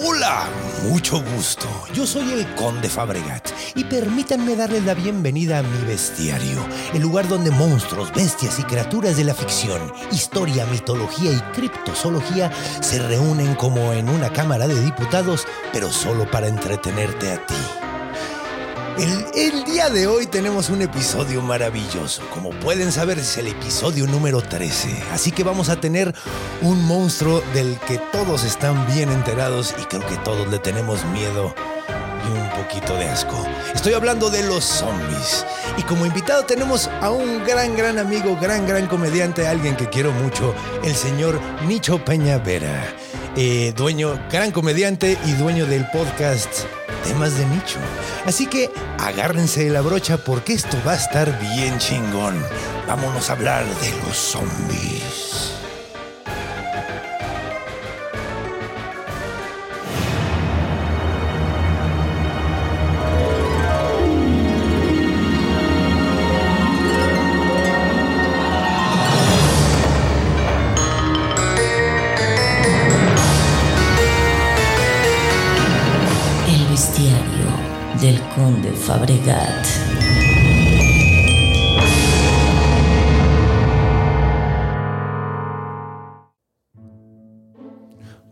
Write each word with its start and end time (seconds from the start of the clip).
Hola, 0.00 0.46
mucho 0.84 1.20
gusto. 1.34 1.66
Yo 1.92 2.06
soy 2.06 2.30
el 2.30 2.54
Conde 2.54 2.88
Fabregat 2.88 3.48
y 3.74 3.82
permítanme 3.82 4.54
darles 4.54 4.84
la 4.84 4.94
bienvenida 4.94 5.58
a 5.58 5.62
mi 5.64 5.86
bestiario, 5.86 6.64
el 6.94 7.02
lugar 7.02 7.26
donde 7.26 7.50
monstruos, 7.50 8.12
bestias 8.12 8.60
y 8.60 8.62
criaturas 8.62 9.16
de 9.16 9.24
la 9.24 9.34
ficción, 9.34 9.92
historia, 10.12 10.66
mitología 10.66 11.32
y 11.32 11.40
criptozoología 11.52 12.52
se 12.80 13.00
reúnen 13.08 13.56
como 13.56 13.92
en 13.92 14.08
una 14.08 14.32
cámara 14.32 14.68
de 14.68 14.80
diputados, 14.80 15.48
pero 15.72 15.90
solo 15.90 16.30
para 16.30 16.46
entretenerte 16.46 17.32
a 17.32 17.44
ti. 17.44 17.97
El, 18.98 19.62
día 19.64 19.90
de 19.90 20.08
hoy 20.08 20.26
tenemos 20.26 20.70
un 20.70 20.82
episodio 20.82 21.40
maravilloso. 21.40 22.20
Como 22.34 22.50
pueden 22.50 22.90
saber, 22.90 23.20
es 23.20 23.38
el 23.38 23.46
episodio 23.46 24.08
número 24.08 24.40
13. 24.40 25.04
Así 25.12 25.30
que 25.30 25.44
vamos 25.44 25.68
a 25.68 25.80
tener 25.80 26.12
un 26.62 26.84
monstruo 26.84 27.40
del 27.54 27.78
que 27.86 27.98
todos 28.10 28.42
están 28.42 28.86
bien 28.92 29.08
enterados 29.10 29.72
y 29.80 29.84
creo 29.84 30.04
que 30.04 30.16
todos 30.24 30.48
le 30.48 30.58
tenemos 30.58 31.04
miedo 31.06 31.54
y 32.26 32.38
un 32.38 32.50
poquito 32.60 32.96
de 32.96 33.04
asco. 33.04 33.36
Estoy 33.72 33.92
hablando 33.92 34.30
de 34.30 34.42
los 34.42 34.64
zombies. 34.64 35.46
Y 35.76 35.82
como 35.82 36.04
invitado 36.04 36.44
tenemos 36.44 36.90
a 37.00 37.10
un 37.10 37.44
gran, 37.44 37.76
gran 37.76 38.00
amigo, 38.00 38.36
gran, 38.40 38.66
gran 38.66 38.88
comediante, 38.88 39.46
alguien 39.46 39.76
que 39.76 39.88
quiero 39.88 40.10
mucho, 40.10 40.56
el 40.82 40.96
señor 40.96 41.40
Nicho 41.68 42.04
Peña 42.04 42.38
Vera. 42.38 42.92
Eh, 43.36 43.72
dueño, 43.76 44.18
gran 44.28 44.50
comediante 44.50 45.16
y 45.24 45.32
dueño 45.34 45.66
del 45.66 45.86
podcast 45.90 46.64
temas 47.04 47.36
de 47.36 47.46
nicho. 47.46 47.78
Así 48.26 48.46
que 48.46 48.70
agárrense 48.98 49.64
de 49.64 49.70
la 49.70 49.80
brocha 49.80 50.18
porque 50.18 50.52
esto 50.52 50.76
va 50.86 50.92
a 50.92 50.96
estar 50.96 51.38
bien 51.40 51.78
chingón. 51.78 52.42
Vámonos 52.86 53.30
a 53.30 53.32
hablar 53.32 53.64
de 53.64 53.90
los 54.06 54.16
zombies. 54.16 55.57
Conde 78.38 78.70
Fabregat. 78.72 79.66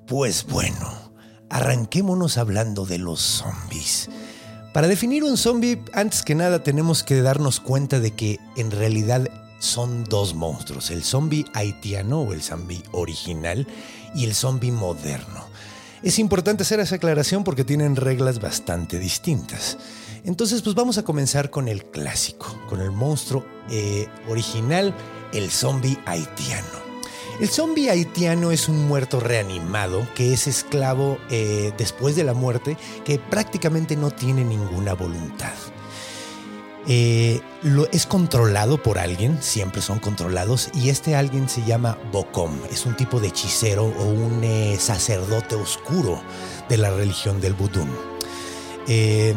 Pues 0.07 0.47
bueno, 0.47 0.77
arranquémonos 1.51 2.39
hablando 2.39 2.87
de 2.87 2.99
los 2.99 3.21
zombies. 3.21 4.09
Para 4.73 4.87
definir 4.87 5.25
un 5.25 5.37
zombie, 5.37 5.83
antes 5.93 6.23
que 6.23 6.37
nada 6.37 6.63
tenemos 6.63 7.03
que 7.03 7.21
darnos 7.21 7.59
cuenta 7.59 7.99
de 7.99 8.13
que 8.13 8.39
en 8.57 8.71
realidad 8.71 9.29
son 9.59 10.05
dos 10.05 10.35
monstruos, 10.35 10.93
el 10.93 11.03
zombie 11.03 11.47
haitiano 11.53 12.21
o 12.21 12.33
el 12.33 12.43
zombie 12.43 12.85
original 12.93 13.67
y 14.15 14.25
el 14.25 14.35
zombie 14.35 14.71
moderno. 14.71 15.56
Es 16.03 16.19
importante 16.19 16.63
hacer 16.63 16.81
esa 16.81 16.97
aclaración 16.97 17.43
porque 17.43 17.65
tienen 17.65 17.97
reglas 17.97 18.41
bastante 18.41 18.99
distintas. 18.99 19.79
Entonces, 20.25 20.63
pues 20.63 20.75
vamos 20.75 20.99
a 20.99 21.05
comenzar 21.05 21.51
con 21.51 21.69
el 21.69 21.85
clásico, 21.85 22.61
con 22.69 22.81
el 22.81 22.91
monstruo 22.91 23.45
eh, 23.71 24.09
original, 24.29 24.95
el 25.33 25.51
zombie 25.51 25.99
haitiano. 26.05 26.87
El 27.41 27.49
zombie 27.49 27.91
haitiano 27.91 28.51
es 28.51 28.69
un 28.69 28.89
muerto 28.89 29.21
reanimado 29.21 30.07
que 30.15 30.33
es 30.33 30.47
esclavo 30.47 31.19
eh, 31.31 31.73
después 31.77 32.17
de 32.17 32.25
la 32.25 32.35
muerte, 32.35 32.77
que 33.05 33.19
prácticamente 33.19 33.95
no 33.95 34.11
tiene 34.11 34.45
ninguna 34.45 34.95
voluntad. 34.95 35.53
Eh, 36.89 37.41
es 37.91 38.07
controlado 38.07 38.81
por 38.81 38.99
alguien, 38.99 39.43
siempre 39.43 39.83
son 39.83 39.99
controlados, 39.99 40.71
y 40.73 40.91
este 40.91 41.17
alguien 41.17 41.49
se 41.49 41.65
llama 41.65 41.99
Bocom. 42.13 42.61
Es 42.71 42.87
un 42.87 42.95
tipo 42.95 43.19
de 43.19 43.29
hechicero 43.29 43.87
o 43.87 44.05
un 44.05 44.45
eh, 44.45 44.77
sacerdote 44.79 45.57
oscuro 45.57 46.23
de 46.69 46.77
la 46.77 46.91
religión 46.91 47.41
del 47.41 47.55
vudú. 47.55 47.87
Eh, 48.87 49.35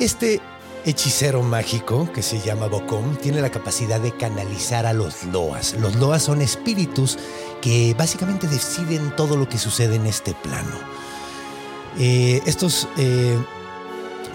este 0.00 0.40
hechicero 0.84 1.42
mágico 1.42 2.10
que 2.12 2.22
se 2.22 2.40
llama 2.40 2.66
Bocom 2.66 3.14
tiene 3.16 3.40
la 3.40 3.50
capacidad 3.50 4.00
de 4.00 4.16
canalizar 4.16 4.86
a 4.86 4.92
los 4.92 5.22
loas. 5.24 5.74
Los 5.74 5.94
loas 5.94 6.24
son 6.24 6.42
espíritus 6.42 7.18
que 7.60 7.94
básicamente 7.96 8.48
deciden 8.48 9.14
todo 9.14 9.36
lo 9.36 9.48
que 9.48 9.58
sucede 9.58 9.96
en 9.96 10.06
este 10.06 10.34
plano. 10.34 10.74
Estos 11.98 12.88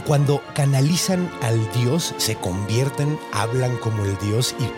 cuando 0.05 0.41
canalizan 0.53 1.31
al 1.41 1.71
Dios, 1.73 2.13
se 2.17 2.35
convierten, 2.35 3.19
hablan 3.33 3.77
como 3.77 4.05
el 4.05 4.17
Dios 4.19 4.55
y 4.59 4.63
eh, 4.63 4.69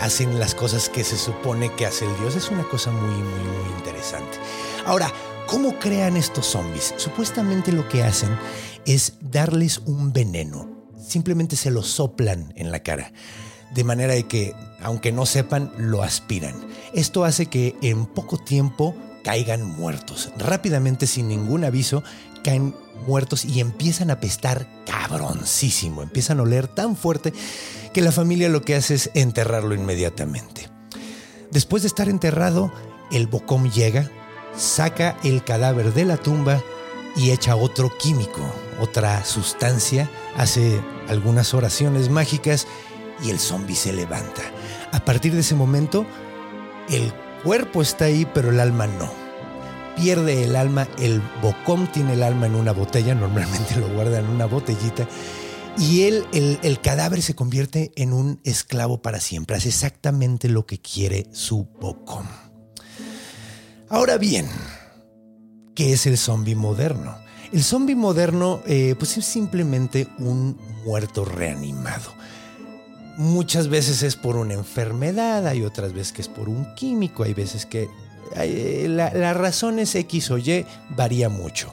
hacen 0.00 0.38
las 0.38 0.54
cosas 0.54 0.88
que 0.88 1.04
se 1.04 1.18
supone 1.18 1.70
que 1.74 1.86
hace 1.86 2.06
el 2.06 2.18
Dios. 2.18 2.34
Es 2.34 2.50
una 2.50 2.64
cosa 2.64 2.90
muy, 2.90 3.14
muy, 3.14 3.22
muy 3.22 3.78
interesante. 3.78 4.38
Ahora, 4.86 5.12
¿cómo 5.46 5.78
crean 5.78 6.16
estos 6.16 6.46
zombies? 6.46 6.94
Supuestamente 6.96 7.70
lo 7.70 7.86
que 7.88 8.02
hacen 8.02 8.30
es 8.86 9.14
darles 9.20 9.82
un 9.84 10.12
veneno. 10.12 10.68
Simplemente 11.06 11.56
se 11.56 11.70
lo 11.70 11.82
soplan 11.82 12.52
en 12.56 12.70
la 12.72 12.82
cara. 12.82 13.12
De 13.74 13.84
manera 13.84 14.14
de 14.14 14.24
que, 14.24 14.54
aunque 14.82 15.12
no 15.12 15.26
sepan, 15.26 15.70
lo 15.76 16.02
aspiran. 16.02 16.54
Esto 16.94 17.24
hace 17.24 17.46
que 17.46 17.76
en 17.82 18.06
poco 18.06 18.38
tiempo 18.38 18.94
caigan 19.22 19.62
muertos. 19.62 20.30
Rápidamente, 20.38 21.06
sin 21.06 21.28
ningún 21.28 21.64
aviso, 21.64 22.02
caen 22.42 22.74
muertos 23.06 23.44
y 23.44 23.60
empiezan 23.60 24.10
a 24.10 24.14
apestar 24.14 24.66
cabroncísimo. 24.86 26.02
Empiezan 26.02 26.40
a 26.40 26.42
oler 26.42 26.68
tan 26.68 26.96
fuerte 26.96 27.32
que 27.92 28.02
la 28.02 28.12
familia 28.12 28.48
lo 28.48 28.62
que 28.62 28.74
hace 28.74 28.94
es 28.94 29.10
enterrarlo 29.14 29.74
inmediatamente. 29.74 30.68
Después 31.50 31.82
de 31.82 31.88
estar 31.88 32.08
enterrado, 32.08 32.72
el 33.10 33.26
bocón 33.26 33.70
llega, 33.70 34.10
saca 34.56 35.16
el 35.24 35.44
cadáver 35.44 35.94
de 35.94 36.04
la 36.04 36.16
tumba 36.16 36.62
y 37.16 37.30
echa 37.30 37.56
otro 37.56 37.90
químico, 37.98 38.40
otra 38.80 39.24
sustancia, 39.24 40.10
hace 40.36 40.80
algunas 41.08 41.54
oraciones 41.54 42.10
mágicas 42.10 42.66
y 43.22 43.30
el 43.30 43.38
zombi 43.38 43.74
se 43.74 43.92
levanta. 43.92 44.42
A 44.92 45.04
partir 45.04 45.32
de 45.32 45.40
ese 45.40 45.54
momento, 45.54 46.06
el 46.90 47.12
cuerpo 47.42 47.82
está 47.82 48.06
ahí, 48.06 48.26
pero 48.32 48.50
el 48.50 48.60
alma 48.60 48.86
no 48.86 49.27
pierde 49.98 50.44
el 50.44 50.56
alma, 50.56 50.88
el 50.98 51.20
bocón 51.42 51.90
tiene 51.92 52.14
el 52.14 52.22
alma 52.22 52.46
en 52.46 52.54
una 52.54 52.72
botella, 52.72 53.14
normalmente 53.14 53.76
lo 53.76 53.88
guarda 53.88 54.18
en 54.18 54.26
una 54.26 54.46
botellita, 54.46 55.08
y 55.78 56.02
él, 56.02 56.24
el, 56.32 56.58
el, 56.62 56.80
cadáver 56.80 57.22
se 57.22 57.34
convierte 57.34 57.92
en 57.96 58.12
un 58.12 58.40
esclavo 58.44 59.00
para 59.02 59.20
siempre, 59.20 59.56
hace 59.56 59.68
exactamente 59.68 60.48
lo 60.48 60.66
que 60.66 60.78
quiere 60.78 61.26
su 61.32 61.68
bocón. 61.80 62.26
Ahora 63.88 64.18
bien, 64.18 64.48
¿qué 65.74 65.92
es 65.92 66.06
el 66.06 66.18
zombie 66.18 66.54
moderno? 66.54 67.16
El 67.52 67.64
zombie 67.64 67.96
moderno 67.96 68.60
eh, 68.66 68.94
pues 68.98 69.16
es 69.16 69.24
simplemente 69.24 70.08
un 70.18 70.58
muerto 70.84 71.24
reanimado. 71.24 72.12
Muchas 73.16 73.68
veces 73.68 74.02
es 74.02 74.14
por 74.14 74.36
una 74.36 74.54
enfermedad, 74.54 75.46
hay 75.46 75.62
otras 75.62 75.92
veces 75.92 76.12
que 76.12 76.22
es 76.22 76.28
por 76.28 76.48
un 76.48 76.74
químico, 76.74 77.22
hay 77.22 77.32
veces 77.32 77.64
que 77.64 77.88
la, 78.34 79.12
la 79.12 79.34
razón 79.34 79.78
es 79.78 79.94
X 79.94 80.30
o 80.30 80.38
Y, 80.38 80.66
varía 80.90 81.28
mucho. 81.28 81.72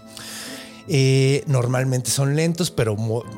Eh, 0.87 1.43
normalmente 1.47 2.11
son 2.11 2.35
lentos, 2.35 2.69
pero 2.69 2.95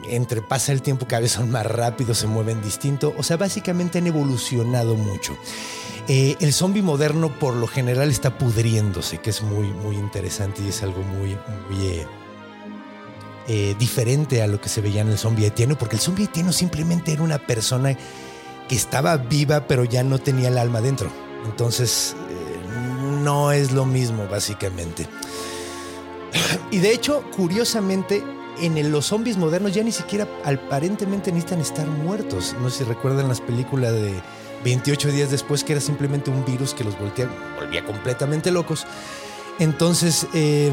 entre 0.09 0.41
pasa 0.41 0.73
el 0.73 0.81
tiempo 0.81 1.07
cada 1.07 1.21
vez 1.21 1.31
son 1.31 1.49
más 1.49 1.65
rápidos, 1.65 2.17
se 2.17 2.27
mueven 2.27 2.61
distinto. 2.61 3.13
O 3.17 3.23
sea, 3.23 3.37
básicamente 3.37 3.99
han 3.99 4.07
evolucionado 4.07 4.95
mucho. 4.95 5.37
Eh, 6.09 6.35
el 6.39 6.53
zombie 6.53 6.81
moderno 6.81 7.29
por 7.39 7.55
lo 7.55 7.67
general 7.67 8.09
está 8.09 8.37
pudriéndose, 8.37 9.19
que 9.19 9.29
es 9.29 9.41
muy, 9.41 9.67
muy 9.67 9.95
interesante 9.95 10.61
y 10.61 10.69
es 10.69 10.83
algo 10.83 11.01
muy, 11.03 11.37
eh, 13.49 13.75
diferente 13.79 14.41
a 14.41 14.47
lo 14.47 14.59
que 14.59 14.67
se 14.67 14.81
veía 14.81 15.01
en 15.01 15.09
el 15.09 15.17
zombie 15.17 15.45
haitiano, 15.45 15.77
porque 15.77 15.95
el 15.95 16.01
zombie 16.01 16.25
haitiano 16.25 16.51
simplemente 16.51 17.13
era 17.13 17.23
una 17.23 17.39
persona 17.39 17.97
que 18.67 18.75
estaba 18.75 19.15
viva, 19.15 19.67
pero 19.67 19.85
ya 19.85 20.03
no 20.03 20.19
tenía 20.19 20.49
el 20.49 20.57
alma 20.57 20.81
dentro. 20.81 21.09
Entonces, 21.45 22.13
no 23.27 23.51
es 23.51 23.73
lo 23.73 23.85
mismo, 23.85 24.25
básicamente. 24.25 25.05
Y 26.71 26.77
de 26.77 26.93
hecho, 26.93 27.25
curiosamente, 27.35 28.23
en 28.61 28.89
los 28.89 29.07
zombies 29.07 29.35
modernos 29.35 29.73
ya 29.73 29.83
ni 29.83 29.91
siquiera 29.91 30.25
aparentemente 30.45 31.29
necesitan 31.33 31.59
estar 31.59 31.87
muertos. 31.87 32.55
No 32.61 32.69
sé 32.69 32.77
si 32.77 32.83
recuerdan 32.85 33.27
las 33.27 33.41
películas 33.41 33.91
de 33.91 34.13
28 34.63 35.11
días 35.11 35.29
después, 35.29 35.65
que 35.65 35.73
era 35.73 35.81
simplemente 35.81 36.29
un 36.29 36.45
virus 36.45 36.73
que 36.73 36.85
los 36.85 36.95
volvía 36.97 37.83
completamente 37.83 38.49
locos. 38.49 38.85
Entonces, 39.59 40.25
eh, 40.33 40.71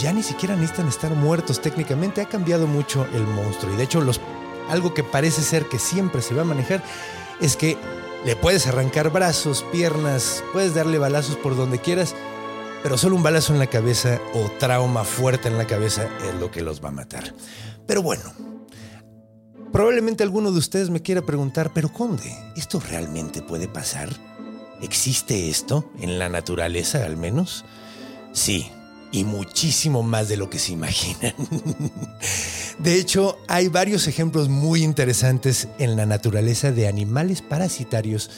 ya 0.00 0.12
ni 0.12 0.22
siquiera 0.22 0.54
necesitan 0.54 0.86
estar 0.86 1.10
muertos 1.10 1.60
técnicamente. 1.60 2.20
Ha 2.20 2.28
cambiado 2.28 2.68
mucho 2.68 3.08
el 3.12 3.26
monstruo. 3.26 3.74
Y 3.74 3.76
de 3.76 3.82
hecho, 3.82 4.00
los, 4.00 4.20
algo 4.68 4.94
que 4.94 5.02
parece 5.02 5.42
ser 5.42 5.66
que 5.66 5.80
siempre 5.80 6.22
se 6.22 6.32
va 6.32 6.42
a 6.42 6.44
manejar 6.44 6.80
es 7.40 7.56
que 7.56 7.76
le 8.24 8.36
puedes 8.36 8.66
arrancar 8.66 9.10
brazos, 9.10 9.64
piernas, 9.72 10.42
puedes 10.52 10.74
darle 10.74 10.98
balazos 10.98 11.36
por 11.36 11.56
donde 11.56 11.78
quieras 11.78 12.14
pero 12.82 12.98
solo 12.98 13.14
un 13.14 13.22
balazo 13.22 13.52
en 13.52 13.60
la 13.60 13.68
cabeza 13.68 14.20
o 14.34 14.50
trauma 14.58 15.04
fuerte 15.04 15.48
en 15.48 15.56
la 15.56 15.66
cabeza 15.66 16.08
es 16.28 16.34
lo 16.40 16.50
que 16.50 16.62
los 16.62 16.82
va 16.82 16.88
a 16.88 16.92
matar. 16.92 17.32
Pero 17.86 18.02
bueno, 18.02 18.24
probablemente 19.72 20.24
alguno 20.24 20.50
de 20.50 20.58
ustedes 20.58 20.90
me 20.90 21.00
quiera 21.00 21.22
preguntar, 21.22 21.70
pero 21.72 21.92
Conde, 21.92 22.36
¿esto 22.56 22.80
realmente 22.80 23.40
puede 23.40 23.68
pasar? 23.68 24.08
¿Existe 24.80 25.48
esto 25.48 25.90
en 26.00 26.18
la 26.18 26.28
naturaleza 26.28 27.04
al 27.04 27.16
menos? 27.16 27.64
Sí, 28.32 28.68
y 29.12 29.24
muchísimo 29.24 30.02
más 30.02 30.28
de 30.28 30.38
lo 30.38 30.50
que 30.50 30.58
se 30.58 30.72
imaginan. 30.72 31.34
De 32.78 32.98
hecho, 32.98 33.38
hay 33.46 33.68
varios 33.68 34.08
ejemplos 34.08 34.48
muy 34.48 34.82
interesantes 34.82 35.68
en 35.78 35.96
la 35.96 36.06
naturaleza 36.06 36.72
de 36.72 36.88
animales 36.88 37.42
parasitarios 37.42 38.30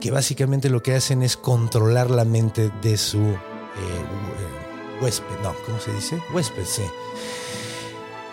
que 0.00 0.10
básicamente 0.10 0.68
lo 0.68 0.82
que 0.82 0.94
hacen 0.94 1.22
es 1.22 1.36
controlar 1.36 2.10
la 2.10 2.24
mente 2.24 2.70
de 2.82 2.98
su 2.98 3.18
eh, 3.18 3.38
huésped, 5.00 5.40
no, 5.42 5.54
¿cómo 5.64 5.80
se 5.80 5.92
dice? 5.92 6.20
Huésped, 6.34 6.64
sí. 6.66 6.82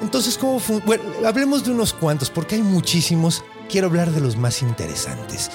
Entonces, 0.01 0.37
¿cómo 0.37 0.59
bueno, 0.85 1.03
hablemos 1.25 1.63
de 1.63 1.71
unos 1.71 1.93
cuantos, 1.93 2.29
porque 2.29 2.55
hay 2.55 2.61
muchísimos. 2.61 3.43
Quiero 3.69 3.87
hablar 3.87 4.11
de 4.11 4.19
los 4.19 4.35
más 4.35 4.61
interesantes. 4.61 5.49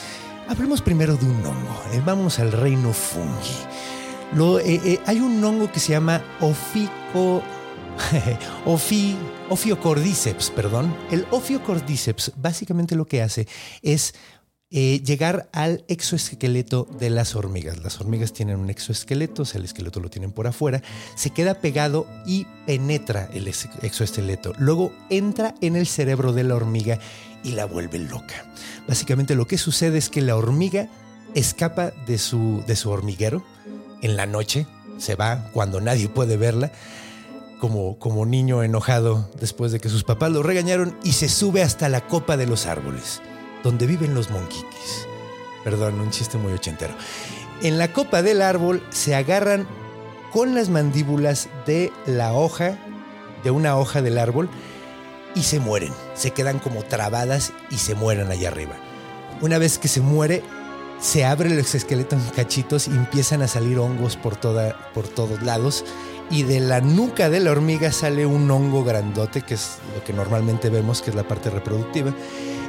Hablemos 0.48 0.80
primero 0.80 1.16
de 1.16 1.26
un 1.26 1.44
hongo. 1.44 1.82
Eh, 1.92 2.02
vamos 2.04 2.38
al 2.38 2.52
reino 2.52 2.92
fungi. 2.92 3.97
Lo, 4.34 4.60
eh, 4.60 5.00
hay 5.06 5.20
un 5.20 5.42
hongo 5.42 5.70
que 5.72 5.80
se 5.80 5.92
llama 5.92 6.22
ofico, 6.40 7.42
ofi, 8.66 9.16
Ophiocordyceps, 9.50 10.50
perdón. 10.50 10.94
El 11.10 11.26
Ophiocordyceps 11.30 12.32
básicamente 12.36 12.96
lo 12.96 13.06
que 13.06 13.22
hace 13.22 13.48
es 13.82 14.14
eh, 14.70 15.00
llegar 15.02 15.48
al 15.52 15.86
exoesqueleto 15.88 16.86
de 16.98 17.08
las 17.08 17.34
hormigas. 17.34 17.82
Las 17.82 17.98
hormigas 18.00 18.34
tienen 18.34 18.58
un 18.58 18.68
exoesqueleto, 18.68 19.42
o 19.42 19.44
sea, 19.46 19.60
el 19.60 19.64
esqueleto 19.64 20.00
lo 20.00 20.10
tienen 20.10 20.30
por 20.30 20.46
afuera, 20.46 20.82
se 21.14 21.30
queda 21.30 21.54
pegado 21.54 22.06
y 22.26 22.46
penetra 22.66 23.30
el 23.32 23.48
exoesqueleto. 23.48 24.52
Luego 24.58 24.92
entra 25.08 25.54
en 25.62 25.76
el 25.76 25.86
cerebro 25.86 26.34
de 26.34 26.44
la 26.44 26.54
hormiga 26.54 26.98
y 27.42 27.52
la 27.52 27.64
vuelve 27.64 27.98
loca. 27.98 28.52
Básicamente 28.86 29.34
lo 29.34 29.46
que 29.46 29.56
sucede 29.56 29.96
es 29.96 30.10
que 30.10 30.20
la 30.20 30.36
hormiga 30.36 30.90
escapa 31.34 31.92
de 32.06 32.18
su, 32.18 32.62
de 32.66 32.76
su 32.76 32.90
hormiguero 32.90 33.42
en 34.02 34.16
la 34.16 34.26
noche, 34.26 34.66
se 34.98 35.14
va 35.14 35.48
cuando 35.52 35.80
nadie 35.80 36.08
puede 36.08 36.36
verla. 36.36 36.72
Como, 37.60 37.98
como 37.98 38.24
niño 38.24 38.62
enojado 38.62 39.28
después 39.40 39.72
de 39.72 39.80
que 39.80 39.88
sus 39.88 40.04
papás 40.04 40.30
lo 40.30 40.44
regañaron 40.44 40.96
y 41.02 41.14
se 41.14 41.28
sube 41.28 41.60
hasta 41.60 41.88
la 41.88 42.06
copa 42.06 42.36
de 42.36 42.46
los 42.46 42.66
árboles 42.66 43.20
donde 43.62 43.86
viven 43.86 44.14
los 44.14 44.30
monquiquis. 44.30 45.06
Perdón, 45.64 46.00
un 46.00 46.10
chiste 46.10 46.38
muy 46.38 46.52
ochentero. 46.52 46.94
En 47.62 47.78
la 47.78 47.92
copa 47.92 48.22
del 48.22 48.42
árbol 48.42 48.82
se 48.90 49.14
agarran 49.14 49.66
con 50.32 50.54
las 50.54 50.68
mandíbulas 50.68 51.48
de 51.66 51.92
la 52.06 52.32
hoja, 52.32 52.78
de 53.42 53.50
una 53.50 53.76
hoja 53.76 54.02
del 54.02 54.18
árbol, 54.18 54.48
y 55.34 55.42
se 55.42 55.60
mueren. 55.60 55.92
Se 56.14 56.30
quedan 56.30 56.58
como 56.58 56.82
trabadas 56.82 57.52
y 57.70 57.78
se 57.78 57.94
mueren 57.94 58.30
allá 58.30 58.48
arriba. 58.48 58.76
Una 59.40 59.58
vez 59.58 59.78
que 59.78 59.88
se 59.88 60.00
muere, 60.00 60.42
se 61.00 61.24
abre 61.24 61.50
el 61.50 61.58
exoesqueleto 61.58 62.16
en 62.16 62.22
cachitos 62.34 62.88
y 62.88 62.90
empiezan 62.90 63.42
a 63.42 63.48
salir 63.48 63.78
hongos 63.78 64.16
por, 64.16 64.36
toda, 64.36 64.76
por 64.94 65.08
todos 65.08 65.42
lados. 65.42 65.84
Y 66.30 66.42
de 66.42 66.60
la 66.60 66.80
nuca 66.80 67.30
de 67.30 67.40
la 67.40 67.50
hormiga 67.50 67.90
sale 67.90 68.26
un 68.26 68.50
hongo 68.50 68.84
grandote, 68.84 69.42
que 69.42 69.54
es 69.54 69.78
lo 69.94 70.04
que 70.04 70.12
normalmente 70.12 70.68
vemos, 70.68 71.00
que 71.00 71.10
es 71.10 71.16
la 71.16 71.26
parte 71.26 71.48
reproductiva 71.48 72.12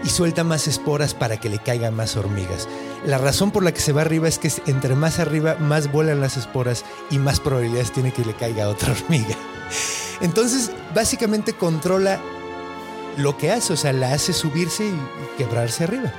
y 0.03 0.09
suelta 0.09 0.43
más 0.43 0.67
esporas 0.67 1.13
para 1.13 1.37
que 1.37 1.49
le 1.49 1.59
caigan 1.59 1.95
más 1.95 2.15
hormigas. 2.15 2.67
La 3.05 3.17
razón 3.17 3.51
por 3.51 3.63
la 3.63 3.73
que 3.73 3.81
se 3.81 3.91
va 3.91 4.01
arriba 4.01 4.27
es 4.27 4.39
que 4.39 4.51
entre 4.67 4.95
más 4.95 5.19
arriba 5.19 5.55
más 5.59 5.91
vuelan 5.91 6.21
las 6.21 6.37
esporas 6.37 6.85
y 7.09 7.17
más 7.17 7.39
probabilidades 7.39 7.91
tiene 7.91 8.13
que 8.13 8.25
le 8.25 8.33
caiga 8.33 8.69
otra 8.69 8.93
hormiga. 9.05 9.35
Entonces, 10.21 10.71
básicamente 10.93 11.53
controla 11.53 12.19
lo 13.17 13.37
que 13.37 13.51
hace, 13.51 13.73
o 13.73 13.77
sea, 13.77 13.93
la 13.93 14.13
hace 14.13 14.33
subirse 14.33 14.85
y 14.85 14.97
quebrarse 15.37 15.83
arriba. 15.85 16.13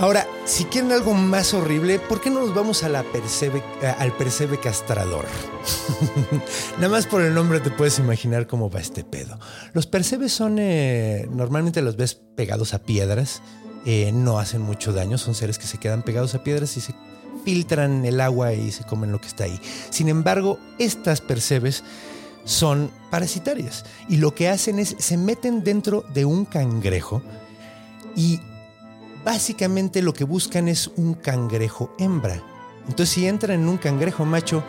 Ahora, 0.00 0.28
si 0.44 0.64
quieren 0.64 0.92
algo 0.92 1.12
más 1.12 1.54
horrible, 1.54 1.98
¿por 1.98 2.20
qué 2.20 2.30
no 2.30 2.38
nos 2.38 2.54
vamos 2.54 2.84
a 2.84 2.88
la 2.88 3.02
percebe, 3.02 3.64
al 3.98 4.12
percebe 4.12 4.60
castrador? 4.60 5.24
Nada 6.76 6.88
más 6.88 7.06
por 7.06 7.20
el 7.20 7.34
nombre 7.34 7.58
te 7.58 7.72
puedes 7.72 7.98
imaginar 7.98 8.46
cómo 8.46 8.70
va 8.70 8.78
este 8.78 9.02
pedo. 9.02 9.40
Los 9.72 9.88
percebes 9.88 10.32
son, 10.32 10.58
eh, 10.60 11.26
normalmente 11.32 11.82
los 11.82 11.96
ves 11.96 12.14
pegados 12.14 12.74
a 12.74 12.78
piedras, 12.84 13.42
eh, 13.86 14.12
no 14.12 14.38
hacen 14.38 14.62
mucho 14.62 14.92
daño, 14.92 15.18
son 15.18 15.34
seres 15.34 15.58
que 15.58 15.66
se 15.66 15.78
quedan 15.78 16.04
pegados 16.04 16.32
a 16.36 16.44
piedras 16.44 16.76
y 16.76 16.80
se 16.80 16.94
filtran 17.44 18.04
el 18.04 18.20
agua 18.20 18.52
y 18.52 18.70
se 18.70 18.84
comen 18.84 19.10
lo 19.10 19.20
que 19.20 19.26
está 19.26 19.44
ahí. 19.44 19.60
Sin 19.90 20.08
embargo, 20.08 20.60
estas 20.78 21.20
percebes 21.20 21.82
son 22.44 22.92
parasitarias 23.10 23.84
y 24.08 24.18
lo 24.18 24.32
que 24.32 24.48
hacen 24.48 24.78
es 24.78 24.94
se 24.96 25.16
meten 25.16 25.64
dentro 25.64 26.04
de 26.14 26.24
un 26.24 26.44
cangrejo 26.44 27.20
y 28.14 28.40
básicamente 29.28 30.00
lo 30.00 30.14
que 30.14 30.24
buscan 30.24 30.68
es 30.68 30.90
un 30.96 31.12
cangrejo 31.12 31.94
hembra. 31.98 32.42
Entonces 32.88 33.10
si 33.10 33.28
entran 33.28 33.60
en 33.60 33.68
un 33.68 33.76
cangrejo 33.76 34.24
macho, 34.24 34.64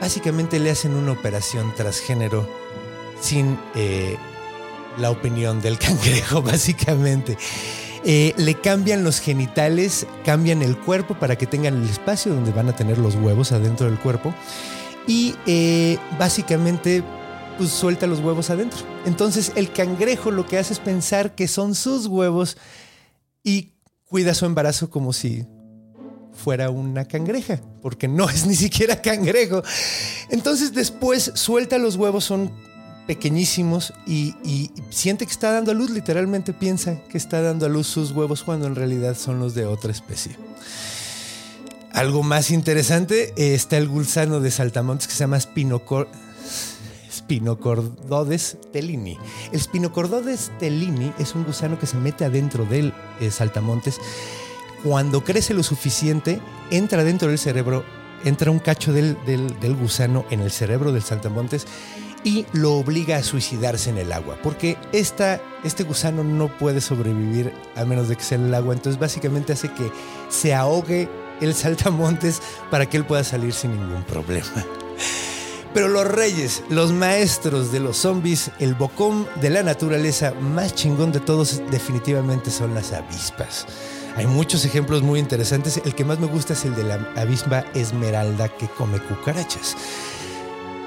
básicamente 0.00 0.60
le 0.60 0.70
hacen 0.70 0.94
una 0.94 1.10
operación 1.10 1.74
transgénero 1.74 2.48
sin 3.20 3.58
eh, 3.74 4.16
la 4.98 5.10
opinión 5.10 5.60
del 5.60 5.78
cangrejo, 5.80 6.42
básicamente. 6.42 7.36
Eh, 8.04 8.34
le 8.36 8.54
cambian 8.54 9.02
los 9.02 9.18
genitales, 9.18 10.06
cambian 10.24 10.62
el 10.62 10.78
cuerpo 10.78 11.18
para 11.18 11.34
que 11.34 11.48
tengan 11.48 11.82
el 11.82 11.90
espacio 11.90 12.32
donde 12.32 12.52
van 12.52 12.68
a 12.68 12.76
tener 12.76 12.98
los 12.98 13.16
huevos 13.16 13.50
adentro 13.50 13.86
del 13.86 13.98
cuerpo. 13.98 14.32
Y 15.08 15.34
eh, 15.44 15.98
básicamente 16.20 17.02
pues 17.56 17.70
suelta 17.70 18.06
los 18.06 18.20
huevos 18.20 18.50
adentro. 18.50 18.78
Entonces 19.06 19.50
el 19.56 19.72
cangrejo 19.72 20.30
lo 20.30 20.46
que 20.46 20.56
hace 20.56 20.72
es 20.72 20.78
pensar 20.78 21.34
que 21.34 21.48
son 21.48 21.74
sus 21.74 22.06
huevos 22.06 22.56
y 23.42 23.72
cuida 24.08 24.34
su 24.34 24.46
embarazo 24.46 24.90
como 24.90 25.12
si 25.12 25.46
fuera 26.32 26.70
una 26.70 27.04
cangreja, 27.04 27.60
porque 27.82 28.08
no 28.08 28.28
es 28.28 28.46
ni 28.46 28.54
siquiera 28.54 29.00
cangrejo. 29.00 29.62
Entonces 30.30 30.72
después 30.72 31.32
suelta 31.34 31.78
los 31.78 31.96
huevos, 31.96 32.24
son 32.24 32.50
pequeñísimos 33.06 33.94
y, 34.06 34.34
siente 34.90 35.24
que 35.24 35.32
está 35.32 35.52
dando 35.52 35.70
a 35.70 35.74
luz, 35.74 35.90
literalmente 35.90 36.52
piensa 36.52 37.00
que 37.08 37.18
está 37.18 37.40
dando 37.40 37.66
a 37.66 37.68
luz 37.68 37.86
sus 37.86 38.12
huevos 38.12 38.42
cuando 38.42 38.66
en 38.66 38.74
realidad 38.74 39.16
son 39.16 39.40
los 39.40 39.54
de 39.54 39.64
otra 39.64 39.90
especie. 39.90 40.36
Algo 41.92 42.22
más 42.22 42.50
interesante, 42.50 43.32
eh, 43.36 43.54
está 43.54 43.78
el 43.78 43.88
gusano 43.88 44.40
de 44.40 44.50
saltamontes 44.50 45.08
que 45.08 45.14
se 45.14 45.20
llama 45.20 45.40
Spinocor 45.40 46.08
Spinocordodes 47.28 48.56
tellini. 48.72 49.18
El 49.52 49.60
Spinocordodes 49.60 50.50
tellini 50.58 51.12
es 51.18 51.34
un 51.34 51.44
gusano 51.44 51.78
que 51.78 51.84
se 51.84 51.98
mete 51.98 52.24
adentro 52.24 52.64
del 52.64 52.94
eh, 53.20 53.30
saltamontes. 53.30 54.00
Cuando 54.82 55.22
crece 55.22 55.52
lo 55.52 55.62
suficiente, 55.62 56.40
entra 56.70 57.04
dentro 57.04 57.28
del 57.28 57.36
cerebro, 57.36 57.84
entra 58.24 58.50
un 58.50 58.60
cacho 58.60 58.94
del, 58.94 59.18
gusano 59.78 60.24
en 60.30 60.40
el 60.40 60.50
cerebro 60.50 60.90
del 60.90 61.02
saltamontes 61.02 61.66
y 62.24 62.46
lo 62.54 62.78
obliga 62.78 63.18
a 63.18 63.22
suicidarse 63.22 63.90
en 63.90 63.98
el 63.98 64.10
agua, 64.10 64.38
porque 64.42 64.78
esta, 64.92 65.42
este 65.64 65.84
gusano 65.84 66.24
no 66.24 66.48
puede 66.56 66.80
sobrevivir 66.80 67.52
a 67.76 67.84
menos 67.84 68.08
de 68.08 68.16
que 68.16 68.22
sea 68.22 68.38
en 68.38 68.46
el 68.46 68.54
agua, 68.54 68.72
entonces 68.72 68.98
básicamente 68.98 69.52
hace 69.52 69.70
que 69.70 69.92
se 70.30 70.54
ahogue 70.54 71.10
el 71.42 71.54
saltamontes 71.54 72.40
para 72.70 72.86
que 72.86 72.96
él 72.96 73.04
pueda 73.04 73.22
salir 73.22 73.52
sin 73.52 73.72
ningún 73.72 74.02
problema. 74.04 74.64
Pero 75.78 75.90
los 75.90 76.08
reyes, 76.08 76.64
los 76.70 76.90
maestros 76.90 77.70
de 77.70 77.78
los 77.78 77.98
zombies, 77.98 78.50
el 78.58 78.74
bocón 78.74 79.28
de 79.40 79.48
la 79.48 79.62
naturaleza 79.62 80.34
más 80.40 80.74
chingón 80.74 81.12
de 81.12 81.20
todos 81.20 81.62
definitivamente 81.70 82.50
son 82.50 82.74
las 82.74 82.92
avispas. 82.92 83.64
Hay 84.16 84.26
muchos 84.26 84.64
ejemplos 84.64 85.02
muy 85.02 85.20
interesantes. 85.20 85.80
El 85.84 85.94
que 85.94 86.04
más 86.04 86.18
me 86.18 86.26
gusta 86.26 86.54
es 86.54 86.64
el 86.64 86.74
de 86.74 86.82
la 86.82 86.94
avispa 87.14 87.64
esmeralda 87.74 88.48
que 88.48 88.66
come 88.66 88.98
cucarachas. 88.98 89.76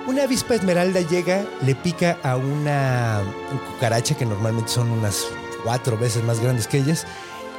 Una 0.08 0.24
avispa 0.24 0.56
esmeralda 0.56 1.00
llega, 1.00 1.46
le 1.62 1.74
pica 1.74 2.18
a 2.22 2.36
una 2.36 3.22
cucaracha 3.72 4.18
que 4.18 4.26
normalmente 4.26 4.72
son 4.72 4.92
unas 4.92 5.26
cuatro 5.64 5.98
veces 5.98 6.22
más 6.26 6.42
grandes 6.42 6.68
que 6.68 6.80
ellas, 6.80 7.08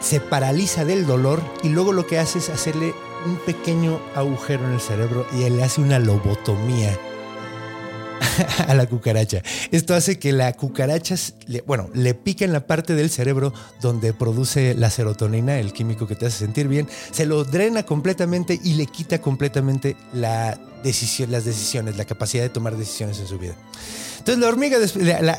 se 0.00 0.20
paraliza 0.20 0.84
del 0.84 1.06
dolor 1.06 1.40
y 1.62 1.70
luego 1.70 1.94
lo 1.94 2.06
que 2.06 2.18
hace 2.18 2.40
es 2.40 2.50
hacerle 2.50 2.92
un 3.24 3.36
pequeño 3.36 4.02
agujero 4.14 4.66
en 4.66 4.72
el 4.72 4.80
cerebro 4.82 5.26
y 5.32 5.48
le 5.48 5.62
hace 5.62 5.80
una 5.80 5.98
lobotomía 5.98 6.98
a 8.68 8.74
la 8.74 8.86
cucaracha. 8.86 9.42
Esto 9.70 9.94
hace 9.94 10.18
que 10.18 10.32
la 10.32 10.52
cucaracha, 10.52 11.16
bueno, 11.66 11.90
le 11.94 12.14
pica 12.14 12.44
en 12.44 12.52
la 12.52 12.66
parte 12.66 12.94
del 12.94 13.10
cerebro 13.10 13.52
donde 13.80 14.12
produce 14.12 14.74
la 14.74 14.90
serotonina, 14.90 15.58
el 15.58 15.72
químico 15.72 16.06
que 16.06 16.16
te 16.16 16.26
hace 16.26 16.38
sentir 16.38 16.68
bien, 16.68 16.88
se 17.10 17.26
lo 17.26 17.44
drena 17.44 17.84
completamente 17.84 18.58
y 18.62 18.74
le 18.74 18.86
quita 18.86 19.20
completamente 19.20 19.96
la 20.12 20.58
decisión, 20.82 21.30
las 21.30 21.44
decisiones, 21.44 21.96
la 21.96 22.04
capacidad 22.04 22.42
de 22.42 22.48
tomar 22.48 22.76
decisiones 22.76 23.18
en 23.20 23.26
su 23.26 23.38
vida. 23.38 23.54
Entonces 24.22 24.40
la 24.40 24.48
hormiga, 24.50 24.78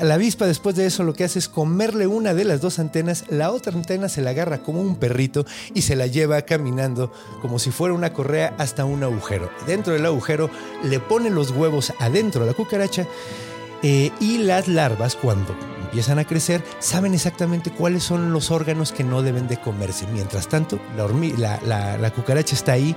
la, 0.03 0.13
avispa 0.13 0.45
después 0.45 0.75
de 0.75 0.85
eso 0.85 1.03
lo 1.03 1.13
que 1.13 1.23
hace 1.23 1.39
es 1.39 1.47
comerle 1.47 2.05
una 2.05 2.33
de 2.33 2.43
las 2.43 2.59
dos 2.59 2.79
antenas, 2.79 3.23
la 3.29 3.49
otra 3.51 3.71
antena 3.71 4.09
se 4.09 4.19
la 4.21 4.31
agarra 4.31 4.57
como 4.57 4.81
un 4.81 4.97
perrito 4.97 5.45
y 5.73 5.83
se 5.83 5.95
la 5.95 6.05
lleva 6.05 6.41
caminando 6.41 7.09
como 7.41 7.59
si 7.59 7.71
fuera 7.71 7.93
una 7.93 8.11
correa 8.11 8.53
hasta 8.57 8.83
un 8.83 9.01
agujero. 9.01 9.49
Dentro 9.65 9.93
del 9.93 10.05
agujero 10.05 10.49
le 10.83 10.99
pone 10.99 11.29
los 11.29 11.51
huevos 11.51 11.93
adentro 11.99 12.41
de 12.41 12.47
la 12.47 12.53
cucaracha 12.57 13.07
eh, 13.83 14.11
y 14.19 14.39
las 14.39 14.67
larvas 14.67 15.15
cuando 15.15 15.55
empiezan 15.85 16.19
a 16.19 16.25
crecer 16.27 16.61
saben 16.79 17.13
exactamente 17.13 17.71
cuáles 17.71 18.03
son 18.03 18.33
los 18.33 18.51
órganos 18.51 18.91
que 18.91 19.05
no 19.05 19.21
deben 19.21 19.47
de 19.47 19.61
comerse. 19.61 20.05
Mientras 20.11 20.49
tanto, 20.49 20.77
la, 20.97 21.05
hormi- 21.05 21.37
la- 21.37 21.61
la- 21.65 21.97
la 21.97 22.11
cucaracha 22.11 22.53
está 22.53 22.73
ahí 22.73 22.93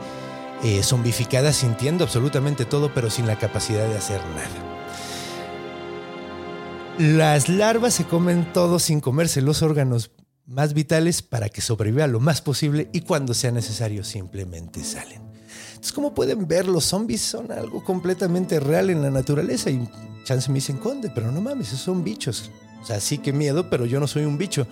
eh, 0.65 0.83
zombificada 0.83 1.53
sintiendo 1.53 2.03
absolutamente 2.03 2.65
todo 2.65 2.93
pero 2.93 3.09
sin 3.09 3.29
la 3.29 3.39
capacidad 3.39 3.87
de 3.87 3.97
hacer 3.99 4.21
nada. 4.35 4.73
Las 6.99 7.51
larvas 7.51 7.93
se 7.93 8.05
comen 8.05 8.51
todo 8.55 8.79
sin 8.79 9.01
comerse 9.01 9.43
los 9.43 9.61
órganos 9.61 10.13
más 10.47 10.73
vitales 10.73 11.21
para 11.21 11.51
que 11.51 11.61
sobreviva 11.61 12.07
lo 12.07 12.21
más 12.21 12.41
posible 12.41 12.89
y 12.95 13.03
cuando 13.03 13.35
sea 13.35 13.51
necesario 13.51 14.03
simplemente 14.03 14.83
salen. 14.83 15.21
Entonces, 15.69 15.93
como 15.93 16.15
pueden 16.15 16.49
ver, 16.49 16.67
los 16.67 16.87
zombies 16.87 17.21
son 17.21 17.53
algo 17.53 17.85
completamente 17.85 18.61
real 18.61 18.89
en 18.89 19.03
la 19.03 19.11
naturaleza 19.11 19.69
y 19.69 19.87
chance 20.25 20.51
me 20.51 20.57
dicen 20.57 20.79
conde, 20.79 21.13
pero 21.15 21.31
no 21.31 21.43
mames, 21.43 21.69
esos 21.69 21.81
son 21.81 22.03
bichos. 22.03 22.51
O 22.81 22.87
sea, 22.87 22.99
sí 22.99 23.19
que 23.19 23.33
miedo, 23.33 23.69
pero 23.69 23.85
yo 23.85 24.01
no 24.01 24.07
soy 24.07 24.25
un 24.25 24.39
bicho. 24.39 24.67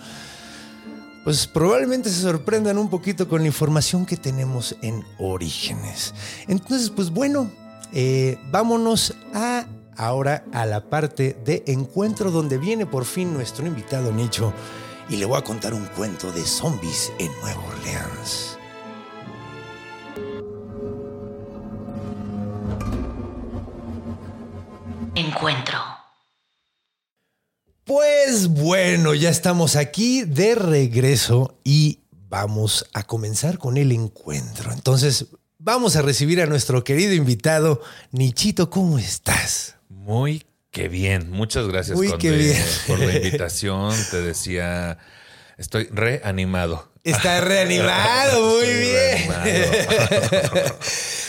Pues 1.23 1.45
probablemente 1.45 2.09
se 2.09 2.21
sorprendan 2.21 2.79
un 2.79 2.89
poquito 2.89 3.27
con 3.27 3.41
la 3.41 3.47
información 3.47 4.03
que 4.03 4.17
tenemos 4.17 4.75
en 4.81 5.03
Orígenes. 5.19 6.15
Entonces, 6.47 6.89
pues 6.89 7.11
bueno, 7.11 7.51
eh, 7.93 8.39
vámonos 8.49 9.13
a 9.33 9.67
ahora 9.97 10.45
a 10.51 10.65
la 10.65 10.89
parte 10.89 11.37
de 11.45 11.63
encuentro 11.67 12.31
donde 12.31 12.57
viene 12.57 12.85
por 12.85 13.05
fin 13.05 13.33
nuestro 13.33 13.65
invitado 13.65 14.11
Nicho 14.11 14.53
y 15.09 15.17
le 15.17 15.25
voy 15.25 15.37
a 15.37 15.43
contar 15.43 15.73
un 15.73 15.85
cuento 15.85 16.31
de 16.31 16.43
zombies 16.43 17.11
en 17.19 17.31
Nueva 17.41 17.63
Orleans. 17.67 18.57
Encuentro. 25.15 25.79
Pues 27.85 28.47
bueno, 28.47 29.13
ya 29.13 29.29
estamos 29.29 29.75
aquí 29.75 30.23
de 30.23 30.55
regreso 30.55 31.59
y 31.63 31.99
vamos 32.11 32.89
a 32.93 33.03
comenzar 33.03 33.59
con 33.59 33.77
el 33.77 33.91
encuentro. 33.91 34.73
Entonces, 34.73 35.27
vamos 35.59 35.95
a 35.95 36.01
recibir 36.01 36.41
a 36.41 36.47
nuestro 36.47 36.83
querido 36.83 37.13
invitado, 37.13 37.81
Nichito, 38.11 38.69
¿cómo 38.69 38.97
estás? 38.97 39.74
Muy 40.05 40.43
que 40.69 40.87
bien. 40.87 41.31
Muchas 41.31 41.67
gracias 41.67 41.97
Muy 41.97 42.09
Conde, 42.09 42.37
bien. 42.37 42.63
por 42.87 42.99
la 42.99 43.13
invitación. 43.15 43.93
Te 44.11 44.21
decía, 44.21 44.99
estoy 45.57 45.87
reanimado. 45.91 46.91
Está 47.03 47.41
reanimado, 47.41 48.55
muy 48.57 48.65
bien. 48.67 49.29
reanimado. 49.43 50.77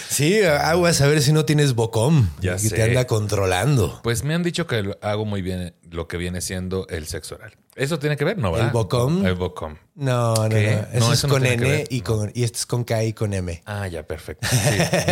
Sí, 0.09 0.41
aguas 0.43 1.03
a 1.03 1.09
ver 1.09 1.21
si 1.21 1.33
no 1.35 1.45
tienes 1.45 1.75
bocom 1.75 2.31
Ya 2.41 2.57
que 2.57 2.71
te 2.71 2.83
anda 2.83 3.07
controlando. 3.07 4.01
Pues 4.03 4.25
me 4.25 4.35
han 4.35 4.43
dicho 4.43 4.67
que 4.67 4.83
lo- 4.83 4.99
hago 5.03 5.27
muy 5.27 5.43
bien 5.43 5.75
lo 5.97 6.07
que 6.07 6.17
viene 6.17 6.41
siendo 6.41 6.87
el 6.89 7.07
sexo 7.07 7.35
oral. 7.35 7.57
¿Eso 7.75 7.99
tiene 7.99 8.17
que 8.17 8.25
ver? 8.25 8.39
No, 8.39 8.53
¿verdad? 8.53 8.69
¿El 8.69 8.73
bocom? 8.73 9.27
El 9.27 9.35
bocom. 9.35 9.77
No, 9.97 10.35
no, 10.35 10.49
no. 10.49 10.57
Eso 10.57 10.87
No, 10.99 11.13
es 11.13 11.19
eso 11.19 11.29
con 11.29 11.45
N 11.45 11.85
y, 11.91 12.01
con, 12.01 12.31
y 12.35 12.45
este 12.45 12.59
es 12.59 12.67
con 12.67 12.85
K 12.85 13.05
y 13.05 13.13
con 13.13 13.35
M. 13.35 13.63
Ah, 13.67 13.87
ya, 13.87 14.03
perfecto. 14.03 14.47
Sí, 14.51 14.57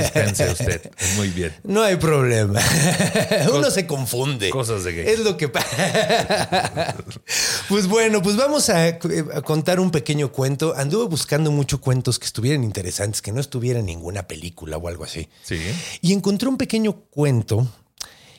dispense 0.00 0.50
usted. 0.50 0.90
Muy 1.16 1.28
bien. 1.28 1.52
No 1.62 1.82
hay 1.82 1.96
problema. 1.96 2.60
Uno 3.52 3.70
se 3.70 3.86
confunde. 3.86 4.48
cosas 4.48 4.84
de 4.84 4.92
gay. 4.92 5.06
Es 5.08 5.20
lo 5.20 5.36
que 5.36 5.48
pasa. 5.48 6.94
pues 7.68 7.86
bueno, 7.86 8.22
pues 8.22 8.36
vamos 8.36 8.70
a, 8.70 8.86
a 8.86 9.42
contar 9.42 9.78
un 9.78 9.90
pequeño 9.90 10.32
cuento. 10.32 10.74
Anduve 10.74 11.06
buscando 11.08 11.50
muchos 11.50 11.80
cuentos 11.80 12.18
que 12.18 12.26
estuvieran 12.26 12.64
interesantes, 12.64 13.20
que 13.20 13.32
no 13.32 13.40
estuviera 13.40 13.80
en 13.80 13.86
ninguna 13.86 14.26
película 14.26 14.78
o 14.78 14.88
algo 14.88 15.04
así. 15.04 15.28
Sí. 15.42 15.60
Y 16.00 16.12
encontré 16.14 16.48
un 16.48 16.56
pequeño 16.56 16.94
cuento 17.10 17.66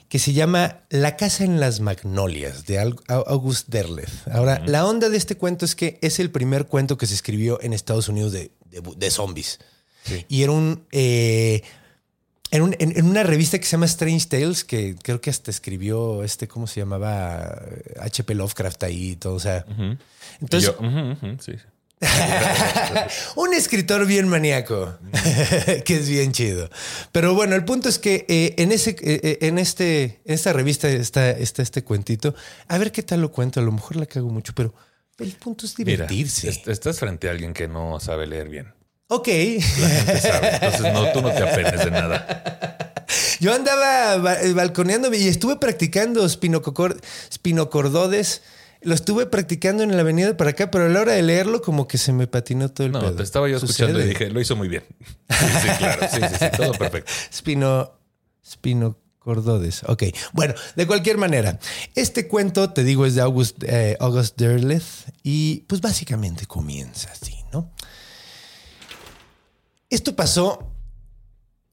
que 0.10 0.20
se 0.20 0.34
llama 0.34 0.82
La 0.90 1.18
casa 1.18 1.44
en 1.44 1.60
las 1.60 1.80
magnolias 1.80 2.66
de 2.66 2.80
August 3.08 3.68
Derleth. 3.70 4.28
Ahora, 4.32 4.62
la 4.66 4.86
onda 4.86 5.10
de 5.10 5.18
este 5.18 5.36
cuento 5.36 5.66
es 5.66 5.76
que 5.76 5.98
es 6.02 6.20
el 6.20 6.30
primer 6.32 6.68
cuento 6.68 6.98
que 6.98 7.08
se 7.08 7.14
escribió 7.16 7.60
en 7.62 7.74
Estados 7.74 8.08
Unidos 8.10 8.32
de, 8.32 8.52
de- 8.70 8.82
de 8.96 9.12
zombies. 9.12 9.60
Sí. 10.04 10.26
Y 10.30 10.44
era 10.44 10.52
un... 10.52 10.86
eh, 10.92 11.64
en, 12.52 12.62
un- 12.62 12.76
en- 12.80 12.98
en 12.98 13.06
una 13.06 13.24
revista 13.24 13.58
que 13.58 13.66
se 13.66 13.72
llama 13.72 13.88
Strange 13.88 14.28
Tales, 14.28 14.64
que 14.64 14.96
creo 15.02 15.20
que 15.20 15.32
hasta 15.32 15.50
escribió 15.50 16.24
este, 16.24 16.48
¿cómo 16.48 16.68
se 16.68 16.80
llamaba? 16.80 17.60
H.P. 18.00 18.36
Lovecraft 18.36 18.84
ahí 18.84 19.12
y 19.12 19.16
todo. 19.16 19.34
O 19.34 19.40
sea, 19.40 19.66
Y 19.68 19.98
entonces, 20.42 20.72
yo, 20.80 21.16
sí. 21.42 21.54
un 23.36 23.54
escritor 23.54 24.06
bien 24.06 24.28
maníaco, 24.28 24.98
que 25.86 25.96
es 25.98 26.10
bien 26.10 26.32
chido. 26.32 26.70
Pero 27.12 27.34
bueno, 27.34 27.56
el 27.56 27.66
punto 27.66 27.90
es 27.90 28.00
que 28.00 28.26
eh, 28.28 28.54
en, 28.58 28.72
ese, 28.72 28.92
eh, 28.92 29.20
eh, 29.24 29.38
en, 29.42 29.58
este, 29.58 30.22
en 30.26 30.34
esta 30.34 30.54
revista 30.54 30.90
está, 30.90 31.30
está 31.32 31.62
este 31.62 31.84
cuentito. 31.84 32.36
A 32.68 32.78
ver 32.78 32.92
qué 32.92 33.04
tal 33.04 33.22
lo 33.22 33.32
cuento. 33.32 33.60
A 33.60 33.64
lo 33.64 33.72
mejor 33.72 33.96
la 33.98 34.06
cago 34.06 34.30
mucho, 34.30 34.54
pero 34.56 34.74
el 35.20 35.32
punto 35.34 35.66
es 35.66 35.76
divertirse. 35.76 36.50
est- 36.50 36.68
estás 36.68 37.00
frente 37.00 37.28
a 37.28 37.32
alguien 37.32 37.54
que 37.54 37.68
no 37.68 38.00
sabe 38.00 38.28
leer 38.28 38.50
bien. 38.50 38.74
ok. 39.08 39.28
La 39.80 39.90
gente 39.90 40.22
sabe. 40.22 40.50
Entonces, 40.56 40.94
no, 40.94 41.12
tú 41.12 41.22
no 41.22 41.32
te 41.32 41.44
apenes 41.44 41.84
de 41.86 41.92
nada. 41.92 42.82
Yo 43.40 43.54
andaba 43.54 44.18
ba- 44.18 44.38
balconeándome 44.56 45.18
y 45.18 45.28
estuve 45.28 45.58
practicando 45.58 46.26
spinococor- 46.26 47.00
spinocordodes. 47.32 48.42
Lo 48.86 48.94
estuve 48.96 49.26
practicando 49.26 49.84
en 49.84 49.96
la 49.96 50.02
avenida 50.02 50.38
para 50.38 50.52
acá, 50.52 50.72
pero 50.72 50.86
a 50.86 50.90
la 50.90 51.02
hora 51.02 51.14
de 51.14 51.22
leerlo, 51.24 51.62
como 51.62 51.88
que 51.88 51.98
se 51.98 52.14
me 52.14 52.28
patinó 52.28 52.70
todo 52.70 52.86
el 52.88 52.94
No, 52.94 53.00
pedo. 53.02 53.16
te 53.16 53.24
estaba 53.24 53.50
yo 53.50 53.58
escuchando 53.58 54.00
y 54.00 54.08
dije, 54.08 54.30
lo 54.30 54.40
hizo 54.40 54.56
muy 54.56 54.68
bien. 54.68 54.84
Sí, 55.30 55.46
sí, 55.62 55.68
claro. 55.78 56.08
Sí, 56.10 56.20
sí, 56.22 56.36
sí, 56.40 56.46
todo 56.56 56.72
perfecto. 56.74 57.12
Spino. 57.34 57.92
Spinocordodes. 58.48 59.84
Ok. 59.88 60.04
Bueno, 60.34 60.54
de 60.76 60.86
cualquier 60.88 61.18
manera, 61.18 61.60
este 61.96 62.28
cuento, 62.28 62.72
te 62.74 62.84
digo, 62.84 63.06
es 63.08 63.16
de 63.16 63.22
August, 63.22 63.64
eh, 63.64 63.98
August 64.00 64.38
Derleth 64.40 64.84
y 65.24 65.62
pues 65.68 65.82
básicamente 65.82 66.46
comienza 66.46 67.10
así, 67.12 67.36
¿no? 67.52 67.72
Esto 69.90 70.16
pasó 70.16 70.72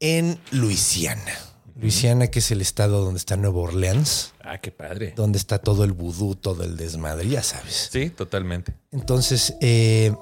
en 0.00 0.38
Luisiana. 0.50 1.32
Luisiana, 1.80 2.26
que 2.28 2.38
es 2.40 2.50
el 2.50 2.60
estado 2.60 3.04
donde 3.04 3.18
está 3.18 3.36
Nueva 3.36 3.58
Orleans, 3.60 4.32
Ah, 4.42 4.58
qué 4.58 4.70
padre. 4.70 5.12
donde 5.16 5.38
está 5.38 5.58
todo 5.58 5.84
el 5.84 5.92
vudú, 5.92 6.34
todo 6.34 6.64
el 6.64 6.76
desmadre, 6.76 7.28
ya 7.28 7.42
sabes. 7.42 7.88
Sí, 7.90 8.10
totalmente. 8.10 8.74
Entonces, 8.90 9.54
eh, 9.60 10.14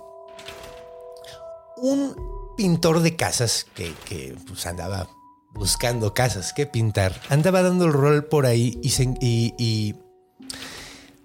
un 1.77 2.15
pintor 2.57 3.01
de 3.01 3.17
casas 3.17 3.67
que, 3.75 3.93
que, 4.05 4.37
pues, 4.47 4.67
andaba 4.67 5.09
buscando 5.53 6.15
casas 6.15 6.53
que 6.53 6.67
pintar, 6.67 7.21
andaba 7.29 7.63
dando 7.63 7.87
el 7.87 7.93
rol 7.93 8.25
por 8.27 8.47
ahí 8.47 8.79
y, 8.83 8.91
se- 8.91 9.15
y- 9.21 9.55
y 9.59 9.95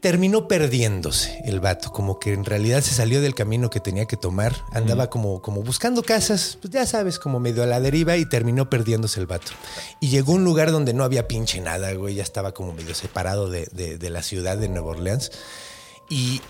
terminó 0.02 0.48
perdiéndose 0.48 1.42
el 1.46 1.60
vato, 1.60 1.92
como 1.92 2.20
que 2.20 2.34
en 2.34 2.46
realidad 2.46 2.82
se 2.82 2.94
salió 2.94 3.22
del 3.22 3.34
camino 3.34 3.70
que 3.72 3.80
tenía 3.80 4.06
que 4.06 4.18
tomar, 4.18 4.54
andaba 4.72 5.10
como, 5.10 5.42
como 5.42 5.64
buscando 5.64 6.04
casas, 6.04 6.58
pues 6.62 6.72
ya 6.74 6.86
sabes, 6.86 7.18
como 7.18 7.40
medio 7.40 7.64
a 7.64 7.66
la 7.66 7.80
deriva 7.80 8.16
y 8.18 8.28
terminó 8.30 8.70
perdiéndose 8.70 9.20
el 9.20 9.26
vato. 9.26 9.52
Y 10.00 10.10
llegó 10.10 10.34
a 10.34 10.36
un 10.36 10.44
lugar 10.44 10.72
donde 10.72 10.94
no 10.94 11.04
había 11.04 11.28
pinche 11.28 11.60
nada, 11.60 11.92
güey, 11.94 12.16
ya 12.16 12.24
estaba 12.24 12.54
como 12.54 12.74
medio 12.74 12.94
separado 12.94 13.50
de, 13.50 13.68
de- 13.72 13.98
de 13.98 14.10
la 14.12 14.22
ciudad 14.22 14.58
de 14.58 14.70
Nueva 14.70 14.92
Orleans. 14.92 15.32
Y 16.10 16.42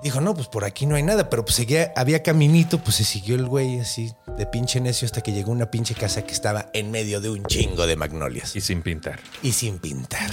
Dijo, 0.00 0.20
no, 0.20 0.32
pues 0.32 0.46
por 0.46 0.64
aquí 0.64 0.86
no 0.86 0.94
hay 0.94 1.02
nada, 1.02 1.28
pero 1.28 1.44
pues 1.44 1.56
seguía, 1.56 1.92
había 1.96 2.22
caminito, 2.22 2.78
pues 2.78 2.94
se 2.94 3.02
siguió 3.04 3.34
el 3.34 3.46
güey 3.46 3.80
así 3.80 4.12
de 4.36 4.46
pinche 4.46 4.80
necio 4.80 5.06
hasta 5.06 5.22
que 5.22 5.32
llegó 5.32 5.50
a 5.50 5.54
una 5.56 5.72
pinche 5.72 5.96
casa 5.96 6.22
que 6.22 6.32
estaba 6.32 6.70
en 6.72 6.92
medio 6.92 7.20
de 7.20 7.30
un 7.30 7.44
chingo 7.46 7.84
de 7.84 7.96
magnolias 7.96 8.54
Y 8.54 8.60
sin 8.60 8.82
pintar. 8.82 9.18
y 9.42 9.50
sin 9.50 9.80
pintar. 9.80 10.30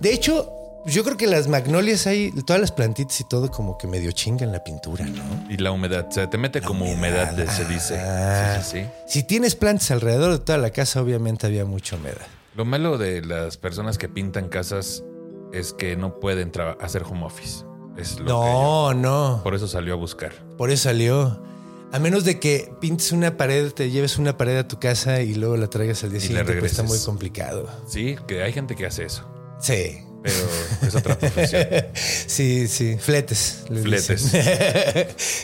De 0.00 0.14
hecho, 0.14 0.50
yo 0.86 1.04
creo 1.04 1.16
que 1.16 1.26
las 1.26 1.48
magnolias 1.48 2.06
hay, 2.06 2.30
todas 2.46 2.60
las 2.60 2.72
plantitas 2.72 3.20
y 3.20 3.24
todo 3.24 3.50
como 3.50 3.78
que 3.78 3.86
medio 3.86 4.12
chingan 4.12 4.52
la 4.52 4.62
pintura, 4.62 5.04
¿no? 5.04 5.50
Y 5.50 5.56
la 5.56 5.70
humedad, 5.72 6.06
o 6.08 6.12
sea, 6.12 6.28
te 6.28 6.38
mete 6.38 6.60
como 6.60 6.84
humedad, 6.90 7.34
se 7.48 7.64
dice. 7.66 7.98
Ah. 7.98 8.58
Sí, 8.62 8.70
sí, 8.70 8.80
sí. 8.82 8.88
Si 9.06 9.22
tienes 9.22 9.54
plantas 9.54 9.90
alrededor 9.90 10.32
de 10.32 10.38
toda 10.38 10.58
la 10.58 10.70
casa, 10.70 11.00
obviamente 11.00 11.46
había 11.46 11.64
mucha 11.64 11.96
humedad. 11.96 12.26
Lo 12.54 12.64
malo 12.64 12.98
de 12.98 13.22
las 13.22 13.56
personas 13.56 13.98
que 13.98 14.08
pintan 14.08 14.48
casas 14.48 15.02
es 15.52 15.72
que 15.72 15.96
no 15.96 16.20
pueden 16.20 16.52
hacer 16.80 17.02
home 17.02 17.24
office. 17.24 17.64
Es 17.96 18.18
lo 18.18 18.24
que 18.26 18.30
No, 18.32 18.94
no. 18.94 19.40
por 19.42 19.54
eso 19.54 19.68
salió 19.68 19.94
a 19.94 19.96
buscar. 19.96 20.32
Por 20.56 20.70
eso 20.70 20.84
salió. 20.84 21.42
A 21.92 21.98
menos 22.00 22.24
de 22.24 22.40
que 22.40 22.72
pintes 22.80 23.12
una 23.12 23.36
pared, 23.36 23.70
te 23.72 23.88
lleves 23.90 24.18
una 24.18 24.36
pared 24.36 24.56
a 24.58 24.66
tu 24.66 24.80
casa 24.80 25.20
y 25.22 25.34
luego 25.34 25.56
la 25.56 25.68
traigas 25.68 26.02
al 26.02 26.10
día 26.10 26.18
Y 26.18 26.22
siguiente, 26.22 26.54
pues 26.54 26.72
está 26.72 26.82
muy 26.82 26.98
complicado. 26.98 27.68
Sí, 27.86 28.16
que 28.26 28.42
hay 28.42 28.52
gente 28.52 28.74
que 28.74 28.84
hace 28.86 29.04
eso, 29.04 29.24
Sí. 29.60 30.00
Pero 30.24 30.88
es 30.88 30.94
otra 30.96 31.16
profesión. 31.18 31.62
Sí, 32.26 32.66
sí, 32.66 32.96
fletes. 32.98 33.58
Fletes. 33.68 34.32
dicen. 34.32 34.40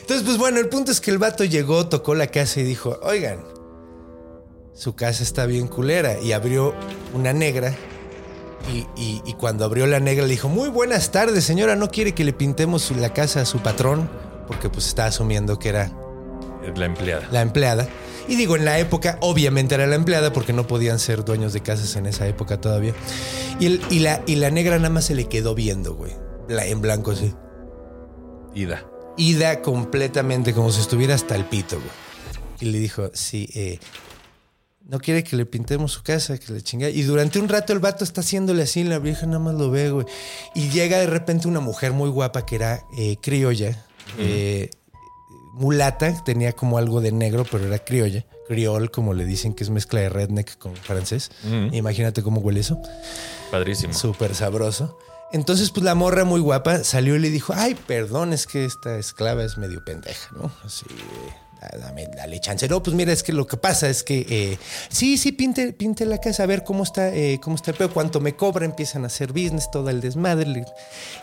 Entonces, 0.01 0.23
pues 0.25 0.39
bueno, 0.39 0.59
el 0.59 0.69
punto 0.69 0.91
es 0.91 1.01
que 1.01 1.11
el 1.13 1.19
vato 1.19 1.45
llegó, 1.45 1.87
tocó 1.89 2.15
la 2.17 2.27
casa 2.29 2.59
y 2.61 2.65
dijo, 2.65 2.99
oigan, 3.03 3.45
su 4.75 4.97
casa 4.97 5.23
está 5.23 5.47
bien 5.47 5.69
culera. 5.69 6.19
Y 6.21 6.33
abrió 6.33 6.75
una 7.15 7.33
negra. 7.33 7.75
Y, 8.73 8.87
y- 9.01 9.23
y 9.25 9.35
cuando 9.35 9.65
abrió 9.65 9.87
la 9.87 10.01
negra 10.01 10.25
le 10.25 10.31
dijo, 10.33 10.49
muy 10.49 10.69
buenas 10.71 11.13
tardes, 11.13 11.45
señora, 11.45 11.77
¿no 11.77 11.91
quiere 11.91 12.13
que 12.15 12.25
le 12.25 12.33
pintemos 12.33 12.91
la 12.93 13.13
casa 13.13 13.43
a 13.43 13.45
su 13.45 13.59
patrón? 13.61 14.11
Porque 14.49 14.69
pues 14.69 14.87
está 14.89 15.07
asumiendo 15.07 15.59
que 15.59 15.69
era 15.69 15.93
la 16.77 16.85
empleada. 16.87 17.29
la 17.33 17.41
empleada. 17.43 17.89
Y 18.29 18.37
digo, 18.37 18.57
en 18.57 18.65
la 18.65 18.79
época, 18.79 19.19
obviamente 19.23 19.75
era 19.75 19.87
la 19.87 19.97
empleada 19.97 20.33
porque 20.33 20.53
no 20.53 20.67
podían 20.67 20.99
ser 20.99 21.25
dueños 21.25 21.53
de 21.53 21.61
casas 21.63 21.97
en 21.97 22.07
esa 22.07 22.27
época 22.29 22.61
todavía. 22.61 22.95
Y, 23.59 23.67
el- 23.67 23.81
y 23.91 23.99
la, 24.01 24.23
y 24.27 24.37
la 24.37 24.51
negra 24.51 24.77
nada 24.77 24.91
más 24.91 25.07
se 25.07 25.15
le 25.15 25.25
quedó 25.29 25.55
viendo, 25.55 25.95
güey. 25.95 26.13
La- 26.49 26.67
en 26.67 26.81
blanco, 26.81 27.15
sí. 27.17 27.33
Ida. 28.55 28.85
Ida 29.17 29.63
completamente, 29.63 30.53
como 30.55 30.71
si 30.73 30.81
estuviera 30.81 31.15
hasta 31.15 31.35
el 31.37 31.45
pito, 31.45 31.77
güey. 31.77 31.91
Y 32.61 32.67
le 32.67 32.79
dijo, 32.79 33.11
sí, 33.15 33.49
eh, 33.55 33.79
no 34.87 34.99
quiere 34.99 35.23
que 35.25 35.37
le 35.37 35.47
pintemos 35.47 35.93
su 35.93 36.03
casa, 36.03 36.39
que 36.39 36.53
le 36.53 36.63
chinga. 36.63 36.89
Y 36.91 37.03
durante 37.03 37.39
un 37.39 37.49
rato 37.49 37.73
el 37.73 37.79
vato 37.79 38.05
está 38.05 38.21
haciéndole 38.21 38.63
así, 38.63 38.85
la 38.85 38.99
vieja 38.99 39.27
nada 39.27 39.39
más 39.39 39.55
lo 39.55 39.71
ve, 39.71 39.91
güey. 39.91 40.07
Y 40.55 40.69
llega 40.71 40.99
de 40.99 41.07
repente 41.07 41.49
una 41.49 41.61
mujer 41.61 41.93
muy 41.93 42.11
guapa 42.11 42.45
que 42.47 42.57
era 42.57 42.83
eh, 42.97 43.17
criolla, 43.23 43.85
eh, 44.19 44.71
mulata, 45.53 46.23
tenía 46.25 46.53
como 46.53 46.79
algo 46.79 47.01
de 47.01 47.13
negro, 47.13 47.45
pero 47.51 47.67
era 47.67 47.79
criolla. 47.79 48.25
Criol, 48.49 48.91
como 48.91 49.15
le 49.15 49.25
dicen, 49.25 49.55
que 49.55 49.63
es 49.63 49.71
mezcla 49.71 50.01
de 50.01 50.09
redneck 50.09 50.59
con 50.59 50.75
francés. 50.77 51.31
Mm. 51.45 51.75
Imagínate 51.75 52.23
cómo 52.23 52.41
huele 52.41 52.61
eso. 52.61 52.81
Padrísimo. 53.51 53.95
Súper 53.95 54.35
sabroso. 54.35 54.99
Entonces, 55.33 55.71
pues 55.71 55.85
la 55.85 55.95
morra 55.95 56.25
muy 56.25 56.41
guapa 56.41 56.83
salió 56.83 57.15
y 57.15 57.21
le 57.21 57.31
dijo, 57.31 57.53
ay, 57.57 57.77
perdón, 57.87 58.33
es 58.33 58.47
que 58.47 58.65
esta 58.65 58.99
esclava 58.99 59.45
es 59.45 59.59
medio 59.59 59.85
pendeja, 59.85 60.29
¿no? 60.33 60.51
Así, 60.65 60.87
eh, 60.91 61.33
dame, 61.81 62.07
dale 62.09 62.41
chance. 62.41 62.69
No, 62.69 62.83
pues 62.83 62.95
mira, 62.97 63.13
es 63.13 63.23
que 63.23 63.33
lo 63.33 63.47
que 63.47 63.57
pasa 63.57 63.89
es 63.89 64.03
que, 64.03 64.27
eh, 64.29 64.59
sí, 64.89 65.19
sí, 65.19 65.33
pinte, 65.33 65.73
pinte 65.73 66.07
la 66.07 66.19
casa, 66.19 66.43
a 66.45 66.47
ver 66.47 66.65
cómo 66.65 66.83
está, 66.85 67.09
eh, 67.15 67.39
cómo 67.43 67.57
está 67.57 67.71
el 67.73 67.77
pedo, 67.77 67.93
cuánto 67.93 68.21
me 68.21 68.35
cobra, 68.37 68.65
empiezan 68.65 69.05
a 69.05 69.09
hacer 69.09 69.33
business, 69.33 69.71
todo 69.71 69.91
el 69.91 70.01
desmadre. 70.01 70.65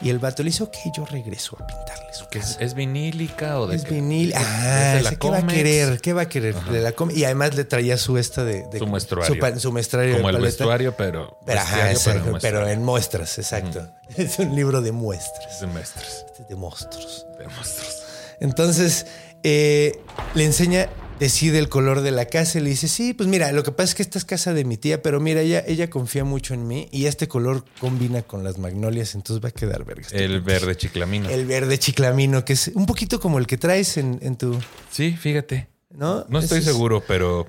Y 0.01 0.09
el 0.09 0.19
vato 0.19 0.43
le 0.43 0.49
dice, 0.51 0.63
ok, 0.63 0.75
yo 0.95 1.05
regreso 1.05 1.57
a 1.59 1.65
pintarle 1.65 2.13
su 2.13 2.27
¿Qué 2.27 2.39
es, 2.39 2.45
casa. 2.45 2.59
es 2.61 2.73
vinílica 2.73 3.59
o 3.59 3.67
de 3.67 3.75
Es 3.77 3.83
qué? 3.83 3.95
vinil. 3.95 4.31
¿Es 4.31 4.37
Ah, 4.39 4.93
de 4.97 5.01
la 5.01 5.09
ese 5.09 5.17
¿qué 5.19 5.29
va 5.29 5.37
a 5.37 5.47
querer? 5.47 6.01
¿Qué 6.01 6.13
va 6.13 6.21
a 6.23 6.29
querer? 6.29 6.55
De 6.65 6.81
la 6.81 6.91
com- 6.91 7.09
y 7.11 7.23
además 7.23 7.55
le 7.55 7.63
traía 7.63 7.97
su 7.97 8.17
esta 8.17 8.43
de... 8.43 8.63
de- 8.71 8.79
Su 8.79 8.87
muestruario. 8.87 9.33
Su, 9.33 9.39
pa- 9.39 9.57
su 9.59 9.71
muestrario 9.71 10.15
Como 10.17 10.29
el 10.29 10.35
paleta. 10.35 10.45
vestuario, 10.45 10.95
pero. 10.95 11.39
Pero, 11.45 11.59
ajá, 11.59 11.91
exacto, 11.91 12.37
pero, 12.41 12.67
en 12.67 12.83
muestras, 12.83 13.37
exacto. 13.39 13.87
Es 14.15 14.39
un 14.39 14.55
libro 14.55 14.81
de 14.81 14.91
muestras, 14.91 15.59
De 15.61 15.67
maestros. 15.67 16.25
de 16.47 16.55
monstruos. 16.55 17.25
De 17.37 17.47
monstruos. 17.47 18.03
Entonces, 18.39 19.05
eh, 19.49 19.99
le 20.35 20.43
enseña, 20.43 20.89
decide 21.21 21.57
el 21.57 21.69
color 21.69 22.01
de 22.01 22.11
la 22.11 22.25
casa 22.25 22.59
y 22.59 22.61
le 22.63 22.69
dice, 22.69 22.89
sí, 22.89 23.13
pues 23.13 23.29
mira, 23.29 23.53
lo 23.53 23.63
que 23.63 23.71
pasa 23.71 23.91
es 23.91 23.95
que 23.95 24.01
esta 24.03 24.19
es 24.19 24.25
casa 24.25 24.53
de 24.53 24.65
mi 24.65 24.75
tía, 24.75 25.01
pero 25.01 25.21
mira, 25.21 25.39
ella, 25.39 25.63
ella 25.65 25.89
confía 25.89 26.25
mucho 26.25 26.53
en 26.53 26.67
mí 26.67 26.89
y 26.91 27.05
este 27.05 27.29
color 27.29 27.63
combina 27.79 28.23
con 28.23 28.43
las 28.43 28.57
magnolias, 28.57 29.15
entonces 29.15 29.41
va 29.43 29.49
a 29.49 29.51
quedar 29.53 29.85
verga. 29.85 30.05
El 30.11 30.41
verde 30.41 30.75
chiclamino. 30.75 31.29
El 31.29 31.45
verde 31.45 31.79
chiclamino, 31.79 32.43
que 32.43 32.53
es 32.53 32.71
un 32.73 32.85
poquito 32.85 33.21
como 33.21 33.39
el 33.39 33.47
que 33.47 33.57
traes 33.57 33.95
en, 33.95 34.19
en 34.21 34.35
tu... 34.37 34.59
Sí, 34.91 35.15
fíjate. 35.15 35.69
¿No? 35.91 36.25
No 36.27 36.39
estoy 36.39 36.59
es- 36.59 36.65
seguro, 36.65 37.01
pero. 37.07 37.47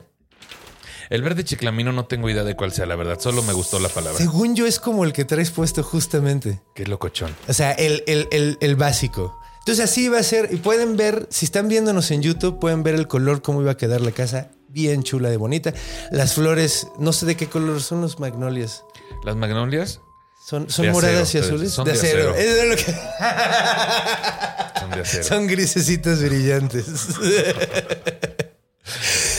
El 1.10 1.22
verde 1.22 1.42
chiclamino 1.42 1.90
no 1.92 2.04
tengo 2.06 2.28
idea 2.30 2.44
de 2.44 2.54
cuál 2.54 2.70
sea, 2.70 2.84
la 2.86 2.94
verdad. 2.94 3.18
Solo 3.18 3.42
me 3.42 3.52
gustó 3.54 3.80
la 3.80 3.88
palabra. 3.88 4.18
Según 4.18 4.54
yo 4.54 4.66
es 4.66 4.78
como 4.78 5.04
el 5.04 5.12
que 5.12 5.24
traes 5.24 5.50
puesto 5.50 5.82
justamente. 5.82 6.60
Qué 6.74 6.86
locochón. 6.86 7.34
O 7.48 7.52
sea, 7.54 7.72
el, 7.72 8.04
el- 8.06 8.28
el- 8.30 8.58
el 8.60 8.76
básico. 8.76 9.38
Entonces 9.68 9.84
así 9.84 10.08
va 10.08 10.18
a 10.18 10.22
ser. 10.22 10.48
Y 10.50 10.56
pueden 10.56 10.96
ver, 10.96 11.26
si 11.30 11.44
están 11.44 11.68
viéndonos 11.68 12.10
en 12.10 12.22
YouTube, 12.22 12.58
pueden 12.58 12.82
ver 12.82 12.94
el 12.94 13.06
color, 13.06 13.42
cómo 13.42 13.60
iba 13.60 13.72
a 13.72 13.76
quedar 13.76 14.00
la 14.00 14.12
casa. 14.12 14.48
Bien 14.68 15.02
chula, 15.02 15.28
de 15.28 15.36
bonita. 15.36 15.74
Las 16.10 16.32
flores, 16.32 16.86
no 16.98 17.12
sé 17.12 17.26
de 17.26 17.36
qué 17.36 17.48
color 17.48 17.82
son 17.82 18.00
los 18.00 18.18
magnolias. 18.18 18.82
Las 19.24 19.36
magnolias 19.36 20.00
Son, 20.46 20.70
son 20.70 20.88
moradas 20.90 21.28
acero, 21.28 21.44
y 21.44 21.48
azules. 21.50 21.70
son 21.72 21.84
de 21.84 21.92
de 21.92 21.98
acero. 21.98 22.30
acero. 22.30 22.50
Eso 22.50 22.62
es 22.62 22.68
lo 22.70 22.76
que- 22.76 22.98
son 24.80 24.90
de 24.90 25.00
acero. 25.02 25.24
son 25.24 25.46
grisecitas 25.48 26.22
brillantes. 26.22 26.86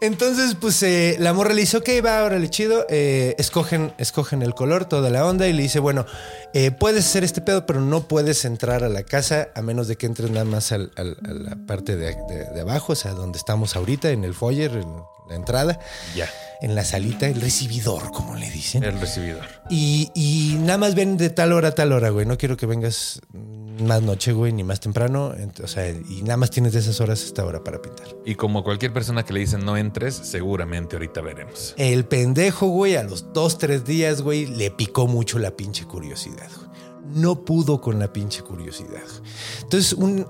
Entonces, 0.00 0.56
pues 0.60 0.82
eh, 0.82 1.16
la 1.18 1.32
morra 1.32 1.54
le 1.54 1.62
dice, 1.62 1.78
ok, 1.78 1.88
va, 2.04 2.22
órale, 2.22 2.50
chido. 2.50 2.84
Eh, 2.90 3.34
escogen, 3.38 3.94
escogen 3.98 4.42
el 4.42 4.54
color, 4.54 4.84
toda 4.84 5.08
la 5.10 5.24
onda, 5.26 5.48
y 5.48 5.52
le 5.54 5.62
dice, 5.62 5.78
bueno, 5.78 6.04
eh, 6.52 6.70
puedes 6.70 7.06
hacer 7.06 7.24
este 7.24 7.40
pedo, 7.40 7.64
pero 7.64 7.80
no 7.80 8.02
puedes 8.06 8.44
entrar 8.44 8.84
a 8.84 8.88
la 8.90 9.02
casa 9.04 9.48
a 9.54 9.62
menos 9.62 9.88
de 9.88 9.96
que 9.96 10.06
entres 10.06 10.30
nada 10.30 10.44
más 10.44 10.70
al- 10.72 10.92
a 10.96 11.02
la 11.02 11.56
parte 11.66 11.96
de 11.96 12.60
abajo, 12.60 12.92
o 12.92 12.96
sea, 12.96 13.12
donde 13.12 13.38
estamos 13.38 13.74
ahorita, 13.74 14.10
en 14.10 14.24
el 14.24 14.34
foyer, 14.34 14.72
en 14.72 14.92
la 15.28 15.34
entrada, 15.34 15.78
Ya. 16.14 16.28
En 16.62 16.74
la 16.74 16.84
salita, 16.84 17.26
el 17.28 17.40
recibidor, 17.40 18.10
como 18.12 18.34
le 18.34 18.50
dicen. 18.50 18.82
El 18.84 18.98
recibidor. 19.00 19.42
Y, 19.70 20.10
y 20.14 20.56
nada 20.60 20.78
más 20.78 20.94
ven 20.94 21.16
de 21.16 21.30
tal 21.30 21.52
hora 21.52 21.68
a 21.68 21.74
tal 21.74 21.92
hora, 21.92 22.10
güey. 22.10 22.26
No 22.26 22.38
quiero 22.38 22.56
que 22.56 22.66
vengas 22.66 23.20
más 23.82 24.00
noche, 24.02 24.32
güey, 24.32 24.52
ni 24.52 24.64
más 24.64 24.80
temprano. 24.80 25.34
O 25.62 25.66
sea, 25.66 25.88
y 25.90 26.22
nada 26.22 26.36
más 26.38 26.50
tienes 26.50 26.72
de 26.72 26.78
esas 26.80 27.00
horas 27.00 27.22
hasta 27.24 27.42
ahora 27.42 27.62
para 27.62 27.82
pintar. 27.82 28.06
Y 28.24 28.34
como 28.36 28.64
cualquier 28.64 28.92
persona 28.92 29.24
que 29.24 29.32
le 29.34 29.40
dicen 29.40 29.64
no 29.64 29.76
entres, 29.76 30.14
seguramente 30.14 30.96
ahorita 30.96 31.20
veremos. 31.20 31.74
El 31.76 32.06
pendejo, 32.06 32.68
güey, 32.68 32.96
a 32.96 33.02
los 33.02 33.32
dos, 33.34 33.58
tres 33.58 33.84
días, 33.84 34.22
güey, 34.22 34.46
le 34.46 34.70
picó 34.70 35.06
mucho 35.06 35.38
la 35.38 35.50
pinche 35.56 35.84
curiosidad, 35.84 36.48
güey. 36.56 36.66
No 37.14 37.44
pudo 37.44 37.80
con 37.80 37.98
la 38.00 38.12
pinche 38.12 38.42
curiosidad. 38.42 39.02
Entonces, 39.62 39.92
un- 39.92 40.26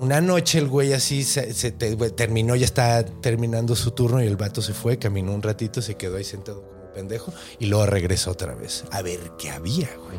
una 0.00 0.20
noche 0.20 0.58
el 0.58 0.68
güey 0.68 0.92
así 0.92 1.24
se, 1.24 1.52
se 1.54 1.70
te- 1.72 1.94
güey, 1.94 2.10
terminó, 2.10 2.56
ya 2.56 2.64
está 2.64 3.04
terminando 3.04 3.76
su 3.76 3.90
turno 3.92 4.22
y 4.22 4.26
el 4.26 4.36
vato 4.36 4.62
se 4.62 4.72
fue, 4.74 4.98
caminó 4.98 5.32
un 5.34 5.42
ratito, 5.42 5.82
se 5.82 5.94
quedó 5.96 6.16
ahí 6.16 6.24
sentado 6.24 6.62
como 6.62 6.92
pendejo 6.92 7.32
y 7.58 7.66
luego 7.66 7.86
regresó 7.86 8.30
otra 8.32 8.54
vez 8.54 8.84
a 8.90 9.02
ver 9.02 9.20
qué 9.38 9.50
había, 9.50 9.88
güey. 9.96 10.18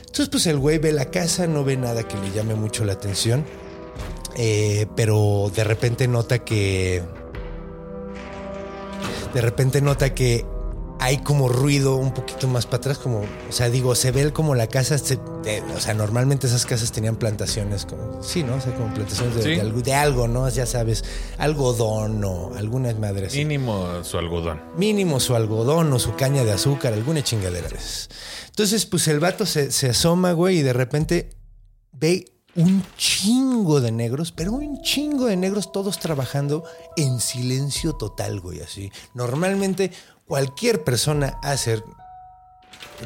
Entonces, 0.00 0.28
pues 0.28 0.46
el 0.46 0.58
güey 0.58 0.78
ve 0.78 0.92
la 0.92 1.06
casa, 1.10 1.46
no 1.46 1.64
ve 1.64 1.76
nada 1.76 2.06
que 2.06 2.16
le 2.18 2.30
llame 2.32 2.54
mucho 2.54 2.84
la 2.84 2.92
atención, 2.92 3.44
eh, 4.36 4.86
pero 4.94 5.50
de 5.54 5.64
repente 5.64 6.06
nota 6.06 6.38
que 6.44 7.02
de 9.32 9.40
repente 9.40 9.80
nota 9.80 10.14
que 10.14 10.44
hay 11.04 11.18
como 11.18 11.48
ruido 11.48 11.96
un 11.96 12.14
poquito 12.14 12.46
más 12.48 12.64
para 12.66 12.76
atrás, 12.78 12.98
como, 12.98 13.20
o 13.20 13.52
sea, 13.52 13.68
digo, 13.70 13.94
se 13.94 14.10
ve 14.12 14.32
como 14.32 14.54
la 14.54 14.66
casa, 14.68 14.96
se- 14.98 15.18
de- 15.42 15.60
o 15.76 15.80
sea, 15.80 15.94
normalmente 15.94 16.46
esas 16.46 16.64
casas 16.64 16.92
tenían 16.92 17.16
plantaciones, 17.16 17.84
como, 17.86 18.22
sí, 18.22 18.42
¿no? 18.44 18.54
O 18.56 18.60
sea, 18.60 18.72
como 18.74 18.92
plantaciones 18.94 19.34
de, 19.34 19.42
Sí. 19.42 19.48
de 19.50 19.60
algo, 19.60 19.80
de 19.82 19.94
algo, 19.94 20.28
¿no? 20.28 20.48
Ya 20.48 20.64
sabes, 20.66 21.04
algodón 21.38 22.22
o 22.24 22.54
alguna 22.56 22.92
madre 22.94 23.26
así. 23.26 23.38
Mínimo 23.38 24.04
su 24.04 24.16
algodón. 24.18 24.60
Mínimo 24.76 25.18
su 25.20 25.34
algodón 25.34 25.92
o 25.92 25.98
su 25.98 26.14
caña 26.14 26.44
de 26.44 26.52
azúcar, 26.52 26.92
alguna 26.92 27.22
chingadera. 27.24 27.68
Entonces, 28.46 28.86
pues 28.86 29.08
el 29.08 29.18
vato 29.20 29.44
se, 29.46 29.72
se 29.72 29.90
asoma, 29.90 30.32
güey, 30.32 30.58
y 30.58 30.62
de 30.62 30.72
repente 30.72 31.30
ve 31.92 32.26
un 32.54 32.84
chingo 32.98 33.80
de 33.80 33.90
negros, 33.92 34.30
pero 34.30 34.52
un 34.52 34.82
chingo 34.82 35.24
de 35.26 35.36
negros 35.36 35.72
todos 35.72 35.98
trabajando 35.98 36.64
en 36.96 37.18
silencio 37.18 37.94
total, 37.94 38.40
güey, 38.40 38.60
así. 38.60 38.92
Normalmente 39.14 39.90
cualquier 40.26 40.84
persona 40.84 41.38
hace 41.42 41.82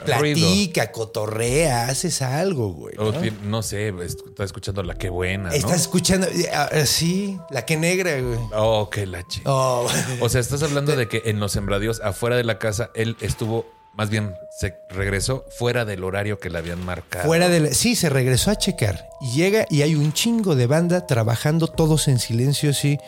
platica, 0.05 0.93
cotorrea, 0.93 1.89
haces 1.89 2.23
algo, 2.23 2.73
güey. 2.73 2.95
¿no? 3.43 3.63
sé, 3.63 3.93
está 4.05 4.45
escuchando 4.45 4.83
la 4.83 4.95
que 4.95 5.09
buena, 5.09 5.51
¿no? 5.51 5.55
Estás 5.55 5.83
escuchando, 5.83 6.27
eh, 6.29 6.51
ah, 6.53 6.69
sí, 6.85 7.39
la 7.51 7.65
que 7.65 7.77
negra, 7.77 8.21
güey. 8.21 8.39
Oh, 8.55 8.89
qué 8.91 9.07
lache. 9.07 9.43
Oh, 9.45 9.87
O 10.21 10.29
sea, 10.29 10.41
estás 10.41 10.63
hablando 10.63 10.95
de 10.97 11.09
que 11.09 11.23
en 11.27 11.41
los 11.41 11.53
sembradíos, 11.53 12.01
afuera 12.03 12.37
de 12.37 12.45
la 12.45 12.59
casa, 12.59 12.91
él 12.95 13.17
estuvo 13.21 13.67
Más 13.95 14.11
bien, 14.11 14.35
se 14.51 14.77
regresó 14.91 15.47
fuera 15.57 15.87
del 15.87 16.05
horario 16.05 16.39
que 16.39 16.51
le 16.51 16.59
habían 16.59 16.85
marcado. 16.85 17.25
Fuera 17.25 17.49
de 17.49 17.61
la- 17.61 17.73
Sí, 17.73 17.97
se 17.97 18.11
regresó 18.11 18.51
a 18.51 18.57
checar. 18.57 19.09
Y 19.23 19.33
llega 19.33 19.65
y 19.71 19.81
hay 19.81 19.95
un 19.95 20.13
chingo 20.13 20.55
de 20.55 20.67
banda 20.67 21.07
trabajando 21.07 21.67
todos 21.67 22.07
en 22.09 22.19
silencio, 22.19 22.75
sí. 22.75 22.99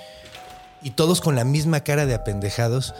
Y 0.83 0.93
todos 0.93 1.21
con 1.21 1.37
la 1.37 1.45
misma 1.45 1.85
cara 1.85 2.07
de 2.07 2.15
apendejados 2.15 2.95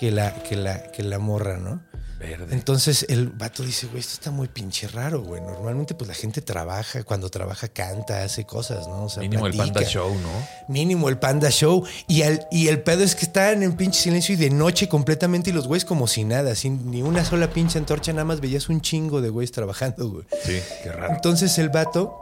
que 0.00 0.10
la, 0.10 0.32
que 0.42 0.56
la, 0.56 0.82
que 0.90 1.02
la 1.02 1.18
morra, 1.18 1.58
¿no? 1.58 1.82
Verde. 2.18 2.54
Entonces 2.54 3.06
el 3.08 3.28
vato 3.30 3.62
dice, 3.62 3.86
güey, 3.86 4.00
esto 4.00 4.12
está 4.14 4.30
muy 4.30 4.48
pinche 4.48 4.86
raro, 4.88 5.22
güey. 5.22 5.40
Normalmente 5.40 5.94
pues 5.94 6.06
la 6.08 6.14
gente 6.14 6.42
trabaja, 6.42 7.02
cuando 7.02 7.30
trabaja 7.30 7.68
canta, 7.68 8.22
hace 8.24 8.44
cosas, 8.44 8.86
¿no? 8.88 9.04
O 9.04 9.08
sea, 9.08 9.22
Mínimo 9.22 9.46
el. 9.46 9.56
Panda 9.56 9.82
Show, 9.84 10.10
¿no? 10.14 10.28
Mínimo 10.68 11.08
el 11.08 11.18
Panda 11.18 11.50
Show. 11.50 11.82
Y, 12.08 12.20
al- 12.22 12.46
y 12.50 12.68
el 12.68 12.82
pedo 12.82 13.04
es 13.04 13.14
que 13.14 13.24
estaban 13.24 13.62
en 13.62 13.74
pinche 13.74 14.00
silencio 14.00 14.34
y 14.34 14.36
de 14.36 14.50
noche 14.50 14.86
completamente 14.88 15.48
y 15.50 15.52
los 15.54 15.66
güeyes 15.66 15.86
como 15.86 16.06
si 16.06 16.24
nada, 16.24 16.54
sin 16.54 16.90
ni 16.90 17.02
una 17.02 17.24
sola 17.24 17.48
pinche 17.50 17.78
antorcha, 17.78 18.12
nada 18.12 18.24
más 18.26 18.40
veías 18.40 18.68
un 18.68 18.80
chingo 18.82 19.22
de 19.22 19.30
güeyes 19.30 19.52
trabajando, 19.52 20.10
güey. 20.10 20.24
Sí, 20.44 20.60
qué 20.82 20.92
raro. 20.92 21.14
Entonces 21.14 21.56
el 21.58 21.70
vato 21.70 22.14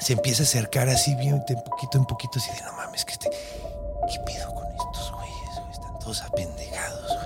se 0.00 0.12
empieza 0.14 0.42
a 0.42 0.46
acercar 0.46 0.88
así 0.88 1.14
bien 1.16 1.40
de 1.48 1.54
poquito 1.56 1.98
en 1.98 2.04
poquito, 2.04 2.38
así 2.40 2.50
de 2.50 2.62
no 2.62 2.72
mames, 2.72 3.04
que 3.04 3.12
este. 3.12 3.30
¿Qué 3.30 4.18
pedo 4.26 4.52
con 4.54 4.66
estos 4.72 5.12
güey? 5.12 5.17
Todos 6.08 6.22
apendejados. 6.22 7.18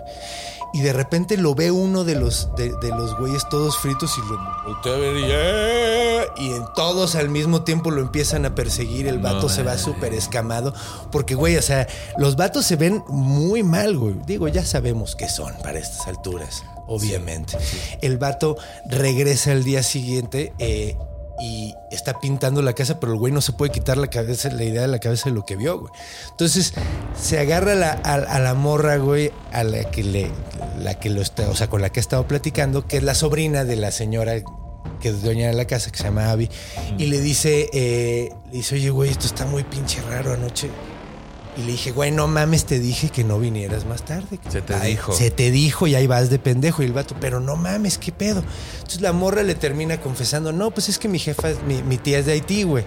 Y 0.73 0.81
de 0.81 0.93
repente 0.93 1.37
lo 1.37 1.55
ve 1.55 1.71
uno 1.71 2.03
de 2.03 2.17
los, 2.17 2.49
de, 2.57 2.73
de 2.81 2.89
los 2.89 3.17
güeyes 3.17 3.49
todos 3.49 3.79
fritos 3.79 4.13
y 4.19 4.21
lo 4.83 4.99
ver 4.99 5.17
y, 5.19 5.25
¡eh! 5.29 6.27
y 6.37 6.51
en 6.51 6.65
todos 6.75 7.15
al 7.15 7.29
mismo 7.29 7.63
tiempo 7.63 7.93
lo 7.93 8.01
empiezan 8.01 8.45
a 8.45 8.57
perseguir. 8.57 9.07
El 9.07 9.21
vato 9.21 9.43
No 9.43 9.49
se 9.51 9.63
va 9.63 9.79
súper 9.79 10.15
escamado. 10.15 10.75
Porque, 11.13 11.37
güey, 11.37 11.57
o 11.59 11.63
sea, 11.63 11.87
los 12.19 12.35
vatos 12.35 12.67
se 12.67 12.75
ven 12.75 13.05
muy 13.07 13.63
mal, 13.63 13.97
güey. 13.97 14.17
Digo, 14.27 14.49
ya 14.49 14.65
sabemos 14.65 15.15
qué 15.15 15.29
son 15.29 15.55
para 15.63 15.79
estas 15.79 16.09
alturas, 16.09 16.65
obviamente. 16.89 17.57
El 18.01 18.19
vato 18.19 18.57
regresa 18.87 19.53
al 19.53 19.63
día 19.63 19.85
siguiente 19.85 20.55
eh, 20.59 20.97
y 21.43 21.75
está 21.91 22.21
pintando 22.21 22.63
la 22.63 22.73
casa, 22.73 23.01
pero 23.01 23.15
el 23.15 23.19
güey 23.19 23.33
no 23.33 23.41
se 23.41 23.53
puede 23.53 23.73
quitar 23.73 23.99
la 23.99 24.07
cabeza, 24.07 24.49
la 24.51 24.63
idea 24.63 24.83
de 24.83 24.89
la 24.89 25.01
cabeza 25.01 25.29
de 25.29 25.35
lo 25.35 25.45
que 25.45 25.57
vio, 25.57 25.81
güey. 25.81 25.93
Entonces 26.31 26.73
se 27.21 27.41
agarra 27.41 28.01
a, 28.05 28.15
a 28.15 28.39
la 28.39 28.55
morra, 28.55 28.97
güey, 28.99 29.33
a 29.51 29.65
la 29.65 29.83
que 29.91 30.05
le, 30.05 30.31
la 30.79 30.95
que 30.95 31.11
lo 31.11 31.21
está, 31.21 31.51
o 31.51 31.57
sea, 31.57 31.69
con 31.69 31.83
la 31.83 31.91
que 31.91 31.99
ha 31.99 32.03
estado 32.03 32.29
platicando, 32.29 32.87
que 32.87 32.99
es 32.99 33.03
la 33.03 33.17
sobrina 33.17 33.65
de 33.65 33.75
la 33.75 33.91
señora 33.91 34.35
que 35.01 35.09
es 35.09 35.21
dueña 35.21 35.49
de 35.49 35.55
la 35.55 35.65
casa, 35.65 35.91
que 35.91 35.99
se 35.99 36.05
llama 36.05 36.31
Abby, 36.31 36.49
y 36.97 37.07
le 37.07 37.21
dice, 37.21 37.69
eh, 37.73 38.33
le 38.47 38.53
dice, 38.53 38.77
oye, 38.77 38.91
güey, 38.91 39.11
esto 39.11 39.27
está 39.27 39.45
muy 39.45 39.65
pinche 39.65 40.01
raro 40.03 40.33
anoche. 40.33 40.71
Y 41.57 41.63
le 41.63 41.73
dije, 41.73 41.91
güey, 41.91 42.11
no 42.11 42.29
mames, 42.29 42.65
te 42.65 42.79
dije 42.79 43.11
que 43.11 43.25
no 43.25 43.39
vinieras 43.39 43.85
más 43.85 44.05
tarde. 44.05 44.41
Se 44.49 44.63
te 44.63 44.75
Ay, 44.75 44.93
dijo. 44.93 45.13
Se 45.13 45.31
te 45.31 45.51
dijo 45.51 45.87
y 45.87 45.95
ahí 45.95 46.07
vas 46.07 46.31
de 46.31 46.39
pendejo. 46.39 46.83
Y 46.83 46.87
el 46.87 46.93
vato, 46.93 47.15
pero 47.21 47.41
no 47.41 47.57
mames, 47.57 47.99
¿qué 47.99 48.11
pedo? 48.11 48.43
Entonces 48.77 49.03
la 49.03 49.13
morra 49.13 49.43
le 49.43 49.55
termina 49.55 50.01
confesando, 50.01 50.51
no, 50.53 50.71
pues 50.71 50.89
es 50.89 50.99
que 50.99 51.09
mi 51.09 51.19
jefa, 51.19 51.49
mi, 51.67 51.83
mi 51.83 51.99
tía 51.99 52.19
es 52.21 52.27
de 52.27 52.33
Haití, 52.33 52.63
güey. 52.63 52.85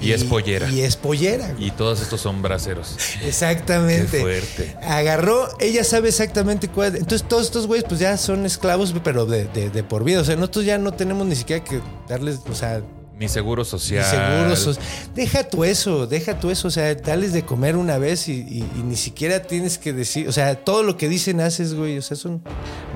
Y 0.00 0.12
es 0.12 0.22
pollera. 0.22 0.70
Y 0.70 0.82
es 0.82 0.94
pollera, 0.94 1.48
güey. 1.54 1.66
Y 1.66 1.70
todos 1.72 2.00
estos 2.00 2.20
son 2.20 2.40
braceros. 2.40 2.96
Exactamente. 3.24 4.18
Qué 4.18 4.20
fuerte. 4.20 4.76
Agarró, 4.80 5.48
ella 5.58 5.82
sabe 5.82 6.10
exactamente 6.10 6.68
cuál. 6.68 6.94
Entonces, 6.94 7.26
todos 7.26 7.46
estos 7.46 7.66
güeyes, 7.66 7.84
pues 7.88 7.98
ya 7.98 8.16
son 8.16 8.46
esclavos, 8.46 8.94
pero 9.02 9.26
de, 9.26 9.46
de- 9.46 9.70
de 9.70 9.82
por 9.82 10.04
vida. 10.04 10.20
O 10.20 10.24
sea, 10.24 10.36
nosotros 10.36 10.64
ya 10.66 10.78
no 10.78 10.92
tenemos 10.92 11.26
ni 11.26 11.34
siquiera 11.34 11.64
que 11.64 11.80
darles, 12.08 12.38
o 12.48 12.54
sea, 12.54 12.80
Ni 13.18 13.28
seguro 13.28 13.62
ni 13.64 13.68
social. 13.68 14.78
Deja 15.14 15.48
tú 15.48 15.64
eso, 15.64 16.06
deja 16.06 16.38
tú 16.38 16.50
eso. 16.50 16.68
O 16.68 16.70
sea, 16.70 16.94
dales 16.94 17.32
de 17.32 17.42
comer 17.44 17.76
una 17.76 17.98
vez 17.98 18.28
y, 18.28 18.32
y- 18.34 18.64
y 18.76 18.82
ni 18.84 18.94
siquiera 18.96 19.42
tienes 19.42 19.76
que 19.78 19.92
decir. 19.92 20.28
O 20.28 20.32
sea, 20.32 20.54
todo 20.54 20.82
lo 20.84 20.96
que 20.96 21.08
dicen 21.08 21.40
haces, 21.40 21.74
güey. 21.74 21.98
O 21.98 22.02
sea, 22.02 22.16
son. 22.16 22.42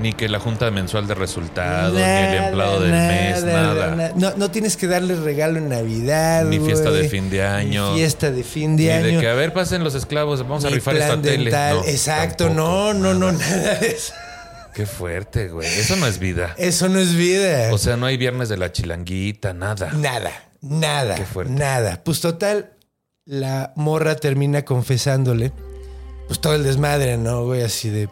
Ni 0.01 0.13
que 0.13 0.29
la 0.29 0.39
junta 0.39 0.71
mensual 0.71 1.09
de 1.09 1.15
resultados, 1.15 1.95
ni 1.95 2.01
el 2.03 2.45
empleado 2.45 2.81
del 2.81 2.93
mes, 2.93 3.45
nada. 3.45 3.95
nada. 3.97 4.13
No, 4.15 4.33
no 4.37 4.51
tienes 4.51 4.77
que 4.77 4.87
darle 4.87 5.17
regalo 5.17 5.59
en 5.59 5.69
Navidad. 5.69 6.45
Ni 6.45 6.61
fiesta 6.61 6.91
de 6.93 7.09
fin 7.09 7.29
de 7.29 7.43
año. 7.43 7.91
Ni 7.93 7.99
fiesta 7.99 8.31
de 8.31 8.45
fin 8.45 8.77
Ni 8.77 8.85
de 8.85 8.93
año. 8.93 9.07
de 9.07 9.19
que, 9.21 9.29
a 9.29 9.35
ver, 9.35 9.53
pasen 9.53 9.83
los 9.83 9.95
esclavos, 9.97 10.41
vamos 10.43 10.65
a 10.65 10.69
ni 10.69 10.75
rifar 10.77 10.95
esta 10.97 11.09
plan 11.09 11.23
tele. 11.23 11.45
dental. 11.45 11.77
No, 11.79 11.85
Exacto, 11.85 12.45
tampoco, 12.47 12.69
no, 12.69 12.95
no, 12.95 13.15
no, 13.15 13.33
nada 13.33 13.75
de 13.81 13.89
eso. 13.89 14.13
Qué 14.75 14.87
fuerte, 14.87 15.49
güey. 15.49 15.67
Eso 15.69 15.97
no 15.97 16.07
es 16.07 16.19
vida. 16.19 16.55
Eso 16.59 16.89
no 16.89 16.99
es 16.99 17.15
vida. 17.15 17.73
O 17.73 17.79
sea, 17.79 17.97
no 17.97 18.07
hay 18.07 18.17
viernes 18.17 18.49
de 18.49 18.57
la 18.57 18.73
chilanguita, 18.73 19.53
nada. 19.53 19.93
nada, 19.93 20.31
nada, 20.61 21.15
Qué 21.17 21.27
fuerte. 21.27 21.53
nada. 21.53 22.03
Pues 22.05 22.21
total, 22.21 22.73
la 23.25 23.73
morra 23.77 24.17
termina 24.17 24.65
confesándole, 24.65 25.53
pues 26.27 26.41
todo 26.41 26.55
el 26.55 26.63
desmadre, 26.65 27.17
¿no, 27.19 27.45
güey? 27.45 27.63
Así 27.63 27.91
de 27.91 28.09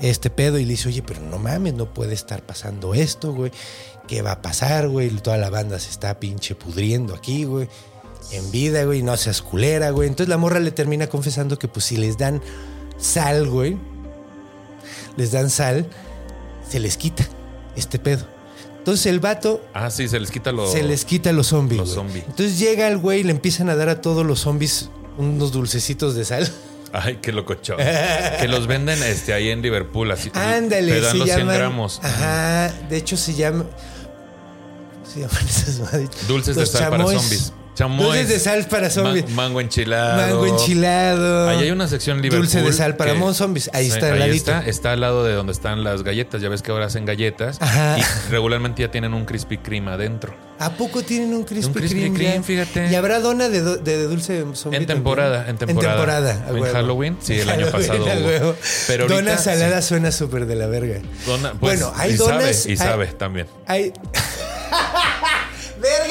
este 0.00 0.30
pedo 0.30 0.58
y 0.58 0.64
le 0.64 0.70
dice, 0.70 0.88
oye, 0.88 1.02
pero 1.02 1.20
no 1.20 1.38
mames, 1.38 1.74
no 1.74 1.92
puede 1.92 2.14
estar 2.14 2.42
pasando 2.42 2.94
esto, 2.94 3.32
güey. 3.32 3.52
¿Qué 4.08 4.22
va 4.22 4.32
a 4.32 4.42
pasar, 4.42 4.88
güey? 4.88 5.08
Toda 5.10 5.36
la 5.38 5.50
banda 5.50 5.78
se 5.78 5.90
está 5.90 6.18
pinche 6.20 6.54
pudriendo 6.54 7.14
aquí, 7.14 7.44
güey. 7.44 7.68
En 8.32 8.50
vida, 8.50 8.84
güey, 8.84 9.02
no 9.02 9.16
seas 9.16 9.42
culera, 9.42 9.90
güey. 9.90 10.08
Entonces 10.08 10.28
la 10.28 10.36
morra 10.38 10.58
le 10.60 10.70
termina 10.72 11.06
confesando 11.06 11.58
que 11.58 11.68
pues 11.68 11.84
si 11.86 11.96
les 11.96 12.16
dan 12.18 12.42
sal, 12.98 13.46
güey, 13.48 13.78
les 15.16 15.32
dan 15.32 15.50
sal, 15.50 15.86
se 16.68 16.80
les 16.80 16.96
quita 16.96 17.24
este 17.76 17.98
pedo. 17.98 18.26
Entonces 18.78 19.06
el 19.06 19.18
vato 19.20 19.64
Ah, 19.72 19.90
sí, 19.90 20.08
se 20.08 20.20
les 20.20 20.30
quita 20.30 20.52
lo. 20.52 20.70
se 20.70 20.82
les 20.82 21.04
quita 21.04 21.32
los 21.32 21.46
zombies. 21.48 21.80
Los 21.80 21.90
zombies. 21.94 22.24
Entonces 22.26 22.58
llega 22.58 22.86
el 22.88 22.98
güey 22.98 23.20
y 23.20 23.24
le 23.24 23.30
empiezan 23.30 23.68
a 23.70 23.76
dar 23.76 23.88
a 23.88 24.00
todos 24.02 24.26
los 24.26 24.40
zombies 24.40 24.90
unos 25.16 25.52
dulcecitos 25.52 26.14
de 26.14 26.24
sal. 26.24 26.50
Ay, 26.92 27.18
qué 27.22 27.32
locochón. 27.32 27.78
que 28.40 28.46
los 28.48 28.66
venden 28.66 29.02
este, 29.02 29.32
ahí 29.32 29.48
en 29.50 29.62
Liverpool. 29.62 30.10
Así, 30.10 30.30
Ándale, 30.34 30.92
Te 30.92 31.00
dan 31.00 31.12
se 31.12 31.18
los 31.18 31.26
100 31.28 31.38
llaman. 31.40 31.56
gramos. 31.56 32.00
Ajá, 32.02 32.72
de 32.88 32.96
hecho 32.96 33.16
se 33.16 33.34
llama. 33.34 33.64
¿cómo 33.64 35.06
Se 35.12 35.20
llaman 35.20 35.44
esas 35.48 35.80
madres. 35.80 36.10
Dulces 36.28 36.54
de 36.54 36.60
Los 36.62 36.70
sal 36.70 36.90
para 36.90 37.04
zombies. 37.04 37.52
Chamois. 37.74 38.06
Dulces 38.06 38.28
de 38.28 38.38
sal 38.38 38.66
para 38.68 38.88
zombies. 38.90 39.28
Ma- 39.30 39.42
mango 39.44 39.60
enchilado. 39.60 40.16
Mango 40.16 40.46
enchilado. 40.46 41.48
Ahí 41.48 41.58
hay 41.64 41.70
una 41.70 41.88
sección 41.88 42.18
Liverpool. 42.22 42.42
Dulce 42.46 42.62
de 42.62 42.72
sal 42.72 42.96
para 42.96 43.12
que- 43.12 43.18
mon 43.18 43.34
zombies. 43.34 43.68
Ahí 43.72 43.88
está 43.88 44.12
ahí 44.12 44.18
ladito. 44.18 44.52
está, 44.52 44.66
está 44.68 44.92
al 44.92 45.00
lado 45.00 45.24
de 45.24 45.34
donde 45.34 45.52
están 45.52 45.82
las 45.84 46.02
galletas. 46.04 46.40
Ya 46.40 46.48
ves 46.48 46.62
que 46.62 46.70
ahora 46.70 46.86
hacen 46.86 47.04
galletas. 47.04 47.60
Ajá. 47.60 47.98
Y 47.98 48.30
regularmente 48.30 48.82
ya 48.82 48.90
tienen 48.90 49.12
un 49.14 49.24
Krispy 49.24 49.58
Kreme 49.58 49.90
adentro. 49.90 50.34
¿A 50.60 50.70
poco 50.70 51.02
tienen 51.02 51.34
un 51.34 51.42
Krispy, 51.42 51.66
Un 51.66 51.74
Krispy 51.74 52.10
Kreme? 52.12 52.42
Fíjate. 52.44 52.86
¿Y 52.88 52.94
habrá 52.94 53.18
dona 53.18 53.48
de, 53.48 53.60
do- 53.60 53.76
de 53.76 54.04
dulce 54.04 54.44
de 54.44 54.54
zombie 54.56 54.78
En 54.78 54.86
temporada, 54.86 55.48
en 55.48 55.56
temporada. 55.56 56.30
En 56.30 56.36
temporada. 56.44 56.68
En. 56.68 56.72
Halloween, 56.74 57.16
sí, 57.20 57.40
el 57.40 57.50
año 57.50 57.66
pasado 57.72 58.04
huevo. 58.04 58.54
Pero 58.86 59.02
ahorita, 59.04 59.20
Dona 59.20 59.38
salada 59.38 59.82
sí. 59.82 59.88
suena 59.88 60.12
súper 60.12 60.46
de 60.46 60.54
la 60.54 60.68
verga. 60.68 61.00
Dona- 61.26 61.54
pues, 61.58 61.80
Bueno, 61.80 61.92
hay 61.96 62.12
y 62.12 62.16
donas- 62.16 62.54
Sabe, 62.56 62.68
y 62.68 62.70
hay- 62.70 62.76
sabe 62.76 63.06
también. 63.08 63.46
Hay. 63.66 63.92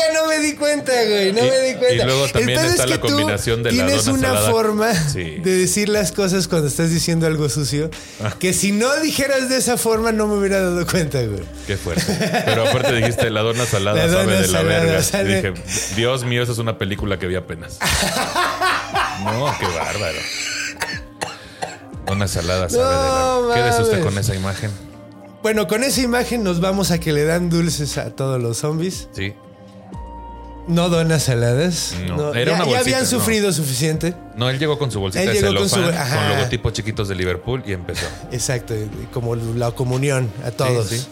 Verga, 0.08 0.22
no 0.22 0.28
me 0.28 0.40
di 0.40 0.54
cuenta, 0.56 0.92
güey. 0.92 1.32
No 1.34 1.40
Y- 1.46 1.50
me 1.50 1.60
di 1.62 1.74
cuenta. 1.76 2.04
y 2.04 2.06
luego 2.06 2.28
también 2.28 2.60
pedo 2.60 2.70
está 2.70 2.84
es 2.84 2.90
la 2.90 3.00
combinación 3.00 3.64
de 3.64 3.72
la 3.72 3.86
Tienes 3.86 4.06
dona 4.06 4.18
una 4.20 4.28
salada. 4.30 4.52
forma 4.52 4.94
Sí. 5.10 5.24
de 5.44 5.52
decir 5.58 5.90
las 5.90 6.12
cosas 6.12 6.48
cuando 6.48 6.68
estás 6.68 6.90
diciendo 6.90 7.28
algo 7.28 7.50
sucio 7.50 7.90
Ah. 8.24 8.34
que 8.40 8.54
si 8.54 8.72
no 8.72 8.94
dijeras 9.02 9.50
de 9.50 9.58
esa 9.58 9.78
forma 9.78 10.12
no 10.12 10.28
me 10.28 10.36
hubiera 10.36 10.62
dado 10.62 10.86
cuenta, 10.86 11.22
güey. 11.22 11.44
Qué 11.68 11.78
fuerte. 11.78 12.04
Pero 12.46 12.68
aparte 12.68 12.94
dijiste, 12.94 13.30
la 13.30 13.42
dona 13.42 13.66
salada 13.66 14.06
La 14.06 14.12
sabe 14.14 14.42
de 14.42 14.48
la 14.48 14.62
verga. 14.64 15.00
Y 15.00 15.24
dije, 15.26 15.54
Dios 15.96 16.24
mío, 16.26 16.44
esa 16.44 16.52
es 16.52 16.58
una 16.58 16.78
película 16.78 17.20
que 17.20 17.28
vi 17.28 17.36
apenas. 17.36 17.78
no, 19.24 19.54
qué 19.60 19.66
bárbaro. 19.68 20.20
Dona 22.06 22.28
salada 22.28 22.70
sabe 22.70 22.84
No 22.84 23.42
de 23.44 23.50
la 23.50 23.56
Quédese 23.56 23.82
usted 23.84 24.04
con 24.04 24.18
esa 24.18 24.36
imagen. 24.36 24.72
Bueno, 25.42 25.68
con 25.68 25.84
esa 25.84 26.02
imagen 26.02 26.44
nos 26.44 26.60
vamos 26.62 26.92
a 26.92 27.00
que 27.00 27.12
le 27.12 27.24
dan 27.26 27.50
dulces 27.50 27.98
a 27.98 28.12
todos 28.16 28.42
los 28.42 28.58
zombies. 28.58 29.08
Sí. 29.14 29.34
No 30.68 30.88
donas 30.90 31.24
saladas. 31.24 31.94
No, 32.08 32.34
era 32.34 32.52
ya, 32.52 32.56
una 32.56 32.58
ya 32.58 32.64
bolsita, 32.66 32.80
habían 32.80 33.02
no. 33.02 33.06
sufrido 33.08 33.52
suficiente. 33.54 34.14
No, 34.38 34.50
él 34.50 34.58
llegó 34.60 34.78
con 34.80 34.92
su 34.92 35.00
bolsita 35.00 35.22
Él 35.24 35.30
de 35.34 35.42
llegó 35.42 35.60
con 35.60 35.70
su- 35.70 35.76
con 35.76 36.30
logotipos 36.30 36.74
chiquitos 36.74 37.08
de 37.10 37.16
Liverpool 37.16 37.64
y 37.66 37.74
empezó. 37.74 38.06
Exacto, 38.32 38.74
como 39.12 39.36
la 39.36 39.72
comunión 39.72 40.30
a 40.46 40.52
todos. 40.52 40.88
sí. 40.88 41.06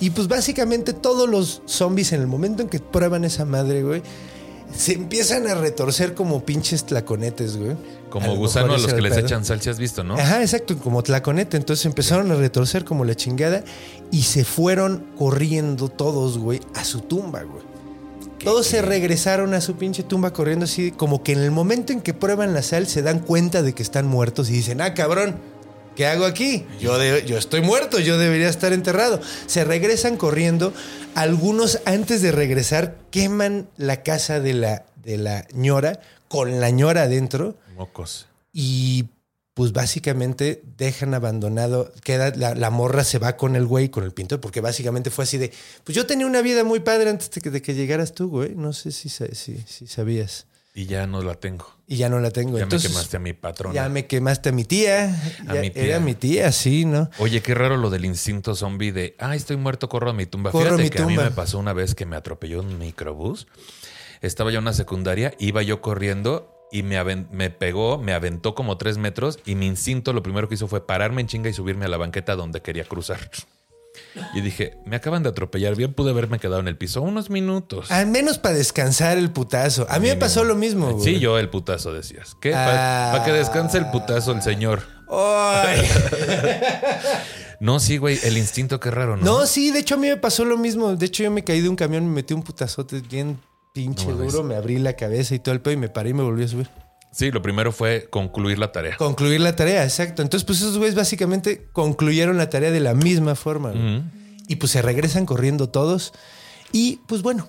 Y 0.00 0.10
pues 0.10 0.28
básicamente 0.28 0.92
todos 0.92 1.28
los 1.28 1.62
zombies 1.66 2.12
en 2.12 2.20
el 2.20 2.26
momento 2.26 2.62
en 2.62 2.68
que 2.68 2.78
prueban 2.80 3.24
esa 3.24 3.44
madre, 3.46 3.82
güey, 3.82 4.02
se 4.74 4.92
empiezan 4.92 5.46
a 5.46 5.54
retorcer 5.54 6.14
como 6.14 6.44
pinches 6.44 6.84
tlaconetes, 6.84 7.56
güey. 7.56 7.76
Como 8.10 8.26
lo 8.28 8.36
gusano 8.36 8.74
a 8.74 8.78
los 8.78 8.92
que 8.92 9.00
les 9.00 9.14
pedo. 9.14 9.26
echan 9.26 9.44
sal, 9.44 9.60
si 9.62 9.70
has 9.70 9.78
visto, 9.78 10.04
¿no? 10.04 10.14
Ajá, 10.16 10.42
exacto, 10.42 10.76
como 10.78 11.02
tlaconete. 11.02 11.56
Entonces 11.56 11.84
empezaron 11.86 12.30
a 12.30 12.34
retorcer 12.34 12.84
como 12.84 13.04
la 13.04 13.14
chingada 13.14 13.62
y 14.10 14.22
se 14.22 14.44
fueron 14.44 15.06
corriendo 15.18 15.88
todos, 15.88 16.38
güey, 16.38 16.60
a 16.74 16.84
su 16.84 17.00
tumba, 17.00 17.42
güey. 17.42 17.62
Todos 18.42 18.66
se 18.66 18.80
regresaron 18.82 19.54
a 19.54 19.60
su 19.60 19.76
pinche 19.76 20.02
tumba 20.02 20.32
corriendo 20.32 20.64
así, 20.66 20.92
como 20.92 21.22
que 21.22 21.32
en 21.32 21.40
el 21.40 21.50
momento 21.50 21.92
en 21.92 22.00
que 22.00 22.14
prueban 22.14 22.54
la 22.54 22.62
sal 22.62 22.86
se 22.86 23.02
dan 23.02 23.18
cuenta 23.20 23.62
de 23.62 23.74
que 23.74 23.82
están 23.82 24.06
muertos 24.06 24.48
y 24.50 24.52
dicen, 24.52 24.80
ah, 24.80 24.94
cabrón, 24.94 25.36
¿qué 25.96 26.06
hago 26.06 26.24
aquí? 26.26 26.64
Yo, 26.78 26.96
de- 26.98 27.24
yo 27.26 27.38
estoy 27.38 27.60
muerto, 27.62 27.98
yo 27.98 28.18
debería 28.18 28.48
estar 28.48 28.72
enterrado. 28.72 29.20
Se 29.46 29.64
regresan 29.64 30.16
corriendo. 30.16 30.72
Algunos 31.14 31.80
antes 31.86 32.22
de 32.22 32.30
regresar 32.30 32.96
queman 33.10 33.68
la 33.76 34.02
casa 34.02 34.38
de 34.38 34.52
la, 34.54 34.84
de 35.02 35.16
la 35.18 35.46
ñora 35.52 36.00
con 36.28 36.60
la 36.60 36.70
ñora 36.70 37.02
adentro 37.02 37.56
Mocos. 37.76 38.26
y 38.52 39.06
pues 39.56 39.72
básicamente 39.72 40.62
dejan 40.76 41.14
abandonado, 41.14 41.90
queda, 42.04 42.30
la, 42.36 42.54
la 42.54 42.68
morra 42.68 43.04
se 43.04 43.18
va 43.18 43.38
con 43.38 43.56
el 43.56 43.64
güey, 43.64 43.88
con 43.88 44.04
el 44.04 44.12
pintor, 44.12 44.38
porque 44.38 44.60
básicamente 44.60 45.08
fue 45.08 45.24
así 45.24 45.38
de, 45.38 45.50
pues 45.82 45.96
yo 45.96 46.04
tenía 46.04 46.26
una 46.26 46.42
vida 46.42 46.62
muy 46.62 46.80
padre 46.80 47.08
antes 47.08 47.30
de 47.30 47.40
que, 47.40 47.50
de 47.50 47.62
que 47.62 47.72
llegaras 47.72 48.12
tú, 48.12 48.28
güey, 48.28 48.54
no 48.54 48.74
sé 48.74 48.92
si, 48.92 49.08
si, 49.08 49.24
si 49.66 49.86
sabías. 49.86 50.46
Y 50.74 50.84
ya 50.84 51.06
no 51.06 51.22
la 51.22 51.36
tengo. 51.36 51.72
Y 51.86 51.96
ya 51.96 52.10
no 52.10 52.20
la 52.20 52.30
tengo. 52.30 52.58
Ya 52.58 52.64
Entonces, 52.64 52.90
me 52.90 52.96
quemaste 52.96 53.16
a 53.16 53.20
mi 53.20 53.32
patrona. 53.32 53.74
Ya 53.74 53.88
me 53.88 54.06
quemaste 54.06 54.50
a 54.50 54.52
mi 54.52 54.64
tía. 54.64 55.04
A 55.48 55.54
Ya 55.54 55.60
mi 55.62 55.70
tía. 55.70 55.84
Era 55.84 56.00
mi 56.00 56.14
tía, 56.14 56.52
sí, 56.52 56.84
¿no? 56.84 57.08
Oye, 57.16 57.40
qué 57.40 57.54
raro 57.54 57.78
lo 57.78 57.88
del 57.88 58.04
instinto 58.04 58.54
zombie 58.54 58.92
de, 58.92 59.16
ah, 59.18 59.34
estoy 59.34 59.56
muerto, 59.56 59.88
corro 59.88 60.10
a 60.10 60.12
mi 60.12 60.26
tumba. 60.26 60.50
Corro 60.50 60.76
Fíjate 60.76 60.82
mi 60.82 60.90
que 60.90 61.00
a 61.00 61.06
mí 61.06 61.16
me 61.16 61.30
pasó 61.30 61.58
una 61.58 61.72
vez 61.72 61.94
que 61.94 62.04
me 62.04 62.14
atropelló 62.14 62.60
un 62.60 62.78
microbús. 62.78 63.46
Estaba 64.20 64.50
yo 64.50 64.58
en 64.58 64.64
una 64.64 64.74
secundaria, 64.74 65.32
iba 65.38 65.62
yo 65.62 65.80
corriendo 65.80 66.55
y 66.72 66.82
me, 66.82 67.02
me 67.30 67.50
pegó, 67.50 67.98
me 67.98 68.12
aventó 68.12 68.54
como 68.54 68.76
tres 68.76 68.98
metros 68.98 69.38
y 69.46 69.54
mi 69.54 69.66
instinto 69.66 70.12
lo 70.12 70.22
primero 70.22 70.48
que 70.48 70.54
hizo 70.56 70.68
fue 70.68 70.86
pararme 70.86 71.20
en 71.20 71.26
chinga 71.28 71.48
y 71.48 71.52
subirme 71.52 71.84
a 71.84 71.88
la 71.88 71.96
banqueta 71.96 72.34
donde 72.36 72.62
quería 72.62 72.84
cruzar. 72.84 73.30
Y 74.34 74.42
dije, 74.42 74.76
me 74.84 74.96
acaban 74.96 75.22
de 75.22 75.30
atropellar, 75.30 75.74
bien 75.74 75.94
pude 75.94 76.10
haberme 76.10 76.38
quedado 76.38 76.60
en 76.60 76.68
el 76.68 76.76
piso 76.76 77.00
unos 77.00 77.30
minutos. 77.30 77.90
Al 77.90 78.06
menos 78.06 78.36
para 78.36 78.54
descansar 78.54 79.16
el 79.16 79.30
putazo. 79.30 79.86
A 79.88 79.98
mí 79.98 80.08
me 80.08 80.16
pasó 80.16 80.44
lo 80.44 80.54
mismo, 80.54 80.90
güey. 80.92 81.02
Sí, 81.14 81.18
yo 81.18 81.38
el 81.38 81.48
putazo 81.48 81.94
decías. 81.94 82.36
¿Qué? 82.38 82.50
Para 82.50 83.14
Ah. 83.14 83.24
que 83.24 83.32
descanse 83.32 83.78
el 83.78 83.86
putazo 83.86 84.32
el 84.32 84.42
señor. 84.42 84.82
Ay. 85.10 85.80
No, 87.58 87.80
sí, 87.80 87.96
güey, 87.96 88.18
el 88.22 88.36
instinto, 88.36 88.80
qué 88.80 88.90
raro, 88.90 89.16
¿no? 89.16 89.24
No, 89.24 89.46
sí, 89.46 89.70
de 89.70 89.78
hecho 89.78 89.94
a 89.94 89.98
mí 89.98 90.08
me 90.08 90.18
pasó 90.18 90.44
lo 90.44 90.58
mismo. 90.58 90.94
De 90.94 91.06
hecho, 91.06 91.22
yo 91.22 91.30
me 91.30 91.42
caí 91.42 91.62
de 91.62 91.70
un 91.70 91.76
camión, 91.76 92.04
me 92.06 92.16
metí 92.16 92.34
un 92.34 92.42
putazote 92.42 93.00
bien 93.00 93.40
pinche 93.76 94.06
No 94.08 94.16
duro, 94.16 94.42
me 94.42 94.56
abrí 94.56 94.78
la 94.78 94.94
cabeza 94.94 95.34
y 95.34 95.38
todo 95.38 95.54
el 95.54 95.60
pedo 95.60 95.74
y 95.74 95.76
me 95.76 95.88
paré 95.88 96.10
y 96.10 96.14
me 96.14 96.22
volví 96.24 96.42
a 96.44 96.48
subir. 96.48 96.68
Sí, 97.12 97.30
lo 97.30 97.40
primero 97.40 97.72
fue 97.72 98.08
concluir 98.10 98.58
la 98.58 98.72
tarea. 98.72 98.96
Concluir 98.96 99.40
la 99.40 99.54
tarea, 99.56 99.84
exacto. 99.84 100.20
Entonces, 100.22 100.44
pues 100.44 100.58
esos 100.60 100.76
güeyes 100.76 100.94
básicamente 100.94 101.68
concluyeron 101.72 102.36
la 102.36 102.50
tarea 102.50 102.70
de 102.70 102.80
la 102.80 102.94
misma 102.94 103.34
forma. 103.36 103.72
Y 104.48 104.56
pues 104.56 104.72
se 104.72 104.82
regresan 104.82 105.24
corriendo 105.26 105.68
todos. 105.68 106.12
Y 106.72 107.00
pues 107.08 107.22
bueno, 107.22 107.48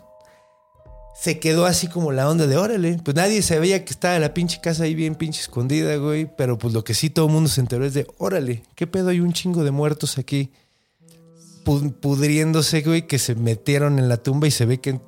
se 1.19 1.39
quedó 1.39 1.65
así 1.65 1.87
como 1.87 2.11
la 2.11 2.29
onda 2.29 2.47
de 2.47 2.55
órale. 2.57 2.99
Pues 3.03 3.15
nadie 3.15 3.41
sabía 3.41 3.83
que 3.83 3.91
estaba 3.91 4.17
la 4.19 4.33
pinche 4.33 4.61
casa 4.61 4.83
ahí 4.85 4.95
bien 4.95 5.15
pinche 5.15 5.41
escondida, 5.41 5.95
güey. 5.97 6.29
Pero 6.37 6.57
pues 6.57 6.73
lo 6.73 6.83
que 6.83 6.93
sí 6.93 7.09
todo 7.09 7.25
el 7.27 7.33
mundo 7.33 7.49
se 7.49 7.59
enteró 7.59 7.83
es 7.85 7.93
de 7.93 8.07
órale, 8.19 8.63
¿qué 8.75 8.87
pedo? 8.87 9.09
Hay 9.09 9.19
un 9.19 9.33
chingo 9.33 9.63
de 9.65 9.71
muertos 9.71 10.17
aquí 10.17 10.51
pu- 11.65 11.93
pudriéndose, 11.93 12.81
güey, 12.83 13.05
que 13.07 13.19
se 13.19 13.35
metieron 13.35 13.99
en 13.99 14.07
la 14.07 14.17
tumba 14.17 14.47
y 14.47 14.51
se 14.51 14.65
ve 14.65 14.79
que 14.79 14.99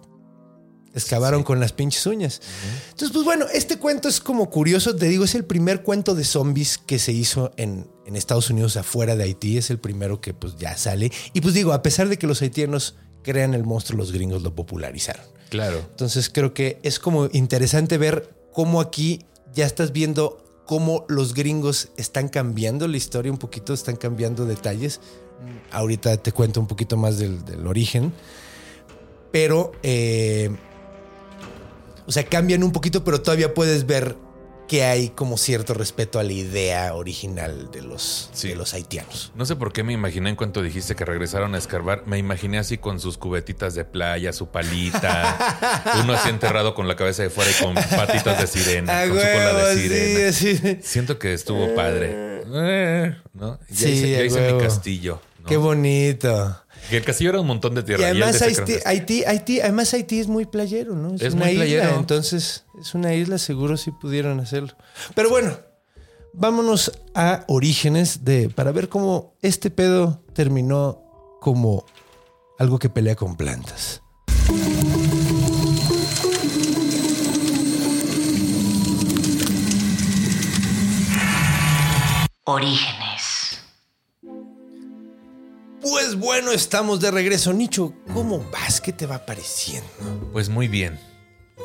excavaron 0.93 1.43
con 1.43 1.59
las 1.59 1.73
pinches 1.73 2.05
uñas. 2.05 2.41
Entonces, 2.89 3.11
pues 3.11 3.25
bueno, 3.25 3.45
este 3.53 3.77
cuento 3.77 4.07
es 4.07 4.19
como 4.19 4.49
curioso. 4.49 4.95
Te 4.95 5.07
digo, 5.07 5.23
es 5.23 5.35
el 5.35 5.45
primer 5.45 5.83
cuento 5.83 6.15
de 6.15 6.23
zombies 6.23 6.77
que 6.77 6.99
se 6.99 7.11
hizo 7.11 7.51
en, 7.57 7.89
en 8.05 8.15
Estados 8.15 8.49
Unidos 8.49 8.77
afuera 8.77 9.15
de 9.15 9.23
Haití. 9.23 9.57
Es 9.57 9.69
el 9.69 9.79
primero 9.79 10.21
que 10.21 10.33
pues 10.33 10.55
ya 10.57 10.75
sale. 10.77 11.11
Y 11.33 11.41
pues 11.41 11.53
digo, 11.53 11.73
a 11.73 11.81
pesar 11.81 12.09
de 12.09 12.17
que 12.17 12.27
los 12.27 12.41
haitianos 12.41 12.95
crean 13.23 13.53
el 13.53 13.63
monstruo, 13.63 13.97
los 13.97 14.11
gringos 14.11 14.41
lo 14.41 14.55
popularizaron. 14.55 15.25
Claro. 15.49 15.79
Entonces 15.89 16.29
creo 16.29 16.53
que 16.53 16.79
es 16.83 16.99
como 16.99 17.29
interesante 17.31 17.97
ver 17.97 18.35
cómo 18.53 18.81
aquí 18.81 19.25
ya 19.53 19.65
estás 19.65 19.91
viendo 19.91 20.45
cómo 20.65 21.05
los 21.09 21.33
gringos 21.33 21.89
están 21.97 22.29
cambiando 22.29 22.87
la 22.87 22.97
historia 22.97 23.31
un 23.31 23.39
poquito, 23.39 23.73
están 23.73 23.95
cambiando 23.95 24.45
detalles. 24.45 24.99
Ahorita 25.71 26.17
te 26.17 26.31
cuento 26.31 26.59
un 26.59 26.67
poquito 26.67 26.95
más 26.97 27.17
del, 27.17 27.43
del 27.43 27.65
origen. 27.65 28.13
Pero, 29.31 29.71
eh, 29.83 30.55
o 32.09 32.11
sea, 32.11 32.23
cambian 32.23 32.63
un 32.63 32.71
poquito, 32.71 33.03
pero 33.03 33.21
todavía 33.21 33.53
puedes 33.53 33.85
ver 33.85 34.15
que 34.67 34.83
hay 34.83 35.09
como 35.09 35.37
cierto 35.37 35.73
respeto 35.75 36.17
a 36.19 36.23
la 36.23 36.31
idea 36.33 36.93
original 36.95 37.69
de 37.71 37.83
los, 37.83 38.29
Sí. 38.33 38.47
de 38.49 38.55
los 38.55 38.73
haitianos. 38.73 39.31
No 39.35 39.45
sé 39.45 39.55
por 39.55 39.71
qué 39.73 39.83
me 39.83 39.93
imaginé 39.93 40.29
en 40.31 40.35
cuanto 40.35 40.61
dijiste 40.63 40.95
que 40.95 41.05
regresaron 41.05 41.53
a 41.53 41.59
escarbar. 41.59 42.03
Me 42.07 42.17
imaginé 42.17 42.57
así 42.59 42.77
con 42.79 42.99
sus 42.99 43.17
cubetitas 43.19 43.73
de 43.75 43.85
playa, 43.85 44.33
su 44.33 44.47
palita. 44.49 45.95
uno 46.03 46.13
así 46.13 46.29
enterrado 46.29 46.73
con 46.73 46.87
la 46.87 46.95
cabeza 46.95 47.23
de 47.23 47.29
fuera 47.29 47.51
y 47.51 47.63
con 47.63 47.73
patitas 47.75 48.39
de 48.41 48.47
sirena. 48.47 48.93
Ah, 49.01 49.07
con 49.07 49.17
su 49.19 49.23
cola 49.25 49.53
de 49.65 49.75
sirena. 49.75 50.31
sí. 50.33 50.77
Siento 50.83 51.19
que 51.19 51.33
estuvo 51.33 51.75
padre. 51.75 52.41
Eh, 52.51 53.15
¿no? 53.33 53.59
Ya 53.69 53.75
Sí, 53.75 53.89
hice, 53.91 54.11
ya 54.11 54.17
a 54.19 54.25
hice 54.25 54.53
mi 54.53 54.59
castillo. 54.59 55.21
¿no? 55.39 55.45
Qué 55.47 55.57
bonito. 55.57 56.63
Que 56.89 56.97
el 56.97 57.03
castillo 57.03 57.29
era 57.31 57.39
un 57.41 57.47
montón 57.47 57.75
de 57.75 57.83
tierra. 57.83 58.01
Y 58.01 58.05
además 58.05 58.41
Haití, 58.41 58.73
Haití, 58.85 59.23
Haití- 59.23 59.61
además 59.61 59.93
Haití 59.93 60.19
es 60.19 60.27
muy 60.27 60.45
playero, 60.45 60.95
¿no? 60.95 61.15
Es 61.15 61.33
una 61.33 61.45
muy 61.45 61.53
isla, 61.53 61.63
playero. 61.65 61.95
entonces 61.99 62.65
es 62.81 62.95
una 62.95 63.13
isla, 63.13 63.37
seguro 63.37 63.77
si 63.77 63.91
pudieron 63.91 64.39
hacerlo. 64.39 64.75
Pero 65.15 65.29
bueno, 65.29 65.57
vámonos 66.33 66.91
a 67.13 67.43
orígenes 67.47 68.25
de 68.25 68.49
para 68.49 68.71
ver 68.71 68.89
cómo 68.89 69.35
este 69.41 69.69
pedo 69.69 70.23
terminó 70.33 71.03
como 71.41 71.85
algo 72.57 72.79
que 72.79 72.89
pelea 72.89 73.15
con 73.15 73.35
plantas. 73.37 74.01
Orígenes. 82.45 83.08
Pues 85.81 86.15
bueno, 86.15 86.51
estamos 86.51 86.99
de 86.99 87.11
regreso. 87.11 87.53
Nicho, 87.53 87.93
¿cómo 88.13 88.39
vas? 88.51 88.81
¿Qué 88.81 88.91
te 88.91 89.05
va 89.05 89.25
pareciendo? 89.25 89.87
Pues 90.33 90.49
muy 90.49 90.67
bien. 90.67 90.99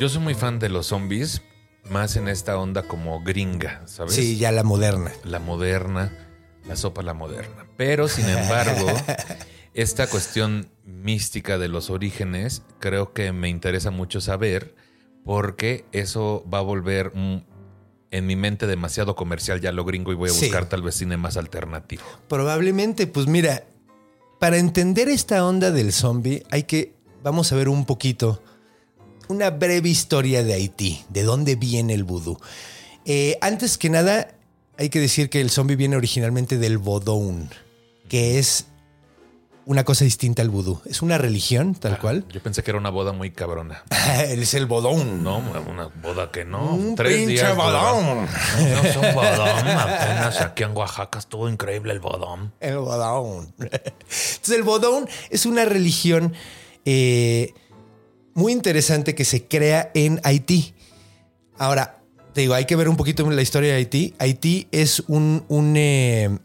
Yo 0.01 0.09
soy 0.09 0.21
muy 0.23 0.35
fan 0.35 0.59
de 0.59 0.69
los 0.69 0.87
zombies, 0.89 1.43
más 1.91 2.17
en 2.17 2.29
esta 2.29 2.57
onda 2.59 2.83
como 2.83 3.23
gringa, 3.23 3.83
¿sabes? 3.87 4.15
Sí, 4.15 4.37
ya 4.39 4.53
la 4.53 4.63
moderna. 4.63 5.13
la 5.25 5.39
moderna, 5.41 6.13
la 6.67 6.77
sopa 6.77 7.03
la 7.03 7.15
moderna. 7.15 7.67
Pero 7.77 8.09
sin 8.09 8.27
embargo, 8.29 8.87
esta 9.75 10.07
cuestión 10.07 10.71
mística 10.85 11.59
de 11.59 11.69
los 11.69 11.91
orígenes 11.91 12.63
creo 12.81 13.13
que 13.13 13.33
me 13.33 13.49
interesa 13.49 13.91
mucho 13.91 14.21
saber 14.21 14.75
porque 15.25 15.85
eso 15.93 16.45
va 16.53 16.59
a 16.59 16.63
volver 16.63 17.13
mm, 17.15 17.45
en 18.11 18.27
mi 18.27 18.37
mente 18.37 18.67
demasiado 18.67 19.17
comercial 19.17 19.61
ya 19.61 19.73
lo 19.73 19.85
gringo 19.85 20.13
y 20.13 20.15
voy 20.17 20.31
a 20.31 20.33
Sí. 20.33 20.47
buscar 20.47 20.69
tal 20.69 20.83
vez 20.83 20.95
cine 20.97 21.17
más 21.17 21.37
alternativo. 21.37 22.03
Probablemente, 22.29 23.07
pues 23.07 23.27
mira, 23.27 23.65
para 24.39 24.59
entender 24.59 25.09
esta 25.09 25.47
onda 25.47 25.71
del 25.71 25.93
zombie 25.93 26.45
hay 26.51 26.65
que, 26.65 26.93
vamos 27.23 27.53
a 27.53 27.57
ver 27.57 27.69
un 27.69 27.85
poquito, 27.85 28.43
una 29.29 29.51
breve 29.51 29.89
historia 29.89 30.43
de 30.43 30.55
Haití, 30.55 31.05
de 31.09 31.23
dónde 31.23 31.57
viene 31.57 31.95
el 31.95 32.05
vudú. 32.05 32.39
Eh, 33.05 33.39
antes 33.41 33.79
que 33.79 33.91
nada, 33.91 34.35
hay 34.79 34.89
que 34.91 35.01
decir 35.01 35.31
que 35.31 35.41
el 35.41 35.51
zombie 35.51 35.77
viene 35.77 35.97
originalmente 35.97 36.59
del 36.59 36.79
vodou, 36.79 37.35
que 38.09 38.39
es 38.39 38.67
una 39.67 39.85
cosa 39.85 40.05
distinta 40.05 40.43
al 40.43 40.51
vudú. 40.51 40.81
Es 40.85 41.03
una 41.03 41.19
religión, 41.19 41.75
tal 41.75 41.99
cual. 41.99 42.25
Yo 42.31 42.43
pensé 42.43 42.63
que 42.63 42.71
era 42.71 42.79
una 42.79 42.91
boda 42.91 43.13
muy 43.13 43.31
cabrona. 43.31 43.83
es 44.29 44.55
el 44.55 44.67
vodou. 44.67 45.03
No, 45.05 45.39
una 45.39 45.87
boda 46.03 46.31
que 46.31 46.45
no. 46.45 46.75
Un 46.75 46.95
Tres 46.95 47.17
pinche 47.17 47.33
días. 47.33 47.57
bodón. 47.57 48.05
No, 48.05 48.23
no 48.23 48.83
es 48.83 48.97
un 48.97 49.15
bodón. 49.15 49.69
Apenas 49.69 50.41
aquí 50.41 50.63
en 50.63 50.77
Oaxaca 50.77 51.19
estuvo 51.19 51.49
increíble 51.49 51.93
el 51.93 52.01
bodón. 52.01 52.53
El 52.61 52.79
Bodón. 52.79 53.55
Entonces, 53.59 54.51
el 54.51 54.63
Bodón 54.63 55.09
es 55.31 55.47
una 55.47 55.65
religión 55.65 56.35
eh, 56.85 57.55
muy 58.35 58.53
interesante 58.53 59.15
que 59.15 59.25
se 59.25 59.47
crea 59.47 59.91
en 59.95 60.21
Haití. 60.25 60.75
Ahora, 61.57 62.01
te 62.33 62.43
digo, 62.43 62.55
hay 62.55 62.65
que 62.65 62.77
ver 62.77 62.89
un 62.89 62.97
poquito 62.97 63.29
la 63.31 63.43
historia 63.43 63.71
de 63.71 63.77
Haití. 63.77 64.15
Haití 64.19 64.69
es 64.73 65.01
un, 65.07 65.45
un, 65.49 65.75
eh, 65.77 66.39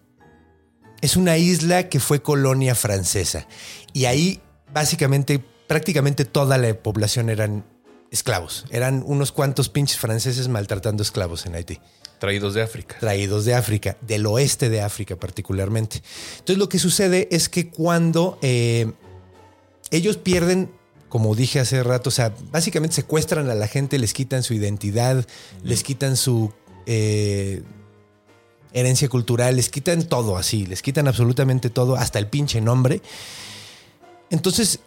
es 1.02 1.16
una 1.16 1.38
isla 1.38 1.90
que 1.90 2.00
fue 2.00 2.22
colonia 2.22 2.76
francesa. 2.76 3.48
Y 3.94 4.06
ahí, 4.06 4.42
básicamente, 4.74 5.44
prácticamente 5.68 6.26
toda 6.26 6.58
la 6.58 6.74
población 6.74 7.30
eran 7.30 7.66
esclavos. 8.12 8.66
Eran 8.72 9.04
unos 9.06 9.32
cuantos 9.32 9.70
pinches 9.70 9.98
franceses 9.98 10.48
maltratando 10.48 11.04
esclavos 11.04 11.46
en 11.46 11.56
Haití 11.56 11.80
Traídos 12.20 12.54
de 12.54 12.62
África. 12.62 12.98
traídos 13.00 13.46
de 13.46 13.54
África, 13.54 13.98
del 14.02 14.26
oeste 14.26 14.70
de 14.70 14.82
África 14.82 15.16
particularmente. 15.16 16.02
Entonces 16.34 16.58
lo 16.58 16.68
que 16.68 16.78
sucede 16.80 17.30
es 17.32 17.48
que 17.48 17.70
cuando 17.70 18.38
eh, 18.42 18.92
ellos 19.90 20.18
pierden, 20.18 20.70
como 21.08 21.34
dije 21.34 21.62
hace 21.62 21.82
rato, 21.82 22.10
o 22.10 22.12
sea, 22.12 22.34
básicamente 22.52 22.98
secuestran 22.98 23.50
a 23.50 23.56
la 23.56 23.68
gente, 23.68 23.98
les 23.98 24.14
quitan 24.14 24.44
su 24.44 24.54
identidad, 24.54 25.26
les 25.64 25.82
quitan 25.84 26.18
su 26.18 26.52
eh, 26.86 27.64
herencia 28.73 29.10
cultural, 29.10 29.55
les 29.55 29.69
quitan 29.69 30.03
todo 30.03 30.38
así, 30.38 30.65
les 30.65 30.82
quitan 30.82 31.08
absolutamente 31.08 31.69
todo, 31.69 31.95
hasta 31.95 32.19
el 32.19 32.27
pinche 32.27 32.62
nombre. 32.62 33.01
Entonces, 34.29 34.79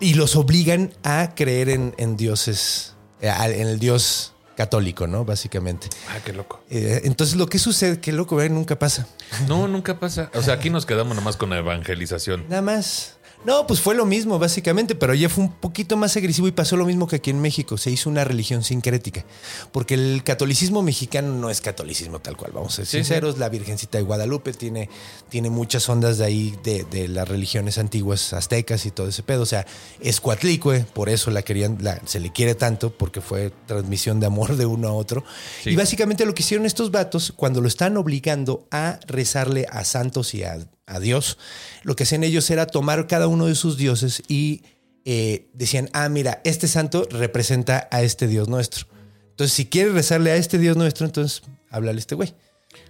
y 0.00 0.14
los 0.14 0.36
obligan 0.36 0.92
a 1.02 1.34
creer 1.34 1.68
en, 1.68 1.94
en 1.98 2.16
dioses, 2.16 2.94
eh, 3.20 3.30
en 3.30 3.68
el 3.68 3.78
dios 3.78 4.32
católico, 4.56 5.06
¿no? 5.06 5.24
Básicamente. 5.24 5.88
Ah, 6.08 6.18
qué 6.24 6.32
loco. 6.32 6.60
Eh, 6.68 7.02
entonces 7.04 7.36
lo 7.36 7.46
que 7.46 7.60
sucede, 7.60 8.00
que 8.00 8.10
loco, 8.10 8.42
¿eh? 8.42 8.48
nunca 8.48 8.76
pasa. 8.76 9.06
No, 9.46 9.68
nunca 9.68 10.00
pasa. 10.00 10.32
O 10.34 10.42
sea, 10.42 10.54
aquí 10.54 10.68
nos 10.68 10.84
quedamos 10.84 11.14
nomás 11.14 11.36
con 11.36 11.50
la 11.50 11.58
evangelización. 11.58 12.44
Nada 12.48 12.62
más. 12.62 13.17
No, 13.44 13.66
pues 13.66 13.80
fue 13.80 13.94
lo 13.94 14.04
mismo, 14.04 14.38
básicamente, 14.38 14.94
pero 14.94 15.14
ya 15.14 15.28
fue 15.28 15.44
un 15.44 15.52
poquito 15.52 15.96
más 15.96 16.16
agresivo 16.16 16.48
y 16.48 16.52
pasó 16.52 16.76
lo 16.76 16.84
mismo 16.84 17.06
que 17.06 17.16
aquí 17.16 17.30
en 17.30 17.40
México. 17.40 17.78
Se 17.78 17.90
hizo 17.90 18.10
una 18.10 18.24
religión 18.24 18.62
sincrética. 18.64 19.24
Porque 19.72 19.94
el 19.94 20.22
catolicismo 20.24 20.82
mexicano 20.82 21.32
no 21.34 21.48
es 21.48 21.60
catolicismo 21.60 22.18
tal 22.18 22.36
cual, 22.36 22.50
vamos 22.52 22.72
a 22.74 22.76
ser 22.76 22.86
Sí, 22.86 22.96
sinceros. 22.98 23.38
La 23.38 23.48
Virgencita 23.48 23.96
de 23.96 24.04
Guadalupe 24.04 24.52
tiene, 24.52 24.90
tiene 25.28 25.50
muchas 25.50 25.88
ondas 25.88 26.18
de 26.18 26.24
ahí 26.26 26.54
de, 26.64 26.84
de 26.84 27.08
las 27.08 27.28
religiones 27.28 27.78
antiguas 27.78 28.32
aztecas 28.32 28.84
y 28.86 28.90
todo 28.90 29.08
ese 29.08 29.22
pedo. 29.22 29.42
O 29.42 29.46
sea, 29.46 29.66
es 30.00 30.20
cuatlicue, 30.20 30.84
por 30.92 31.08
eso 31.08 31.30
la 31.30 31.42
querían, 31.42 31.78
la- 31.80 32.00
se 32.06 32.20
le 32.20 32.32
quiere 32.32 32.54
tanto, 32.54 32.90
porque 32.92 33.20
fue 33.20 33.52
transmisión 33.66 34.20
de 34.20 34.26
amor 34.26 34.56
de 34.56 34.66
uno 34.66 34.88
a 34.88 34.92
otro. 34.92 35.24
Sí. 35.62 35.70
Y 35.70 35.76
básicamente 35.76 36.26
lo 36.26 36.34
que 36.34 36.42
hicieron 36.42 36.66
estos 36.66 36.90
vatos, 36.90 37.32
cuando 37.34 37.60
lo 37.60 37.68
están 37.68 37.96
obligando 37.96 38.66
a 38.70 38.98
rezarle 39.06 39.66
a 39.70 39.84
santos 39.84 40.34
y 40.34 40.42
a, 40.42 40.58
a 40.88 41.00
Dios, 41.00 41.38
lo 41.82 41.94
que 41.94 42.04
hacían 42.04 42.24
ellos 42.24 42.50
era 42.50 42.66
tomar 42.66 43.06
cada 43.06 43.28
uno 43.28 43.46
de 43.46 43.54
sus 43.54 43.76
dioses 43.76 44.22
y 44.28 44.62
eh, 45.04 45.48
decían, 45.54 45.88
ah, 45.92 46.08
mira, 46.08 46.40
este 46.44 46.68
santo 46.68 47.06
representa 47.10 47.88
a 47.90 48.02
este 48.02 48.26
Dios 48.26 48.48
nuestro. 48.48 48.86
Entonces, 49.30 49.54
si 49.54 49.66
quieres 49.66 49.94
rezarle 49.94 50.32
a 50.32 50.36
este 50.36 50.58
Dios 50.58 50.76
nuestro, 50.76 51.06
entonces 51.06 51.42
háblale 51.70 51.98
a 51.98 52.00
este 52.00 52.14
güey. 52.14 52.34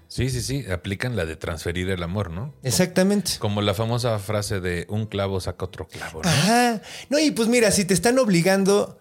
Sí, 0.09 0.31
sí, 0.31 0.41
sí. 0.41 0.65
Aplican 0.71 1.15
la 1.15 1.27
de 1.27 1.37
transferir 1.37 1.91
el 1.91 2.03
amor, 2.03 2.31
¿no? 2.31 2.55
Exactamente. 2.63 3.33
Como 3.39 3.61
la 3.61 3.75
famosa 3.75 4.19
frase 4.19 4.59
de 4.59 4.87
un 4.89 5.07
clavo 5.07 5.39
saca 5.39 5.67
otro 5.67 5.87
clavo, 5.87 6.23
¿no? 6.23 6.31
Ajá. 6.31 6.81
No, 7.11 7.19
y 7.19 7.31
pues 7.31 7.49
mira, 7.49 7.71
si 7.71 7.85
te 7.85 7.93
están 7.93 8.19
obligando 8.19 8.99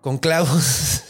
con 0.00 0.16
clavos, 0.16 1.02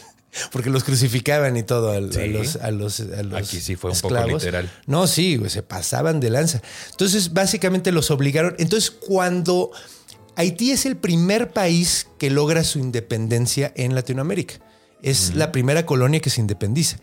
porque 0.51 0.69
los 0.69 0.83
crucificaban 0.83 1.57
y 1.57 1.63
todo 1.63 1.91
a, 1.91 1.99
los, 1.99 2.15
a, 2.55 2.71
los, 2.71 2.99
a 2.99 3.23
los 3.23 3.33
Aquí 3.33 3.59
sí 3.59 3.75
fue 3.75 3.91
un 3.91 3.97
poco 3.99 4.15
esclavos. 4.15 4.43
literal. 4.43 4.71
No, 4.85 5.07
sí, 5.07 5.39
se 5.47 5.63
pasaban 5.63 6.19
de 6.19 6.29
lanza. 6.29 6.61
Entonces, 6.91 7.33
básicamente 7.33 7.91
los 7.91 8.11
obligaron. 8.11 8.55
Entonces, 8.57 8.91
cuando 8.91 9.71
Haití 10.35 10.71
es 10.71 10.85
el 10.85 10.97
primer 10.97 11.51
país 11.51 12.07
que 12.17 12.29
logra 12.29 12.63
su 12.63 12.79
independencia 12.79 13.73
en 13.75 13.95
Latinoamérica, 13.95 14.55
es 15.01 15.35
la 15.35 15.51
primera 15.51 15.85
colonia 15.85 16.19
que 16.19 16.29
se 16.29 16.41
independiza. 16.41 16.97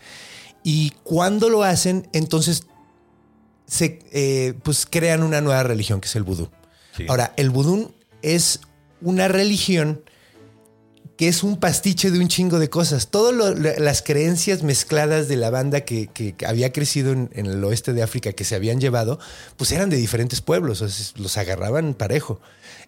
Y 0.63 0.91
cuando 1.03 1.49
lo 1.49 1.63
hacen, 1.63 2.07
entonces 2.13 2.63
se 3.67 3.99
eh, 4.11 4.53
pues 4.63 4.87
crean 4.89 5.21
una 5.23 5.41
nueva 5.41 5.63
religión 5.63 6.01
que 6.01 6.07
es 6.07 6.15
el 6.15 6.23
vudú. 6.23 6.49
Sí. 6.97 7.05
Ahora, 7.07 7.33
el 7.37 7.49
vudú 7.49 7.93
es 8.21 8.61
una 9.01 9.27
religión 9.27 10.01
que 11.19 11.27
es 11.27 11.43
un 11.43 11.57
pastiche 11.57 12.11
de 12.11 12.19
un 12.19 12.29
chingo 12.29 12.59
de 12.59 12.69
cosas. 12.69 13.09
Todas 13.09 13.59
las 13.59 14.01
creencias 14.01 14.63
mezcladas 14.63 15.27
de 15.27 15.35
la 15.35 15.49
banda 15.49 15.81
que, 15.81 16.07
que 16.07 16.33
había 16.47 16.71
crecido 16.71 17.11
en, 17.11 17.29
en 17.33 17.45
el 17.45 17.61
oeste 17.61 17.91
de 17.91 18.01
África, 18.01 18.31
que 18.31 18.45
se 18.45 18.55
habían 18.55 18.79
llevado, 18.79 19.19
pues 19.57 19.73
eran 19.73 19.89
de 19.89 19.97
diferentes 19.97 20.39
pueblos, 20.39 20.81
o 20.81 20.87
sea, 20.87 21.05
los 21.17 21.37
agarraban 21.37 21.93
parejo. 21.93 22.39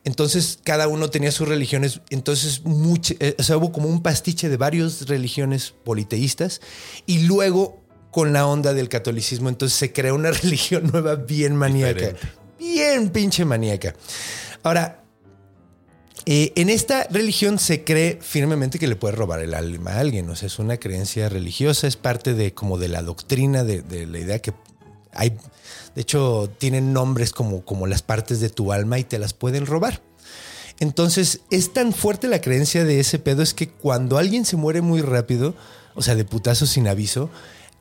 Entonces, 0.06 0.60
cada 0.64 0.88
uno 0.88 1.10
tenía 1.10 1.30
sus 1.34 1.50
religiones. 1.50 2.00
Entonces, 2.10 2.64
mucho, 2.64 3.16
eh, 3.20 3.36
o 3.38 3.44
sea, 3.44 3.58
hubo 3.58 3.74
como 3.74 3.90
un 3.90 4.02
pastiche 4.02 4.48
de 4.48 4.56
varias 4.56 5.10
religiones 5.10 5.74
politeístas 5.84 6.62
y 7.06 7.24
luego 7.24 7.82
con 8.12 8.32
la 8.32 8.48
onda 8.48 8.74
del 8.74 8.88
catolicismo, 8.88 9.50
entonces 9.50 9.78
se 9.78 9.92
creó 9.92 10.16
una 10.16 10.32
religión 10.42 10.90
nueva 10.90 11.16
bien 11.16 11.58
maníaca. 11.58 12.00
Diferente. 12.00 12.28
Bien 12.58 13.10
pinche 13.10 13.44
maníaca. 13.44 13.94
Ahora, 14.64 15.01
eh, 16.26 16.54
en 16.56 16.70
esta 16.70 17.06
religión 17.06 17.58
se 17.58 17.84
cree 17.84 18.20
firmemente 18.22 18.80
que 18.80 18.88
le 18.88 18.96
puede 18.96 19.16
robar 19.16 19.40
el 19.40 19.54
alma 19.54 19.92
a 19.92 20.00
alguien. 20.00 20.30
O 20.30 20.36
sea, 20.36 20.48
es 20.48 20.60
una 20.60 20.78
creencia 20.78 21.30
religiosa, 21.30 21.88
es 21.88 21.98
parte 21.98 22.34
de 22.34 22.54
como 22.54 22.78
de 22.78 22.88
la 22.88 23.02
doctrina, 23.02 23.64
de, 23.64 23.82
de 23.82 24.06
la 24.06 24.20
idea 24.20 24.40
que 24.40 24.54
hay. 25.14 25.38
De 25.96 26.02
hecho, 26.02 26.50
tienen 26.58 26.94
nombres 26.94 27.32
como, 27.32 27.66
como 27.66 27.88
las 27.88 28.02
partes 28.02 28.40
de 28.40 28.50
tu 28.50 28.72
alma 28.72 29.00
y 29.00 29.04
te 29.04 29.20
las 29.20 29.34
pueden 29.34 29.66
robar. 29.66 30.02
Entonces, 30.80 31.42
es 31.52 31.74
tan 31.74 31.94
fuerte 31.94 32.28
la 32.28 32.42
creencia 32.42 32.86
de 32.86 33.00
ese 33.00 33.20
pedo 33.20 33.44
es 33.44 33.54
que 33.54 33.70
cuando 33.70 34.18
alguien 34.18 34.46
se 34.46 34.56
muere 34.56 34.82
muy 34.82 35.02
rápido, 35.02 35.54
o 35.94 36.02
sea, 36.02 36.16
de 36.16 36.26
putazo 36.26 36.66
sin 36.66 36.88
aviso, 36.88 37.30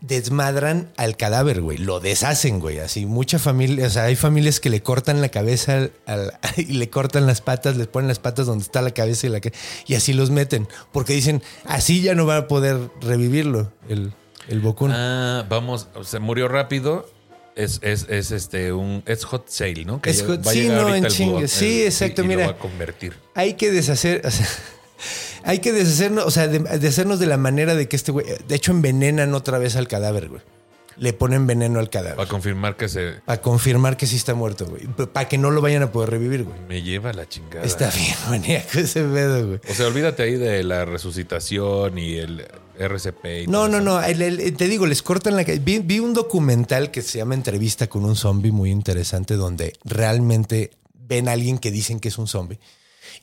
desmadran 0.00 0.90
al 0.96 1.16
cadáver, 1.16 1.60
güey. 1.60 1.78
Lo 1.78 2.00
deshacen, 2.00 2.58
güey. 2.60 2.78
Así, 2.78 3.06
mucha 3.06 3.38
familia, 3.38 3.86
o 3.86 3.90
sea, 3.90 4.04
hay 4.04 4.16
familias 4.16 4.60
que 4.60 4.70
le 4.70 4.82
cortan 4.82 5.20
la 5.20 5.28
cabeza 5.28 5.74
al- 5.76 5.92
al- 6.06 6.32
y 6.56 6.64
le 6.72 6.88
cortan 6.90 7.26
las 7.26 7.40
patas, 7.40 7.76
les 7.76 7.86
ponen 7.86 8.08
las 8.08 8.18
patas 8.18 8.46
donde 8.46 8.62
está 8.64 8.82
la 8.82 8.92
cabeza 8.92 9.26
y 9.26 9.30
la 9.30 9.40
ca- 9.40 9.52
y 9.86 9.94
así 9.94 10.12
los 10.12 10.30
meten. 10.30 10.68
Porque 10.92 11.12
dicen, 11.12 11.42
así 11.66 12.02
ya 12.02 12.14
no 12.14 12.26
va 12.26 12.36
a 12.38 12.48
poder 12.48 12.78
revivirlo 13.00 13.72
el, 13.88 14.12
el. 14.48 14.62
Ah, 14.90 15.44
vamos, 15.48 15.88
se 16.04 16.18
murió 16.18 16.48
rápido. 16.48 17.08
Es, 17.56 17.80
es, 17.82 18.06
es 18.08 18.30
este 18.30 18.72
un 18.72 19.02
es 19.06 19.24
hot 19.24 19.48
sale, 19.48 19.84
¿no? 19.84 20.00
Es 20.04 20.22
hot- 20.24 20.46
va 20.46 20.52
sí, 20.52 20.68
no, 20.68 20.94
en 20.94 21.04
bu- 21.04 21.46
Sí, 21.48 21.82
exacto, 21.82 22.22
y 22.22 22.28
mira. 22.28 22.42
lo 22.46 22.52
va 22.52 22.56
a 22.56 22.58
convertir. 22.58 23.14
hay 23.34 23.54
que 23.54 23.70
deshacer, 23.70 24.22
o 24.24 24.30
sea, 24.30 24.46
hay 25.44 25.58
que 25.60 25.72
deshacernos, 25.72 26.24
o 26.26 26.30
sea, 26.30 26.48
de, 26.48 26.58
deshacernos 26.58 27.18
de 27.18 27.26
la 27.26 27.36
manera 27.36 27.74
de 27.74 27.88
que 27.88 27.96
este 27.96 28.12
güey, 28.12 28.26
de 28.48 28.54
hecho 28.54 28.72
envenenan 28.72 29.34
otra 29.34 29.58
vez 29.58 29.76
al 29.76 29.88
cadáver, 29.88 30.28
güey. 30.28 30.42
Le 30.96 31.14
ponen 31.14 31.46
veneno 31.46 31.78
al 31.78 31.88
Para 31.88 32.02
cadáver. 32.04 32.28
confirmar 32.28 32.76
que 32.76 32.86
se 32.88 33.12
Para 33.24 33.40
confirmar 33.40 33.96
que 33.96 34.06
sí 34.06 34.16
está 34.16 34.34
muerto, 34.34 34.66
güey. 34.66 34.86
Para 35.06 35.28
que 35.28 35.38
no 35.38 35.50
lo 35.50 35.62
vayan 35.62 35.82
a 35.82 35.92
poder 35.92 36.10
revivir, 36.10 36.44
güey. 36.44 36.58
me 36.68 36.82
lleva 36.82 37.12
la 37.14 37.26
chingada. 37.26 37.64
Está 37.64 37.88
bien 37.90 38.14
maníaco 38.28 38.78
ese 38.78 39.02
pedo, 39.04 39.46
güey. 39.46 39.60
O 39.70 39.72
sea, 39.74 39.86
olvídate 39.86 40.24
ahí 40.24 40.34
de 40.36 40.62
la 40.62 40.84
resucitación 40.84 41.96
y 41.96 42.16
el 42.16 42.44
RCP. 42.78 43.44
y 43.44 43.46
No, 43.46 43.66
no, 43.68 43.80
no. 43.80 44.02
el- 44.02 44.20
el- 44.20 44.56
te 44.56 44.68
digo, 44.68 44.84
les 44.84 45.02
cortan 45.02 45.36
la. 45.36 45.44
Vi, 45.44 45.78
vi 45.78 46.00
un 46.00 46.12
documental 46.12 46.90
que 46.90 47.00
se 47.00 47.16
llama 47.18 47.34
Entrevista 47.34 47.86
con 47.86 48.04
un 48.04 48.16
zombie 48.16 48.52
muy 48.52 48.70
interesante, 48.70 49.36
donde 49.36 49.72
realmente 49.84 50.72
ven 51.08 51.28
a 51.28 51.32
alguien 51.32 51.58
que 51.58 51.70
dicen 51.70 51.98
que 52.00 52.08
es 52.08 52.18
un 52.18 52.26
zombie. 52.26 52.58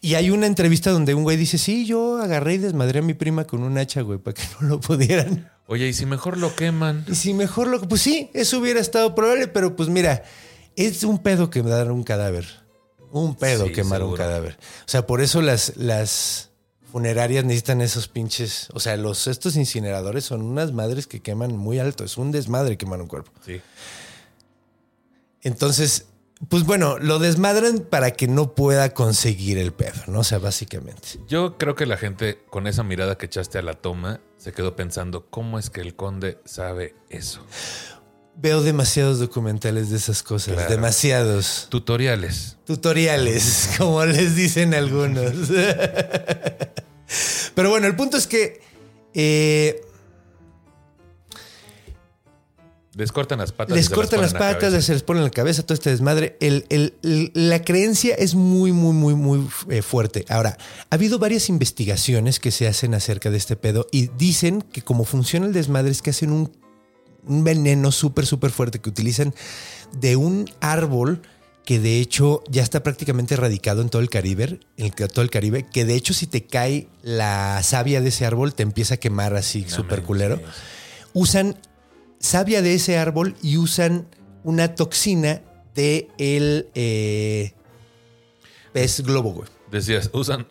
Y 0.02 0.16
hay 0.16 0.30
una 0.30 0.46
entrevista 0.46 0.92
donde 0.92 1.14
un 1.14 1.24
güey 1.24 1.38
dice: 1.38 1.58
Sí, 1.58 1.86
yo 1.86 2.18
agarré 2.18 2.56
y 2.56 2.58
desmadré 2.60 3.00
a 3.00 3.02
mi 3.02 3.14
prima 3.14 3.46
con 3.46 3.64
un 3.64 3.78
hacha, 3.78 4.02
güey, 4.02 4.20
para 4.20 4.36
que 4.36 4.44
no 4.60 4.68
lo 4.68 4.80
pudieran. 4.80 5.50
Oye, 5.68 5.88
y 5.88 5.94
si 5.94 6.06
mejor 6.06 6.38
lo 6.38 6.56
queman. 6.56 7.06
Y 7.08 7.16
si 7.16 7.34
mejor 7.34 7.68
lo. 7.68 7.82
Pues 7.82 8.02
sí, 8.02 8.30
eso 8.34 8.60
hubiera 8.60 8.80
estado 8.80 9.16
probable, 9.16 9.48
pero 9.48 9.76
pues 9.76 9.90
mira, 9.90 10.24
es 10.76 11.04
un 11.04 11.20
pedo 11.20 11.50
quemar 11.50 11.92
un 11.92 12.04
cadáver. 12.04 12.46
Un 13.12 13.36
pedo 13.36 13.68
Sí, 13.68 13.72
quemar 13.74 14.04
un 14.04 14.16
cadáver. 14.16 14.58
O 14.82 14.90
sea, 14.90 15.08
por 15.08 15.22
eso 15.22 15.42
las, 15.42 15.76
las 15.78 16.52
funerarias 16.92 17.44
necesitan 17.44 17.82
esos 17.82 18.08
pinches. 18.08 18.68
O 18.74 18.80
sea, 18.80 18.96
los, 18.98 19.28
estos 19.28 19.56
incineradores 19.56 20.26
son 20.26 20.42
unas 20.42 20.72
madres 20.72 21.08
que 21.08 21.22
queman 21.22 21.56
muy 21.58 21.80
alto. 21.80 22.04
Es 22.04 22.18
un 22.18 22.32
desmadre 22.32 22.78
quemar 22.78 23.02
un 23.02 23.08
cuerpo. 23.08 23.32
Sí. 23.46 23.62
Entonces, 25.42 26.06
pues 26.50 26.64
bueno, 26.64 26.98
lo 27.00 27.18
desmadran 27.20 27.80
para 27.80 28.12
que 28.12 28.28
no 28.28 28.54
pueda 28.54 28.94
conseguir 28.94 29.58
el 29.58 29.74
pedo, 29.74 30.02
¿no? 30.08 30.20
O 30.20 30.24
sea, 30.24 30.38
básicamente. 30.38 31.20
Yo 31.28 31.58
creo 31.58 31.76
que 31.76 31.86
la 31.88 31.98
gente, 31.98 32.40
con 32.50 32.68
esa 32.68 32.84
mirada 32.84 33.18
que 33.18 33.26
echaste 33.26 33.58
a 33.58 33.64
la 33.64 33.74
toma, 33.74 34.22
se 34.38 34.54
quedó 34.54 34.76
pensando, 34.76 35.26
¿cómo 35.30 35.58
es 35.58 35.70
que 35.72 35.82
el 35.82 35.96
conde 35.96 36.38
sabe 36.46 36.94
eso? 37.10 37.44
Veo 38.36 38.62
demasiados 38.62 39.18
documentales 39.20 39.90
de 39.90 39.98
esas 39.98 40.22
cosas. 40.22 40.54
Claro. 40.54 40.70
Demasiados. 40.70 41.68
Tutoriales. 41.70 42.58
tutoriales, 42.66 43.72
como 43.80 44.06
les 44.06 44.36
dicen 44.36 44.76
algunos. 44.76 45.34
Pero 47.56 47.72
bueno, 47.72 47.88
el 47.88 47.96
punto 47.96 48.18
es 48.18 48.28
que 48.28 48.62
eh, 49.16 49.82
Les 52.98 53.12
cortan 53.12 53.38
las 53.40 53.52
patas. 53.52 53.76
les 53.76 53.90
cortan 53.90 54.22
las 54.22 54.34
la 54.34 54.40
patas, 54.40 54.84
se 54.84 54.94
les 54.94 55.04
ponen 55.04 55.22
en 55.22 55.26
la 55.26 55.32
cabeza, 55.32 55.62
todo 55.64 55.76
este 55.76 55.92
desmadre. 55.92 56.36
El- 56.40 56.66
el- 56.70 56.96
el- 57.04 57.32
la 57.36 57.62
creencia 57.64 58.16
es 58.16 58.34
muy, 58.34 58.72
muy, 58.72 58.94
muy, 58.94 59.14
muy 59.14 59.48
eh, 59.70 59.84
fuerte. 59.84 60.26
Ahora, 60.30 60.58
ha 60.90 60.96
habido 60.96 61.20
varias 61.20 61.48
investigaciones 61.50 62.40
que 62.40 62.50
se 62.52 62.68
hacen 62.68 62.96
acerca 62.96 63.30
de 63.30 63.38
este 63.38 63.56
pedo 63.56 63.86
y 63.92 64.08
dicen 64.18 64.64
que 64.64 64.82
como 64.82 65.06
funciona 65.06 65.46
el 65.46 65.54
desmadre 65.54 65.92
es 65.92 66.02
que 66.02 66.10
hacen 66.10 66.32
un, 66.32 66.52
un 67.28 67.44
veneno 67.44 67.92
súper, 67.92 68.26
súper 68.26 68.50
fuerte 68.52 68.80
que 68.80 68.90
utilizan 68.90 69.34
de 70.00 70.16
un 70.16 70.50
árbol 70.60 71.22
que 71.66 71.80
de 71.80 72.00
hecho 72.00 72.44
ya 72.50 72.64
está 72.64 72.82
prácticamente 72.82 73.34
erradicado 73.34 73.82
en 73.82 73.90
todo 73.90 74.02
el 74.02 74.10
Caribe, 74.10 74.60
en 74.78 74.92
todo 74.92 75.22
el 75.22 75.30
Caribe, 75.30 75.66
que 75.72 75.84
de 75.86 75.96
hecho 75.96 76.14
si 76.14 76.26
te 76.26 76.46
cae 76.46 76.88
la 77.04 77.62
savia 77.62 78.00
de 78.02 78.08
ese 78.10 78.26
árbol 78.26 78.54
te 78.56 78.64
empieza 78.64 78.94
a 78.96 78.98
quemar 78.98 79.36
así 79.36 79.64
No 79.64 79.70
súper 79.70 80.02
culero. 80.04 80.42
Usan 81.14 81.58
savia 82.20 82.62
de 82.62 82.74
ese 82.76 82.98
árbol 82.98 83.36
y 83.42 83.58
usan 83.58 84.08
una 84.44 84.76
toxina 84.76 85.42
de 85.76 86.10
el 86.18 86.70
eh, 86.74 87.54
pez 88.74 89.02
globo. 89.02 89.46
Decías, 89.72 90.10
usan, 90.14 90.48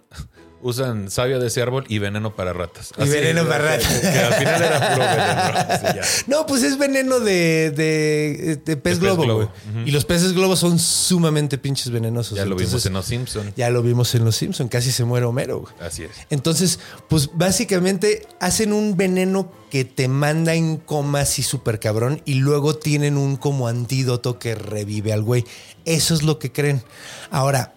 usan 0.66 1.10
savia 1.10 1.38
de 1.38 1.46
ese 1.46 1.62
árbol 1.62 1.84
y 1.88 1.98
veneno 1.98 2.34
para 2.34 2.52
ratas. 2.52 2.92
Y 2.98 3.08
veneno 3.08 3.46
para 3.46 3.58
ratas. 3.76 3.86
Que, 4.00 4.06
al 4.18 4.34
final 4.34 4.62
era 4.62 4.94
puro 4.94 5.06
veneno. 5.06 5.76
Sí, 5.76 5.96
ya. 5.96 6.02
No, 6.26 6.46
pues 6.46 6.62
es 6.62 6.78
veneno 6.78 7.20
de, 7.20 7.70
de- 7.70 8.56
de 8.64 8.76
pez 8.76 8.98
pez 8.98 9.00
globo. 9.00 9.50
Y 9.84 9.90
los 9.90 10.04
peces 10.04 10.32
globos 10.32 10.58
son 10.60 10.78
sumamente 10.78 11.58
pinches 11.58 11.90
venenosos. 11.90 12.36
Ya 12.38 12.44
lo 12.46 12.56
vimos 12.56 12.84
en 12.86 12.92
Los 12.94 13.06
Simpson. 13.06 13.52
Ya 13.56 13.70
lo 13.70 13.82
vimos 13.82 14.14
en 14.14 14.24
Los 14.24 14.36
Simpson, 14.36 14.68
casi 14.68 14.90
se 14.92 15.04
muere 15.04 15.26
Homero, 15.26 15.60
güey. 15.60 15.74
Así 15.80 16.04
es. 16.04 16.10
Entonces, 16.30 16.78
pues 17.08 17.30
básicamente 17.34 18.26
hacen 18.40 18.72
un 18.72 18.96
veneno 18.96 19.50
que 19.70 19.84
te 19.84 20.08
manda 20.08 20.54
en 20.54 20.76
coma 20.76 21.20
así 21.20 21.42
súper 21.42 21.80
cabrón 21.80 22.22
y 22.24 22.34
luego 22.34 22.76
tienen 22.76 23.16
un 23.16 23.36
como 23.36 23.68
antídoto 23.68 24.38
que 24.38 24.54
revive 24.54 25.12
al 25.12 25.22
güey. 25.22 25.44
Eso 25.84 26.14
es 26.14 26.22
lo 26.22 26.38
que 26.38 26.52
creen. 26.52 26.82
Ahora, 27.30 27.74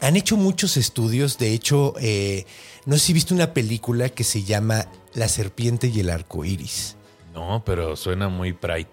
Han 0.00 0.16
hecho 0.16 0.36
muchos 0.36 0.76
estudios. 0.76 1.38
De 1.38 1.52
hecho, 1.52 1.94
eh, 2.00 2.46
no 2.86 2.96
sé 2.96 3.06
si 3.06 3.12
viste 3.12 3.34
una 3.34 3.52
película 3.54 4.08
que 4.08 4.24
se 4.24 4.42
llama 4.44 4.86
La 5.14 5.28
serpiente 5.28 5.88
y 5.88 6.00
el 6.00 6.10
arco 6.10 6.44
iris. 6.44 6.96
No, 7.34 7.62
pero 7.64 7.96
suena 7.96 8.28
muy 8.28 8.52
pride. 8.52 8.88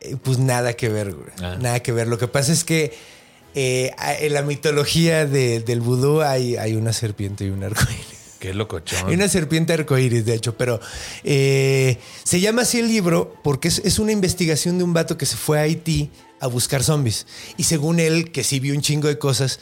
Eh, 0.00 0.16
pues 0.22 0.38
nada 0.38 0.72
que 0.74 0.88
ver, 0.88 1.14
güey. 1.14 1.30
Ah. 1.42 1.56
Nada 1.60 1.80
que 1.80 1.92
ver. 1.92 2.08
Lo 2.08 2.18
que 2.18 2.28
pasa 2.28 2.52
es 2.52 2.64
que 2.64 2.92
eh, 3.54 3.90
en 4.20 4.32
la 4.32 4.42
mitología 4.42 5.26
de- 5.26 5.60
del 5.60 5.80
vudú 5.80 6.22
hay, 6.22 6.56
hay 6.56 6.74
una 6.74 6.92
serpiente 6.92 7.44
y 7.44 7.50
un 7.50 7.62
arco 7.64 7.82
iris. 7.82 8.22
Qué 8.38 8.52
locochón. 8.54 9.06
Hay 9.08 9.14
una 9.14 9.28
serpiente 9.28 9.72
arcoíris, 9.72 10.24
de 10.24 10.34
hecho, 10.34 10.56
pero 10.56 10.80
eh, 11.22 11.98
se 12.24 12.40
llama 12.40 12.62
así 12.62 12.80
el 12.80 12.88
libro 12.88 13.36
porque 13.44 13.68
es, 13.68 13.78
es 13.84 14.00
una 14.00 14.10
investigación 14.10 14.78
de 14.78 14.84
un 14.84 14.92
vato 14.92 15.16
que 15.16 15.26
se 15.26 15.36
fue 15.36 15.58
a 15.60 15.62
Haití 15.62 16.10
a 16.40 16.48
buscar 16.48 16.82
zombies. 16.82 17.26
Y 17.56 17.64
según 17.64 18.00
él, 18.00 18.32
que 18.32 18.42
sí 18.42 18.58
vio 18.58 18.74
un 18.74 18.80
chingo 18.80 19.06
de 19.08 19.16
cosas. 19.18 19.60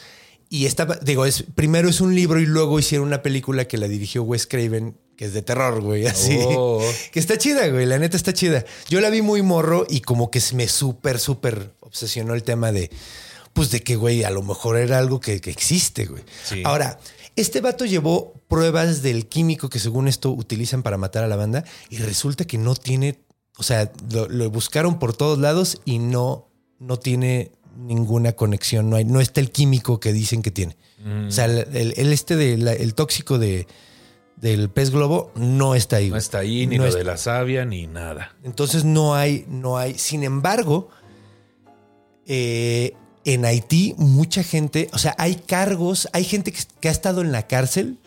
Y 0.53 0.65
estaba, 0.65 0.95
digo, 1.01 1.25
es, 1.25 1.45
primero 1.55 1.87
es 1.87 2.01
un 2.01 2.13
libro 2.13 2.37
y 2.37 2.45
luego 2.45 2.77
hicieron 2.77 3.07
una 3.07 3.21
película 3.21 3.69
que 3.69 3.77
la 3.77 3.87
dirigió 3.87 4.23
Wes 4.23 4.45
Craven, 4.45 4.97
que 5.15 5.23
es 5.23 5.33
de 5.33 5.41
terror, 5.41 5.79
güey, 5.79 6.05
así. 6.07 6.37
Oh. 6.45 6.83
Que 7.13 7.21
está 7.21 7.37
chida, 7.37 7.69
güey, 7.69 7.85
la 7.85 7.97
neta 7.97 8.17
está 8.17 8.33
chida. 8.33 8.65
Yo 8.89 8.99
la 8.99 9.09
vi 9.09 9.21
muy 9.21 9.41
morro 9.43 9.87
y 9.89 10.01
como 10.01 10.29
que 10.29 10.41
me 10.53 10.67
súper, 10.67 11.19
súper 11.19 11.71
obsesionó 11.79 12.33
el 12.33 12.43
tema 12.43 12.73
de, 12.73 12.91
pues 13.53 13.71
de 13.71 13.81
que, 13.81 13.95
güey, 13.95 14.25
a 14.25 14.29
lo 14.29 14.43
mejor 14.43 14.75
era 14.75 14.97
algo 14.97 15.21
que, 15.21 15.39
que 15.39 15.51
existe, 15.51 16.05
güey. 16.05 16.21
Sí. 16.43 16.63
Ahora, 16.65 16.99
este 17.37 17.61
vato 17.61 17.85
llevó 17.85 18.33
pruebas 18.49 19.01
del 19.01 19.27
químico 19.27 19.69
que 19.69 19.79
según 19.79 20.09
esto 20.09 20.31
utilizan 20.31 20.83
para 20.83 20.97
matar 20.97 21.23
a 21.23 21.29
la 21.29 21.37
banda 21.37 21.63
y 21.89 21.99
resulta 21.99 22.43
que 22.43 22.57
no 22.57 22.75
tiene, 22.75 23.21
o 23.57 23.63
sea, 23.63 23.89
lo, 24.11 24.27
lo 24.27 24.49
buscaron 24.49 24.99
por 24.99 25.15
todos 25.15 25.39
lados 25.39 25.79
y 25.85 25.99
no, 25.99 26.49
no 26.77 26.99
tiene 26.99 27.53
ninguna 27.77 28.33
conexión, 28.33 28.89
no, 28.89 28.95
hay, 28.97 29.05
no 29.05 29.21
está 29.21 29.39
el 29.41 29.51
químico 29.51 29.99
que 29.99 30.13
dicen 30.13 30.41
que 30.41 30.51
tiene. 30.51 30.77
Mm. 31.03 31.27
O 31.27 31.31
sea, 31.31 31.45
el, 31.45 31.57
el- 31.75 31.93
el 31.97 32.13
este 32.13 32.35
de 32.35 32.57
la- 32.57 32.73
el 32.73 32.93
tóxico 32.93 33.39
de, 33.39 33.67
del 34.37 34.69
pez 34.69 34.89
globo 34.91 35.31
no 35.35 35.75
está 35.75 35.97
ahí. 35.97 36.09
No 36.09 36.17
está 36.17 36.39
ahí 36.39 36.67
ni 36.67 36.77
No 36.77 36.85
lo 36.85 36.93
de 36.93 37.03
la 37.03 37.17
savia 37.17 37.65
ni 37.65 37.87
nada. 37.87 38.35
entonces 38.43 38.83
no 38.85 39.15
hay, 39.15 39.45
no 39.47 39.77
hay. 39.77 39.97
Sin 39.97 40.23
embargo, 40.23 40.89
eh, 42.27 42.93
en 43.25 43.45
Haití 43.45 43.93
mucha 43.97 44.43
gente, 44.43 44.89
o 44.93 44.97
sea, 44.97 45.15
hay 45.17 45.35
cargos, 45.35 46.09
hay 46.13 46.23
gente 46.23 46.51
que, 46.51 46.59
que 46.79 46.87
ha 46.89 46.91
estado 46.91 47.21
en 47.21 47.31
la 47.31 47.47
cárcel 47.47 47.97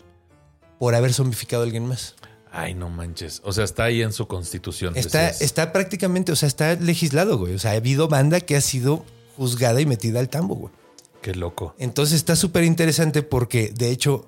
por 0.79 0.93
haber 0.95 1.13
zombificado 1.13 1.63
a 1.63 1.65
alguien 1.65 1.85
más. 1.85 2.15
Ay, 2.51 2.73
no 2.73 2.89
manches. 2.89 3.41
O 3.43 3.51
sea, 3.51 3.65
está 3.65 3.85
ahí 3.85 4.01
en 4.01 4.13
su 4.13 4.27
constitución. 4.27 4.95
Está, 4.95 5.23
decías. 5.27 5.41
está 5.41 5.73
prácticamente, 5.73 6.31
o 6.31 6.35
sea, 6.37 6.47
está 6.47 6.75
legislado, 6.75 7.37
güey. 7.37 7.53
O 7.53 7.59
sea, 7.59 7.71
ha 7.71 7.75
habido 7.75 8.07
banda 8.07 8.39
que 8.39 8.55
ha 8.55 8.61
sido 8.61 9.05
juzgada 9.35 9.81
y 9.81 9.85
metida 9.85 10.19
al 10.19 10.29
tambo, 10.29 10.55
güey. 10.55 10.73
Qué 11.21 11.33
loco. 11.35 11.73
Entonces 11.79 12.15
está 12.17 12.35
súper 12.35 12.63
interesante 12.63 13.23
porque, 13.23 13.71
de 13.75 13.89
hecho, 13.89 14.27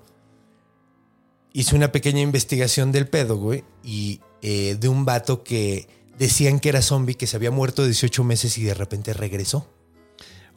hice 1.54 1.76
una 1.76 1.92
pequeña 1.92 2.22
investigación 2.22 2.92
del 2.92 3.08
pedo, 3.08 3.38
güey, 3.38 3.64
y 3.84 4.22
eh, 4.42 4.78
de 4.80 4.88
un 4.90 5.06
vato 5.06 5.44
que 5.44 5.88
decían 6.18 6.60
que 6.60 6.70
era 6.70 6.82
zombie, 6.82 7.16
que 7.16 7.28
se 7.28 7.36
había 7.38 7.52
muerto 7.52 7.86
18 7.86 8.24
meses 8.24 8.58
y 8.58 8.64
de 8.64 8.74
repente 8.74 9.14
regresó. 9.14 9.68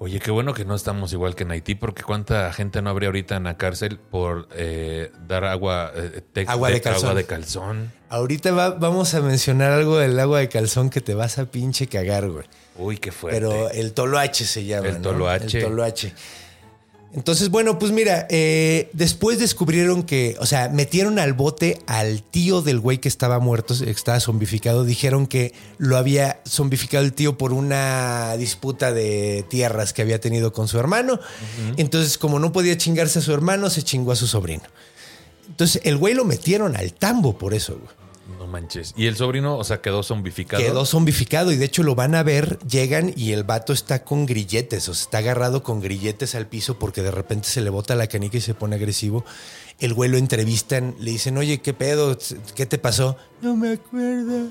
Oye, 0.03 0.19
qué 0.19 0.31
bueno 0.31 0.55
que 0.55 0.65
no 0.65 0.75
estamos 0.75 1.13
igual 1.13 1.35
que 1.35 1.43
en 1.43 1.51
Haití, 1.51 1.75
porque 1.75 2.03
cuánta 2.03 2.51
gente 2.55 2.81
no 2.81 2.89
habría 2.89 3.09
ahorita 3.11 3.37
en 3.37 3.45
la 3.45 3.59
cárcel 3.59 3.99
por 3.99 4.49
eh, 4.55 5.13
dar 5.29 5.45
agua, 5.45 5.93
eh, 5.95 6.23
Agua 6.47 6.71
de 6.71 6.81
calzón. 6.81 7.05
agua 7.11 7.15
de 7.21 7.27
calzón. 7.27 7.93
Ahorita 8.09 8.51
va- 8.53 8.71
vamos 8.71 9.13
a 9.13 9.21
mencionar 9.21 9.73
algo 9.73 9.99
del 9.99 10.19
agua 10.19 10.39
de 10.41 10.49
calzón 10.49 10.89
que 10.89 11.03
te 11.03 11.13
vas 11.15 11.37
a 11.39 11.51
pinche 11.51 11.87
cagar, 11.87 12.31
güey. 12.31 12.47
Uy, 12.81 12.97
qué 12.97 13.13
fuerte. 13.13 13.39
Pero 13.39 13.71
el 13.71 13.93
toloache 13.93 14.45
se 14.45 14.65
llama. 14.65 14.89
El 14.89 14.95
¿no? 14.97 15.03
toloache. 15.03 15.59
El 15.59 15.65
toloache. 15.65 16.13
Entonces, 17.13 17.49
bueno, 17.49 17.77
pues 17.77 17.91
mira, 17.91 18.29
eh, 18.31 18.89
después 18.93 19.41
descubrieron 19.41 20.05
que, 20.05 20.37
o 20.39 20.47
sea, 20.47 20.69
metieron 20.69 21.19
al 21.19 21.33
bote 21.33 21.81
al 21.89 22.23
tío 22.23 22.63
del 22.63 22.79
güey 22.79 22.99
que 22.99 23.09
estaba 23.09 23.41
muerto, 23.41 23.75
que 23.77 23.91
estaba 23.91 24.21
zombificado. 24.21 24.85
Dijeron 24.85 25.27
que 25.27 25.53
lo 25.79 25.97
había 25.97 26.41
zombificado 26.49 27.05
el 27.05 27.13
tío 27.13 27.37
por 27.37 27.53
una 27.53 28.37
disputa 28.37 28.93
de 28.93 29.45
tierras 29.49 29.93
que 29.93 30.03
había 30.03 30.21
tenido 30.21 30.53
con 30.53 30.69
su 30.69 30.79
hermano. 30.79 31.19
Entonces, 31.77 32.17
como 32.17 32.39
no 32.39 32.53
podía 32.53 32.79
chingarse 32.79 33.19
a 33.19 33.23
su 33.23 33.33
hermano, 33.33 33.71
se 33.71 33.83
chingó 33.83 34.13
a 34.13 34.17
su 34.17 34.29
sobrino. 34.29 34.63
Entonces, 35.49 35.83
el 35.85 35.97
güey 35.97 36.15
lo 36.15 36.25
metieron 36.25 36.77
al 36.77 36.93
tambo 36.93 37.37
por 37.37 37.55
eso, 37.55 37.75
güey. 37.75 38.00
Manches. 38.51 38.93
Y 38.97 39.07
el 39.07 39.17
sobrino, 39.17 39.57
o 39.57 39.65
sea, 39.65 39.81
quedó 39.81 40.03
zombificado. 40.03 40.63
Quedó 40.63 40.85
zombificado 40.85 41.53
y 41.53 41.57
de 41.57 41.65
hecho 41.65 41.83
lo 41.83 41.95
van 41.95 42.15
a 42.15 42.23
ver, 42.23 42.59
llegan 42.69 43.13
y 43.17 43.33
el 43.33 43.45
vato 43.45 43.73
está 43.73 44.05
con 44.05 44.27
grilletes, 44.27 44.89
o 44.89 44.95
sea, 44.95 45.05
está 45.05 45.19
agarrado 45.19 45.63
con 45.63 45.81
grilletes 45.81 46.35
al 46.35 46.47
piso 46.47 46.79
porque 46.79 47.03
de 47.03 47.11
repente 47.11 47.49
se 47.49 47.61
le 47.61 47.71
bota 47.71 47.95
la 47.95 48.09
canica 48.09 48.37
y 48.37 48.41
se 48.41 48.55
pone 48.55 48.77
agresivo. 48.77 49.25
El 49.79 49.95
güey 49.95 50.11
lo 50.11 50.19
entrevistan, 50.19 50.95
le 50.99 51.13
dicen, 51.13 51.39
oye, 51.39 51.61
¿qué 51.61 51.73
pedo? 51.73 52.19
¿Qué 52.55 52.67
te 52.67 52.79
pasó? 52.79 53.17
No 53.41 53.57
me 53.57 53.73
acuerdo. 53.73 54.51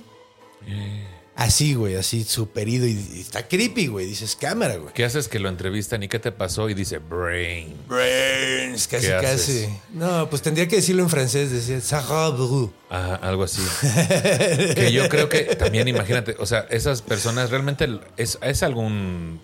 Así, 1.39 1.73
güey, 1.73 1.95
así 1.95 2.25
súper 2.25 2.67
ido 2.67 2.85
y, 2.85 2.99
y 3.13 3.21
está 3.21 3.47
creepy, 3.47 3.87
güey. 3.87 4.05
Dices, 4.05 4.35
cámara, 4.35 4.75
güey. 4.75 4.93
¿Qué 4.93 5.05
haces 5.05 5.29
que 5.29 5.39
lo 5.39 5.47
entrevistan 5.47 6.03
y 6.03 6.09
qué 6.09 6.19
te 6.19 6.33
pasó? 6.33 6.69
Y 6.69 6.73
dice, 6.73 6.97
brain. 6.97 7.77
Brains, 7.87 8.89
casi, 8.89 9.07
¿Qué 9.07 9.13
casi. 9.13 9.33
haces? 9.63 9.69
No, 9.93 10.29
pues 10.29 10.41
tendría 10.41 10.67
que 10.67 10.75
decirlo 10.75 11.01
en 11.01 11.09
francés, 11.09 11.49
decir, 11.49 11.79
Sarah 11.79 12.31
Bru. 12.31 12.73
Ajá, 12.89 13.15
algo 13.15 13.43
así. 13.43 13.61
que 14.75 14.91
yo 14.91 15.07
creo 15.07 15.29
que 15.29 15.55
también, 15.55 15.87
imagínate, 15.87 16.35
o 16.39 16.45
sea, 16.45 16.67
esas 16.69 17.01
personas 17.01 17.51
realmente 17.51 17.87
es, 18.17 18.37
es 18.41 18.61
algún 18.61 19.39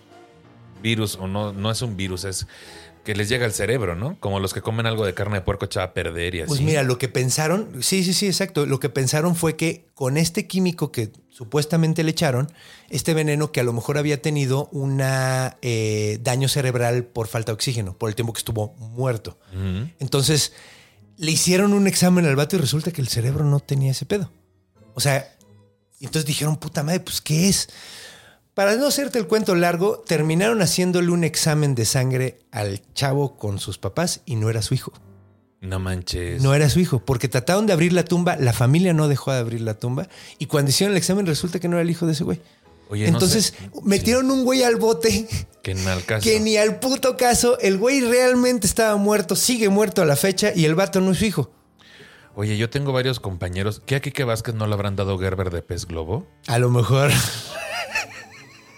virus 0.84 1.16
o 1.16 1.28
no, 1.28 1.54
no 1.54 1.72
es 1.72 1.82
un 1.82 1.96
virus, 1.96 2.26
es 2.26 2.46
que 3.06 3.16
les 3.16 3.30
llega 3.30 3.46
al 3.46 3.54
cerebro, 3.54 3.96
¿no? 3.96 4.20
Como 4.20 4.42
los 4.42 4.54
que 4.54 4.62
comen 4.62 4.86
algo 4.86 5.06
de 5.06 5.14
carne 5.14 5.36
de 5.36 5.42
puerco 5.42 5.66
echada 5.66 5.86
a 5.86 5.94
perder 5.94 6.36
y 6.36 6.42
así. 6.42 6.50
Pues 6.50 6.60
mira, 6.62 6.84
lo 6.84 6.98
que 6.98 7.08
pensaron, 7.08 7.82
sí, 7.82 8.04
sí, 8.04 8.14
sí, 8.14 8.26
exacto. 8.26 8.66
Lo 8.66 8.80
que 8.82 8.90
pensaron 8.90 9.36
fue 9.36 9.56
que 9.56 9.86
con 9.94 10.18
este 10.18 10.48
químico 10.48 10.92
que 10.92 11.14
supuestamente 11.30 12.04
le 12.04 12.12
echaron, 12.12 12.52
este 12.90 13.14
veneno 13.14 13.52
que 13.52 13.62
a 13.62 13.64
lo 13.64 13.72
mejor 13.72 13.98
había 13.98 14.22
tenido 14.22 14.68
un 14.74 14.98
daño 14.98 16.50
cerebral 16.50 17.06
por 17.06 17.28
falta 17.28 17.52
de 17.52 17.54
oxígeno, 17.54 17.98
por 17.98 18.10
el 18.10 18.16
tiempo 18.16 18.34
que 18.34 18.40
estuvo 18.40 18.74
muerto. 18.78 19.38
Entonces, 20.00 20.54
le 21.18 21.32
hicieron 21.32 21.74
un 21.74 21.88
examen 21.88 22.26
al 22.26 22.36
vato 22.36 22.56
y 22.58 22.60
resulta 22.60 22.92
que 22.92 23.02
el 23.02 23.08
cerebro 23.08 23.46
no 23.46 23.62
tenía 23.62 23.92
ese 23.92 24.06
pedo. 24.06 24.32
O 24.96 25.00
sea, 25.00 25.32
entonces 26.02 26.26
dijeron, 26.26 26.58
puta 26.58 26.84
madre, 26.84 27.00
pues 27.00 27.22
¿qué 27.22 27.48
es? 27.48 27.70
Para 28.56 28.76
no 28.78 28.88
hacerte 28.88 29.20
el 29.20 29.28
cuento 29.28 29.54
largo, 29.54 30.00
terminaron 30.08 30.62
haciéndole 30.62 31.12
un 31.12 31.24
examen 31.24 31.76
de 31.76 31.86
sangre 31.86 32.40
al 32.52 32.82
chavo 32.94 33.36
con 33.38 33.60
sus 33.60 33.78
papás 33.78 34.22
y 34.26 34.38
no 34.38 34.50
era 34.50 34.62
su 34.62 34.74
hijo. 34.74 34.94
No 35.62 35.80
manches. 35.80 36.42
No 36.42 36.54
era 36.54 36.70
su 36.70 36.80
hijo, 36.80 37.00
porque 37.00 37.28
trataron 37.28 37.66
de 37.68 37.74
abrir 37.74 37.92
la 37.92 38.06
tumba, 38.06 38.38
la 38.38 38.54
familia 38.54 38.94
no 38.94 39.08
dejó 39.08 39.32
de 39.34 39.40
abrir 39.40 39.62
la 39.62 39.74
tumba 39.74 40.08
y 40.40 40.46
cuando 40.46 40.70
hicieron 40.70 40.94
el 40.94 40.98
examen 40.98 41.26
resulta 41.26 41.60
que 41.60 41.68
no 41.68 41.76
era 41.76 41.82
el 41.84 41.90
hijo 41.90 42.06
de 42.06 42.14
ese 42.14 42.24
güey. 42.24 42.40
Oye, 42.88 43.04
no 43.10 43.14
Entonces 43.18 43.46
sé. 43.58 43.72
metieron 43.84 44.30
un 44.32 44.46
güey 44.46 44.64
al 44.64 44.76
bote 44.78 45.28
que 45.64 45.72
en 45.72 45.88
al 45.88 46.06
caso. 46.06 46.24
que 46.24 46.40
ni 46.40 46.56
al 46.56 46.80
puto 46.80 47.18
caso, 47.18 47.58
el 47.60 47.78
güey 47.78 48.00
realmente 48.00 48.68
estaba 48.68 48.96
muerto, 48.96 49.36
sigue 49.36 49.70
muerto 49.70 50.02
a 50.02 50.06
la 50.06 50.16
fecha 50.16 50.52
y 50.56 50.66
el 50.66 50.76
vato 50.76 51.02
no 51.02 51.12
es 51.12 51.18
su 51.18 51.26
hijo. 51.26 51.52
Oye, 52.36 52.58
yo 52.58 52.70
tengo 52.70 52.94
varios 52.94 53.20
compañeros. 53.20 53.82
¿Qué 53.86 53.96
a 53.96 54.02
Kike 54.02 54.24
Vázquez 54.24 54.56
no 54.56 54.68
le 54.68 54.74
habrán 54.74 54.96
dado 54.96 55.18
Gerber 55.18 55.50
de 55.50 55.62
pez 55.62 55.86
globo? 55.88 56.28
A 56.48 56.60
lo 56.60 56.70
mejor. 56.70 57.10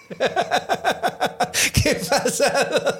¿Qué 1.73 1.95
pasa? 2.09 2.97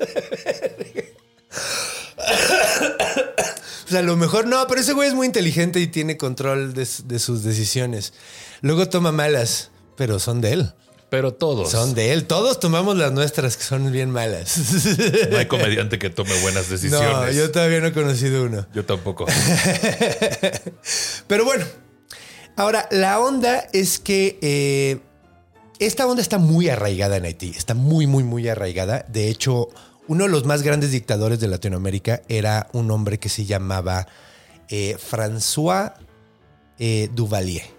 O 3.85 3.89
sea, 3.89 3.99
a 3.99 4.03
lo 4.03 4.17
mejor 4.17 4.47
no, 4.47 4.65
pero 4.67 4.81
ese 4.81 4.93
güey 4.93 5.07
es 5.07 5.13
muy 5.13 5.27
inteligente 5.27 5.79
y 5.79 5.87
tiene 5.87 6.17
control 6.17 6.73
de, 6.73 6.87
de 7.05 7.19
sus 7.19 7.43
decisiones. 7.43 8.13
Luego 8.61 8.89
toma 8.89 9.11
malas, 9.11 9.71
pero 9.95 10.19
son 10.19 10.41
de 10.41 10.53
él. 10.53 10.73
Pero 11.09 11.33
todos. 11.33 11.71
Son 11.71 11.93
de 11.93 12.11
él. 12.11 12.25
Todos 12.25 12.59
tomamos 12.59 12.97
las 12.97 13.13
nuestras 13.13 13.55
que 13.55 13.63
son 13.63 13.91
bien 13.91 14.11
malas. 14.11 14.57
No 15.31 15.37
hay 15.37 15.45
comediante 15.45 15.99
que 15.99 16.09
tome 16.09 16.37
buenas 16.41 16.69
decisiones. 16.69 17.09
No, 17.09 17.31
yo 17.31 17.49
todavía 17.49 17.79
no 17.79 17.87
he 17.87 17.93
conocido 17.93 18.43
uno. 18.43 18.67
Yo 18.73 18.85
tampoco. 18.85 19.25
Pero 21.27 21.45
bueno, 21.45 21.65
ahora 22.57 22.89
la 22.91 23.19
onda 23.19 23.69
es 23.71 23.99
que 23.99 24.37
eh, 24.41 24.99
esta 25.79 26.07
onda 26.07 26.21
está 26.21 26.37
muy 26.37 26.69
arraigada 26.69 27.17
en 27.17 27.25
Haití. 27.25 27.53
Está 27.55 27.73
muy, 27.73 28.07
muy, 28.07 28.23
muy 28.23 28.47
arraigada. 28.47 29.05
De 29.07 29.29
hecho, 29.29 29.69
uno 30.07 30.25
de 30.25 30.29
los 30.29 30.45
más 30.45 30.63
grandes 30.63 30.91
dictadores 30.91 31.39
de 31.39 31.47
Latinoamérica 31.47 32.21
era 32.27 32.67
un 32.73 32.89
hombre 32.91 33.19
que 33.19 33.29
se 33.29 33.45
llamaba 33.45 34.07
eh, 34.69 34.97
François 34.97 35.93
eh, 36.79 37.09
Duvalier. 37.13 37.77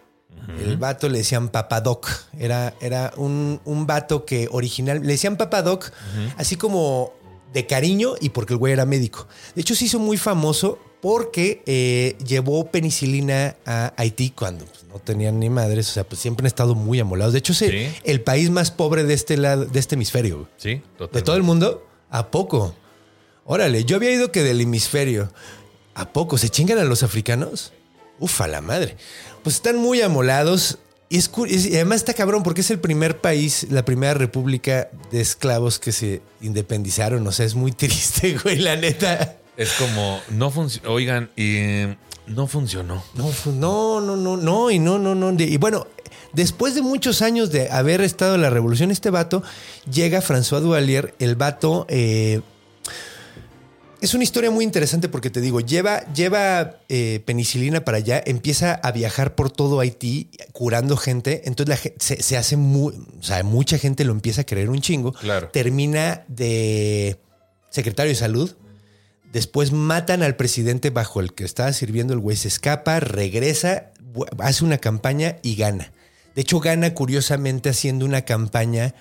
El 0.61 0.79
vato 0.79 1.09
le 1.09 1.19
decían 1.19 1.49
Papadoc. 1.49 2.09
Era, 2.39 2.73
era 2.81 3.13
un, 3.17 3.61
un 3.65 3.87
vato 3.87 4.25
que 4.25 4.49
original. 4.51 5.01
Le 5.01 5.13
decían 5.13 5.37
Papadoc, 5.37 5.91
así 6.39 6.57
como 6.57 7.13
de 7.53 7.67
cariño 7.67 8.15
y 8.21 8.31
porque 8.31 8.55
el 8.55 8.59
güey 8.59 8.73
era 8.73 8.87
médico. 8.87 9.27
De 9.55 9.61
hecho, 9.61 9.75
se 9.75 9.85
hizo 9.87 9.99
muy 9.99 10.17
famoso 10.17 10.79
porque 11.01 11.63
eh, 11.67 12.17
llevó 12.27 12.71
penicilina 12.71 13.57
a 13.65 13.93
Haití 13.97 14.31
cuando 14.31 14.65
pues, 14.65 14.85
no 14.93 14.99
tenían 14.99 15.39
ni 15.39 15.49
madres. 15.51 15.89
O 15.91 15.93
sea, 15.93 16.05
pues 16.05 16.21
siempre 16.21 16.43
han 16.43 16.49
estado 16.49 16.75
muy 16.75 16.99
amolados. 17.01 17.33
De 17.33 17.39
hecho, 17.39 17.53
es 17.53 17.63
el- 17.63 17.71
Sí. 17.71 17.89
el 18.05 18.21
país 18.21 18.51
más 18.51 18.71
pobre 18.71 19.05
de 19.05 19.15
este 19.15 19.37
lado, 19.37 19.65
de 19.65 19.79
este 19.79 19.95
hemisferio. 19.95 20.49
Sí, 20.57 20.83
De 21.13 21.23
todo 21.23 21.37
el 21.37 21.43
mundo, 21.43 21.87
¿a 22.11 22.31
poco? 22.31 22.75
Órale, 23.45 23.85
yo 23.85 23.97
había 23.97 24.11
ido 24.13 24.31
que 24.33 24.43
del 24.43 24.61
hemisferio. 24.61 25.33
¿A 25.95 26.13
poco 26.13 26.37
se 26.39 26.49
chingan 26.49 26.79
a 26.79 26.85
los 26.85 27.03
africanos? 27.03 27.73
Ufa, 28.21 28.47
la 28.49 28.61
madre. 28.61 28.97
Pues 29.43 29.57
están 29.57 29.77
muy 29.77 30.01
amolados. 30.03 30.79
Y, 31.09 31.17
es- 31.19 31.31
y 31.67 31.75
además 31.77 31.97
está 31.99 32.13
cabrón 32.13 32.43
porque 32.43 32.61
es 32.61 32.71
el 32.71 32.81
primer 32.81 33.21
país, 33.23 33.67
la 33.71 33.83
primera 33.85 34.13
república 34.13 34.91
de 35.11 35.21
esclavos 35.23 35.79
que 35.79 35.91
se 35.93 36.21
independizaron. 36.43 37.27
O 37.27 37.33
sea, 37.33 37.47
es 37.47 37.55
muy 37.55 37.73
triste, 37.73 38.37
güey, 38.43 38.59
la 38.59 38.77
neta. 38.77 39.38
Es 39.59 39.73
como, 39.75 40.21
no 40.31 40.51
funcionó. 40.51 40.91
Oigan, 40.93 41.31
y 41.37 41.89
no 42.29 42.47
funcionó. 42.47 43.03
No, 43.15 43.31
no, 43.53 44.01
no, 44.01 44.17
no, 44.17 44.37
no, 44.37 44.71
y 44.71 44.79
no, 44.79 44.99
no, 44.99 45.15
no. 45.15 45.33
Y 45.43 45.57
bueno, 45.59 45.87
después 46.33 46.75
de 46.75 46.81
muchos 46.83 47.21
años 47.23 47.51
de 47.51 47.69
haber 47.71 48.01
estado 48.01 48.37
en 48.37 48.43
la 48.43 48.51
revolución, 48.51 48.91
este 48.91 49.11
vato 49.11 49.43
llega 49.93 50.23
François 50.23 50.61
Duvalier, 50.61 51.15
el 51.19 51.35
vato. 51.37 51.85
eh, 51.91 52.41
es 54.01 54.15
una 54.15 54.23
historia 54.23 54.53
muy 54.53 54.65
interesante 54.65 55.09
porque 55.09 55.29
te 55.29 55.41
digo, 55.41 55.59
lleva, 55.59 56.05
lleva 56.13 56.77
eh, 56.89 57.21
penicilina 57.27 57.85
para 57.85 57.97
allá, 57.99 58.23
empieza 58.25 58.75
a 58.75 58.93
viajar 58.93 59.35
por 59.35 59.51
todo 59.51 59.81
Haití 59.81 60.31
curando 60.53 60.97
gente. 60.97 61.43
Entonces 61.47 61.69
la 61.69 61.77
gen- 61.77 61.95
se, 61.99 62.23
se 62.23 62.37
hace 62.37 62.57
muy, 62.57 62.95
o 63.19 63.23
sea, 63.25 63.43
mucha 63.43 63.77
gente 63.77 64.05
lo 64.05 64.13
empieza 64.13 64.43
a 64.43 64.45
creer 64.45 64.71
un 64.71 64.81
chingo. 64.81 65.15
Claro. 65.15 65.49
Termina 65.49 66.25
de 66.29 67.19
secretario 67.71 68.11
de 68.11 68.15
salud. 68.15 68.55
Después 69.33 69.72
matan 69.72 70.22
al 70.22 70.37
presidente 70.37 70.91
bajo 70.91 71.20
el 71.20 71.35
que 71.35 71.45
estaba 71.45 71.72
sirviendo. 71.72 72.14
El 72.14 72.20
güey 72.20 72.37
se 72.37 72.49
escapa, 72.49 73.01
regresa, 73.01 73.93
hace 74.39 74.64
una 74.64 74.79
campaña 74.79 75.37
y 75.43 75.55
gana. 75.55 75.93
De 76.35 76.43
hecho, 76.43 76.61
gana 76.61 76.95
curiosamente 76.95 77.68
haciendo 77.68 78.07
una 78.07 78.22
campaña 78.22 78.95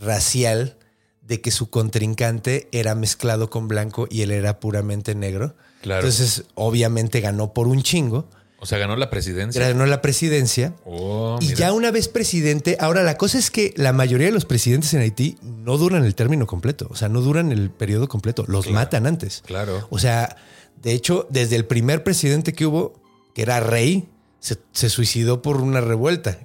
racial 0.00 0.76
de 1.22 1.40
que 1.40 1.50
su 1.50 1.68
contrincante 1.68 2.68
era 2.72 2.94
mezclado 2.94 3.50
con 3.50 3.68
blanco 3.68 4.08
y 4.10 4.22
él 4.22 4.30
era 4.30 4.60
puramente 4.60 5.14
negro. 5.14 5.54
Claro. 5.82 6.00
Entonces, 6.00 6.44
obviamente 6.54 7.20
ganó 7.20 7.52
por 7.52 7.68
un 7.68 7.82
chingo. 7.82 8.28
O 8.60 8.66
sea, 8.66 8.78
ganó 8.78 8.94
la 8.96 9.08
presidencia. 9.10 9.60
Ganó 9.68 9.86
la 9.86 10.02
presidencia. 10.02 10.74
Oh, 10.84 11.38
Y 11.40 11.54
ya 11.54 11.72
una 11.72 11.90
vez 11.90 12.08
presidente, 12.08 12.76
ahora 12.78 13.02
la 13.02 13.16
cosa 13.16 13.38
es 13.38 13.50
que 13.50 13.72
la 13.76 13.92
mayoría 13.92 14.26
de 14.26 14.32
los 14.32 14.44
presidentes 14.44 14.92
en 14.94 15.00
Haití 15.00 15.38
no 15.42 15.78
duran 15.78 16.04
el 16.04 16.14
término 16.14 16.46
completo, 16.46 16.86
o 16.90 16.94
sea, 16.94 17.08
no 17.08 17.22
duran 17.22 17.52
el 17.52 17.70
periodo 17.70 18.06
completo, 18.08 18.44
los 18.48 18.66
Claro. 18.66 18.74
matan 18.74 19.06
antes. 19.06 19.42
Claro. 19.46 19.86
O 19.90 19.98
sea, 19.98 20.36
de 20.82 20.92
hecho, 20.92 21.26
desde 21.30 21.56
el 21.56 21.64
primer 21.64 22.04
presidente 22.04 22.52
que 22.52 22.66
hubo, 22.66 23.00
que 23.34 23.42
era 23.42 23.60
rey, 23.60 24.08
se, 24.40 24.58
se 24.72 24.88
suicidó 24.90 25.40
por 25.42 25.56
una 25.56 25.80
revuelta. 25.80 26.38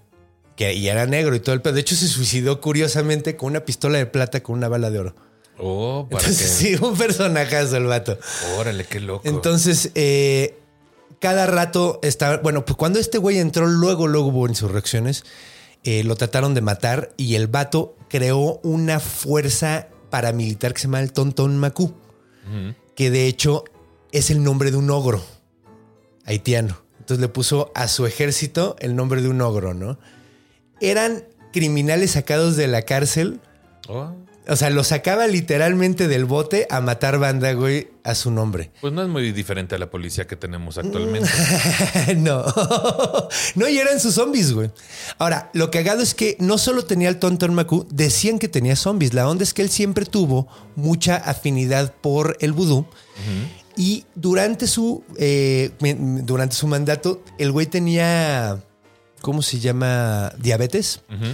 Que, 0.55 0.74
y 0.74 0.88
era 0.88 1.05
negro 1.05 1.36
y 1.36 1.41
todo 1.41 1.53
el 1.53 1.61
pedo. 1.61 1.74
De 1.74 1.82
hecho, 1.82 1.95
se 1.97 2.07
suicidó 2.07 2.61
curiosamente 2.61 3.36
con 3.36 3.49
una 3.49 3.66
pistola 3.66 3.97
de 3.97 4.05
plata 4.05 4.41
con 4.41 4.55
una 4.57 4.70
bala 4.70 4.89
de 4.89 4.99
oro. 4.99 5.16
Oh, 5.57 6.07
para 6.09 6.24
Entonces, 6.24 6.57
que. 6.59 6.66
sí, 6.78 6.84
un 6.84 6.97
personajazo 6.97 7.76
el 7.76 7.86
vato. 7.88 8.18
Órale, 8.57 8.86
qué 8.86 9.01
loco. 9.01 9.28
Entonces, 9.28 9.91
eh, 9.95 10.57
cada 11.20 11.45
rato 11.47 11.99
estaba. 12.03 12.38
Bueno, 12.38 12.66
pues 12.66 12.76
cuando 12.78 12.99
este 12.99 13.18
güey 13.18 13.39
entró, 13.39 13.68
luego, 13.68 14.07
luego 14.07 14.28
hubo 14.28 14.47
insurrecciones. 14.47 15.24
eh, 15.88 16.03
lo 16.03 16.16
trataron 16.16 16.55
de 16.55 16.61
matar 16.61 17.11
y 17.16 17.36
el 17.36 17.45
vato 17.47 17.95
creó 18.09 18.59
una 18.63 18.99
fuerza 18.99 19.88
paramilitar 20.09 20.74
que 20.74 20.80
se 20.82 20.88
llama 20.88 20.99
el 21.01 21.11
Tontón 21.13 21.57
Macú, 21.59 21.93
Ujú. 22.47 22.74
que 22.95 23.11
de 23.11 23.28
hecho 23.28 23.63
es 24.11 24.32
el 24.32 24.41
nombre 24.43 24.72
de 24.72 24.78
un 24.78 24.89
ogro 24.89 25.24
haitiano. 26.26 26.78
Entonces 26.99 27.22
le 27.22 27.28
puso 27.28 27.72
a 27.76 27.88
su 27.88 28.05
ejército 28.07 28.76
el 28.80 28.95
nombre 28.95 29.22
de 29.22 29.30
un 29.30 29.41
ogro, 29.41 29.74
¿no? 29.76 29.99
Eran 30.82 31.24
criminales 31.53 32.11
sacados 32.11 32.55
de 32.57 32.68
la 32.68 32.82
cárcel. 32.82 33.39
Oh, 33.88 34.11
O 34.48 34.56
sea, 34.56 34.70
lo 34.70 34.84
sacaba 34.84 35.28
literalmente 35.28 36.08
del 36.08 36.26
bote 36.26 36.68
a 36.70 36.82
matar 36.82 37.18
banda, 37.18 37.54
güey, 37.54 37.89
a 38.04 38.14
su 38.14 38.30
nombre. 38.32 38.72
pues 38.82 38.93
no 38.93 39.02
es 39.02 39.10
muy 39.10 39.32
diferente 39.32 39.76
a 39.76 39.78
la 39.78 39.89
policía 39.89 40.28
que 40.28 40.36
tenemos 40.36 40.78
actualmente. 40.78 41.30
no. 42.18 42.46
no, 43.56 43.70
y 43.70 43.78
eran 43.78 44.00
sus 44.00 44.16
zombies, 44.16 44.54
güey. 44.54 44.70
Ahora, 45.18 45.50
lo 45.54 45.72
cagado 45.72 46.02
es 46.02 46.14
que 46.14 46.38
no 46.39 46.58
solo 46.58 46.86
tenía 46.86 47.10
el 47.10 47.18
Tonton 47.18 47.54
Macu, 47.54 47.88
decían 47.89 48.38
que 48.38 48.48
tenía 48.48 48.76
zombies. 48.76 49.14
La 49.14 49.28
onda 49.28 49.43
es 49.43 49.54
que 49.54 49.62
él 49.62 49.70
siempre 49.70 50.06
tuvo 50.06 50.48
mucha 50.76 51.16
afinidad 51.16 51.93
por 51.93 52.38
el 52.39 52.54
vudú. 52.54 52.86
Y 53.78 54.06
durante 54.16 54.68
su, 54.68 55.04
eh, 55.18 55.72
durante 56.24 56.56
su 56.56 56.68
mandato, 56.68 57.24
el 57.38 57.52
güey 57.52 57.66
tenía, 57.66 58.62
¿cómo 59.22 59.41
se 59.41 59.60
llama? 59.60 60.32
Diabetes. 60.38 61.02
Ujú. 61.10 61.26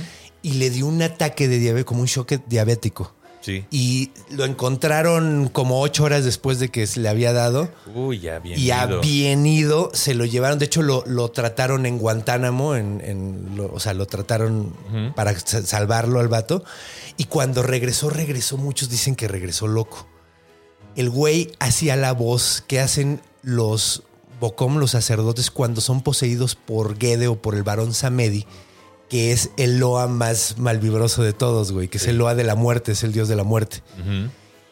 Y 0.41 0.53
le 0.53 0.69
dio 0.69 0.87
un 0.87 1.01
ataque 1.01 1.47
de 1.47 1.59
diabetes, 1.59 1.85
como 1.85 2.01
un 2.01 2.07
choque 2.07 2.39
diabético. 2.47 3.13
Sí. 3.41 3.65
Y 3.71 4.11
lo 4.29 4.45
encontraron 4.45 5.49
como 5.51 5.81
ocho 5.81 6.03
horas 6.03 6.23
después 6.23 6.59
de 6.59 6.69
que 6.69 6.85
se 6.85 6.99
le 6.99 7.09
había 7.09 7.33
dado. 7.33 7.69
Uy, 7.95 8.19
ya 8.19 8.37
bien. 8.37 8.59
Y 8.59 8.69
a 8.69 8.85
ido. 8.85 9.01
bien 9.01 9.45
ido 9.47 9.89
se 9.93 10.13
lo 10.13 10.25
llevaron. 10.25 10.59
De 10.59 10.65
hecho, 10.65 10.83
lo, 10.83 11.03
lo 11.07 11.29
trataron 11.31 11.87
en 11.87 11.97
Guantánamo. 11.97 12.75
En, 12.75 13.01
en 13.03 13.55
lo- 13.55 13.71
o 13.73 13.79
sea, 13.79 13.95
lo 13.95 14.05
trataron 14.05 14.73
para 15.15 15.37
sa- 15.39 15.63
salvarlo 15.65 16.19
al 16.19 16.27
vato. 16.27 16.63
Y 17.17 17.23
cuando 17.25 17.63
regresó, 17.63 18.11
regresó. 18.11 18.57
Muchos 18.57 18.89
dicen 18.89 19.15
que 19.15 19.27
regresó 19.27 19.67
loco. 19.67 20.07
El 20.95 21.09
güey 21.09 21.51
hacía 21.59 21.95
la 21.95 22.11
voz 22.13 22.63
que 22.67 22.79
hacen 22.79 23.21
los 23.41 24.03
Bocom, 24.39 24.77
los 24.77 24.91
sacerdotes, 24.91 25.49
cuando 25.51 25.81
son 25.81 26.01
poseídos 26.01 26.55
por 26.55 26.97
Gede 26.99 27.27
o 27.27 27.41
por 27.41 27.55
el 27.55 27.63
varón 27.63 27.93
Samedi, 27.93 28.45
que 29.12 29.34
es 29.34 29.49
el 29.57 29.78
Loa 29.78 30.07
más 30.07 30.57
malvibroso 30.57 31.22
de 31.22 31.34
todos, 31.34 31.74
güey, 31.74 31.89
que 31.89 31.97
es 31.97 32.07
el 32.07 32.18
Loa 32.18 32.34
de 32.34 32.45
la 32.45 32.55
muerte, 32.55 32.93
es 32.93 33.03
el 33.03 33.12
dios 33.12 33.28
de 33.28 33.36
la 33.36 33.43
muerte. 33.43 33.84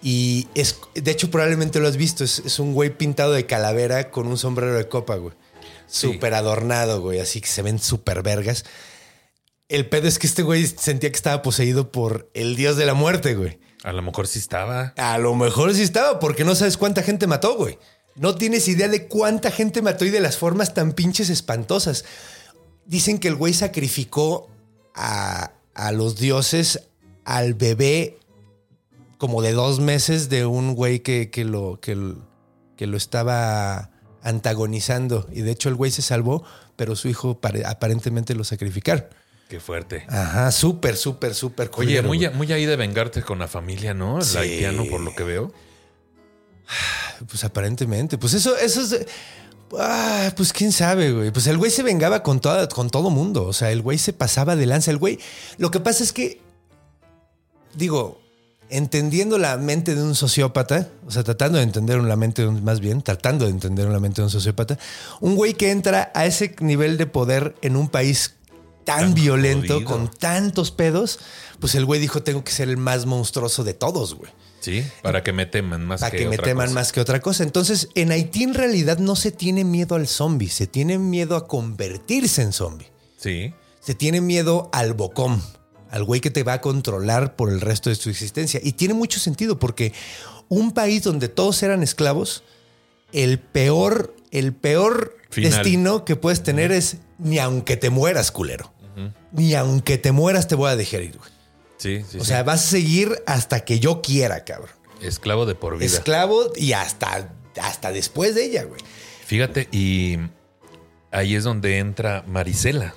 Y 0.01 0.47
es, 0.55 0.79
de 0.95 1.11
hecho, 1.11 1.29
probablemente 1.29 1.81
lo 1.81 1.89
has 1.89 1.97
visto. 1.97 2.23
Es, 2.23 2.39
es 2.45 2.57
un 2.57 2.73
güey 2.73 2.89
pintado 2.89 3.33
de 3.33 3.45
calavera 3.45 4.11
con 4.11 4.27
un 4.27 4.37
sombrero 4.37 4.75
de 4.75 4.87
copa, 4.87 5.15
güey. 5.15 5.33
Sí. 5.87 6.13
Súper 6.13 6.35
adornado, 6.35 7.01
güey. 7.01 7.19
Así 7.19 7.41
que 7.41 7.49
se 7.49 7.61
ven 7.63 7.79
súper 7.79 8.23
vergas. 8.23 8.63
El 9.67 9.89
pedo 9.89 10.07
es 10.07 10.17
que 10.19 10.27
este 10.27 10.41
güey 10.41 10.65
sentía 10.67 11.09
que 11.09 11.17
estaba 11.17 11.41
poseído 11.41 11.91
por 11.91 12.31
el 12.33 12.55
dios 12.55 12.77
de 12.77 12.85
la 12.85 12.93
muerte, 12.93 13.35
güey. 13.35 13.59
A 13.83 13.91
lo 13.91 14.01
mejor 14.01 14.25
sí 14.25 14.39
estaba. 14.39 14.93
A 14.95 15.17
lo 15.17 15.35
mejor 15.35 15.73
sí 15.73 15.81
estaba, 15.81 16.19
porque 16.19 16.45
no 16.45 16.55
sabes 16.55 16.77
cuánta 16.77 17.03
gente 17.03 17.27
mató, 17.27 17.57
güey. 17.57 17.77
No 18.15 18.35
tienes 18.35 18.69
idea 18.69 18.87
de 18.87 19.09
cuánta 19.09 19.51
gente 19.51 19.81
mató 19.81 20.05
y 20.05 20.11
de 20.11 20.21
las 20.21 20.37
formas 20.37 20.73
tan 20.73 20.93
pinches 20.93 21.29
espantosas. 21.29 22.05
Dicen 22.89 23.19
que 23.19 23.27
el 23.27 23.35
güey 23.35 23.53
sacrificó 23.53 24.49
a, 24.95 25.51
a 25.75 25.91
los 25.91 26.17
dioses 26.17 26.87
al 27.23 27.53
bebé 27.53 28.17
como 29.19 29.41
de 29.43 29.51
dos 29.53 29.79
meses 29.79 30.27
de 30.29 30.45
un 30.47 30.73
güey 30.73 31.01
que, 31.01 31.29
que 31.29 31.45
lo, 31.45 31.79
que, 31.79 31.95
lo 31.95 32.97
estaba 32.97 33.91
antagonizando. 34.23 35.27
Y 35.31 35.41
de 35.41 35.51
hecho 35.51 35.69
el 35.69 35.75
güey 35.75 35.91
se 35.91 36.01
salvó, 36.01 36.43
pero 36.75 36.95
su 36.95 37.07
hijo 37.09 37.39
pare- 37.39 37.63
aparentemente 37.65 38.33
lo 38.33 38.43
sacrificaron. 38.43 39.05
Qué 39.49 39.59
fuerte. 39.59 40.05
Ajá, 40.09 40.51
súper, 40.51 40.95
súper, 40.97 41.35
súper. 41.35 41.69
Oye, 41.75 42.01
muy, 42.01 42.27
muy 42.31 42.51
ahí 42.51 42.65
de 42.65 42.75
vengarte 42.75 43.21
con 43.21 43.37
la 43.39 43.47
familia, 43.47 43.93
¿no? 43.93 44.17
El 44.19 44.25
Sí. 44.25 44.37
haitiano, 44.37 44.85
por 44.85 45.01
lo 45.01 45.13
que 45.15 45.23
veo. 45.23 45.53
Pues 47.27 47.43
aparentemente. 47.43 48.17
Pues 48.17 48.33
eso, 48.33 48.55
eso 48.57 48.81
es. 48.81 49.05
Ah, 49.77 50.31
pues 50.35 50.53
quién 50.53 50.71
sabe, 50.71 51.11
güey. 51.11 51.31
Pues 51.31 51.47
el 51.47 51.57
güey 51.57 51.71
se 51.71 51.83
vengaba 51.83 52.23
con, 52.23 52.39
toda, 52.39 52.67
con 52.69 52.89
todo 52.89 53.09
mundo. 53.09 53.45
O 53.45 53.53
sea, 53.53 53.71
el 53.71 53.81
güey 53.81 53.97
se 53.97 54.13
pasaba 54.13 54.55
de 54.55 54.65
lanza. 54.65 54.91
El 54.91 54.97
güey. 54.97 55.19
Lo 55.57 55.71
que 55.71 55.79
pasa 55.79 56.03
es 56.03 56.13
que. 56.13 56.41
Digo, 57.75 58.19
entendiendo 58.69 59.37
la 59.37 59.57
mente 59.57 59.95
de 59.95 60.01
un 60.01 60.15
sociópata, 60.15 60.89
o 61.05 61.11
sea, 61.11 61.23
tratando 61.23 61.57
de 61.57 61.63
entender 61.63 61.99
la 61.99 62.15
mente 62.15 62.41
de 62.41 62.47
un, 62.47 62.63
más 62.63 62.79
bien, 62.79 63.01
tratando 63.01 63.45
de 63.45 63.51
entender 63.51 63.87
la 63.87 63.99
mente 63.99 64.21
de 64.21 64.25
un 64.25 64.31
sociópata, 64.31 64.79
un 65.21 65.35
güey 65.35 65.53
que 65.53 65.71
entra 65.71 66.11
a 66.15 66.25
ese 66.25 66.55
nivel 66.59 66.97
de 66.97 67.05
poder 67.05 67.55
en 67.61 67.75
un 67.75 67.89
país 67.89 68.35
tan, 68.85 68.99
Tan 69.01 69.13
violento, 69.13 69.75
jodido. 69.75 69.89
con 69.89 70.07
tantos 70.09 70.71
pedos, 70.71 71.19
pues 71.59 71.75
el 71.75 71.85
güey 71.85 72.01
dijo, 72.01 72.23
tengo 72.23 72.43
que 72.43 72.51
ser 72.51 72.69
el 72.69 72.77
más 72.77 73.05
monstruoso 73.05 73.63
de 73.63 73.75
todos, 73.75 74.15
güey 74.15 74.31
Sí, 74.59 74.85
para 75.01 75.23
que 75.23 75.31
me 75.31 75.45
teman 75.45 75.85
más 75.85 76.01
para 76.01 76.11
que, 76.11 76.17
que, 76.17 76.25
me 76.27 76.35
otra 76.35 76.45
teman 76.45 76.67
cosa. 76.67 76.73
más 76.73 76.91
que 76.91 76.99
otra 77.01 77.19
cosa. 77.21 77.43
Entonces, 77.43 77.89
en 77.95 78.11
Haití 78.11 78.43
en 78.43 78.53
realidad 78.53 78.97
no 78.97 79.15
se 79.15 79.31
tiene 79.31 79.63
miedo 79.63 79.95
al 79.95 80.07
zombie, 80.07 80.49
se 80.49 80.67
tiene 80.67 80.97
miedo 80.97 81.35
a 81.35 81.47
convertirse 81.47 82.41
en 82.41 82.51
zombie. 82.53 82.87
Sí. 83.17 83.53
Se 83.79 83.95
tiene 83.95 84.21
miedo 84.21 84.69
al 84.73 84.93
bocom, 84.93 85.41
al 85.89 86.03
güey 86.03 86.19
que 86.21 86.29
te 86.29 86.43
va 86.43 86.53
a 86.53 86.61
controlar 86.61 87.35
por 87.35 87.49
el 87.49 87.61
resto 87.61 87.89
de 87.89 87.95
tu 87.95 88.09
existencia. 88.09 88.59
Y 88.63 88.73
tiene 88.73 88.93
mucho 88.93 89.19
sentido 89.19 89.59
porque 89.59 89.93
un 90.49 90.73
país 90.73 91.03
donde 91.03 91.29
todos 91.29 91.63
eran 91.63 91.81
esclavos, 91.83 92.43
el 93.13 93.39
peor, 93.39 94.15
el 94.31 94.53
peor 94.53 95.15
Final. 95.29 95.51
destino 95.51 96.05
que 96.05 96.15
puedes 96.15 96.43
tener 96.43 96.71
es 96.71 96.97
ni 97.17 97.39
aunque 97.39 97.77
te 97.77 97.89
mueras, 97.89 98.31
culero. 98.31 98.73
Ni 99.31 99.53
aunque 99.53 99.97
te 99.97 100.11
mueras 100.11 100.47
te 100.47 100.55
voy 100.55 100.69
a 100.69 100.75
dejar 100.75 101.01
ir, 101.03 101.17
güey. 101.17 101.29
Sí, 101.79 102.05
sí. 102.07 102.17
O 102.19 102.21
sí. 102.21 102.27
sea, 102.27 102.43
vas 102.43 102.63
a 102.65 102.67
seguir 102.69 103.23
hasta 103.25 103.65
que 103.65 103.79
yo 103.79 104.01
quiera, 104.03 104.45
cabrón. 104.45 104.69
esclavo 105.01 105.45
de 105.47 105.55
por 105.55 105.77
vida. 105.77 105.85
Esclavo 105.87 106.51
y 106.55 106.73
hasta, 106.73 107.33
hasta 107.59 107.91
después 107.91 108.35
de 108.35 108.45
ella, 108.45 108.63
güey. 108.65 108.81
Fíjate, 109.25 109.67
y 109.71 110.17
ahí 111.11 111.33
es 111.35 111.43
donde 111.43 111.79
entra 111.79 112.23
Marisela, 112.27 112.93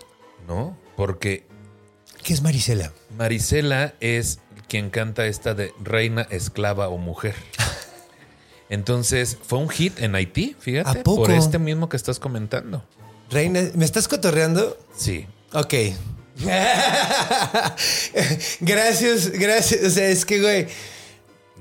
¿no? 0.46 0.76
Porque 0.96 1.46
¿Qué 2.22 2.32
es 2.34 2.42
Marisela? 2.42 2.92
Marisela 3.16 3.94
es 4.00 4.38
quien 4.68 4.90
canta 4.90 5.26
esta 5.26 5.54
de 5.54 5.72
reina, 5.82 6.22
esclava 6.30 6.88
o 6.88 6.98
mujer. 6.98 7.34
Entonces, 8.68 9.36
fue 9.42 9.58
un 9.58 9.68
hit 9.68 10.00
en 10.00 10.14
Haití, 10.14 10.56
fíjate, 10.58 11.00
¿A 11.00 11.02
poco? 11.02 11.22
por 11.24 11.30
este 11.32 11.58
mismo 11.58 11.88
que 11.88 11.96
estás 11.96 12.18
comentando. 12.18 12.84
Reina, 13.30 13.60
¿me 13.74 13.84
estás 13.84 14.08
cotorreando? 14.08 14.78
Sí. 14.96 15.26
Ok. 15.52 15.74
gracias, 18.60 19.30
gracias. 19.30 19.84
O 19.84 19.90
sea, 19.90 20.08
es 20.08 20.24
que, 20.24 20.40
güey. 20.40 20.66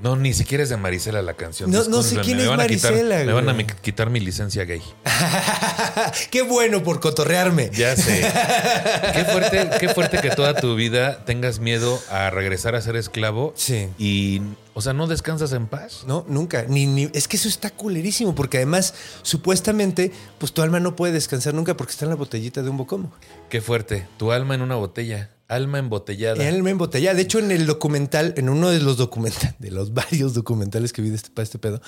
No, 0.02 0.16
ni 0.16 0.34
siquiera 0.34 0.64
es 0.64 0.70
de 0.70 0.78
Marisela 0.78 1.22
la 1.22 1.36
canción. 1.36 1.70
No- 1.70 1.84
no 1.86 2.02
sé 2.02 2.18
quién 2.22 2.38
me 2.38 2.43
es 2.43 2.49
van 2.49 2.60
quitar- 2.68 2.91
Marisela, 2.91 3.24
Me 3.24 3.34
van 3.34 3.49
a 3.49 3.58
quitar 3.82 4.10
mi 4.10 4.20
licencia 4.20 4.64
gay. 4.66 4.82
Qué 6.32 6.41
bueno 6.41 6.84
por 6.84 6.99
cotorrearme. 6.99 7.70
Ya 7.74 7.95
sé. 7.95 8.22
qué 9.14 9.26
fuerte, 9.26 9.70
qué 9.80 9.89
fuerte 9.89 10.20
que 10.22 10.30
toda 10.32 10.56
tu 10.56 10.76
vida 10.76 11.24
tengas 11.26 11.60
miedo 11.60 12.02
a 12.10 12.30
regresar 12.30 12.76
a 12.76 12.82
ser 12.82 12.95
esclavo. 12.95 13.54
Sí. 13.56 13.89
Y, 13.97 14.41
o 14.74 14.82
sea, 14.82 14.93
no 14.93 15.08
descansas 15.08 15.52
en 15.54 15.68
paz. 15.68 16.04
No, 16.08 16.26
nunca. 16.28 16.66
Ni, 16.68 16.86
ni, 16.88 17.10
es 17.14 17.28
que 17.28 17.38
eso 17.38 17.47
está 17.47 17.70
culerísimo, 17.70 18.34
porque 18.36 18.58
además, 18.58 18.93
supuestamente, 19.22 20.12
pues 20.39 20.52
tu 20.54 20.62
alma 20.62 20.80
no 20.80 20.95
puede 20.95 21.14
descansar 21.14 21.54
nunca 21.54 21.76
porque 21.78 21.91
está 21.91 22.06
en 22.06 22.10
la 22.10 22.16
botellita 22.16 22.62
de 22.62 22.70
un 22.70 22.78
bocomo. 22.78 23.12
Qué 23.49 23.62
fuerte. 23.62 24.08
Tu 24.18 24.32
alma 24.32 24.56
en 24.56 24.62
una 24.62 24.76
botella. 24.76 25.30
Alma 25.52 25.80
embotellada. 25.80 26.47
El 26.47 26.56
alma 26.56 26.70
embotellada. 26.70 27.14
De 27.16 27.24
hecho, 27.24 27.39
en 27.39 27.52
el 27.52 27.66
documental, 27.66 28.34
en 28.38 28.47
uno 28.47 28.70
de 28.70 28.80
los 28.80 28.95
documentales, 28.95 29.56
de 29.60 29.70
los 29.70 29.93
varios 29.93 30.34
documentales 30.34 30.93
que 30.93 31.02
vi 31.02 31.10
de 31.10 31.18
este, 31.18 31.30
para 31.30 31.43
este 31.43 31.60
pedo, 31.60 31.82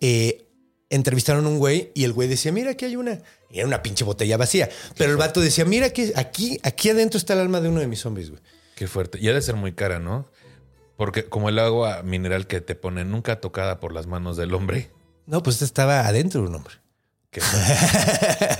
eh, 0.00 0.46
entrevistaron 0.90 1.44
a 1.44 1.48
un 1.48 1.58
güey 1.58 1.90
y 1.94 2.04
el 2.04 2.12
güey 2.12 2.28
decía, 2.28 2.52
mira, 2.52 2.70
aquí 2.70 2.84
hay 2.84 2.94
una. 2.94 3.20
Y 3.50 3.58
era 3.58 3.66
una 3.66 3.82
pinche 3.82 4.04
botella 4.04 4.36
vacía. 4.36 4.68
Pero 4.96 5.10
el 5.10 5.16
vato 5.16 5.40
decía, 5.40 5.64
mira, 5.64 5.90
que 5.90 6.12
aquí, 6.14 6.60
aquí 6.62 6.90
adentro 6.90 7.18
está 7.18 7.34
el 7.34 7.40
alma 7.40 7.60
de 7.60 7.68
uno 7.68 7.80
de 7.80 7.88
mis 7.88 8.00
zombies, 8.00 8.30
güey. 8.30 8.42
Qué 8.76 8.86
fuerte. 8.86 9.18
Y 9.20 9.28
ha 9.28 9.34
de 9.34 9.42
ser 9.42 9.56
muy 9.56 9.72
cara, 9.72 9.98
¿no? 9.98 10.30
Porque 10.96 11.24
como 11.24 11.48
el 11.48 11.58
agua 11.58 12.02
mineral 12.02 12.46
que 12.46 12.60
te 12.60 12.74
ponen 12.76 13.10
nunca 13.10 13.40
tocada 13.40 13.80
por 13.80 13.92
las 13.92 14.06
manos 14.06 14.36
del 14.36 14.54
hombre. 14.54 14.90
No, 15.26 15.42
pues 15.42 15.62
estaba 15.62 16.06
adentro 16.06 16.42
de 16.42 16.48
un 16.48 16.54
hombre. 16.54 16.74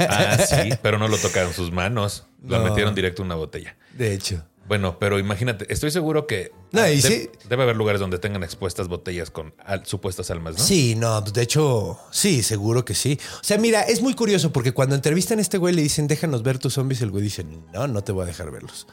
Ah, 0.08 0.38
sí, 0.48 0.70
pero 0.82 0.98
no 0.98 1.08
lo 1.08 1.18
tocaron 1.18 1.52
sus 1.52 1.72
manos. 1.72 2.24
Lo 2.42 2.58
No. 2.58 2.64
metieron 2.68 2.94
directo 2.94 3.22
en 3.22 3.26
una 3.26 3.34
botella. 3.34 3.76
De 3.96 4.12
hecho. 4.14 4.44
Bueno, 4.68 4.98
pero 5.00 5.18
imagínate, 5.18 5.66
estoy 5.72 5.90
seguro 5.90 6.28
que 6.28 6.52
No, 6.70 6.86
y 6.86 7.00
de- 7.00 7.02
sí. 7.02 7.30
debe 7.48 7.64
haber 7.64 7.74
lugares 7.74 8.00
donde 8.00 8.20
tengan 8.20 8.44
expuestas 8.44 8.86
botellas 8.86 9.28
con 9.32 9.52
al- 9.64 9.84
supuestas 9.84 10.30
almas, 10.30 10.56
¿no? 10.58 10.64
Sí, 10.64 10.94
no, 10.94 11.20
pues 11.22 11.32
de 11.34 11.42
hecho, 11.42 11.98
sí, 12.12 12.44
seguro 12.44 12.84
que 12.84 12.94
sí. 12.94 13.18
O 13.40 13.42
sea, 13.44 13.58
mira, 13.58 13.82
es 13.82 14.00
muy 14.00 14.14
curioso 14.14 14.52
porque 14.52 14.70
cuando 14.72 14.94
entrevistan 14.94 15.40
a 15.40 15.42
este 15.42 15.58
güey 15.58 15.74
le 15.74 15.82
dicen, 15.82 16.06
déjanos 16.06 16.44
ver 16.44 16.58
tus 16.60 16.74
zombies, 16.74 17.02
el 17.02 17.10
güey 17.10 17.24
dice, 17.24 17.44
no, 17.72 17.88
no 17.88 18.04
te 18.04 18.12
voy 18.12 18.22
a 18.22 18.26
dejar 18.26 18.52
verlos. 18.52 18.86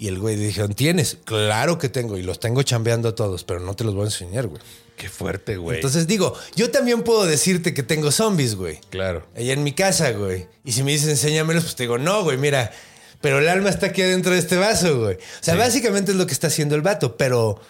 Y 0.00 0.08
el 0.08 0.18
güey 0.18 0.34
le 0.34 0.46
dijeron, 0.46 0.72
¿tienes? 0.72 1.18
Claro 1.24 1.76
que 1.76 1.90
tengo 1.90 2.16
y 2.16 2.22
los 2.22 2.40
tengo 2.40 2.62
chambeando 2.62 3.10
a 3.10 3.14
todos, 3.14 3.44
pero 3.44 3.60
no 3.60 3.76
te 3.76 3.84
los 3.84 3.92
voy 3.94 4.04
a 4.04 4.06
enseñar, 4.06 4.46
güey. 4.46 4.62
Qué 4.96 5.10
fuerte, 5.10 5.58
güey. 5.58 5.76
Entonces 5.76 6.06
digo, 6.06 6.34
yo 6.56 6.70
también 6.70 7.02
puedo 7.02 7.26
decirte 7.26 7.74
que 7.74 7.82
tengo 7.82 8.10
zombies, 8.10 8.54
güey. 8.54 8.80
claro. 8.88 9.26
Allá 9.36 9.52
en 9.52 9.62
mi 9.62 9.72
casa, 9.74 10.10
güey. 10.12 10.46
Y 10.64 10.72
si 10.72 10.82
me 10.82 10.92
dices, 10.92 11.10
enséñamelos, 11.10 11.64
pues 11.64 11.76
te 11.76 11.82
digo, 11.82 11.98
no, 11.98 12.22
güey, 12.24 12.38
mira. 12.38 12.72
Pero 13.20 13.40
el 13.40 13.48
alma 13.48 13.68
está 13.68 13.88
aquí 13.88 14.00
adentro 14.00 14.32
de 14.32 14.38
este 14.38 14.56
vaso, 14.56 15.00
güey. 15.00 15.16
O 15.16 15.42
sea, 15.42 15.52
Sí. 15.52 15.60
básicamente 15.60 16.12
es 16.12 16.16
lo 16.16 16.26
que 16.26 16.32
está 16.32 16.46
haciendo 16.46 16.76
el 16.76 16.80
vato. 16.80 17.18
Pero, 17.18 17.60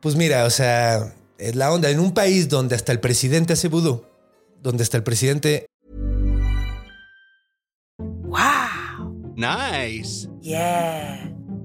pues 0.00 0.14
mira, 0.14 0.44
o 0.44 0.50
sea, 0.50 1.14
es 1.38 1.54
la 1.56 1.72
onda. 1.72 1.88
En 1.88 2.00
un 2.00 2.12
país 2.12 2.50
donde 2.50 2.74
hasta 2.74 2.92
el 2.92 3.00
presidente 3.00 3.54
hace 3.54 3.68
vudú, 3.68 4.04
donde 4.62 4.82
hasta 4.82 4.98
el 4.98 5.02
presidente 5.04 5.64
Nice. 9.36 10.28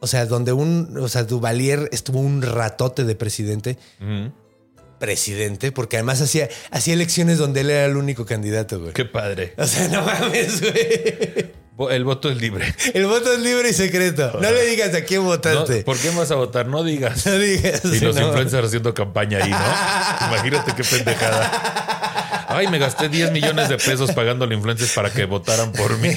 O 0.00 0.06
sea, 0.06 0.26
donde 0.26 0.52
un, 0.52 0.96
o 0.98 1.08
sea, 1.08 1.24
Duvalier 1.24 1.88
estuvo 1.92 2.20
un 2.20 2.42
ratote 2.42 3.04
de 3.04 3.14
presidente. 3.14 3.78
Presidente, 4.98 5.72
porque 5.72 5.96
además 5.96 6.20
hacía, 6.20 6.48
hacía 6.70 6.94
elecciones 6.94 7.38
donde 7.38 7.60
él 7.60 7.70
era 7.70 7.86
el 7.86 7.96
único 7.96 8.26
candidato, 8.26 8.80
güey. 8.80 8.92
Qué 8.92 9.04
padre. 9.04 9.54
O 9.56 9.66
sea, 9.66 9.88
no 9.88 10.02
mames, 10.04 10.60
güey. 10.60 11.60
El 11.88 12.04
voto 12.04 12.30
es 12.30 12.36
libre. 12.36 12.74
El 12.92 13.06
voto 13.06 13.32
es 13.32 13.40
libre 13.40 13.70
y 13.70 13.72
secreto. 13.72 14.32
No 14.40 14.50
le 14.50 14.66
digas 14.66 14.94
a 14.94 15.02
quién 15.02 15.22
No, 15.22 15.28
votaste. 15.28 15.82
¿Por 15.82 15.96
qué 15.96 16.10
vas 16.10 16.30
a 16.30 16.34
votar? 16.34 16.66
No 16.66 16.82
digas. 16.82 17.24
No 17.24 17.38
digas. 17.38 17.82
Y 17.84 18.00
los 18.00 18.16
no. 18.16 18.26
influencers 18.26 18.66
haciendo 18.66 18.92
campaña 18.92 19.38
ahí, 19.42 19.50
¿no? 19.50 19.56
Imagínate 20.28 20.74
qué 20.74 20.84
pendejada. 20.84 22.39
Ay, 22.50 22.66
me 22.68 22.78
gasté 22.78 23.08
10 23.08 23.30
millones 23.30 23.68
de 23.68 23.76
pesos 23.76 24.10
pagándole 24.12 24.54
influencers 24.54 24.92
para 24.92 25.10
que 25.10 25.24
votaran 25.24 25.70
por 25.72 25.96
mí. 25.98 26.10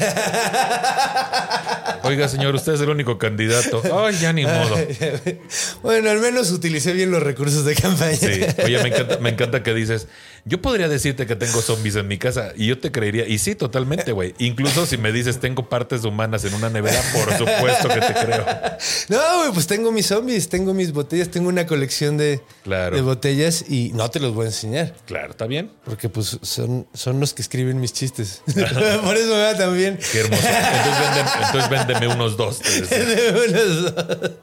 Oiga, 2.03 2.27
señor, 2.27 2.55
usted 2.55 2.73
es 2.73 2.81
el 2.81 2.89
único 2.89 3.17
candidato. 3.17 3.81
Ay, 4.05 4.17
ya 4.19 4.33
ni 4.33 4.43
modo. 4.45 4.75
Bueno, 5.83 6.09
al 6.09 6.19
menos 6.19 6.51
utilicé 6.51 6.91
bien 6.93 7.11
los 7.11 7.21
recursos 7.23 7.63
de 7.65 7.75
campaña. 7.75 8.17
Sí. 8.17 8.41
Oye, 8.63 8.81
me 8.81 8.89
encanta, 8.89 9.17
me 9.19 9.29
encanta 9.29 9.63
que 9.63 9.73
dices, 9.73 10.07
yo 10.45 10.61
podría 10.61 10.89
decirte 10.89 11.25
que 11.25 11.35
tengo 11.35 11.61
zombies 11.61 11.95
en 11.95 12.07
mi 12.07 12.17
casa 12.17 12.51
y 12.55 12.67
yo 12.67 12.77
te 12.79 12.91
creería. 12.91 13.27
Y 13.27 13.37
sí, 13.39 13.55
totalmente, 13.55 14.11
güey. 14.11 14.33
Incluso 14.39 14.85
si 14.85 14.97
me 14.97 15.11
dices 15.11 15.39
tengo 15.39 15.69
partes 15.69 16.03
humanas 16.03 16.43
en 16.45 16.53
una 16.53 16.69
nevera, 16.69 17.01
por 17.13 17.31
supuesto 17.37 17.87
que 17.89 18.01
te 18.01 18.13
creo. 18.13 18.45
No, 19.09 19.17
güey, 19.39 19.51
pues 19.53 19.67
tengo 19.67 19.91
mis 19.91 20.07
zombies, 20.07 20.49
tengo 20.49 20.73
mis 20.73 20.91
botellas, 20.91 21.29
tengo 21.29 21.49
una 21.49 21.65
colección 21.65 22.17
de, 22.17 22.41
Claro. 22.63 22.95
de 22.95 23.01
botellas 23.01 23.65
y 23.69 23.91
no 23.93 24.09
te 24.09 24.19
los 24.19 24.33
voy 24.33 24.45
a 24.45 24.47
enseñar. 24.49 24.95
Claro, 25.05 25.31
está 25.31 25.45
bien. 25.47 25.71
Porque 25.85 26.09
pues 26.09 26.37
son, 26.41 26.87
son 26.93 27.19
los 27.19 27.33
que 27.33 27.41
escriben 27.41 27.79
mis 27.79 27.93
chistes. 27.93 28.41
Por 28.45 29.17
eso 29.17 29.29
me 29.35 29.43
va 29.43 29.55
tan 29.57 29.75
bien. 29.75 29.97
Qué 30.11 30.19
hermoso. 30.21 30.43
Entonces, 30.47 30.99
véndeme, 30.99 31.45
entonces 31.45 31.69
véndeme 31.69 32.07
unos 32.07 32.37
dos. 32.37 32.59
te 32.59 32.81
decía. 32.81 33.93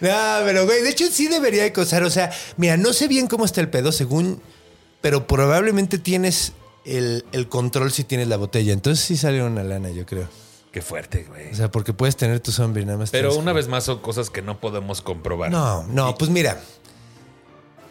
no, 0.00 0.44
pero 0.44 0.64
güey, 0.66 0.82
de 0.82 0.90
hecho 0.90 1.06
sí 1.10 1.28
debería 1.28 1.62
de 1.62 1.72
costar. 1.72 2.02
O 2.02 2.10
sea, 2.10 2.30
mira, 2.56 2.76
no 2.76 2.92
sé 2.92 3.08
bien 3.08 3.26
cómo 3.26 3.44
está 3.44 3.60
el 3.60 3.68
pedo, 3.68 3.92
según, 3.92 4.40
pero 5.00 5.26
probablemente 5.26 5.98
tienes 5.98 6.52
el, 6.84 7.24
el 7.32 7.48
control 7.48 7.90
si 7.92 8.04
tienes 8.04 8.28
la 8.28 8.36
botella. 8.36 8.72
Entonces 8.72 9.04
sí 9.04 9.16
sale 9.16 9.42
una 9.42 9.62
lana, 9.64 9.90
yo 9.90 10.04
creo. 10.06 10.28
Qué 10.72 10.82
fuerte, 10.82 11.24
güey. 11.28 11.50
O 11.50 11.54
sea, 11.54 11.70
porque 11.70 11.92
puedes 11.94 12.16
tener 12.16 12.40
tu 12.40 12.52
zombie 12.52 12.84
nada 12.84 12.98
más. 12.98 13.10
Pero 13.10 13.28
tienes 13.30 13.42
una 13.42 13.52
que- 13.52 13.56
vez 13.56 13.68
más 13.68 13.84
son 13.84 14.00
cosas 14.00 14.28
que 14.30 14.42
no 14.42 14.60
podemos 14.60 15.00
comprobar. 15.00 15.50
No, 15.50 15.82
no, 15.84 16.14
pues 16.16 16.30
mira. 16.30 16.60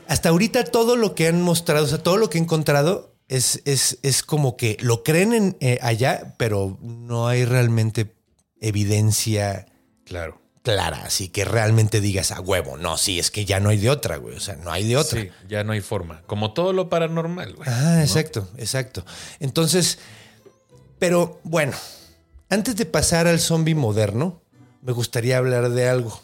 Hasta 0.08 0.30
ahorita 0.30 0.64
todo 0.66 0.96
lo 0.96 1.16
que 1.16 1.28
han 1.28 1.42
mostrado, 1.42 1.84
o 1.86 1.88
sea, 1.88 1.98
todo 2.02 2.18
lo 2.18 2.30
que 2.30 2.38
he 2.38 2.42
encontrado 2.42 3.14
es, 3.28 3.62
es, 3.66 3.98
es 4.04 4.24
como 4.24 4.56
que 4.56 4.78
lo 4.80 5.04
creen 5.04 5.34
en, 5.34 5.58
eh, 5.60 5.80
allá, 5.82 6.36
pero 6.38 6.78
no 6.82 7.28
hay 7.28 7.44
realmente 7.46 8.14
evidencia 8.62 9.66
Claro. 10.06 10.40
Clara, 10.68 11.04
así 11.06 11.30
que 11.30 11.46
realmente 11.46 12.02
digas 12.02 12.34
a 12.34 12.42
huevo. 12.42 12.76
No, 12.76 12.98
sí, 12.98 13.20
es 13.20 13.32
que 13.32 13.46
ya 13.46 13.62
no 13.62 13.70
hay 13.70 13.78
de 13.78 13.90
otra, 13.90 14.18
güey. 14.18 14.36
O 14.36 14.40
sea, 14.42 14.58
no 14.58 14.70
hay 14.70 14.86
de 14.86 14.98
otra. 14.98 15.22
Sí, 15.22 15.30
ya 15.48 15.64
no 15.64 15.72
hay 15.72 15.80
forma. 15.80 16.24
Como 16.24 16.52
todo 16.52 16.74
lo 16.74 16.90
paranormal, 16.90 17.56
güey. 17.56 17.70
Ah, 17.72 18.02
exacto, 18.02 18.50
exacto. 18.58 19.06
Entonces, 19.40 19.98
pero 21.00 21.40
bueno, 21.44 21.72
antes 22.50 22.76
de 22.76 22.86
pasar 22.86 23.28
al 23.28 23.40
zombie 23.40 23.76
moderno, 23.76 24.42
me 24.82 24.92
gustaría 24.92 25.38
hablar 25.38 25.70
de 25.70 25.88
algo 25.88 26.22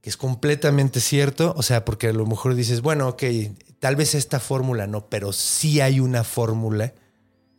que 0.00 0.08
es 0.08 0.16
completamente 0.16 1.00
cierto. 1.00 1.52
O 1.56 1.64
sea, 1.64 1.84
porque 1.84 2.06
a 2.06 2.12
lo 2.12 2.26
mejor 2.26 2.54
dices, 2.54 2.80
bueno, 2.80 3.08
ok, 3.08 3.24
tal 3.80 3.96
vez 3.96 4.14
esta 4.14 4.38
fórmula 4.38 4.86
no, 4.86 5.08
pero 5.08 5.32
sí 5.32 5.80
hay 5.80 5.98
una 5.98 6.22
fórmula, 6.22 6.94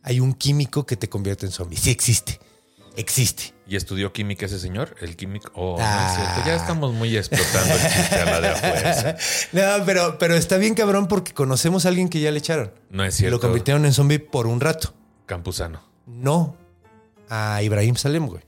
hay 0.02 0.20
un 0.20 0.32
químico 0.32 0.86
que 0.86 0.96
te 0.96 1.10
convierte 1.10 1.44
en 1.44 1.52
zombie. 1.52 1.76
Sí 1.76 1.90
existe, 1.90 2.40
existe. 2.96 3.54
¿Y 3.68 3.76
estudió 3.76 4.12
química 4.12 4.46
ese 4.46 4.58
señor? 4.58 4.94
El 5.00 5.16
químico. 5.16 5.50
Oh, 5.54 5.76
no 5.78 5.84
Ah. 5.84 6.08
es 6.10 6.16
cierto. 6.16 6.42
Ya 6.48 6.54
estamos 6.56 6.92
muy 6.92 7.16
explotando 7.16 7.74
el 7.74 7.80
chiste 7.80 8.14
a 8.16 8.24
la 8.24 8.40
de 8.40 8.48
a 8.48 8.56
fuerza. 8.56 9.16
No, 9.52 9.84
pero, 9.84 10.18
pero 10.18 10.34
está 10.36 10.56
bien 10.56 10.74
cabrón 10.74 11.08
porque 11.08 11.32
conocemos 11.34 11.84
a 11.84 11.88
alguien 11.88 12.08
que 12.08 12.20
ya 12.20 12.30
le 12.30 12.38
echaron. 12.38 12.72
No 12.90 13.04
es 13.04 13.14
cierto. 13.16 13.36
lo 13.36 13.40
convirtieron 13.40 13.84
en 13.86 13.92
zombie 13.92 14.18
por 14.18 14.46
un 14.46 14.60
rato. 14.60 14.94
Campuzano. 15.26 15.82
No 16.06 16.56
a 17.28 17.60
Ibrahim 17.62 17.96
Salem, 17.96 18.26
güey. 18.28 18.42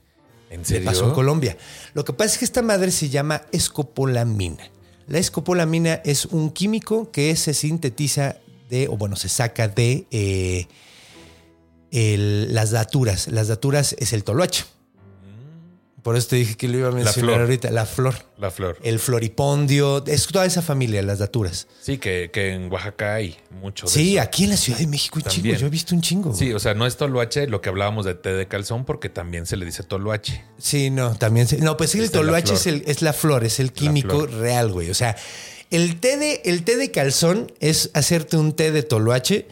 ¿En 0.49 0.59
Le 0.61 0.65
serio? 0.65 0.85
pasó 0.85 1.05
en 1.05 1.11
Colombia. 1.11 1.57
Lo 1.93 2.03
que 2.05 2.13
pasa 2.13 2.31
es 2.33 2.37
que 2.39 2.45
esta 2.45 2.61
madre 2.61 2.89
se 2.91 3.09
llama 3.09 3.43
escopolamina. 3.51 4.63
La 5.07 5.17
escopolamina 5.19 5.95
es 6.05 6.25
un 6.25 6.51
químico 6.51 7.11
que 7.11 7.35
se 7.35 7.53
sintetiza 7.53 8.37
de, 8.69 8.87
o 8.87 8.95
bueno, 8.97 9.15
se 9.15 9.27
saca 9.29 9.67
de 9.67 10.05
eh, 10.11 10.67
el- 11.91 12.53
las 12.53 12.71
daturas. 12.71 13.27
Las 13.27 13.47
daturas 13.47 13.95
es 13.99 14.13
el 14.13 14.23
toloache. 14.23 14.65
Por 16.03 16.15
eso 16.15 16.29
te 16.29 16.37
dije 16.37 16.55
que 16.55 16.69
lo 16.69 16.77
iba 16.77 16.87
a 16.87 16.91
mencionar 16.91 17.31
flor. 17.31 17.41
ahorita. 17.41 17.71
La 17.71 17.85
flor. 17.85 18.15
La 18.37 18.49
flor. 18.51 18.77
El 18.83 18.99
floripondio. 18.99 20.03
Es 20.07 20.27
toda 20.27 20.45
esa 20.45 20.61
familia, 20.61 21.01
las 21.01 21.19
daturas. 21.19 21.67
Sí, 21.81 21.97
que, 21.97 22.29
que 22.31 22.53
en 22.53 22.71
Oaxaca 22.71 23.15
hay 23.15 23.35
mucho 23.61 23.85
de 23.85 23.91
Sí, 23.91 24.13
eso. 24.15 24.21
aquí 24.23 24.45
en 24.45 24.51
la 24.51 24.57
Ciudad 24.57 24.79
de 24.79 24.87
México 24.87 25.17
un 25.19 25.23
También. 25.23 25.43
chingo. 25.43 25.57
Yo 25.59 25.67
he 25.67 25.69
visto 25.69 25.93
un 25.93 26.01
chingo. 26.01 26.33
Sí, 26.33 26.53
o 26.53 26.59
sea, 26.59 26.73
no 26.73 26.87
es 26.87 26.95
toloache 26.95 27.47
lo 27.47 27.59
que 27.59 27.67
hablábamos 27.67 28.05
de 28.05 28.15
té 28.15 28.31
de 28.31 28.47
calzón, 28.47 28.85
porque 28.85 29.09
también 29.09 29.45
se 29.45 29.57
le 29.57 29.65
dice 29.65 29.83
toloache. 29.83 30.41
Sí, 30.57 30.89
no, 30.89 31.15
también. 31.17 31.47
se- 31.49 31.57
no, 31.57 31.75
pues 31.75 31.89
sí, 31.91 31.97
el 31.99 32.05
la 32.05 32.11
toloache 32.11 32.53
es, 32.53 32.65
el- 32.65 32.83
es 32.87 33.01
la 33.01 33.11
flor, 33.11 33.43
es 33.43 33.59
el 33.59 33.73
químico 33.73 34.25
real, 34.25 34.71
güey. 34.71 34.89
O 34.89 34.95
sea, 34.95 35.17
el 35.69 35.99
té, 35.99 36.15
de, 36.17 36.41
el 36.45 36.63
té 36.63 36.77
de 36.77 36.91
calzón 36.91 37.51
es 37.59 37.91
hacerte 37.93 38.37
un 38.37 38.53
té 38.53 38.71
de 38.71 38.83
toloache 38.83 39.47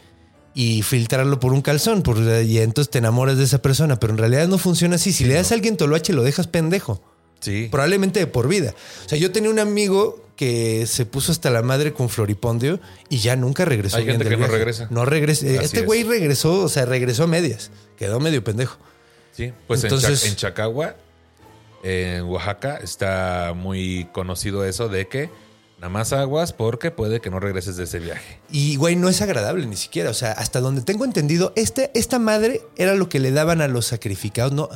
y 0.60 0.82
filtrarlo 0.82 1.38
por 1.38 1.52
un 1.52 1.62
calzón. 1.62 2.02
por- 2.02 2.18
y 2.18 2.58
entonces 2.58 2.90
te 2.90 2.98
enamoras 2.98 3.38
de 3.38 3.44
esa 3.44 3.62
persona. 3.62 4.00
Pero 4.00 4.12
en 4.12 4.18
realidad 4.18 4.48
no 4.48 4.58
funciona 4.58 4.96
así. 4.96 5.12
Si 5.12 5.24
le 5.24 5.34
das 5.34 5.52
a 5.52 5.54
alguien 5.54 5.76
toloache, 5.76 6.12
lo 6.12 6.24
dejas 6.24 6.48
pendejo. 6.48 7.00
Sí. 7.38 7.68
Probablemente 7.70 8.18
de 8.18 8.26
por 8.26 8.48
vida. 8.48 8.74
O 9.06 9.08
sea, 9.08 9.16
yo 9.18 9.30
tenía 9.30 9.50
un 9.50 9.60
amigo 9.60 10.20
que 10.34 10.84
se 10.88 11.06
puso 11.06 11.30
hasta 11.30 11.50
la 11.50 11.62
madre 11.62 11.92
con 11.92 12.08
Floripondio 12.08 12.80
y 13.08 13.18
ya 13.18 13.36
nunca 13.36 13.64
regresó. 13.64 13.98
Hay 13.98 14.06
gente 14.06 14.28
que 14.28 14.36
no 14.36 14.48
regresa. 14.48 14.88
No 14.90 15.04
regresa. 15.04 15.46
Así 15.46 15.56
Este 15.64 15.80
es. 15.80 15.86
güey 15.86 16.02
regresó, 16.02 16.64
o 16.64 16.68
sea, 16.68 16.84
regresó 16.86 17.22
a 17.22 17.26
medias. 17.28 17.70
Quedó 17.96 18.18
medio 18.18 18.42
pendejo. 18.42 18.78
Sí, 19.32 19.52
pues 19.68 19.84
en 19.84 19.86
Entonces- 19.86 20.22
Cha- 20.22 20.28
en, 20.28 20.34
Chacagua, 20.36 20.96
en 21.84 22.22
Oaxaca, 22.24 22.78
está 22.82 23.52
muy 23.54 24.08
conocido 24.12 24.64
eso 24.64 24.88
de 24.88 25.06
que 25.06 25.30
nada 25.78 25.88
más 25.88 26.12
aguas 26.12 26.52
porque 26.52 26.90
puede 26.90 27.20
que 27.20 27.30
no 27.30 27.40
regreses 27.40 27.76
de 27.76 27.84
ese 27.84 27.98
viaje. 27.98 28.38
Y, 28.50 28.76
güey, 28.76 28.96
no 28.96 29.08
es 29.08 29.22
agradable 29.22 29.66
ni 29.66 29.76
siquiera. 29.76 30.10
O 30.10 30.14
sea, 30.14 30.32
hasta 30.32 30.60
donde 30.60 30.82
tengo 30.82 31.04
entendido, 31.04 31.52
este, 31.56 31.90
esta 31.94 32.18
madre 32.18 32.62
era 32.76 32.94
lo 32.94 33.08
que 33.08 33.20
le 33.20 33.30
daban 33.30 33.60
a 33.60 33.68
los 33.68 33.86
sacrificados. 33.86 34.52
No. 34.52 34.68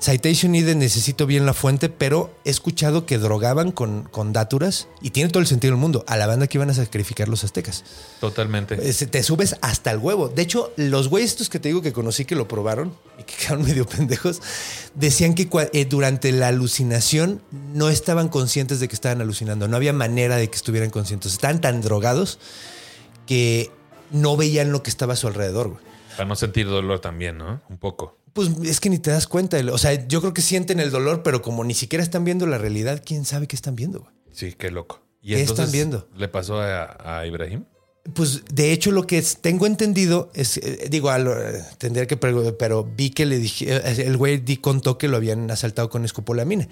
Citation 0.00 0.54
Eden, 0.54 0.78
necesito 0.78 1.26
bien 1.26 1.44
la 1.44 1.52
fuente, 1.52 1.90
pero 1.90 2.34
he 2.46 2.50
escuchado 2.50 3.04
que 3.04 3.18
drogaban 3.18 3.70
con, 3.70 4.04
con 4.04 4.32
dáturas 4.32 4.88
y 5.02 5.10
tiene 5.10 5.28
todo 5.28 5.40
el 5.40 5.46
sentido 5.46 5.72
del 5.72 5.80
mundo 5.80 6.04
a 6.06 6.16
la 6.16 6.26
banda 6.26 6.46
que 6.46 6.56
iban 6.56 6.70
a 6.70 6.74
sacrificar 6.74 7.28
los 7.28 7.44
aztecas. 7.44 7.84
Totalmente. 8.18 8.78
Eh, 8.80 8.92
Te 8.92 9.22
subes 9.22 9.56
hasta 9.60 9.90
el 9.90 9.98
huevo. 9.98 10.28
De 10.28 10.40
hecho, 10.40 10.72
los 10.76 11.08
güeyes 11.08 11.32
estos 11.32 11.50
que 11.50 11.60
te 11.60 11.68
digo 11.68 11.82
que 11.82 11.92
conocí 11.92 12.24
que 12.24 12.34
lo 12.34 12.48
probaron 12.48 12.96
y 13.18 13.24
que 13.24 13.34
quedaron 13.38 13.62
medio 13.62 13.84
pendejos, 13.84 14.40
decían 14.94 15.34
que 15.34 15.48
eh, 15.74 15.84
durante 15.84 16.32
la 16.32 16.48
alucinación 16.48 17.42
no 17.74 17.90
estaban 17.90 18.30
conscientes 18.30 18.80
de 18.80 18.88
que 18.88 18.94
estaban 18.94 19.20
alucinando. 19.20 19.68
No 19.68 19.76
había 19.76 19.92
manera 19.92 20.36
de 20.36 20.48
que 20.48 20.56
estuvieran 20.56 20.88
conscientes. 20.88 21.32
Estaban 21.32 21.60
tan 21.60 21.82
drogados 21.82 22.38
que 23.26 23.70
no 24.10 24.38
veían 24.38 24.72
lo 24.72 24.82
que 24.82 24.88
estaba 24.88 25.12
a 25.12 25.16
su 25.16 25.26
alrededor, 25.28 25.68
güey. 25.68 25.90
Para 26.16 26.24
no 26.28 26.36
sentir 26.36 26.66
dolor 26.66 27.00
también, 27.00 27.38
¿no? 27.38 27.60
Un 27.68 27.78
poco. 27.78 28.16
Pues 28.32 28.48
es 28.64 28.80
que 28.80 28.90
ni 28.90 28.98
te 28.98 29.10
das 29.10 29.26
cuenta. 29.26 29.58
O 29.72 29.78
sea, 29.78 30.06
yo 30.06 30.20
creo 30.20 30.32
que 30.34 30.42
sienten 30.42 30.78
el 30.80 30.90
dolor, 30.90 31.22
pero 31.22 31.42
como 31.42 31.64
ni 31.64 31.74
siquiera 31.74 32.02
están 32.02 32.24
viendo 32.24 32.46
la 32.46 32.58
realidad, 32.58 33.02
¿quién 33.04 33.24
sabe 33.24 33.46
qué 33.46 33.56
están 33.56 33.74
viendo, 33.76 34.00
güey? 34.00 34.12
Sí, 34.32 34.54
qué 34.56 34.70
loco. 34.70 35.02
¿Y 35.22 35.34
¿Qué 35.34 35.42
están 35.42 35.70
viendo? 35.72 36.08
¿Le 36.16 36.28
pasó 36.28 36.60
a, 36.60 37.18
a 37.20 37.26
Ibrahim? 37.26 37.64
Pues 38.14 38.42
de 38.50 38.72
hecho 38.72 38.92
lo 38.92 39.06
que 39.06 39.20
tengo 39.42 39.66
entendido 39.66 40.30
es, 40.34 40.56
eh, 40.56 40.86
digo, 40.90 41.16
lo- 41.18 41.38
eh, 41.38 41.62
tendría 41.76 42.06
que 42.06 42.16
preguntar, 42.16 42.56
pero 42.58 42.84
vi 42.96 43.10
que 43.10 43.26
le 43.26 43.38
dije, 43.38 43.66
eh, 43.76 44.04
el 44.06 44.16
güey 44.16 44.38
di 44.38 44.56
contó 44.56 44.96
que 44.96 45.06
lo 45.08 45.18
habían 45.18 45.50
asaltado 45.50 45.90
con 45.90 46.04
escopolamina. 46.06 46.66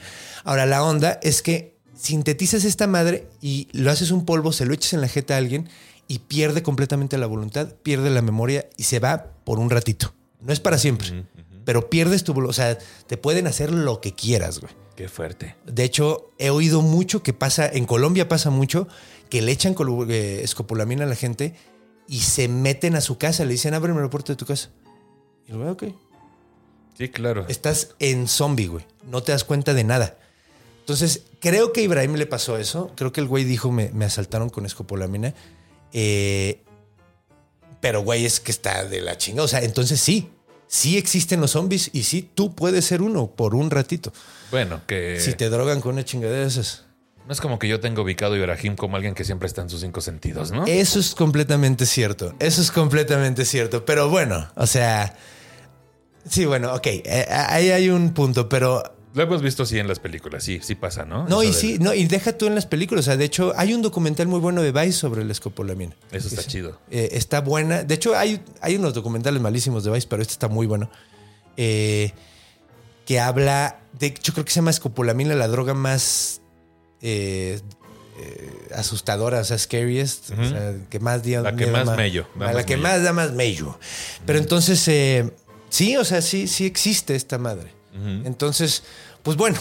Ahora 0.44 0.64
la 0.64 0.82
onda 0.82 1.18
es 1.22 1.42
que 1.42 1.76
sintetizas 1.94 2.64
esta 2.64 2.86
madre 2.86 3.26
y 3.42 3.68
lo 3.72 3.90
haces 3.90 4.10
un 4.10 4.24
polvo, 4.24 4.52
se 4.52 4.64
lo 4.64 4.72
echas 4.72 4.94
en 4.94 5.02
la 5.02 5.08
jeta 5.08 5.34
a 5.34 5.38
alguien 5.38 5.68
y 6.06 6.20
pierde 6.20 6.62
completamente 6.62 7.18
la 7.18 7.26
voluntad, 7.26 7.74
pierde 7.82 8.08
la 8.08 8.22
memoria 8.22 8.66
y 8.78 8.84
se 8.84 8.98
va 8.98 9.26
por 9.44 9.58
un 9.58 9.68
ratito. 9.68 10.14
No 10.40 10.52
es 10.54 10.60
para 10.60 10.78
siempre, 10.78 11.26
pero 11.68 11.90
pierdes 11.90 12.24
tu. 12.24 12.32
O 12.48 12.52
sea, 12.54 12.78
te 12.78 13.18
pueden 13.18 13.46
hacer 13.46 13.70
lo 13.70 14.00
que 14.00 14.14
quieras, 14.14 14.58
güey. 14.58 14.72
Qué 14.96 15.06
fuerte. 15.06 15.54
De 15.66 15.84
hecho, 15.84 16.30
he 16.38 16.48
oído 16.48 16.80
mucho 16.80 17.22
que 17.22 17.34
pasa, 17.34 17.68
en 17.70 17.84
Colombia 17.84 18.26
pasa 18.26 18.48
mucho, 18.48 18.88
que 19.28 19.42
le 19.42 19.52
echan 19.52 19.76
eh, 20.08 20.40
escopolamina 20.42 21.04
a 21.04 21.06
la 21.06 21.14
gente 21.14 21.56
y 22.08 22.20
se 22.20 22.48
meten 22.48 22.96
a 22.96 23.02
su 23.02 23.18
casa, 23.18 23.44
le 23.44 23.52
dicen, 23.52 23.74
ábreme 23.74 24.00
la 24.00 24.08
puerta 24.08 24.32
de 24.32 24.36
tu 24.38 24.46
casa. 24.46 24.70
Y 25.46 25.52
veo, 25.52 25.72
ok. 25.72 25.84
Sí, 26.96 27.10
claro. 27.10 27.44
Estás 27.48 27.94
en 27.98 28.28
zombie, 28.28 28.68
güey. 28.68 28.86
No 29.06 29.22
te 29.22 29.32
das 29.32 29.44
cuenta 29.44 29.74
de 29.74 29.84
nada. 29.84 30.16
Entonces, 30.80 31.24
creo 31.38 31.74
que 31.74 31.80
a 31.80 31.84
Ibrahim 31.84 32.14
le 32.14 32.24
pasó 32.24 32.56
eso. 32.56 32.92
Creo 32.96 33.12
que 33.12 33.20
el 33.20 33.26
güey 33.26 33.44
dijo, 33.44 33.70
me, 33.70 33.90
me 33.90 34.06
asaltaron 34.06 34.48
con 34.48 34.64
escopolamina. 34.64 35.34
Eh, 35.92 36.62
pero, 37.82 38.02
güey, 38.04 38.24
es 38.24 38.40
que 38.40 38.52
está 38.52 38.86
de 38.86 39.02
la 39.02 39.18
chinga. 39.18 39.42
O 39.42 39.48
sea, 39.48 39.60
entonces 39.60 40.00
sí, 40.00 40.30
sí 40.68 40.96
existen 40.96 41.40
los 41.40 41.50
zombies 41.52 41.90
y 41.92 42.04
sí, 42.04 42.30
tú 42.34 42.54
puedes 42.54 42.84
ser 42.84 43.02
uno 43.02 43.26
por 43.34 43.54
un 43.54 43.70
ratito. 43.70 44.12
Bueno, 44.50 44.82
que 44.86 45.18
Si 45.20 45.32
te 45.34 45.48
drogan 45.50 45.80
con 45.80 45.94
una 45.94 46.04
chingadera 46.04 46.42
de 46.42 46.46
esas. 46.48 46.84
no 47.26 47.32
es 47.32 47.40
como 47.40 47.58
que 47.58 47.68
yo 47.68 47.80
tengo 47.80 48.02
ubicado 48.02 48.34
a 48.34 48.38
Ibrahim 48.38 48.76
como 48.76 48.96
alguien 48.96 49.14
que 49.14 49.24
siempre 49.24 49.46
está 49.48 49.62
en 49.62 49.68
sus 49.70 49.80
cinco 49.80 50.00
sentidos, 50.00 50.50
¿no? 50.52 50.64
Eso 50.66 51.00
es 51.00 51.14
completamente 51.14 51.84
cierto. 51.86 52.34
Eso 52.38 52.62
es 52.62 52.70
completamente 52.70 53.44
cierto. 53.44 53.84
Pero 53.84 54.08
bueno, 54.08 54.48
o 54.54 54.66
sea. 54.66 55.16
Sí, 56.28 56.44
bueno, 56.44 56.74
ok. 56.74 56.86
eh, 56.86 57.26
ahí 57.30 57.70
hay 57.70 57.88
un 57.90 58.12
punto, 58.14 58.48
pero. 58.48 58.94
Lo 59.18 59.24
hemos 59.24 59.42
visto 59.42 59.64
así 59.64 59.78
en 59.80 59.88
las 59.88 59.98
películas, 59.98 60.44
sí, 60.44 60.60
sí 60.62 60.76
pasa, 60.76 61.04
¿no? 61.04 61.26
No, 61.28 61.42
Eso 61.42 61.50
y 61.50 61.52
sí, 61.54 61.78
no, 61.80 61.92
y 61.92 62.06
deja 62.06 62.32
tú 62.38 62.46
en 62.46 62.54
las 62.54 62.66
películas. 62.66 63.04
O 63.04 63.06
sea, 63.06 63.16
de 63.16 63.24
hecho, 63.24 63.52
hay 63.56 63.74
un 63.74 63.82
documental 63.82 64.28
muy 64.28 64.38
bueno 64.38 64.62
de 64.62 64.70
Vice 64.70 64.92
sobre 64.92 65.24
la 65.24 65.32
escopolamina. 65.32 65.96
Eso 66.12 66.28
está 66.28 66.44
chido. 66.44 66.78
Eh, 66.90 67.08
está 67.12 67.40
buena. 67.40 67.82
De 67.82 67.94
hecho, 67.96 68.16
hay, 68.16 68.40
hay 68.60 68.76
unos 68.76 68.94
documentales 68.94 69.42
malísimos 69.42 69.82
de 69.82 69.90
Vice, 69.90 70.06
pero 70.08 70.22
este 70.22 70.32
está 70.34 70.46
muy 70.46 70.66
bueno. 70.68 70.88
Eh, 71.56 72.12
que 73.06 73.18
habla 73.18 73.80
de. 73.98 74.14
Yo 74.22 74.32
creo 74.32 74.44
que 74.44 74.52
se 74.52 74.56
llama 74.60 74.70
escopolamina, 74.70 75.34
la 75.34 75.48
droga 75.48 75.74
más 75.74 76.40
eh, 77.02 77.60
asustadora, 78.74 79.40
o 79.40 79.44
sea, 79.44 79.58
scariest. 79.58 80.30
O 80.30 80.48
sea, 80.48 80.76
que 80.90 81.00
más 81.00 81.22
día- 81.22 81.40
La 81.42 81.56
que 81.56 81.66
más 81.66 81.96
mello, 81.96 82.26
da 82.36 82.46
La 82.46 82.52
más 82.52 82.64
que 82.64 82.76
mello. 82.76 82.88
más 82.88 83.02
da 83.02 83.12
más 83.12 83.32
mello. 83.32 83.78
Pero 84.26 84.38
entonces, 84.38 84.78
sí, 85.70 85.96
o 85.96 86.04
sea, 86.04 86.22
sí, 86.22 86.46
sí 86.48 86.66
existe 86.66 87.14
esta 87.16 87.38
madre. 87.38 87.76
Entonces, 88.24 88.84
pues 89.28 89.36
bueno, 89.36 89.58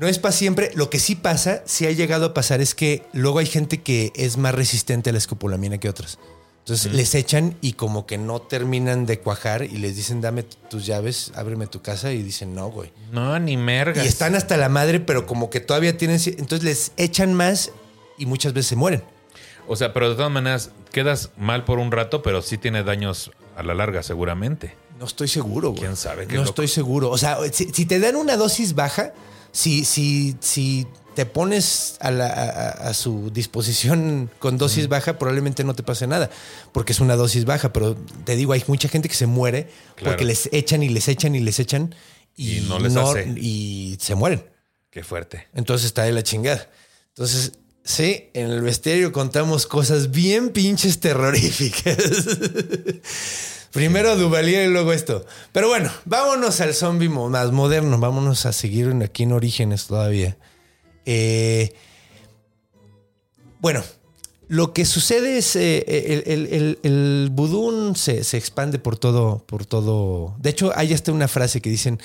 no 0.00 0.06
es 0.06 0.18
para 0.18 0.32
siempre. 0.32 0.70
Lo 0.74 0.88
que 0.88 0.98
sí 0.98 1.16
pasa, 1.16 1.62
sí 1.66 1.84
ha 1.84 1.92
llegado 1.92 2.24
a 2.24 2.32
pasar, 2.32 2.62
es 2.62 2.74
que 2.74 3.02
luego 3.12 3.40
hay 3.40 3.44
gente 3.44 3.82
que 3.82 4.10
es 4.16 4.38
más 4.38 4.54
resistente 4.54 5.10
a 5.10 5.12
la 5.12 5.18
escopolamina 5.18 5.76
que 5.76 5.90
otras. 5.90 6.18
Entonces 6.60 6.94
les 6.94 7.14
echan 7.14 7.58
y 7.60 7.74
como 7.74 8.06
que 8.06 8.16
no 8.16 8.40
terminan 8.40 9.04
de 9.04 9.18
cuajar 9.20 9.64
y 9.64 9.76
les 9.76 9.96
dicen, 9.96 10.22
dame 10.22 10.44
tus 10.44 10.86
llaves, 10.86 11.30
ábreme 11.34 11.66
tu 11.66 11.82
casa 11.82 12.10
y 12.10 12.22
dicen, 12.22 12.54
no, 12.54 12.70
güey. 12.70 12.90
No, 13.12 13.38
ni 13.38 13.58
mergas. 13.58 14.02
Y 14.02 14.08
están 14.08 14.34
hasta 14.34 14.56
la 14.56 14.70
madre, 14.70 14.98
pero 14.98 15.26
como 15.26 15.50
que 15.50 15.60
todavía 15.60 15.98
tienen... 15.98 16.18
Entonces 16.24 16.64
les 16.64 16.92
echan 16.96 17.34
más 17.34 17.72
y 18.16 18.24
muchas 18.24 18.54
veces 18.54 18.68
se 18.68 18.76
mueren. 18.76 19.04
O 19.66 19.76
sea, 19.76 19.92
pero 19.92 20.08
de 20.08 20.16
todas 20.16 20.32
maneras, 20.32 20.70
quedas 20.90 21.32
mal 21.36 21.66
por 21.66 21.78
un 21.78 21.92
rato, 21.92 22.22
pero 22.22 22.40
sí 22.40 22.56
tiene 22.56 22.82
daños 22.82 23.30
a 23.58 23.62
la 23.62 23.74
larga, 23.74 24.02
seguramente. 24.02 24.74
No 24.98 25.04
estoy 25.06 25.28
seguro, 25.28 25.70
güey. 25.70 25.80
¿Quién 25.82 25.96
sabe? 25.96 26.26
Qué 26.26 26.34
No 26.34 26.40
loco. 26.40 26.50
estoy 26.50 26.68
seguro. 26.68 27.10
O 27.10 27.18
sea, 27.18 27.38
si, 27.52 27.66
si 27.72 27.86
te 27.86 28.00
dan 28.00 28.16
una 28.16 28.36
dosis 28.36 28.74
baja, 28.74 29.12
si, 29.52 29.84
si, 29.84 30.36
si 30.40 30.86
te 31.14 31.24
pones 31.26 31.96
a, 32.00 32.10
la- 32.10 32.26
a- 32.28 32.88
a 32.88 32.94
su 32.94 33.30
disposición 33.30 34.30
con 34.38 34.58
dosis 34.58 34.88
baja, 34.88 35.18
probablemente 35.18 35.64
no 35.64 35.74
te 35.74 35.82
pase 35.82 36.06
nada, 36.06 36.30
porque 36.72 36.92
es 36.92 37.00
una 37.00 37.16
dosis 37.16 37.44
baja. 37.44 37.72
Pero 37.72 37.96
te 38.24 38.34
digo, 38.36 38.52
hay 38.52 38.64
mucha 38.66 38.88
gente 38.88 39.08
que 39.08 39.14
se 39.14 39.26
muere 39.26 39.68
Claro. 39.96 40.12
porque 40.12 40.24
les 40.24 40.48
echan 40.52 40.82
y 40.82 40.88
les 40.88 41.06
echan 41.08 41.34
y 41.34 41.40
les 41.40 41.58
echan 41.60 41.94
y, 42.36 42.58
Y 42.58 42.60
no 42.62 42.78
les 42.78 42.94
hace. 42.96 43.28
y 43.36 43.96
se 44.00 44.14
mueren. 44.14 44.44
Qué 44.90 45.02
fuerte. 45.04 45.46
Entonces 45.54 45.86
está 45.86 46.02
de 46.04 46.12
la 46.12 46.22
chingada. 46.22 46.70
Entonces, 47.10 47.52
sí, 47.84 48.30
en 48.34 48.50
el 48.50 48.62
bestiario 48.62 49.12
contamos 49.12 49.66
cosas 49.66 50.10
bien 50.10 50.50
pinches 50.50 50.98
terroríficas. 51.00 51.96
Primero 53.72 54.16
Duvalier 54.16 54.68
y 54.68 54.72
luego 54.72 54.92
esto. 54.92 55.24
Pero 55.52 55.68
bueno, 55.68 55.90
vámonos 56.04 56.60
al 56.60 56.74
zombie 56.74 57.08
más 57.08 57.52
moderno. 57.52 57.98
Vámonos 57.98 58.46
a 58.46 58.52
seguir 58.52 58.94
aquí 59.02 59.24
en 59.24 59.32
Orígenes 59.32 59.86
todavía. 59.86 60.36
Eh, 61.04 61.74
bueno, 63.60 63.82
lo 64.48 64.72
que 64.72 64.84
sucede 64.84 65.38
es 65.38 65.56
eh, 65.56 65.84
el, 66.26 66.78
el, 66.82 67.96
se 67.96 68.36
expande 68.36 68.78
por 68.78 68.98
todo, 68.98 69.44
por 69.46 69.66
todo. 69.66 70.34
De 70.38 70.50
hecho, 70.50 70.72
hay 70.74 70.94
hasta 70.94 71.12
una 71.12 71.28
frase 71.28 71.60
que 71.60 71.70
dicen 71.70 72.00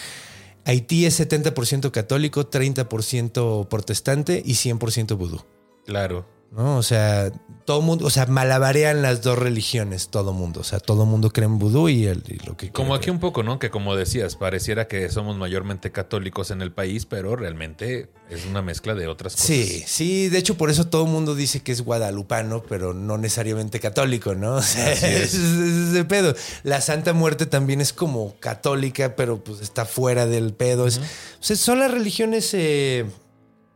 Haití 0.65 1.05
es 1.05 1.19
70% 1.19 1.91
católico, 1.91 2.49
30% 2.49 3.67
protestante 3.67 4.41
y 4.45 4.53
100% 4.53 5.17
vudú. 5.17 5.43
Claro. 5.85 6.25
¿No? 6.55 6.77
O 6.77 6.83
sea, 6.83 7.31
todo 7.65 7.81
mundo, 7.81 8.05
o 8.05 8.09
sea, 8.09 8.25
malabarean 8.25 9.01
las 9.01 9.21
dos 9.21 9.39
religiones, 9.39 10.09
todo 10.09 10.33
mundo. 10.33 10.59
O 10.59 10.63
sea, 10.63 10.79
todo 10.79 11.05
mundo 11.05 11.29
cree 11.31 11.45
en 11.47 11.59
vudú 11.59 11.89
y, 11.89 12.05
el, 12.05 12.23
y 12.27 12.45
lo 12.45 12.55
que 12.57 12.71
Como 12.71 12.93
aquí 12.93 13.09
un 13.09 13.19
poco, 13.19 13.41
¿no? 13.43 13.57
Que 13.59 13.69
como 13.69 13.95
decías, 13.95 14.35
pareciera 14.35 14.87
que 14.87 15.09
somos 15.09 15.37
mayormente 15.37 15.91
católicos 15.91 16.51
en 16.51 16.61
el 16.61 16.71
país, 16.71 17.05
pero 17.05 17.35
realmente 17.35 18.09
es 18.29 18.45
una 18.45 18.61
mezcla 18.61 18.93
de 18.95 19.07
otras 19.07 19.33
cosas. 19.33 19.47
Sí, 19.47 19.83
sí, 19.87 20.29
de 20.29 20.37
hecho 20.39 20.55
por 20.57 20.69
eso 20.69 20.87
todo 20.87 21.05
mundo 21.05 21.35
dice 21.35 21.61
que 21.61 21.71
es 21.71 21.81
guadalupano, 21.81 22.63
pero 22.63 22.93
no 22.93 23.17
necesariamente 23.17 23.79
católico, 23.79 24.35
¿no? 24.35 24.55
O 24.57 24.61
sea, 24.61 24.91
es. 24.91 25.03
es, 25.03 25.33
es 25.35 25.91
de 25.93 26.03
pedo. 26.05 26.35
La 26.63 26.81
Santa 26.81 27.13
Muerte 27.13 27.45
también 27.45 27.79
es 27.81 27.93
como 27.93 28.35
católica, 28.39 29.15
pero 29.15 29.43
pues 29.43 29.61
está 29.61 29.85
fuera 29.85 30.25
del 30.25 30.53
pedo. 30.53 30.85
Es- 30.87 30.97
o 30.99 31.45
sea, 31.45 31.55
son 31.55 31.79
las 31.79 31.91
religiones 31.91 32.53
eh, 32.53 33.05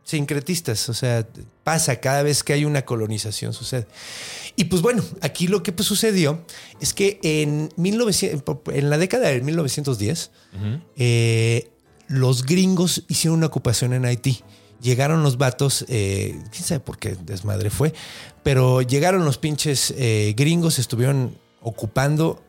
sincretistas, 0.08 0.88
o 0.88 0.94
sea, 0.94 1.26
pasa 1.64 2.00
cada 2.00 2.22
vez 2.22 2.42
que 2.42 2.54
hay 2.54 2.64
una 2.64 2.86
colonización 2.86 3.52
sucede. 3.52 3.86
Y 4.56 4.64
pues 4.64 4.80
bueno, 4.80 5.04
aquí 5.20 5.48
lo 5.48 5.62
que 5.62 5.70
pues, 5.70 5.86
sucedió 5.86 6.42
es 6.80 6.94
que 6.94 7.20
en, 7.22 7.68
1900, 7.76 8.56
en 8.72 8.88
la 8.88 8.96
década 8.96 9.28
del 9.28 9.42
1910, 9.42 10.30
eh, 10.96 11.70
los 12.06 12.46
gringos 12.46 13.04
hicieron 13.08 13.36
una 13.36 13.48
ocupación 13.48 13.92
en 13.92 14.06
Haití. 14.06 14.40
Llegaron 14.80 15.22
los 15.22 15.36
vatos, 15.36 15.84
eh, 15.88 16.40
quién 16.52 16.64
sabe 16.64 16.80
por 16.80 16.96
qué 16.96 17.14
desmadre 17.26 17.68
fue, 17.68 17.92
pero 18.42 18.80
llegaron 18.80 19.26
los 19.26 19.36
pinches 19.36 19.92
eh, 19.98 20.32
gringos, 20.34 20.78
estuvieron 20.78 21.36
ocupando. 21.60 22.42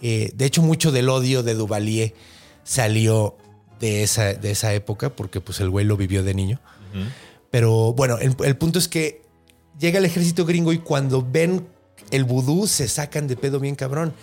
de 0.00 0.32
hecho, 0.38 0.62
mucho 0.62 0.92
del 0.92 1.08
odio 1.08 1.42
de 1.42 1.54
Duvalier 1.54 2.14
salió 2.62 3.36
de 3.82 4.02
esa, 4.02 4.32
de 4.32 4.52
esa 4.52 4.72
época, 4.72 5.10
porque 5.10 5.40
pues 5.42 5.60
el 5.60 5.68
güey 5.68 5.84
lo 5.84 5.98
vivió 5.98 6.22
de 6.22 6.32
niño. 6.32 6.58
Pero 7.50 7.92
bueno, 7.92 8.16
el, 8.18 8.34
el 8.44 8.56
punto 8.56 8.78
es 8.78 8.88
que 8.88 9.22
llega 9.78 9.98
el 9.98 10.04
ejército 10.06 10.46
gringo 10.46 10.72
y 10.72 10.78
cuando 10.78 11.26
ven 11.28 11.66
el 12.10 12.24
vudú 12.24 12.66
se 12.66 12.88
sacan 12.88 13.26
de 13.26 13.36
pedo 13.36 13.60
bien 13.60 13.74
cabrón. 13.74 14.14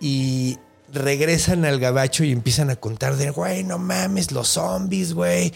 Y 0.00 0.58
regresan 0.92 1.64
al 1.64 1.78
gabacho 1.78 2.24
y 2.24 2.32
empiezan 2.32 2.70
a 2.70 2.76
contar 2.76 3.16
de, 3.16 3.30
güey, 3.30 3.64
no 3.64 3.78
mames, 3.78 4.32
los 4.32 4.48
zombies, 4.48 5.12
güey. 5.12 5.52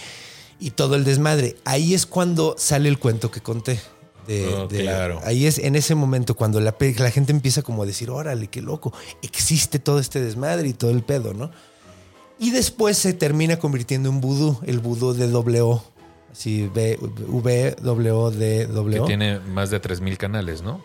Y 0.61 0.71
todo 0.73 0.97
el 0.97 1.05
desmadre. 1.05 1.57
Ahí 1.65 1.95
es 1.95 2.07
cuando 2.07 2.57
sale 2.59 2.89
el 2.89 2.99
cuento 2.99 3.31
que 3.31 3.41
conté. 3.41 3.81
De, 4.27 4.47
Oh, 4.49 4.67
de- 4.67 4.81
claro. 4.83 5.21
Ahí 5.25 5.47
es 5.47 5.59
en 5.59 5.77
ese 5.77 5.95
momento 5.95 6.35
cuando 6.35 6.61
la, 6.61 6.75
la 6.99 7.11
gente 7.11 7.31
empieza 7.33 7.63
como 7.63 7.83
a 7.83 7.87
decir, 7.87 8.11
órale, 8.11 8.49
qué 8.49 8.63
loco, 8.63 8.93
existe 9.23 9.79
todo 9.79 9.99
este 9.99 10.21
desmadre 10.23 10.69
y 10.69 10.73
todo 10.73 10.91
el 10.91 11.03
pedo, 11.03 11.35
¿no? 11.35 11.51
Y 12.39 12.51
después 12.51 12.99
se 12.99 13.13
termina 13.13 13.59
convirtiendo 13.59 14.09
en 14.09 14.21
vudú, 14.21 14.59
el 14.67 14.79
vudú 14.81 15.13
de 15.15 15.61
O. 15.63 15.85
Así, 16.33 16.65
V, 16.75 16.99
V, 17.29 17.77
W, 17.81 18.31
D, 18.37 18.67
Que 18.67 18.73
W. 18.73 19.01
O. 19.01 19.05
tiene 19.07 19.39
más 19.39 19.71
de 19.71 19.79
3000 19.79 20.19
canales, 20.19 20.63
¿no? 20.63 20.85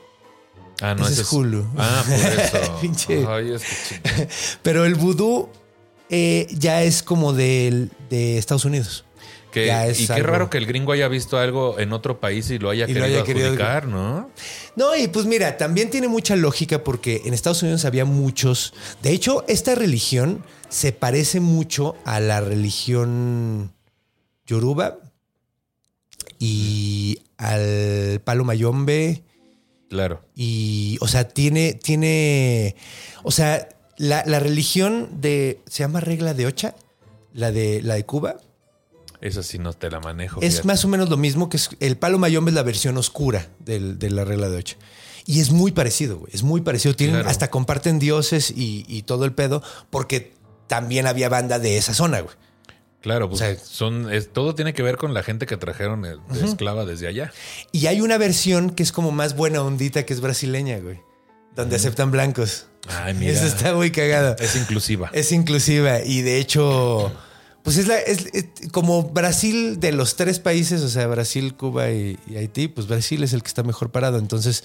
Ah, 0.82 0.94
no, 0.96 1.04
Ese 1.04 1.14
ese 1.14 1.22
es 1.24 1.34
Hulu. 1.34 1.66
Ah, 1.78 2.04
por 2.08 2.16
eso. 2.62 2.78
Pinche. 2.82 3.26
Ay, 3.28 3.54
es 3.54 3.64
que 3.64 4.28
Pero 4.62 4.86
el 4.86 4.94
vudú 4.96 5.50
eh, 6.10 6.48
ya 6.52 6.84
es 6.84 7.02
como 7.04 7.34
del- 7.34 7.92
de 8.10 8.38
Estados 8.38 8.64
Unidos. 8.66 9.06
Que- 9.52 9.66
Ya 9.66 9.88
es 9.88 10.00
y 10.02 10.06
qué 10.08 10.14
algo- 10.14 10.28
raro 10.28 10.50
que 10.52 10.60
el 10.60 10.68
gringo 10.68 10.92
haya 10.92 11.08
visto 11.08 11.40
algo 11.40 11.80
en 11.80 11.92
otro 11.94 12.20
país 12.20 12.50
y 12.52 12.60
lo 12.60 12.70
haya 12.70 12.86
Y 12.88 12.94
lo 12.94 13.02
querido 13.02 13.06
haya 13.18 13.26
querido- 13.26 13.46
adjudicar, 13.48 13.88
¿no? 13.88 14.30
No, 14.76 14.96
y 14.96 15.08
pues 15.08 15.26
mira, 15.26 15.58
también 15.58 15.90
tiene 15.90 16.08
mucha 16.08 16.36
lógica 16.36 16.84
porque 16.84 17.24
en 17.26 17.34
Estados 17.34 17.64
Unidos 17.64 17.84
había 17.86 18.06
muchos. 18.06 18.74
De 19.02 19.10
hecho, 19.12 19.44
esta 19.48 19.74
religión 19.74 20.46
se 20.70 20.92
parece 20.92 21.40
mucho 21.40 21.96
a 22.06 22.20
la 22.20 22.42
religión 22.42 23.74
yoruba 24.46 24.98
y 26.38 27.20
al 27.38 28.22
palo 28.24 28.44
mayombe. 28.46 29.24
Claro. 29.90 30.22
Y, 30.36 30.98
o 31.02 31.08
sea, 31.08 31.28
tiene, 31.28 31.74
tiene, 31.74 32.76
o 33.24 33.32
sea, 33.32 33.70
la, 33.98 34.24
la 34.26 34.40
religión 34.40 35.10
de, 35.20 35.62
se 35.66 35.80
llama 35.84 36.00
regla 36.00 36.34
de 36.36 36.46
Ocha, 36.46 36.76
la 37.34 37.52
de, 37.52 37.82
la 37.82 37.96
de 37.96 38.06
Cuba, 38.06 38.38
Eso 39.22 39.42
sí 39.42 39.58
no 39.58 39.74
te 39.74 39.90
la 39.90 40.00
manejo. 40.00 40.42
es 40.42 40.54
fíjate. 40.54 40.68
más 40.68 40.86
o 40.86 40.88
menos 40.90 41.10
lo 41.10 41.18
mismo 41.18 41.50
que 41.50 41.58
es, 41.58 41.70
el 41.80 41.98
palo 41.98 42.20
mayombe 42.20 42.52
es 42.52 42.56
la 42.56 42.64
versión 42.64 42.98
oscura 42.98 43.48
del- 43.60 43.98
de 43.98 44.12
la 44.12 44.24
regla 44.26 44.48
de 44.50 44.58
Ocha. 44.58 44.78
Y 45.26 45.40
es 45.42 45.52
muy 45.52 45.72
parecido, 45.72 46.18
güey, 46.20 46.32
es 46.34 46.44
muy 46.44 46.62
parecido. 46.62 46.96
Tienen, 46.96 47.16
Claro. 47.18 47.30
hasta 47.30 47.50
comparten 47.50 48.00
dioses 48.00 48.52
y, 48.56 48.86
y 48.88 49.04
todo 49.04 49.26
el 49.26 49.34
pedo, 49.34 49.62
porque 49.90 50.34
también 50.70 51.06
había 51.08 51.28
banda 51.28 51.60
de 51.60 51.78
esa 51.78 51.94
zona, 51.94 52.22
güey. 52.22 52.34
Claro, 53.02 53.30
pues 53.30 53.42
o 53.42 53.46
sea- 53.46 53.58
son, 53.58 54.12
es- 54.14 54.32
todo 54.32 54.56
tiene 54.56 54.74
que 54.74 54.84
ver 54.84 54.98
con 54.98 55.14
la 55.14 55.24
gente 55.24 55.46
que 55.46 55.58
trajeron 55.58 56.06
el- 56.06 56.20
de 56.30 56.46
esclava 56.46 56.86
desde 56.86 57.08
allá. 57.08 57.32
Y 57.74 57.88
hay 57.88 58.00
una 58.02 58.18
versión 58.18 58.70
que 58.70 58.84
es 58.84 58.92
como 58.92 59.12
más 59.12 59.36
buena 59.36 59.62
ondita, 59.64 60.06
que 60.06 60.14
es 60.14 60.22
brasileña, 60.22 60.80
güey, 60.80 61.00
donde 61.56 61.76
aceptan 61.78 62.12
blancos. 62.12 62.68
Ay, 62.88 63.14
mira. 63.14 63.32
Eso 63.34 63.46
está 63.46 63.74
muy 63.74 63.92
cagado. 63.92 64.36
Es 64.40 64.56
inclusiva. 64.56 65.10
Es 65.14 65.32
inclusiva 65.32 66.02
y 66.02 66.22
de 66.22 66.38
hecho, 66.40 67.12
pues 67.64 67.78
es, 67.78 67.88
la, 67.88 67.98
es, 68.00 68.26
es 68.34 68.46
como 68.72 69.04
Brasil 69.04 69.80
de 69.80 69.92
los 69.94 70.16
tres 70.18 70.40
países, 70.40 70.82
o 70.82 70.90
sea, 70.90 71.08
Brasil, 71.08 71.56
Cuba 71.56 71.90
y, 71.92 72.18
y 72.28 72.36
Haití, 72.38 72.68
pues 72.68 72.88
Brasil 72.88 73.24
es 73.24 73.34
el 73.34 73.42
que 73.44 73.48
está 73.48 73.64
mejor 73.64 73.92
parado. 73.92 74.18
Entonces, 74.18 74.64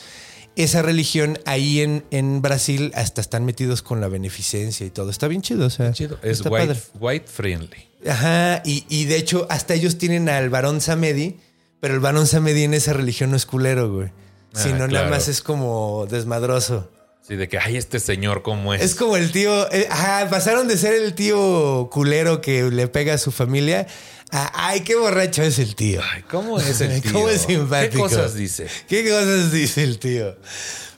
esa 0.57 0.82
religión 0.82 1.38
ahí 1.46 1.80
en, 1.80 2.05
en 2.11 2.42
Brasil 2.42 2.92
hasta 2.94 3.20
están 3.20 3.44
metidos 3.44 3.82
con 3.82 4.00
la 4.00 4.09
beneficencia 4.09 4.86
y 4.86 4.90
todo. 4.90 5.11
Está 5.11 5.28
bien 5.28 5.42
chido, 5.42 5.66
o 5.66 5.70
sea. 5.70 5.92
Chido. 5.92 6.18
Es 6.22 6.38
está 6.38 6.50
white, 6.50 6.66
padre. 6.68 6.80
white 7.00 7.26
friendly. 7.28 7.88
Ajá, 8.09 8.62
y, 8.64 8.84
y 8.88 9.07
de 9.07 9.16
hecho, 9.16 9.46
hasta 9.50 9.74
ellos 9.74 9.98
tienen 9.98 10.28
al 10.28 10.50
varón 10.50 10.80
Samedi, 10.80 11.38
pero 11.80 11.94
el 11.94 12.00
varón 12.00 12.26
Samedi 12.26 12.64
en 12.64 12.74
esa 12.74 12.92
religión 12.92 13.30
no 13.30 13.36
es 13.36 13.46
culero, 13.46 13.92
güey. 13.92 14.09
Ah, 14.55 14.61
Sino 14.62 14.86
nada 14.88 15.09
más 15.09 15.28
es 15.28 15.40
como 15.42 16.07
desmadroso. 16.09 16.90
Sí, 17.26 17.36
de 17.36 17.48
que, 17.48 17.59
ay, 17.59 17.78
este 17.78 18.00
señor, 18.00 18.42
¿cómo 18.42 18.74
es? 18.74 18.82
Es 18.82 18.94
como 18.94 19.16
el 19.16 19.32
tío. 19.32 19.72
eh, 19.72 19.86
ajá, 19.90 20.28
pasaron 20.28 20.68
de 20.68 20.76
ser 20.76 20.92
el 20.94 21.14
tío 21.14 21.88
culero 21.90 22.42
que 22.42 22.64
le 22.70 22.86
pega 22.86 23.14
a 23.14 23.18
su 23.18 23.32
familia. 23.32 23.86
Ay, 24.31 24.81
qué 24.81 24.97
borracho 24.97 25.43
es 25.43 25.59
el 25.59 25.75
tío. 25.77 26.01
Ay, 26.12 26.22
¿cómo 26.22 26.59
es 26.59 26.81
el 26.81 27.01
tío? 27.03 27.12
¿Cómo 27.12 27.29
es 27.29 27.43
simpático? 27.43 27.93
¿Qué 27.93 27.99
cosas 28.14 28.35
dice? 28.35 28.66
¿Qué 28.89 29.05
cosas 29.09 29.53
dice 29.53 29.83
el 29.85 29.99
tío? 29.99 30.37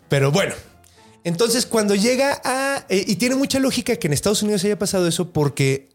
Pero 0.09 0.33
bueno. 0.33 0.55
Entonces, 1.25 1.67
cuando 1.67 1.95
llega 1.95 2.41
a. 2.45 2.87
eh, 2.89 3.05
y 3.07 3.17
tiene 3.17 3.35
mucha 3.35 3.59
lógica 3.59 3.97
que 3.97 4.07
en 4.07 4.13
Estados 4.13 4.43
Unidos 4.43 4.65
haya 4.65 4.79
pasado 4.79 5.09
eso 5.09 5.33
porque, 5.33 5.89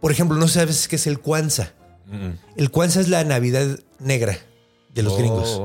por 0.00 0.10
ejemplo, 0.10 0.36
no 0.36 0.48
sabes 0.48 0.88
qué 0.88 0.96
es 0.96 1.06
el 1.06 1.20
Kwanzaa. 1.20 1.72
Mm. 2.06 2.30
El 2.56 2.70
Kwanzaa 2.70 3.00
es 3.02 3.08
la 3.08 3.22
Navidad 3.24 3.78
negra 4.00 4.36
de 4.92 5.02
los 5.02 5.12
Oh. 5.12 5.16
gringos. 5.18 5.60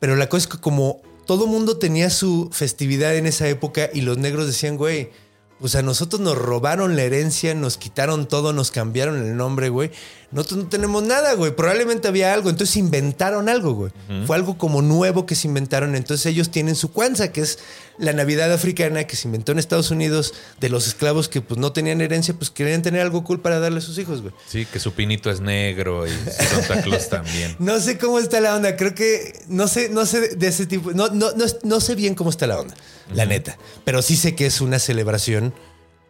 Pero 0.00 0.16
la 0.16 0.28
cosa 0.28 0.44
es 0.44 0.54
que 0.54 0.58
como 0.60 1.02
todo 1.26 1.46
mundo 1.46 1.76
tenía 1.78 2.08
su 2.10 2.48
festividad 2.52 3.14
en 3.16 3.26
esa 3.26 3.46
época 3.48 3.90
y 3.92 4.00
los 4.00 4.16
negros 4.18 4.46
decían, 4.46 4.76
güey, 4.78 5.10
pues 5.60 5.74
a 5.74 5.82
nosotros 5.82 6.20
nos 6.20 6.36
robaron 6.36 6.96
la 6.96 7.02
herencia, 7.02 7.54
nos 7.54 7.76
quitaron 7.78 8.26
todo, 8.26 8.52
nos 8.54 8.70
cambiaron 8.70 9.18
el 9.18 9.36
nombre, 9.36 9.68
güey. 9.68 9.90
Nosotros 10.32 10.64
no 10.64 10.68
tenemos 10.68 11.02
nada, 11.04 11.34
güey. 11.34 11.54
Probablemente 11.54 12.08
había 12.08 12.34
algo. 12.34 12.50
Entonces 12.50 12.76
inventaron 12.76 13.48
algo, 13.48 13.74
güey. 13.74 13.92
Fue 14.26 14.36
algo 14.36 14.58
como 14.58 14.82
nuevo 14.82 15.24
que 15.24 15.34
se 15.34 15.46
inventaron. 15.46 15.94
Entonces 15.94 16.26
ellos 16.26 16.50
tienen 16.50 16.74
su 16.74 16.90
Kwanzaa, 16.92 17.28
que 17.28 17.42
es 17.42 17.58
la 17.98 18.12
Navidad 18.12 18.52
africana 18.52 19.04
que 19.04 19.16
se 19.16 19.28
inventó 19.28 19.52
en 19.52 19.58
Estados 19.58 19.90
Unidos 19.90 20.34
de 20.60 20.68
los 20.68 20.86
esclavos 20.86 21.28
que 21.28 21.40
pues 21.40 21.58
no 21.58 21.72
tenían 21.72 22.00
herencia, 22.00 22.34
pues 22.34 22.50
querían 22.50 22.82
tener 22.82 23.00
algo 23.00 23.24
cool 23.24 23.40
para 23.40 23.60
darle 23.60 23.78
a 23.78 23.82
sus 23.82 23.98
hijos, 23.98 24.20
güey. 24.20 24.34
Sí, 24.46 24.66
que 24.66 24.80
su 24.80 24.92
pinito 24.92 25.30
es 25.30 25.40
negro 25.40 26.06
y 26.06 26.10
Santa 26.10 26.82
Claus 26.82 27.08
también. 27.08 27.56
No 27.58 27.78
sé 27.80 27.96
cómo 27.96 28.18
está 28.18 28.40
la 28.40 28.56
onda. 28.56 28.76
Creo 28.76 28.94
que 28.94 29.44
no 29.48 29.68
sé, 29.68 29.88
no 29.88 30.06
sé 30.06 30.36
de 30.36 30.48
ese 30.48 30.66
tipo. 30.66 30.92
No, 30.92 31.08
no, 31.08 31.32
no, 31.32 31.44
no 31.62 31.80
sé 31.80 31.94
bien 31.94 32.14
cómo 32.14 32.30
está 32.30 32.46
la 32.46 32.58
onda, 32.58 32.74
la 33.14 33.26
neta. 33.26 33.56
Pero 33.84 34.02
sí 34.02 34.16
sé 34.16 34.34
que 34.34 34.46
es 34.46 34.60
una 34.60 34.78
celebración 34.78 35.54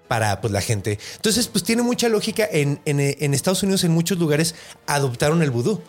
para 0.08 0.40
pues, 0.40 0.52
la 0.52 0.60
gente. 0.60 0.98
Entonces, 1.16 1.48
pues 1.48 1.64
tiene 1.64 1.82
mucha 1.82 2.08
lógica. 2.08 2.48
En, 2.50 2.80
en, 2.84 3.00
en 3.00 3.34
Estados 3.34 3.62
Unidos, 3.62 3.84
en 3.84 3.92
muchos 3.92 4.18
lugares, 4.18 4.54
adoptaron 4.86 5.42
el 5.42 5.50
vudú. 5.50 5.80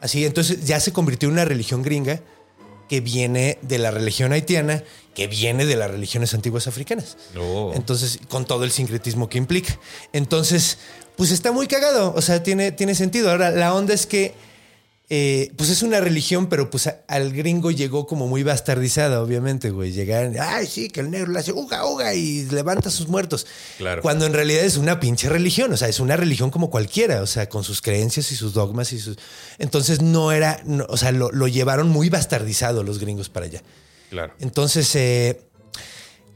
Así, 0.00 0.24
entonces 0.24 0.64
ya 0.64 0.78
se 0.80 0.92
convirtió 0.92 1.28
en 1.28 1.34
una 1.34 1.44
religión 1.44 1.82
gringa 1.82 2.20
que 2.88 3.00
viene 3.00 3.58
de 3.62 3.78
la 3.78 3.90
religión 3.90 4.32
haitiana, 4.32 4.82
que 5.14 5.26
viene 5.26 5.66
de 5.66 5.76
las 5.76 5.90
religiones 5.90 6.32
antiguas 6.34 6.66
africanas. 6.66 7.16
Oh. 7.38 7.72
Entonces, 7.74 8.18
con 8.28 8.46
todo 8.46 8.64
el 8.64 8.70
sincretismo 8.70 9.28
que 9.28 9.38
implica. 9.38 9.78
Entonces, 10.12 10.78
pues 11.16 11.30
está 11.30 11.52
muy 11.52 11.66
cagado. 11.66 12.14
O 12.16 12.22
sea, 12.22 12.42
tiene, 12.42 12.72
tiene 12.72 12.94
sentido. 12.94 13.30
Ahora, 13.30 13.50
la 13.50 13.74
onda 13.74 13.92
es 13.92 14.06
que, 14.06 14.34
eh, 15.10 15.52
pues 15.56 15.70
es 15.70 15.82
una 15.82 16.00
religión, 16.00 16.48
pero 16.48 16.68
pues 16.68 16.86
a- 16.86 17.00
al 17.08 17.32
gringo 17.32 17.70
llegó 17.70 18.06
como 18.06 18.26
muy 18.26 18.42
bastardizada, 18.42 19.22
obviamente, 19.22 19.70
güey. 19.70 19.92
Llegaron, 19.92 20.34
ay, 20.38 20.66
sí, 20.66 20.88
que 20.90 21.00
el 21.00 21.10
negro 21.10 21.32
le 21.32 21.38
hace 21.38 21.52
uga, 21.52 21.86
uga 21.86 22.14
y 22.14 22.44
levanta 22.46 22.90
a 22.90 22.92
sus 22.92 23.08
muertos. 23.08 23.46
Claro. 23.78 24.02
Cuando 24.02 24.26
en 24.26 24.34
realidad 24.34 24.64
es 24.64 24.76
una 24.76 25.00
pinche 25.00 25.28
religión. 25.30 25.72
O 25.72 25.76
sea, 25.78 25.88
es 25.88 25.98
una 26.00 26.16
religión 26.16 26.50
como 26.50 26.68
cualquiera, 26.68 27.22
o 27.22 27.26
sea, 27.26 27.48
con 27.48 27.64
sus 27.64 27.80
creencias 27.80 28.30
y 28.32 28.36
sus 28.36 28.52
dogmas 28.52 28.92
y 28.92 28.98
sus. 28.98 29.16
Entonces, 29.58 30.02
no 30.02 30.30
era, 30.30 30.60
no, 30.66 30.84
o 30.90 30.96
sea, 30.98 31.10
lo, 31.12 31.30
lo 31.32 31.48
llevaron 31.48 31.88
muy 31.88 32.10
bastardizado 32.10 32.82
los 32.82 32.98
gringos 32.98 33.30
para 33.30 33.46
allá. 33.46 33.62
Claro. 34.10 34.34
Entonces, 34.40 34.94
eh, 34.94 35.40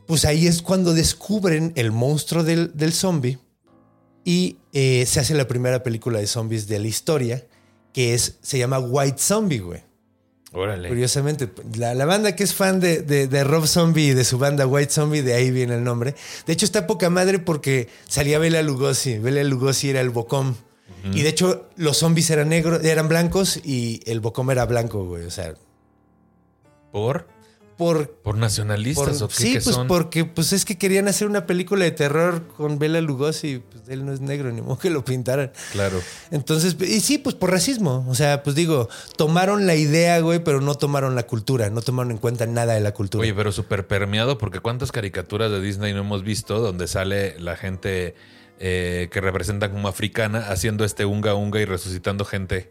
pues 0.07 0.25
ahí 0.25 0.47
es 0.47 0.63
cuando 0.63 0.95
descubren 0.95 1.73
el 1.77 1.93
monstruo 1.93 2.43
del, 2.43 2.71
del 2.75 2.93
zombie 2.93 3.39
y 4.25 4.57
eh, 4.73 5.05
se 5.07 5.21
hace 5.21 5.35
la 5.35 5.47
primera 5.49 5.83
película 5.83 6.19
de 6.21 6.27
zombies 6.27 6.67
de 6.69 6.79
la 6.79 6.89
historia, 6.89 7.47
que 7.93 8.15
es, 8.15 8.39
se 8.43 8.59
llama 8.59 8.79
White 8.79 9.19
Zombie, 9.19 9.59
güey. 9.59 9.81
Órale. 10.55 10.89
Curiosamente, 10.89 11.49
la, 11.77 11.95
la 11.95 12.05
banda 12.05 12.37
que 12.37 12.45
es 12.45 12.53
fan 12.55 12.79
de, 12.79 13.01
de- 13.01 13.27
de 13.27 13.45
Rob 13.45 13.67
Zombie 13.67 14.09
y 14.09 14.15
de 14.15 14.25
su 14.25 14.37
banda 14.39 14.67
White 14.67 14.93
Zombie, 14.93 15.23
de 15.23 15.33
ahí 15.35 15.51
viene 15.51 15.75
el 15.77 15.83
nombre. 15.85 16.15
De 16.47 16.53
hecho, 16.53 16.67
está 16.67 16.87
poca 16.87 17.09
madre 17.09 17.39
porque 17.39 17.89
salía 18.07 18.39
Bela 18.39 18.61
Lugosi. 18.63 19.19
Bela 19.19 19.43
Lugosi 19.45 19.89
era 19.91 20.01
el 20.03 20.11
Bocom. 20.11 20.55
Y 21.13 21.23
de 21.23 21.31
hecho, 21.31 21.69
los 21.77 21.97
zombies 21.97 22.31
eran 22.31 22.49
negros, 22.51 22.85
eran 22.85 23.09
blancos 23.09 23.57
y 23.65 24.01
el 24.07 24.21
Bocom 24.21 24.51
era 24.53 24.67
blanco, 24.67 25.05
güey. 25.05 25.25
O 25.25 25.31
sea, 25.33 25.55
¿Por? 26.93 27.27
Por. 27.83 28.09
¿Por 28.23 28.37
nacionalistas 28.37 29.19
por- 29.19 29.25
o 29.25 29.29
qué, 29.29 29.35
sí, 29.35 29.53
qué 29.55 29.61
pues 29.61 29.75
son? 29.75 29.89
porque 29.89 30.25
pues 30.25 30.53
es 30.53 30.65
que 30.65 30.79
querían 30.79 31.09
hacer 31.09 31.27
una 31.27 31.47
película 31.47 31.85
de 31.85 31.91
terror 31.91 32.47
con 32.57 32.79
Bela 32.79 33.01
Lugosi. 33.01 33.61
Pues 33.71 33.89
él 33.89 34.07
no 34.07 34.13
es 34.13 34.21
negro, 34.21 34.53
ni 34.53 34.61
modo 34.61 34.79
que 34.79 34.91
lo 34.91 35.05
pintaran. 35.05 35.51
Claro. 35.73 36.01
Entonces, 36.31 36.77
y 36.81 37.01
sí, 37.01 37.19
pues 37.19 37.35
por 37.35 37.51
racismo. 37.51 38.07
O 38.09 38.15
sea, 38.15 38.43
pues 38.45 38.55
digo, 38.55 38.89
tomaron 39.17 39.67
la 39.67 39.75
idea, 39.75 40.21
güey, 40.21 40.45
pero 40.45 40.61
no 40.61 40.77
tomaron 40.77 41.17
la 41.17 41.25
cultura, 41.25 41.71
no 41.71 41.83
tomaron 41.83 42.13
en 42.13 42.19
cuenta 42.19 42.47
nada 42.47 42.75
de 42.75 42.81
la 42.81 42.95
cultura. 42.95 43.23
Oye, 43.23 43.35
pero 43.35 43.51
súper 43.51 43.87
permeado, 43.89 44.39
porque 44.39 44.61
cuántas 44.61 44.93
caricaturas 44.93 45.51
de 45.51 45.61
Disney 45.61 45.93
no 45.93 46.01
hemos 46.01 46.23
visto 46.23 46.61
donde 46.61 46.87
sale 46.87 47.39
la 47.41 47.57
gente 47.57 48.15
eh, 48.61 49.09
que 49.11 49.21
representan 49.21 49.73
como 49.73 49.89
africana 49.89 50.47
haciendo 50.49 50.85
este 50.85 51.05
unga 51.05 51.35
unga 51.35 51.61
y 51.61 51.65
resucitando 51.65 52.25
gente. 52.25 52.71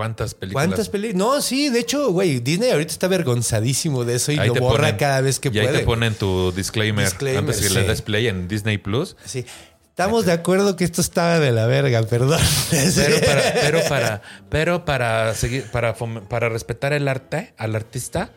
¿Cuántas 0.00 0.34
películas? 0.34 0.66
¿Cuántas 0.66 0.88
películas? 0.88 1.16
No, 1.18 1.40
sí, 1.42 1.68
de 1.68 1.80
hecho, 1.80 2.10
güey, 2.10 2.40
Disney 2.40 2.70
ahorita 2.70 2.90
está 2.92 3.06
avergonzadísimo 3.06 4.04
de 4.04 4.14
eso 4.16 4.32
y 4.32 4.38
Ahí 4.38 4.48
lo 4.48 4.54
borra 4.54 4.88
ponen- 4.88 4.96
cada 4.98 5.20
vez 5.20 5.38
que 5.40 5.48
y 5.48 5.52
puede. 5.52 5.68
ahí 5.68 5.76
te 5.76 5.84
ponen 5.84 6.14
tu 6.14 6.52
disclaimer, 6.52 7.04
Disclaimer, 7.04 7.40
antes 7.40 7.58
que 7.60 7.68
sí. 7.68 7.74
le 7.74 7.82
des 7.84 8.00
play 8.02 8.26
en 8.28 8.48
Disney 8.48 8.78
Plus. 8.78 9.16
Sí. 9.24 9.44
Estamos 9.90 10.24
de 10.24 10.32
acuerdo 10.32 10.76
que 10.76 10.84
esto 10.84 11.02
estaba 11.02 11.38
de 11.40 11.52
la 11.52 11.66
verga, 11.66 12.02
perdón. 12.04 12.40
Pero 12.70 13.20
para, 13.20 13.52
pero 13.60 13.82
para, 13.88 14.22
pero 14.48 14.84
para 14.86 15.34
seguir, 15.34 15.64
para, 15.70 15.94
para 15.94 16.48
respetar 16.48 16.94
el 16.94 17.06
arte, 17.06 17.52
al 17.58 17.76
artista, 17.76 18.30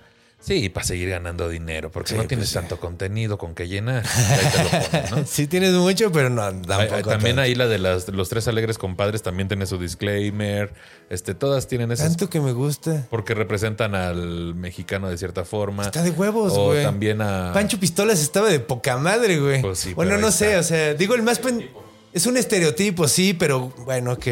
sí, 0.45 0.69
para 0.69 0.85
seguir 0.85 1.09
ganando 1.09 1.47
dinero, 1.49 1.89
porque 1.91 2.09
Sí, 2.11 2.15
no 2.15 2.25
tienes 2.25 2.45
pues 2.45 2.49
sí. 2.49 2.55
tanto 2.55 2.79
contenido 2.79 3.37
con 3.37 3.55
que 3.55 3.67
llenar. 3.67 4.03
Ahí 4.05 4.45
te 4.51 4.63
lo 4.63 4.69
ponen, 4.69 5.05
¿no? 5.21 5.25
sí 5.27 5.47
tienes 5.47 5.71
mucho, 5.73 6.11
pero 6.11 6.29
no, 6.29 6.41
tampoco. 6.61 6.95
hay- 6.95 7.03
también 7.03 7.39
ahí 7.39 7.55
la 7.55 7.67
de 7.67 7.79
las, 7.79 8.07
los 8.09 8.29
tres 8.29 8.47
alegres 8.47 8.77
compadres 8.77 9.21
también 9.21 9.47
tiene 9.47 9.65
su 9.65 9.77
disclaimer. 9.77 10.73
Este, 11.09 11.33
todas 11.35 11.67
tienen 11.67 11.91
esas 11.91 12.07
Tanto 12.09 12.29
que 12.29 12.39
me 12.41 12.51
gusta. 12.53 13.07
porque 13.09 13.33
representan 13.33 13.95
al 13.95 14.55
mexicano 14.55 15.09
de 15.09 15.17
cierta 15.17 15.45
forma. 15.45 15.83
Está 15.83 16.03
de 16.03 16.11
huevos, 16.11 16.53
O 16.55 16.65
güey. 16.67 16.83
también 16.83 17.21
a 17.21 17.51
Pancho 17.53 17.79
Pistolas 17.79 18.19
estaba 18.21 18.49
de 18.49 18.59
poca 18.59 18.97
madre, 18.97 19.39
güey. 19.39 19.61
Pues 19.61 19.79
sí, 19.79 19.93
bueno, 19.93 20.17
no 20.17 20.31
sé, 20.31 20.57
o 20.57 20.63
sea, 20.63 20.93
digo, 20.93 21.15
el 21.15 21.21
más... 21.23 21.39
pen- 21.39 21.69
Es 22.13 22.25
un 22.27 22.37
estereotipo, 22.37 23.07
sí, 23.07 23.33
pero 23.33 23.69
bueno, 23.85 24.11
ok. 24.13 24.27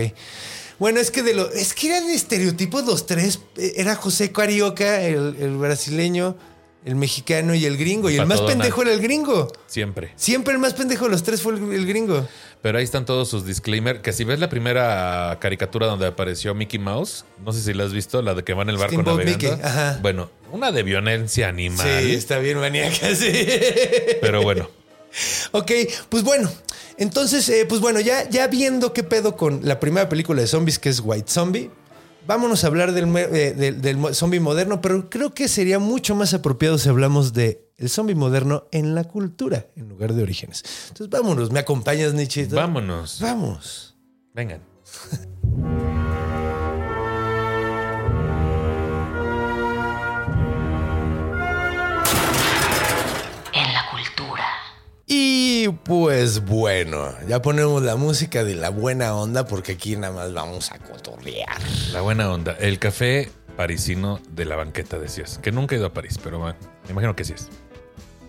Bueno, 0.82 1.00
es 1.00 1.12
que 1.12 1.22
de 1.22 1.36
lo... 1.36 1.48
Es 1.52 1.76
que 1.76 1.90
eran 1.96 2.10
estereotipos 2.10 2.84
los 2.88 3.06
tres. 3.06 3.40
Eh, 3.56 3.74
Era 3.76 3.94
José 3.94 4.32
Carioca, 4.32 5.00
el, 5.04 5.36
el 5.40 5.56
brasileño, 5.58 6.36
el 6.84 6.96
mexicano 6.96 7.54
y 7.54 7.68
el 7.68 7.78
gringo. 7.78 8.10
Y 8.10 8.16
el 8.18 8.26
más 8.26 8.42
pendejo 8.42 8.82
era 8.82 8.92
el 8.92 9.00
gringo. 9.00 9.48
siempre. 9.68 10.12
Siempre 10.16 10.54
el 10.56 10.60
más 10.60 10.74
pendejo 10.74 11.06
de 11.06 11.12
los 11.12 11.22
tres 11.22 11.44
fue 11.44 11.54
el, 11.54 11.72
el 11.72 11.86
gringo. 11.86 12.28
Pero 12.64 12.80
ahí 12.80 12.84
están 12.84 13.06
todos 13.06 13.30
sus 13.30 13.46
disclaimers. 13.46 14.00
Que 14.00 14.12
si 14.12 14.24
ves 14.24 14.40
la 14.40 14.50
primera 14.50 15.38
caricatura 15.40 15.86
donde 15.86 16.08
apareció 16.08 16.56
Mickey 16.56 16.80
Mouse, 16.80 17.26
no 17.46 17.54
sé 17.54 17.62
si 17.62 17.76
la 17.76 17.84
has 17.84 17.94
visto, 17.94 18.24
la 18.24 18.34
de 18.34 18.44
que 18.44 18.56
va 18.56 18.64
en 18.64 18.70
el 18.70 18.78
barco 18.78 18.94
Steamboat 18.94 19.18
navegando. 19.20 19.50
Mickey, 19.50 19.64
ajá. 19.64 20.00
Bueno, 20.02 20.32
una 20.52 20.72
de 20.72 20.82
violencia 20.82 21.48
animal. 21.48 21.88
Sí, 22.04 22.16
está 22.16 22.40
bien 22.40 22.58
maníaca, 22.60 23.16
sí. 23.16 23.32
Pero 24.20 24.42
bueno, 24.42 24.68
Ok, 25.52 25.72
pues 26.10 26.24
bueno. 26.24 26.52
Entonces, 27.02 27.50
eh, 27.50 27.66
pues 27.68 27.82
bueno, 27.82 28.00
ya, 28.00 28.30
ya 28.30 28.46
viendo 28.46 28.94
qué 28.94 29.02
pedo 29.02 29.36
con 29.36 29.62
la 29.64 29.80
primera 29.80 30.08
película 30.08 30.40
de 30.40 30.46
zombies, 30.46 30.78
que 30.78 30.90
es 30.90 31.02
White 31.04 31.32
Zombie, 31.32 31.72
vámonos 32.28 32.64
a 32.64 32.68
hablar 32.68 32.92
del, 32.92 33.06
eh, 33.18 33.56
del, 33.58 33.82
del 33.82 34.14
zombie 34.14 34.40
moderno, 34.40 34.82
pero 34.82 35.10
creo 35.10 35.34
que 35.34 35.48
sería 35.48 35.80
mucho 35.80 36.14
más 36.14 36.36
apropiado 36.36 36.78
si 36.78 36.90
hablamos 36.90 37.34
de 37.34 37.68
el 37.78 37.90
zombie 37.90 38.14
moderno 38.14 38.68
en 38.72 38.94
la 38.94 39.06
cultura, 39.06 39.66
en 39.76 39.90
lugar 39.90 40.14
de 40.14 40.22
orígenes. 40.22 40.64
Entonces, 40.90 41.10
vámonos. 41.10 41.52
¿Me 41.52 41.58
acompañas, 41.62 42.14
Nichito? 42.14 42.56
vámonos. 42.56 43.18
Vamos. 43.20 43.98
Vengan. 44.36 44.62
Y 55.14 55.68
pues 55.68 56.46
bueno, 56.46 57.14
ya 57.28 57.42
ponemos 57.42 57.84
la 57.84 57.98
música 57.98 58.46
de 58.46 58.56
la 58.56 58.70
buena 58.70 59.14
onda 59.14 59.46
porque 59.46 59.74
aquí 59.74 59.98
nada 59.98 60.14
más 60.14 60.32
vamos 60.32 60.72
a 60.72 60.80
cotorrear. 60.80 61.60
La 61.92 62.00
buena 62.00 62.32
onda. 62.32 62.56
El 62.58 62.80
café 62.80 63.30
parisino 63.58 64.22
de 64.30 64.46
la 64.46 64.56
banqueta, 64.56 64.98
decías. 65.00 65.38
Que 65.40 65.52
nunca 65.52 65.76
he 65.76 65.80
ido 65.80 65.88
a 65.88 65.94
París, 65.94 66.18
pero 66.24 66.40
me 66.40 66.56
imagino 66.90 67.14
que 67.14 67.26
sí 67.26 67.34
es. 67.34 67.50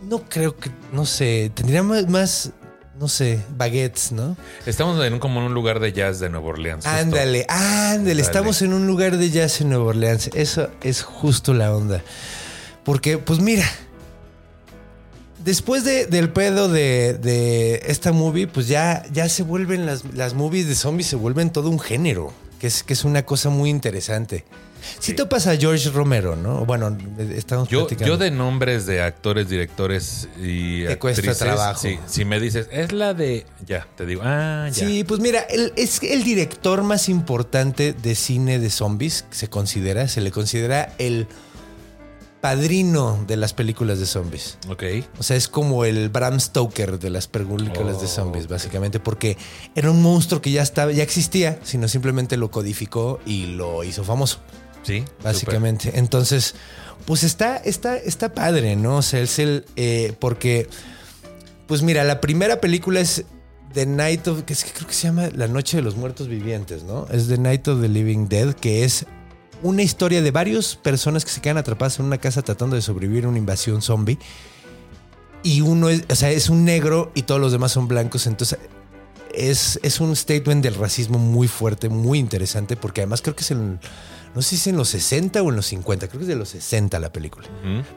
No 0.02 0.24
creo 0.28 0.56
que, 0.56 0.72
no 0.90 1.06
sé, 1.06 1.52
tendría 1.54 1.84
más, 1.84 2.08
más, 2.08 2.50
no 2.98 3.06
sé, 3.06 3.40
baguettes, 3.56 4.10
¿no? 4.10 4.36
Estamos 4.66 5.00
en 5.06 5.12
un, 5.12 5.20
como 5.20 5.38
en 5.38 5.46
un 5.46 5.54
lugar 5.54 5.78
de 5.78 5.92
jazz 5.92 6.18
de 6.18 6.30
Nueva 6.30 6.48
Orleans. 6.48 6.84
Ándale, 6.84 7.46
ándale, 7.48 8.20
estamos 8.20 8.60
en 8.60 8.72
un 8.72 8.88
lugar 8.88 9.18
de 9.18 9.30
jazz 9.30 9.60
en 9.60 9.68
Nueva 9.68 9.84
Orleans. 9.84 10.30
Eso 10.34 10.68
es 10.82 11.04
justo 11.04 11.54
la 11.54 11.72
onda. 11.72 12.02
Porque, 12.82 13.18
pues 13.18 13.38
mira, 13.38 13.64
después 15.44 15.84
de- 15.84 16.06
del 16.06 16.30
pedo 16.30 16.68
de, 16.68 17.14
de 17.14 17.82
esta 17.86 18.12
movie, 18.12 18.46
pues 18.46 18.68
ya, 18.68 19.04
ya 19.12 19.28
se 19.28 19.42
vuelven 19.42 19.86
las, 19.86 20.04
las 20.14 20.34
movies 20.34 20.66
de 20.68 20.74
zombies, 20.74 21.06
se 21.08 21.16
vuelven 21.16 21.50
todo 21.50 21.68
un 21.70 21.78
género, 21.80 22.32
que 22.60 22.66
es, 22.66 22.82
que 22.82 22.92
es 22.92 23.04
una 23.04 23.24
cosa 23.24 23.48
muy 23.50 23.70
interesante. 23.70 24.44
Si 24.98 25.12
Sí. 25.12 25.14
topas 25.14 25.46
a 25.46 25.56
George 25.56 25.90
Romero, 25.90 26.34
¿no? 26.34 26.64
Bueno, 26.66 26.98
estamos 27.36 27.68
Yo, 27.68 27.80
platicando. 27.86 28.14
yo 28.14 28.18
de 28.18 28.32
nombres 28.32 28.84
de 28.84 29.00
actores, 29.00 29.48
directores 29.48 30.28
y 30.42 30.84
Te 30.84 30.98
cuesta 30.98 31.34
trabajo. 31.34 31.80
sí, 31.80 32.00
si 32.08 32.24
me 32.24 32.40
dices, 32.40 32.66
es 32.72 32.90
la 32.90 33.14
de... 33.14 33.46
Ya, 33.64 33.86
te 33.96 34.06
digo, 34.06 34.22
ah, 34.24 34.68
ya. 34.72 34.74
Sí, 34.86 35.04
pues 35.04 35.20
mira, 35.20 35.38
él 35.50 35.72
es 35.76 36.02
el 36.02 36.24
director 36.24 36.82
más 36.82 37.08
importante 37.08 37.92
de 37.92 38.14
cine 38.16 38.58
de 38.58 38.70
zombies, 38.70 39.24
se 39.30 39.48
considera, 39.48 40.08
se 40.08 40.20
le 40.20 40.32
considera 40.32 40.92
el 40.98 41.28
padrino 42.42 43.24
de 43.26 43.36
las 43.38 43.54
películas 43.54 43.98
de 44.00 44.04
zombies. 44.06 44.58
Ok. 44.68 44.82
O 45.18 45.22
sea, 45.22 45.36
es 45.36 45.48
como 45.48 45.86
el 45.86 46.10
Bram 46.10 46.38
Stoker 46.40 46.98
de 46.98 47.08
las 47.08 47.28
películas 47.28 48.00
de 48.00 48.06
Oh, 48.06 48.08
zombies, 48.08 48.48
básicamente, 48.48 49.00
porque 49.00 49.38
era 49.74 49.90
un 49.90 50.02
monstruo 50.02 50.42
que 50.42 50.50
ya 50.50 50.60
estaba, 50.62 50.92
ya 50.92 51.02
existía, 51.04 51.58
sino 51.62 51.88
simplemente 51.88 52.36
lo 52.36 52.50
codificó 52.50 53.20
y 53.24 53.46
lo 53.46 53.84
hizo 53.84 54.04
famoso, 54.04 54.40
Sí. 54.82 55.04
básicamente. 55.22 55.92
Entonces, 55.98 56.54
pues 57.06 57.22
está, 57.22 57.56
está, 57.56 57.96
está 57.96 58.34
padre, 58.34 58.76
¿no? 58.76 58.98
O 58.98 59.02
sea, 59.02 59.20
es 59.20 59.38
el, 59.38 59.64
eh, 59.76 60.12
porque, 60.18 60.68
pues 61.68 61.82
mira, 61.82 62.02
la 62.04 62.20
primera 62.20 62.60
película 62.60 63.00
es 63.00 63.24
The 63.72 63.86
Night 63.86 64.26
of, 64.28 64.42
que 64.42 64.52
es 64.52 64.64
que 64.64 64.72
creo 64.72 64.88
que 64.88 64.94
se 64.94 65.04
llama 65.06 65.28
La 65.34 65.46
Noche 65.48 65.76
de 65.78 65.82
los 65.82 65.96
Muertos 65.96 66.26
Vivientes, 66.28 66.82
¿no? 66.82 67.06
Es 67.10 67.28
The 67.28 67.38
Night 67.38 67.68
of 67.68 67.80
the 67.80 67.88
Living 67.88 68.28
Dead, 68.28 68.52
que 68.52 68.84
es 68.84 69.06
una 69.62 69.82
historia 69.82 70.22
de 70.22 70.30
varias 70.30 70.76
personas 70.76 71.24
que 71.24 71.30
se 71.30 71.40
quedan 71.40 71.58
atrapadas 71.58 71.98
en 71.98 72.06
una 72.06 72.18
casa 72.18 72.42
tratando 72.42 72.76
de 72.76 72.82
sobrevivir 72.82 73.24
a 73.24 73.28
una 73.28 73.38
invasión 73.38 73.82
zombie. 73.82 74.18
Y 75.42 75.60
uno 75.60 75.88
es, 75.88 76.04
o 76.08 76.14
sea, 76.14 76.30
es 76.30 76.48
un 76.48 76.64
negro 76.64 77.10
y 77.14 77.22
todos 77.22 77.40
los 77.40 77.52
demás 77.52 77.72
son 77.72 77.88
blancos. 77.88 78.26
Entonces, 78.26 78.58
es, 79.34 79.80
es 79.82 80.00
un 80.00 80.14
statement 80.14 80.62
del 80.62 80.74
racismo 80.74 81.18
muy 81.18 81.48
fuerte, 81.48 81.88
muy 81.88 82.18
interesante, 82.18 82.76
porque 82.76 83.00
además 83.00 83.22
creo 83.22 83.34
que 83.34 83.42
es 83.42 83.50
en, 83.50 83.80
no 84.34 84.42
sé 84.42 84.50
si 84.50 84.56
es 84.56 84.66
en 84.68 84.76
los 84.76 84.88
60 84.90 85.42
o 85.42 85.50
en 85.50 85.56
los 85.56 85.66
50, 85.66 86.08
creo 86.08 86.18
que 86.18 86.24
es 86.24 86.28
de 86.28 86.36
los 86.36 86.50
60 86.50 86.98
la 87.00 87.12
película, 87.12 87.48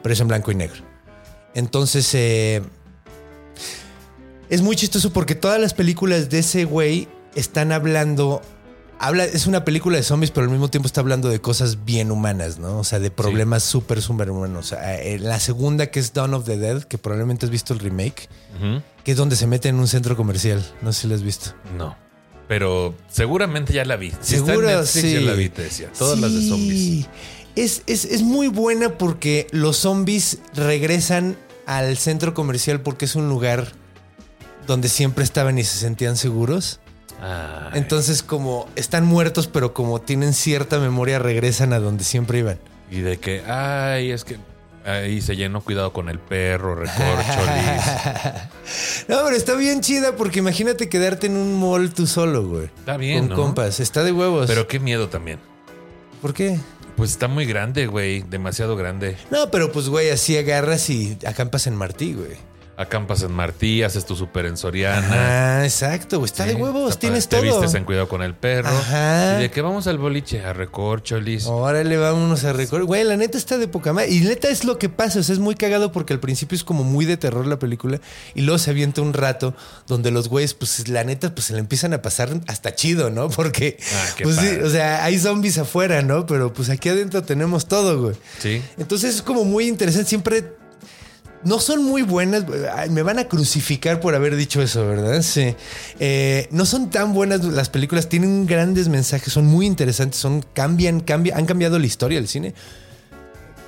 pero 0.02 0.12
es 0.12 0.20
en 0.20 0.28
blanco 0.28 0.50
y 0.50 0.54
negro. 0.54 0.82
Entonces, 1.54 2.12
eh, 2.14 2.62
es 4.48 4.62
muy 4.62 4.76
chistoso 4.76 5.12
porque 5.12 5.34
todas 5.34 5.60
las 5.60 5.74
películas 5.74 6.30
de 6.30 6.40
ese 6.40 6.64
güey 6.64 7.08
están 7.34 7.72
hablando. 7.72 8.42
Habla, 8.98 9.24
es 9.24 9.46
una 9.46 9.64
película 9.64 9.98
de 9.98 10.02
zombies, 10.02 10.30
pero 10.30 10.44
al 10.44 10.50
mismo 10.50 10.68
tiempo 10.68 10.86
está 10.86 11.02
hablando 11.02 11.28
de 11.28 11.38
cosas 11.40 11.84
bien 11.84 12.10
humanas, 12.10 12.58
¿no? 12.58 12.78
O 12.78 12.84
sea, 12.84 12.98
de 12.98 13.10
problemas 13.10 13.62
súper, 13.62 14.00
súper 14.00 14.30
humanos. 14.30 14.74
Eh, 14.82 15.18
la 15.20 15.38
segunda, 15.38 15.88
que 15.88 16.00
es 16.00 16.14
Dawn 16.14 16.32
of 16.32 16.46
the 16.46 16.56
Dead, 16.56 16.82
que 16.84 16.96
probablemente 16.96 17.44
has 17.44 17.50
visto 17.50 17.74
el 17.74 17.80
remake, 17.80 18.28
que 19.04 19.10
es 19.12 19.16
donde 19.18 19.36
se 19.36 19.46
mete 19.46 19.68
en 19.68 19.76
un 19.78 19.86
centro 19.86 20.16
comercial. 20.16 20.64
No 20.80 20.92
sé 20.94 21.02
si 21.02 21.08
lo 21.08 21.14
has 21.14 21.22
visto. 21.22 21.50
No. 21.76 21.94
Pero 22.48 22.94
seguramente 23.08 23.72
ya 23.74 23.84
la 23.84 23.96
vi. 23.96 24.12
Si 24.22 24.36
Seguro, 24.36 24.62
Netflix, 24.68 24.88
sí. 24.90 25.12
ya 25.12 25.20
la 25.20 25.32
vi, 25.34 25.48
te 25.50 25.62
decía. 25.62 25.90
Todas 25.98 26.18
las 26.18 26.32
de 26.32 26.40
Sí. 26.40 26.48
zombies. 26.48 27.06
Es, 27.54 27.82
es, 27.86 28.04
es 28.06 28.22
muy 28.22 28.48
buena 28.48 28.96
porque 28.96 29.46
los 29.50 29.76
zombies 29.78 30.38
regresan 30.54 31.36
al 31.66 31.98
centro 31.98 32.32
comercial 32.34 32.80
porque 32.80 33.04
es 33.04 33.14
un 33.16 33.28
lugar 33.28 33.72
donde 34.66 34.88
siempre 34.88 35.22
estaban 35.24 35.58
y 35.58 35.64
se 35.64 35.76
sentían 35.78 36.16
seguros. 36.16 36.80
Ay. 37.20 37.78
Entonces, 37.78 38.22
como 38.22 38.68
están 38.76 39.04
muertos, 39.06 39.46
pero 39.46 39.72
como 39.74 40.00
tienen 40.00 40.32
cierta 40.32 40.78
memoria, 40.78 41.18
regresan 41.18 41.72
a 41.72 41.78
donde 41.80 42.04
siempre 42.04 42.38
iban. 42.38 42.58
Y 42.90 43.00
de 43.00 43.18
que, 43.18 43.42
ay, 43.46 44.10
es 44.10 44.24
que 44.24 44.36
ahí 44.84 45.20
se 45.20 45.34
llenó, 45.36 45.60
cuidado 45.62 45.92
con 45.92 46.08
el 46.08 46.18
perro, 46.18 46.74
recorcholis. 46.76 47.82
no, 49.08 49.16
pero 49.24 49.36
está 49.36 49.54
bien 49.54 49.80
chida 49.80 50.14
porque 50.16 50.38
imagínate 50.38 50.88
quedarte 50.88 51.26
en 51.26 51.36
un 51.36 51.58
mall 51.58 51.92
tú 51.92 52.06
solo, 52.06 52.46
güey. 52.46 52.66
Está 52.66 52.96
bien, 52.96 53.28
Con 53.28 53.28
¿no? 53.30 53.36
compas. 53.36 53.80
Está 53.80 54.04
de 54.04 54.12
huevos. 54.12 54.46
Pero 54.46 54.68
qué 54.68 54.78
miedo 54.78 55.08
también. 55.08 55.38
¿por 56.22 56.34
qué? 56.34 56.58
Pues 56.96 57.10
está 57.10 57.28
muy 57.28 57.44
grande, 57.44 57.86
güey. 57.86 58.22
Demasiado 58.22 58.74
grande. 58.76 59.16
No, 59.30 59.50
pero 59.50 59.70
pues, 59.70 59.88
güey, 59.88 60.10
así 60.10 60.36
agarras 60.36 60.88
y 60.90 61.18
acampas 61.26 61.66
en 61.66 61.76
Martí, 61.76 62.14
güey. 62.14 62.36
Acampas 62.78 63.22
en 63.22 63.32
Martí, 63.32 63.82
haces 63.82 64.04
tu 64.04 64.14
super 64.16 64.44
en 64.44 64.58
Soriana. 64.58 65.60
Ah, 65.60 65.64
exacto, 65.64 66.18
güey. 66.18 66.26
Está 66.26 66.44
Sí, 66.44 66.50
de 66.50 66.56
huevos, 66.56 66.90
está 66.90 67.00
tienes 67.00 67.26
todo. 67.26 67.40
Te 67.40 67.46
vistes 67.46 67.72
en 67.74 67.84
cuidado 67.84 68.06
con 68.06 68.22
el 68.22 68.34
perro. 68.34 68.68
Ajá. 68.68 69.38
¿Y 69.38 69.42
de 69.44 69.50
qué 69.50 69.62
vamos 69.62 69.86
al 69.86 69.96
boliche? 69.96 70.44
A 70.44 70.52
recorcholis. 70.52 71.46
Órale, 71.46 71.96
vámonos 71.96 72.44
a 72.44 72.52
recordar. 72.52 72.84
Güey, 72.86 73.04
la 73.04 73.16
neta 73.16 73.38
está 73.38 73.56
de 73.56 73.66
poca 73.66 73.94
madre. 73.94 74.10
Y 74.10 74.20
neta 74.20 74.48
es 74.48 74.64
lo 74.64 74.78
que 74.78 74.90
pasa. 74.90 75.20
O 75.20 75.22
sea, 75.22 75.32
es 75.32 75.38
muy 75.38 75.54
cagado 75.54 75.90
porque 75.90 76.12
al 76.12 76.20
principio 76.20 76.54
es 76.54 76.64
como 76.64 76.84
muy 76.84 77.06
de 77.06 77.16
terror 77.16 77.46
la 77.46 77.58
película. 77.58 77.98
Y 78.34 78.42
luego 78.42 78.58
se 78.58 78.70
avienta 78.72 79.00
un 79.00 79.14
rato 79.14 79.54
donde 79.86 80.10
los 80.10 80.28
güeyes, 80.28 80.52
pues 80.52 80.86
la 80.88 81.02
neta, 81.02 81.34
pues 81.34 81.46
se 81.46 81.54
le 81.54 81.60
empiezan 81.60 81.94
a 81.94 82.02
pasar 82.02 82.28
hasta 82.46 82.74
chido, 82.74 83.08
¿no? 83.08 83.30
Porque, 83.36 83.78
Ah, 83.94 84.08
qué 84.16 84.24
pues 84.24 84.36
sí, 84.36 84.48
o 84.62 84.68
sea, 84.68 85.02
hay 85.02 85.18
zombies 85.18 85.56
afuera, 85.56 86.02
¿no? 86.02 86.26
Pero 86.26 86.52
pues 86.52 86.68
aquí 86.68 86.90
adentro 86.90 87.22
tenemos 87.22 87.68
todo, 87.68 87.98
güey. 88.02 88.16
Sí. 88.38 88.62
Entonces 88.76 89.14
es 89.14 89.22
como 89.22 89.44
muy 89.44 89.66
interesante. 89.66 90.08
Siempre 90.10 90.44
no 91.46 91.60
son 91.60 91.84
muy 91.84 92.02
buenas. 92.02 92.44
Ay, 92.74 92.90
Me 92.90 93.02
van 93.02 93.18
a 93.18 93.24
crucificar 93.28 94.00
por 94.00 94.14
haber 94.14 94.34
dicho 94.36 94.60
eso, 94.60 94.86
¿verdad? 94.86 95.22
Sí. 95.22 95.54
Eh, 96.00 96.48
no 96.50 96.66
son 96.66 96.90
tan 96.90 97.14
buenas 97.14 97.44
las 97.44 97.68
películas. 97.70 98.08
Tienen 98.08 98.46
grandes 98.46 98.88
mensajes. 98.88 99.32
Son 99.32 99.46
muy 99.46 99.66
interesantes. 99.66 100.18
Son 100.20 100.44
cambian, 100.52 101.00
cambian, 101.00 101.38
han 101.38 101.46
cambiado 101.46 101.78
la 101.78 101.86
historia 101.86 102.18
del 102.18 102.28
cine. 102.28 102.52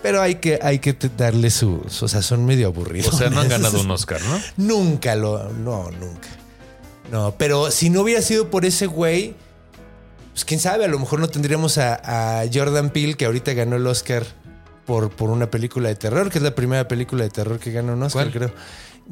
Pero 0.02 0.20
hay 0.22 0.36
que, 0.36 0.58
hay 0.62 0.78
que 0.78 0.96
darle 1.16 1.50
su, 1.50 1.82
su- 1.88 2.04
O 2.04 2.08
sea, 2.08 2.22
son 2.22 2.44
medio 2.44 2.68
aburridos. 2.68 3.14
O 3.14 3.16
sea, 3.16 3.30
no 3.30 3.40
han 3.40 3.48
ganado 3.48 3.80
un 3.80 3.90
Oscar, 3.90 4.20
¿no? 4.22 4.40
Nunca 4.56 5.14
lo. 5.16 5.48
No, 5.52 5.90
nunca. 5.90 6.28
No, 7.10 7.34
pero 7.38 7.70
si 7.70 7.90
no 7.90 8.02
hubiera 8.02 8.22
sido 8.22 8.50
por 8.50 8.64
ese 8.64 8.86
güey, 8.86 9.34
pues 10.32 10.44
quién 10.44 10.60
sabe, 10.60 10.84
a 10.84 10.88
lo 10.88 10.98
mejor 10.98 11.20
no 11.20 11.28
tendríamos 11.28 11.78
a, 11.78 12.40
a 12.42 12.44
Jordan 12.52 12.90
Peele, 12.90 13.14
que 13.14 13.24
ahorita 13.24 13.54
ganó 13.54 13.76
el 13.76 13.86
Oscar 13.86 14.24
por, 14.88 15.10
por 15.10 15.28
una 15.28 15.50
película 15.50 15.88
de 15.90 15.94
terror, 15.94 16.30
que 16.30 16.38
es 16.38 16.42
la 16.42 16.54
primera 16.54 16.88
película 16.88 17.22
de 17.22 17.30
terror 17.30 17.58
que 17.60 17.70
gana 17.70 17.92
un 17.92 18.02
Oscar, 18.02 18.30
¿Cuál? 18.30 18.32
creo. 18.32 18.52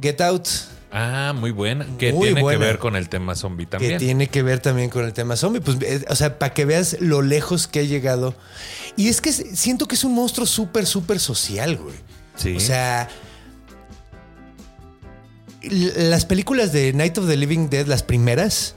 Get 0.00 0.20
Out, 0.22 0.48
Ah, 0.90 1.34
muy 1.36 1.50
buena. 1.50 1.84
Que 1.98 2.12
Muy 2.12 2.28
tiene 2.28 2.40
buena. 2.40 2.58
que 2.58 2.64
ver 2.64 2.78
con 2.78 2.96
el 2.96 3.08
tema 3.10 3.34
zombie 3.34 3.66
que 3.66 3.70
también. 3.72 3.98
tiene 3.98 4.28
que 4.28 4.42
ver 4.42 4.60
también 4.60 4.88
con 4.88 5.04
el 5.04 5.12
tema 5.12 5.36
zombie. 5.36 5.60
Pues, 5.60 5.76
eh, 5.82 6.04
o 6.08 6.14
sea, 6.14 6.38
para 6.38 6.54
que 6.54 6.64
veas 6.64 6.96
lo 7.00 7.20
lejos 7.22 7.66
que 7.66 7.80
ha 7.80 7.82
llegado. 7.82 8.34
Y 8.96 9.08
es 9.08 9.20
que 9.20 9.30
siento 9.32 9.86
que 9.88 9.96
es 9.96 10.04
un 10.04 10.14
monstruo 10.14 10.46
súper, 10.46 10.86
súper 10.86 11.18
social, 11.18 11.76
güey. 11.76 11.96
Sí. 12.36 12.56
O 12.56 12.60
sea, 12.60 13.08
las 15.62 16.24
películas 16.24 16.72
de 16.72 16.92
Night 16.92 17.18
of 17.18 17.26
the 17.26 17.36
Living 17.36 17.68
Dead, 17.68 17.86
las 17.86 18.02
primeras, 18.02 18.74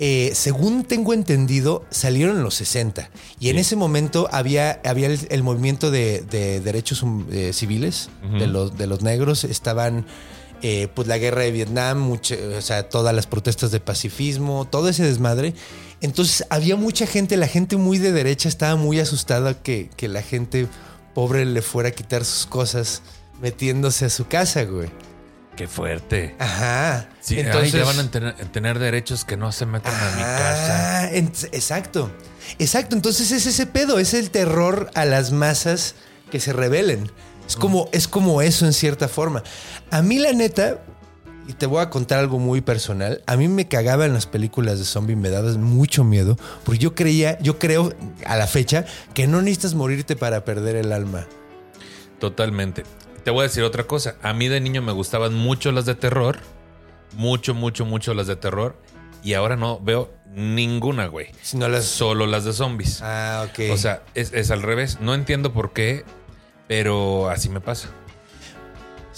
eh, 0.00 0.30
según 0.34 0.84
tengo 0.84 1.12
entendido, 1.12 1.84
salieron 1.90 2.36
en 2.36 2.42
los 2.44 2.54
60. 2.54 3.10
Y 3.40 3.48
en 3.50 3.58
ese 3.58 3.74
momento 3.76 4.28
había, 4.32 4.80
había 4.84 5.08
el, 5.08 5.18
el 5.30 5.42
movimiento 5.42 5.90
de, 5.90 6.20
de 6.22 6.60
derechos 6.60 7.02
hum- 7.02 7.26
eh, 7.32 7.52
civiles 7.52 8.08
de, 8.38 8.46
los, 8.46 8.78
de 8.78 8.86
los 8.86 9.02
negros. 9.02 9.44
Estaban 9.44 10.06
eh, 10.62 10.88
pues 10.94 11.08
la 11.08 11.18
guerra 11.18 11.42
de 11.42 11.50
Vietnam, 11.52 11.98
mucho- 12.00 12.36
o 12.56 12.60
sea, 12.62 12.88
todas 12.88 13.14
las 13.14 13.26
protestas 13.26 13.70
de 13.70 13.80
pacifismo, 13.80 14.66
todo 14.70 14.88
ese 14.88 15.02
desmadre. 15.04 15.54
Entonces 16.00 16.44
había 16.50 16.76
mucha 16.76 17.06
gente, 17.06 17.36
la 17.36 17.48
gente 17.48 17.76
muy 17.76 17.98
de 17.98 18.12
derecha 18.12 18.48
estaba 18.48 18.76
muy 18.76 19.00
asustada 19.00 19.60
que, 19.60 19.90
que 19.96 20.06
la 20.08 20.22
gente 20.22 20.68
pobre 21.14 21.44
le 21.44 21.60
fuera 21.62 21.88
a 21.88 21.92
quitar 21.92 22.24
sus 22.24 22.46
cosas 22.46 23.02
metiéndose 23.42 24.04
a 24.04 24.10
su 24.10 24.26
casa, 24.28 24.62
güey. 24.64 24.88
Qué 25.58 25.66
fuerte. 25.66 26.36
Ajá. 26.38 27.08
Sí, 27.20 27.40
ay, 27.40 27.70
ya 27.72 27.84
van 27.84 27.98
a 27.98 28.08
tener, 28.10 28.34
tener 28.52 28.78
derechos 28.78 29.24
que 29.24 29.36
no 29.36 29.50
se 29.50 29.66
metan 29.66 29.92
a 29.92 30.16
mi 30.16 30.22
casa. 30.22 31.02
Ah, 31.02 31.10
ent- 31.12 31.48
exacto. 31.52 32.12
Exacto. 32.60 32.94
Entonces 32.94 33.32
es 33.32 33.44
ese 33.44 33.66
pedo, 33.66 33.98
es 33.98 34.14
el 34.14 34.30
terror 34.30 34.88
a 34.94 35.04
las 35.04 35.32
masas 35.32 35.96
que 36.30 36.38
se 36.38 36.52
rebelen. 36.52 37.10
Es 37.46 37.56
como, 37.56 37.88
es 37.92 38.06
como 38.06 38.40
eso 38.40 38.66
en 38.66 38.72
cierta 38.72 39.08
forma. 39.08 39.42
A 39.90 40.00
mí, 40.00 40.18
la 40.18 40.32
neta, 40.32 40.78
y 41.48 41.54
te 41.54 41.66
voy 41.66 41.80
a 41.82 41.90
contar 41.90 42.20
algo 42.20 42.38
muy 42.38 42.60
personal. 42.60 43.24
A 43.26 43.36
mí 43.36 43.48
me 43.48 43.66
cagaba 43.66 44.06
en 44.06 44.14
las 44.14 44.26
películas 44.26 44.78
de 44.78 44.84
zombie, 44.84 45.16
me 45.16 45.28
daba 45.30 45.50
mucho 45.54 46.04
miedo, 46.04 46.36
porque 46.62 46.78
yo 46.78 46.94
creía, 46.94 47.36
yo 47.40 47.58
creo 47.58 47.92
a 48.26 48.36
la 48.36 48.46
fecha 48.46 48.84
que 49.12 49.26
no 49.26 49.42
necesitas 49.42 49.74
morirte 49.74 50.14
para 50.14 50.44
perder 50.44 50.76
el 50.76 50.92
alma. 50.92 51.26
Totalmente. 52.20 52.84
Te 53.28 53.32
voy 53.32 53.40
a 53.40 53.42
decir 53.42 53.62
otra 53.62 53.84
cosa. 53.84 54.16
A 54.22 54.32
mí 54.32 54.48
de 54.48 54.58
niño 54.58 54.80
me 54.80 54.90
gustaban 54.92 55.34
mucho 55.34 55.70
las 55.70 55.84
de 55.84 55.94
terror. 55.94 56.38
Mucho, 57.12 57.52
mucho, 57.52 57.84
mucho 57.84 58.14
las 58.14 58.26
de 58.26 58.36
terror. 58.36 58.74
Y 59.22 59.34
ahora 59.34 59.54
no 59.54 59.78
veo 59.80 60.10
ninguna, 60.32 61.08
güey. 61.08 61.26
Las. 61.52 61.84
Solo 61.84 62.26
las 62.26 62.44
de 62.46 62.54
zombies. 62.54 63.02
Ah, 63.02 63.46
ok. 63.46 63.70
O 63.70 63.76
sea, 63.76 64.02
es, 64.14 64.32
es 64.32 64.50
al 64.50 64.62
revés. 64.62 65.02
No 65.02 65.12
entiendo 65.12 65.52
por 65.52 65.74
qué, 65.74 66.06
pero 66.68 67.28
así 67.28 67.50
me 67.50 67.60
pasa. 67.60 67.90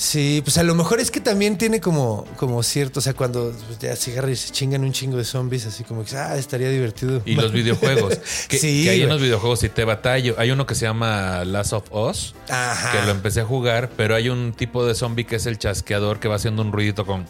Sí, 0.01 0.41
pues 0.43 0.57
a 0.57 0.63
lo 0.63 0.75
mejor 0.75 0.99
es 0.99 1.11
que 1.11 1.21
también 1.21 1.59
tiene 1.59 1.79
como, 1.79 2.25
como 2.39 2.63
cierto, 2.63 3.01
o 3.01 3.03
sea, 3.03 3.13
cuando 3.13 3.53
pues, 3.67 3.79
ya 3.81 3.95
se 3.97 4.11
y 4.31 4.35
se 4.35 4.51
chingan 4.51 4.83
un 4.83 4.93
chingo 4.93 5.19
de 5.19 5.25
zombies, 5.25 5.67
así 5.67 5.85
como 5.85 6.07
que, 6.07 6.17
ah, 6.17 6.39
estaría 6.39 6.71
divertido. 6.71 7.21
Y 7.27 7.35
los 7.35 7.53
videojuegos. 7.53 8.17
Que, 8.49 8.59
Sí, 8.59 8.85
que 8.85 8.97
güey. 8.97 9.07
los 9.07 9.21
videojuegos 9.21 9.61
sí 9.61 9.69
te 9.69 9.85
batallo. 9.85 10.37
Hay 10.39 10.53
uno 10.53 10.65
que 10.65 10.75
se 10.75 10.87
llama 10.87 11.45
Last 11.45 11.75
of 11.75 11.93
Us. 11.93 12.35
Ajá. 12.49 12.93
Que 12.93 13.05
lo 13.05 13.11
empecé 13.11 13.43
a 13.43 13.45
jugar, 13.45 13.91
pero 13.95 14.15
hay 14.15 14.31
un 14.31 14.55
tipo 14.55 14.87
de 14.87 14.95
zombie 14.95 15.27
que 15.27 15.37
es 15.37 15.45
el 15.45 15.59
chasqueador 15.59 16.19
que 16.19 16.29
va 16.29 16.37
haciendo 16.37 16.63
un 16.63 16.73
ruidito 16.73 17.05
con 17.05 17.27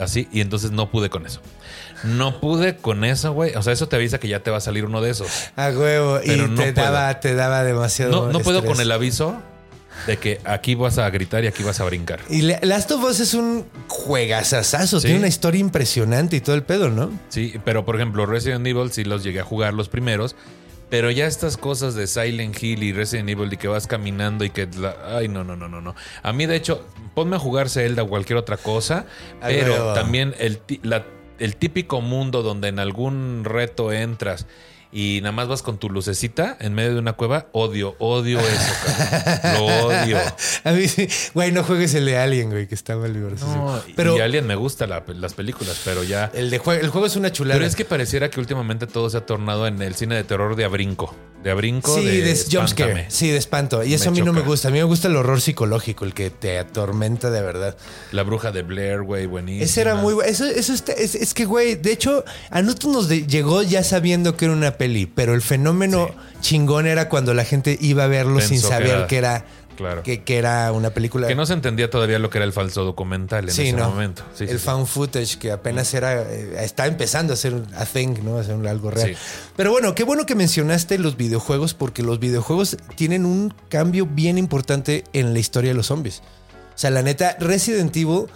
así, 0.00 0.26
y 0.32 0.40
entonces 0.40 0.72
no 0.72 0.90
pude 0.90 1.10
con 1.10 1.26
eso. 1.26 1.42
No 2.02 2.40
pude 2.40 2.74
con 2.76 3.04
eso, 3.04 3.32
güey. 3.34 3.54
O 3.54 3.62
sea, 3.62 3.72
eso 3.72 3.86
te 3.86 3.94
avisa 3.94 4.18
que 4.18 4.26
ya 4.26 4.40
te 4.40 4.50
va 4.50 4.56
a 4.56 4.60
salir 4.60 4.84
uno 4.84 5.00
de 5.00 5.10
esos. 5.10 5.28
A 5.54 5.68
huevo. 5.68 6.18
Pero 6.26 6.46
y 6.46 6.48
no 6.48 6.60
te, 6.60 6.72
puedo. 6.72 6.86
daba, 6.86 7.20
te 7.20 7.36
daba 7.36 7.62
demasiado. 7.62 8.10
No, 8.26 8.32
no 8.32 8.40
puedo 8.40 8.64
con 8.64 8.80
el 8.80 8.90
aviso 8.90 9.40
de 10.06 10.16
que 10.18 10.40
aquí 10.44 10.74
vas 10.74 10.98
a 10.98 11.08
gritar 11.10 11.44
y 11.44 11.46
aquí 11.46 11.62
vas 11.62 11.80
a 11.80 11.84
brincar. 11.84 12.20
Y 12.28 12.42
Last 12.42 12.90
of 12.92 13.02
Us 13.04 13.20
es 13.20 13.34
un 13.34 13.64
juegazazazo. 13.88 15.00
Sí. 15.00 15.06
Tiene 15.06 15.18
una 15.20 15.28
historia 15.28 15.60
impresionante 15.60 16.36
y 16.36 16.40
todo 16.40 16.54
el 16.56 16.62
pedo, 16.62 16.90
¿no? 16.90 17.10
Sí, 17.28 17.54
pero 17.64 17.84
por 17.84 17.96
ejemplo, 17.96 18.26
Resident 18.26 18.66
Evil 18.66 18.90
sí 18.92 19.04
los 19.04 19.22
llegué 19.24 19.40
a 19.40 19.44
jugar 19.44 19.74
los 19.74 19.88
primeros. 19.88 20.36
Pero 20.90 21.10
ya 21.10 21.26
estas 21.26 21.56
cosas 21.56 21.94
de 21.94 22.06
Silent 22.06 22.62
Hill 22.62 22.82
y 22.82 22.92
Resident 22.92 23.28
Evil 23.30 23.52
y 23.52 23.56
que 23.56 23.66
vas 23.68 23.86
caminando 23.86 24.44
y 24.44 24.50
que... 24.50 24.68
la- 24.78 24.94
ay, 25.16 25.26
no, 25.28 25.42
no, 25.42 25.56
no, 25.56 25.66
no, 25.66 25.80
no. 25.80 25.94
A 26.22 26.32
mí, 26.32 26.46
de 26.46 26.54
hecho, 26.54 26.86
ponme 27.14 27.34
a 27.36 27.38
jugar 27.38 27.68
Zelda 27.68 28.02
o 28.04 28.08
cualquier 28.08 28.36
otra 28.36 28.58
cosa. 28.58 29.06
Pero 29.40 29.94
también 29.94 30.34
el, 30.38 30.60
la- 30.82 31.04
el 31.40 31.56
típico 31.56 32.00
mundo 32.00 32.42
donde 32.42 32.68
en 32.68 32.78
algún 32.78 33.42
reto 33.44 33.92
entras 33.92 34.46
y 34.96 35.18
nada 35.22 35.32
más 35.32 35.48
vas 35.48 35.62
con 35.62 35.76
tu 35.78 35.90
lucecita 35.90 36.56
en 36.60 36.72
medio 36.72 36.94
de 36.94 37.00
una 37.00 37.14
cueva, 37.14 37.48
odio, 37.52 37.96
odio 37.98 38.38
eso, 38.38 38.72
cabrón. 38.86 39.54
Lo 39.54 39.86
odio. 39.88 40.18
A 40.64 40.70
mí 40.70 40.86
sí. 40.88 41.08
Güey, 41.34 41.50
no 41.52 41.64
juegues 41.64 41.92
el 41.94 42.06
de 42.06 42.16
Alien, 42.16 42.50
güey, 42.50 42.68
que 42.68 42.74
está 42.76 42.96
mal 42.96 43.12
No, 43.40 43.82
Pero 43.96 44.16
y 44.16 44.20
Alien 44.20 44.46
me 44.46 44.54
gusta 44.54 44.86
la- 44.86 45.02
las 45.08 45.34
películas, 45.34 45.80
pero 45.84 46.04
ya... 46.04 46.30
el, 46.32 46.48
de 46.48 46.60
jue- 46.60 46.78
el 46.80 46.88
juego 46.90 47.06
es 47.08 47.16
una 47.16 47.32
chulada. 47.32 47.56
Pero 47.58 47.66
es 47.66 47.74
que 47.76 47.84
pareciera 47.84 48.30
que 48.30 48.38
últimamente 48.38 48.86
todo 48.86 49.10
se 49.10 49.16
ha 49.18 49.26
tornado 49.26 49.66
en 49.66 49.82
el 49.82 49.94
cine 49.96 50.14
de 50.14 50.24
terror 50.24 50.54
de 50.56 50.64
abrinco. 50.64 51.14
De 51.42 51.50
abrinco, 51.50 51.94
Sí, 51.98 52.06
de, 52.06 52.22
de, 52.22 52.40
jumpscare. 52.50 53.04
Sí, 53.10 53.28
de 53.28 53.36
espanto. 53.36 53.84
Y 53.84 53.92
eso 53.92 54.10
Me 54.10 54.16
a 54.18 54.20
mí 54.22 54.26
no 54.26 54.32
me 54.32 54.40
gusta. 54.40 54.68
A 54.68 54.70
mí 54.70 54.78
me 54.78 54.84
gusta 54.84 55.08
el 55.08 55.16
horror 55.16 55.42
psicológico, 55.42 56.06
el 56.06 56.14
que 56.14 56.30
te 56.30 56.58
atormenta 56.58 57.30
de 57.30 57.42
verdad. 57.42 57.76
La 58.12 58.22
bruja 58.22 58.50
de 58.50 58.62
Blair, 58.62 59.02
güey, 59.02 59.26
buenísimo. 59.26 59.62
Ese 59.64 59.82
era 59.82 59.94
muy 59.96 60.14
bueno. 60.14 60.30
Eso, 60.30 60.46
eso 60.46 60.72
está- 60.72 60.92
es, 60.92 61.14
es 61.14 61.34
que, 61.34 61.44
güey, 61.44 61.74
de 61.74 61.92
hecho, 61.92 62.24
a 62.48 62.62
nosotros 62.62 62.92
nos 62.94 63.08
de- 63.08 63.26
llegó 63.26 63.62
ya 63.62 63.84
sabiendo 63.84 64.38
que 64.38 64.46
era 64.46 64.54
una 64.54 64.78
peli, 64.84 65.06
pero 65.06 65.34
el 65.34 65.42
fenómeno 65.42 66.10
chingón 66.40 66.86
era 66.86 67.08
cuando 67.08 67.32
la 67.34 67.44
gente 67.44 67.78
iba 67.80 68.04
a 68.04 68.06
verlo 68.06 68.40
sin 68.40 68.60
que 68.60 68.66
saber 68.68 68.88
era- 68.90 69.06
que 69.06 69.16
era, 69.16 69.44
Claro. 69.76 70.02
que, 70.04 70.22
que 70.22 70.36
era 70.38 70.70
una 70.70 70.90
película. 70.90 71.26
Que 71.26 71.34
no 71.34 71.46
se 71.46 71.52
entendía 71.52 71.90
todavía 71.90 72.18
lo 72.20 72.30
que 72.30 72.38
era 72.38 72.44
el 72.44 72.52
falso 72.52 72.84
documental 72.84 73.44
en 73.48 73.50
Sí, 73.54 73.62
ese 73.68 73.72
no. 73.76 73.88
momento. 73.90 74.22
Sí, 74.34 74.44
el 74.44 74.58
sí, 74.60 74.64
found 74.64 74.86
footage 74.86 75.36
que 75.38 75.50
apenas 75.50 75.92
era, 75.94 76.22
eh, 76.22 76.62
está 76.64 76.86
empezando 76.86 77.32
a 77.32 77.36
ser 77.36 77.54
a 77.76 77.84
thing, 77.84 78.14
¿no? 78.22 78.38
A 78.38 78.44
ser 78.44 78.54
algo 78.68 78.90
real. 78.92 79.16
Pero 79.56 79.72
bueno, 79.72 79.94
qué 79.96 80.04
bueno 80.04 80.26
que 80.26 80.34
mencionaste 80.36 80.98
los 80.98 81.16
videojuegos 81.16 81.74
porque 81.74 82.02
los 82.04 82.20
videojuegos 82.20 82.76
tienen 82.94 83.24
un 83.26 83.52
cambio 83.68 84.06
bien 84.06 84.38
importante 84.38 85.02
en 85.12 85.32
la 85.32 85.40
historia 85.40 85.70
de 85.70 85.74
los 85.74 85.86
zombies. 85.86 86.20
O 86.74 86.78
sea, 86.78 86.90
la 86.90 87.02
neta, 87.02 87.36
Resident 87.40 87.96
Evil 87.96 88.26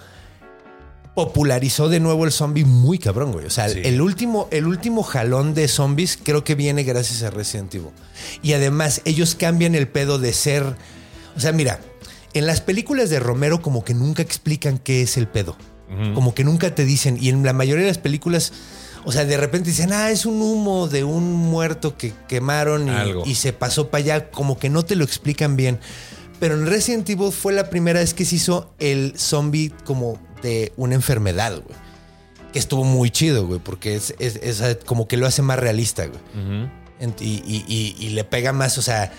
popularizó 1.18 1.88
de 1.88 1.98
nuevo 1.98 2.24
el 2.26 2.30
zombie 2.30 2.64
muy 2.64 3.00
cabrón, 3.00 3.32
güey. 3.32 3.44
O 3.44 3.50
sea, 3.50 3.68
Sí. 3.68 3.80
el, 3.82 4.00
último, 4.00 4.46
el 4.52 4.68
último 4.68 5.02
jalón 5.02 5.52
de 5.52 5.66
zombies 5.66 6.16
creo 6.22 6.44
que 6.44 6.54
viene 6.54 6.84
gracias 6.84 7.24
a 7.24 7.30
Resident 7.30 7.74
Evil. 7.74 7.88
Y 8.40 8.52
además, 8.52 9.00
ellos 9.04 9.34
cambian 9.34 9.74
el 9.74 9.88
pedo 9.88 10.20
de 10.20 10.32
ser. 10.32 10.76
O 11.36 11.40
sea, 11.40 11.50
mira, 11.50 11.80
en 12.34 12.46
las 12.46 12.60
películas 12.60 13.10
de 13.10 13.18
Romero, 13.18 13.62
como 13.62 13.84
que 13.84 13.94
nunca 13.94 14.22
explican 14.22 14.78
qué 14.78 15.02
es 15.02 15.16
el 15.16 15.26
pedo. 15.26 15.56
Como 16.14 16.34
que 16.36 16.44
nunca 16.44 16.72
te 16.76 16.84
dicen. 16.84 17.18
Y 17.20 17.30
en 17.30 17.42
la 17.44 17.52
mayoría 17.52 17.82
de 17.86 17.90
las 17.90 17.98
películas. 17.98 18.52
O 19.04 19.10
sea, 19.10 19.24
de 19.24 19.36
repente 19.38 19.70
dicen, 19.70 19.92
ah, 19.92 20.12
es 20.12 20.24
un 20.24 20.40
humo 20.40 20.86
de 20.86 21.02
un 21.02 21.32
muerto 21.32 21.96
que 21.96 22.12
quemaron 22.28 22.90
Algo. 22.90 23.24
y, 23.26 23.30
y 23.30 23.34
se 23.34 23.52
pasó 23.52 23.88
para 23.88 24.04
allá. 24.04 24.30
Como 24.30 24.56
que 24.56 24.70
no 24.70 24.84
te 24.84 24.94
lo 24.94 25.02
explican 25.04 25.56
bien. 25.56 25.80
Pero 26.38 26.54
en 26.54 26.66
Resident 26.66 27.10
Evil 27.10 27.32
fue 27.32 27.52
la 27.54 27.70
primera 27.70 27.98
vez 27.98 28.14
que 28.14 28.24
se 28.24 28.36
hizo 28.36 28.72
el 28.78 29.14
zombie 29.16 29.72
como 29.84 30.20
de 30.42 30.72
una 30.76 30.94
enfermedad, 30.94 31.52
güey. 31.52 31.76
Que 32.52 32.58
estuvo 32.58 32.84
muy 32.84 33.10
chido, 33.10 33.46
güey, 33.46 33.60
porque 33.60 33.94
es, 33.94 34.14
es- 34.18 34.36
es, 34.36 34.78
como 34.86 35.06
que 35.08 35.16
lo 35.16 35.26
hace 35.26 35.42
más 35.42 35.58
realista, 35.58 36.06
güey. 36.06 36.20
Y- 37.20 37.42
y- 37.68 37.96
y 37.98 38.08
le 38.10 38.24
pega 38.24 38.52
más, 38.52 38.78
o 38.78 38.82
sea. 38.82 39.12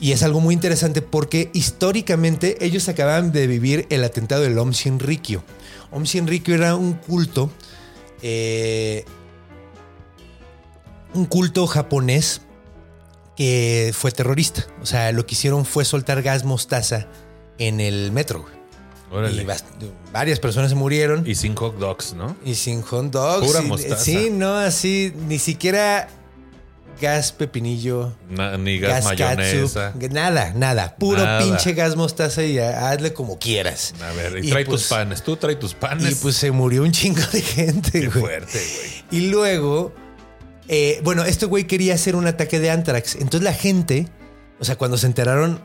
Y 0.00 0.10
es 0.12 0.22
algo 0.24 0.40
muy 0.40 0.54
interesante 0.54 1.00
porque 1.02 1.50
históricamente 1.54 2.64
ellos 2.64 2.88
acababan 2.88 3.30
de 3.30 3.46
vivir 3.46 3.86
el 3.90 4.02
atentado 4.02 4.42
del 4.42 4.58
Om 4.58 4.70
Shinrikyo. 4.70 5.44
Om 5.92 6.02
Shinrikyo 6.04 6.54
era 6.54 6.74
un 6.74 6.94
culto. 6.94 7.50
eh, 8.22 9.04
un 11.14 11.26
culto 11.26 11.66
japonés 11.66 12.40
que 13.36 13.92
fue 13.94 14.10
terrorista. 14.12 14.66
O 14.80 14.86
sea, 14.86 15.12
lo 15.12 15.26
que 15.26 15.34
hicieron 15.34 15.64
fue 15.64 15.84
soltar 15.84 16.22
gas 16.22 16.44
mostaza 16.44 17.06
en 17.58 17.80
el 17.80 18.12
metro. 18.12 18.46
Órale. 19.12 19.42
Y 19.42 19.46
varias 20.12 20.40
personas 20.40 20.70
se 20.70 20.74
murieron. 20.76 21.24
Y 21.26 21.34
sin 21.34 21.54
hot 21.54 21.78
dogs, 21.78 22.14
¿no? 22.14 22.36
Y 22.44 22.54
sin 22.54 22.82
hot 22.82 23.10
dogs. 23.10 23.46
Pura 23.46 23.62
y- 23.62 23.66
mostaza. 23.66 24.02
Sí, 24.04 24.30
no, 24.30 24.56
así, 24.56 25.12
ni 25.28 25.38
siquiera 25.38 26.08
gas 27.00 27.32
pepinillo, 27.32 28.12
Na- 28.30 28.56
ni 28.56 28.78
gas, 28.78 29.04
gas 29.04 29.04
mayonesa. 29.04 29.92
nada, 30.12 30.52
nada. 30.54 30.94
Puro 30.96 31.24
Nada. 31.24 31.40
pinche 31.42 31.72
gas 31.72 31.96
mostaza 31.96 32.44
y 32.44 32.58
ha- 32.58 32.90
hazle 32.90 33.12
como 33.12 33.38
quieras. 33.38 33.92
A 34.00 34.12
ver, 34.12 34.38
y, 34.42 34.46
Y 34.46 34.50
trae 34.50 34.64
pues- 34.64 34.82
tus 34.82 34.88
panes. 34.90 35.22
Tú 35.22 35.36
trae 35.36 35.56
tus 35.56 35.74
panes. 35.74 36.12
Y 36.12 36.14
pues 36.16 36.36
se 36.36 36.50
murió 36.52 36.82
un 36.82 36.92
chingo 36.92 37.22
de 37.32 37.42
gente, 37.42 37.90
Qué 37.92 38.06
güey. 38.06 38.20
fuerte, 38.20 38.52
güey. 39.10 39.20
Y 39.24 39.28
luego, 39.30 39.92
eh, 40.68 41.00
bueno, 41.02 41.24
este 41.24 41.46
güey 41.46 41.64
quería 41.66 41.94
hacer 41.94 42.14
un 42.14 42.26
ataque 42.26 42.60
de 42.60 42.70
Antrax. 42.70 43.16
Entonces 43.16 43.42
la 43.42 43.52
gente, 43.54 44.06
o 44.60 44.64
sea, 44.64 44.76
cuando 44.76 44.96
se 44.96 45.06
enteraron, 45.06 45.60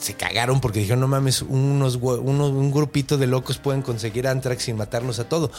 se 0.00 0.14
cagaron 0.14 0.60
porque 0.60 0.80
dijeron, 0.80 1.00
no 1.00 1.08
mames, 1.08 1.42
unos, 1.42 1.96
un 1.96 2.70
grupito 2.72 3.18
de 3.18 3.26
locos 3.26 3.58
pueden 3.58 3.82
conseguir 3.82 4.26
Antrax 4.26 4.64
sin 4.64 4.76
matarnos 4.76 5.18
a 5.18 5.28
todo. 5.28 5.50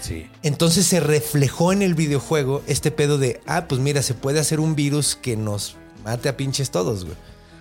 Sí. 0.00 0.28
Entonces 0.42 0.86
se 0.86 1.00
reflejó 1.00 1.72
en 1.72 1.82
el 1.82 1.94
videojuego 1.94 2.62
este 2.66 2.90
pedo 2.90 3.18
de, 3.18 3.40
ah, 3.46 3.66
pues 3.68 3.80
mira, 3.80 4.02
se 4.02 4.14
puede 4.14 4.40
hacer 4.40 4.60
un 4.60 4.74
virus 4.74 5.16
que 5.16 5.36
nos 5.36 5.76
mate 6.04 6.28
a 6.28 6.36
pinches 6.36 6.70
todos, 6.70 7.04
güey. 7.04 7.16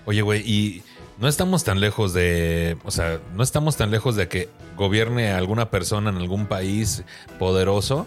Oye, 0.05 0.21
güey, 0.21 0.41
y 0.41 0.83
no 1.17 1.27
estamos 1.27 1.63
tan 1.63 1.79
lejos 1.79 2.13
de. 2.13 2.77
O 2.83 2.91
sea, 2.91 3.19
no 3.35 3.43
estamos 3.43 3.77
tan 3.77 3.89
lejos 3.89 4.15
de 4.15 4.27
que 4.27 4.49
gobierne 4.77 5.31
alguna 5.31 5.69
persona 5.69 6.09
en 6.09 6.17
algún 6.17 6.45
país 6.47 7.03
poderoso. 7.39 8.05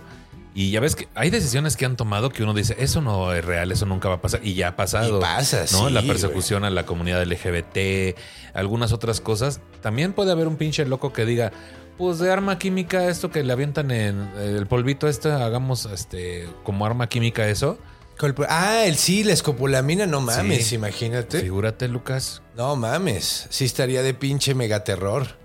Y 0.60 0.72
ya 0.72 0.80
ves 0.80 0.96
que 0.96 1.06
hay 1.14 1.30
decisiones 1.30 1.76
que 1.76 1.84
han 1.86 1.94
tomado 1.96 2.30
que 2.30 2.42
uno 2.42 2.52
dice, 2.52 2.74
eso 2.80 3.00
no 3.00 3.32
es 3.32 3.44
real, 3.44 3.70
eso 3.70 3.86
nunca 3.86 4.08
va 4.08 4.16
a 4.16 4.20
pasar. 4.20 4.40
Y 4.42 4.54
ya 4.54 4.68
ha 4.68 4.76
pasado. 4.76 5.18
Y 5.18 5.20
pasa, 5.20 5.60
¿no? 5.70 5.86
sí, 5.86 5.92
La 5.94 6.02
persecución 6.02 6.64
a 6.64 6.70
la 6.70 6.84
comunidad 6.84 7.22
LGBT, 7.24 8.16
algunas 8.54 8.92
otras 8.92 9.20
cosas. 9.20 9.60
También 9.82 10.12
puede 10.14 10.32
haber 10.32 10.48
un 10.48 10.56
pinche 10.56 10.84
loco 10.84 11.12
que 11.12 11.24
diga, 11.24 11.52
pues 11.96 12.18
de 12.18 12.32
arma 12.32 12.58
química, 12.58 13.06
esto 13.08 13.30
que 13.30 13.44
le 13.44 13.52
avientan 13.52 13.92
en 13.92 14.30
el 14.36 14.66
polvito, 14.66 15.06
este, 15.06 15.30
hagamos 15.30 15.84
este 15.86 16.48
como 16.64 16.84
arma 16.86 17.08
química 17.08 17.46
eso. 17.48 17.78
¿Cuál 18.18 18.34
pro- 18.34 18.46
Ah, 18.48 18.82
el 18.84 18.96
sí, 18.96 19.22
la 19.22 19.34
escopolamina, 19.34 20.06
no 20.06 20.20
mames, 20.20 20.66
Sí. 20.66 20.74
imagínate. 20.74 21.40
Figúrate, 21.40 21.86
Lucas. 21.86 22.42
No 22.56 22.74
mames, 22.74 23.46
sí 23.50 23.64
estaría 23.64 24.02
de 24.02 24.12
pinche 24.12 24.56
megaterror. 24.56 25.38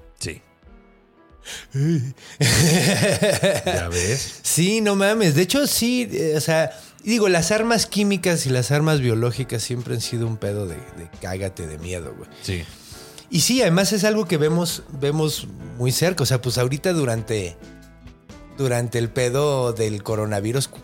Ya 3.65 3.89
ves. 3.89 4.39
Sí, 4.43 4.81
no 4.81 4.95
mames. 4.95 5.35
De 5.35 5.41
hecho, 5.43 5.67
sí, 5.67 6.07
eh, 6.11 6.33
o 6.35 6.41
sea, 6.41 6.71
digo, 7.03 7.29
las 7.29 7.51
armas 7.51 7.85
químicas 7.85 8.45
y 8.45 8.49
las 8.49 8.71
armas 8.71 8.99
biológicas 9.01 9.63
siempre 9.63 9.95
han 9.95 10.01
sido 10.01 10.27
un 10.27 10.37
pedo 10.37 10.67
de, 10.67 10.75
de 10.75 11.09
cágate 11.21 11.67
de 11.67 11.77
miedo, 11.77 12.13
güey. 12.17 12.29
Sí. 12.41 12.63
Y 13.29 13.41
sí, 13.41 13.61
además 13.61 13.91
es 13.93 14.03
algo 14.03 14.25
que 14.25 14.37
vemos, 14.37 14.83
vemos 14.99 15.47
muy 15.77 15.91
cerca. 15.91 16.23
O 16.23 16.25
sea, 16.25 16.41
pues 16.41 16.57
ahorita 16.57 16.93
durante, 16.93 17.57
durante 18.57 18.99
el 18.99 19.09
pedo 19.09 19.73
del 19.73 20.03
coronavirus, 20.03 20.67
cu- 20.67 20.79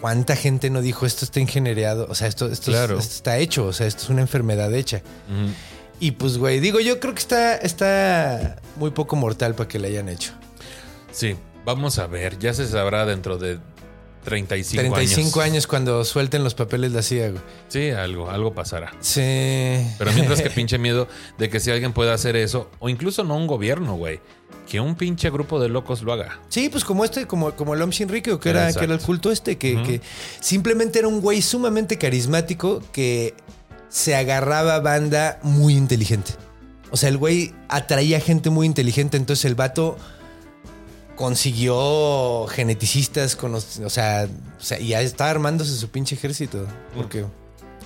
¿cuánta 0.00 0.34
gente 0.34 0.68
no 0.68 0.82
dijo 0.82 1.06
esto 1.06 1.24
está 1.24 1.38
ingeniereado? 1.38 2.06
O 2.10 2.14
sea, 2.16 2.26
esto, 2.26 2.46
esto, 2.50 2.70
es- 2.72 2.76
Claro. 2.76 2.98
esto 2.98 3.12
está 3.14 3.38
hecho, 3.38 3.66
o 3.66 3.72
sea, 3.72 3.86
esto 3.86 4.02
es 4.02 4.08
una 4.10 4.22
enfermedad 4.22 4.74
hecha. 4.74 5.02
Ujú. 5.28 5.52
Y 6.02 6.10
pues, 6.10 6.36
güey, 6.36 6.58
digo, 6.58 6.80
yo 6.80 6.98
creo 6.98 7.14
que 7.14 7.20
está, 7.20 7.54
está 7.54 8.56
muy 8.74 8.90
poco 8.90 9.14
mortal 9.14 9.54
para 9.54 9.68
que 9.68 9.78
le 9.78 9.86
hayan 9.86 10.08
hecho. 10.08 10.32
Sí, 11.12 11.36
vamos 11.64 12.00
a 12.00 12.08
ver, 12.08 12.40
ya 12.40 12.52
se 12.52 12.66
sabrá 12.66 13.06
dentro 13.06 13.38
de 13.38 13.60
35, 14.24 14.94
35 14.94 15.40
años. 15.42 15.68
cuando 15.68 16.04
suelten 16.04 16.42
los 16.42 16.54
papeles 16.54 16.90
la 16.90 17.02
CIA, 17.02 17.30
güey. 17.30 17.42
Sí, 17.68 17.90
algo, 17.90 18.28
algo 18.30 18.52
pasará. 18.52 18.90
Sí. 18.98 19.20
Pero 19.96 20.10
mientras 20.12 20.42
que 20.42 20.50
pinche 20.54 20.76
miedo 20.76 21.06
de 21.38 21.48
que 21.48 21.60
si 21.60 21.70
alguien 21.70 21.92
pueda 21.92 22.14
hacer 22.14 22.34
eso, 22.34 22.68
o 22.80 22.88
incluso 22.88 23.22
no 23.22 23.36
un 23.36 23.46
gobierno, 23.46 23.94
güey, 23.94 24.18
que 24.68 24.80
un 24.80 24.96
pinche 24.96 25.30
grupo 25.30 25.60
de 25.60 25.68
locos 25.68 26.02
lo 26.02 26.12
haga. 26.12 26.40
Sí, 26.48 26.68
pues 26.68 26.84
como 26.84 27.04
este, 27.04 27.28
como, 27.28 27.52
como 27.52 27.74
el 27.74 27.82
Om 27.82 27.90
Shinrikyo, 27.90 28.40
que 28.40 28.50
era, 28.50 28.62
Exacto. 28.62 28.80
que 28.80 28.84
era 28.86 28.94
el 28.94 29.00
culto 29.00 29.30
este, 29.30 29.56
que, 29.56 29.80
que 29.84 30.00
simplemente 30.40 30.98
era 30.98 31.06
un 31.06 31.20
güey 31.20 31.42
sumamente 31.42 31.96
carismático 31.96 32.82
que 32.90 33.34
se 33.92 34.16
agarraba 34.16 34.80
banda 34.80 35.38
muy 35.42 35.76
inteligente. 35.76 36.32
O 36.90 36.96
sea, 36.96 37.08
el 37.10 37.18
güey 37.18 37.54
atraía 37.68 38.20
gente 38.20 38.48
muy 38.50 38.66
inteligente, 38.66 39.16
entonces 39.18 39.44
el 39.44 39.54
vato 39.54 39.96
consiguió 41.16 42.46
geneticistas, 42.48 43.36
con 43.36 43.52
los- 43.52 43.78
o, 43.78 43.90
sea, 43.90 44.26
o 44.58 44.62
sea, 44.62 44.80
y 44.80 44.88
ya 44.88 45.00
estaba 45.02 45.30
armándose 45.30 45.74
su 45.76 45.88
pinche 45.90 46.14
ejército. 46.14 46.66
Porque 46.96 47.24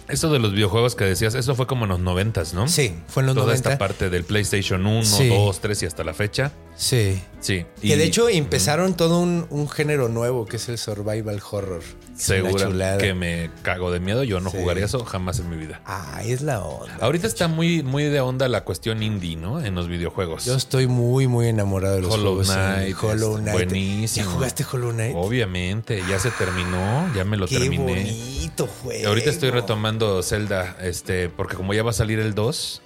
Eso 0.09 0.31
de 0.31 0.39
los 0.39 0.53
videojuegos 0.53 0.95
que 0.95 1.05
decías, 1.05 1.35
eso 1.35 1.57
fue 1.57 1.67
como 1.67 1.85
en 1.85 1.89
los 1.89 1.99
noventas, 1.99 2.55
¿no? 2.55 2.69
sí, 2.69 2.95
fue 3.09 3.23
en 3.25 3.27
los 3.27 3.35
Toda 3.35 3.47
90. 3.49 3.71
esta 3.71 3.79
parte 3.79 4.09
del 4.09 4.23
PlayStation 4.23 4.87
1, 4.87 5.05
Sí. 5.05 5.29
2, 5.29 5.59
3 5.61 5.83
y 5.83 5.87
hasta 5.87 6.05
la 6.05 6.15
fecha. 6.15 6.53
Sí. 6.77 7.21
Sí. 7.47 7.65
Que 7.81 7.97
de 7.97 8.03
hecho 8.05 8.29
empezaron 8.29 8.97
todo 8.97 9.21
un, 9.21 9.47
un 9.51 9.69
género 9.69 10.09
nuevo 10.09 10.47
que 10.47 10.57
es 10.57 10.69
el 10.69 10.79
survival 10.79 11.41
horror. 11.49 11.83
Seguro 12.17 12.73
que 12.99 13.15
me 13.15 13.51
cago 13.63 13.93
de 13.93 14.01
miedo. 14.01 14.25
Yo 14.25 14.41
no 14.41 14.51
Sí. 14.51 14.57
jugaría 14.59 14.87
eso 14.87 15.05
jamás 15.05 15.39
en 15.39 15.49
mi 15.51 15.57
vida. 15.57 15.81
Ah, 15.87 16.23
es 16.25 16.41
la 16.43 16.61
onda. 16.61 16.97
Ahorita 17.01 17.27
está 17.29 17.47
muy, 17.47 17.85
muy 17.85 18.05
de 18.05 18.19
onda 18.21 18.49
la 18.49 18.65
cuestión 18.65 19.01
indie, 19.03 19.37
¿no? 19.37 19.65
En 19.65 19.77
los 19.77 19.87
videojuegos. 19.87 20.45
Yo 20.45 20.57
estoy 20.57 20.89
muy, 20.89 21.29
muy 21.29 21.47
enamorado 21.47 21.95
de 21.97 22.03
los 22.03 22.15
Hollow 22.15 22.37
juegos. 22.37 22.49
Knight, 22.53 22.97
Hollow 23.01 23.37
Knight. 23.37 23.53
buenísimo. 23.55 24.27
¿Ya 24.27 24.33
jugaste 24.33 24.65
Hollow 24.73 24.91
Knight? 24.93 25.15
Obviamente, 25.17 26.03
ya 26.09 26.19
se 26.19 26.31
terminó, 26.33 27.09
ya 27.15 27.25
me 27.25 27.37
lo 27.37 27.47
Qué 27.47 27.59
terminé. 27.61 27.83
bonito 27.85 28.67
juego. 28.83 29.09
Ahorita 29.09 29.31
estoy 29.31 29.51
retomando 29.51 30.21
Zelda, 30.23 30.77
este, 30.83 31.29
porque 31.29 31.55
como 31.55 31.75
ya 31.75 31.83
va 31.85 31.91
a 31.91 31.95
salir 31.95 32.19
el 32.19 32.35
2. 32.35 32.83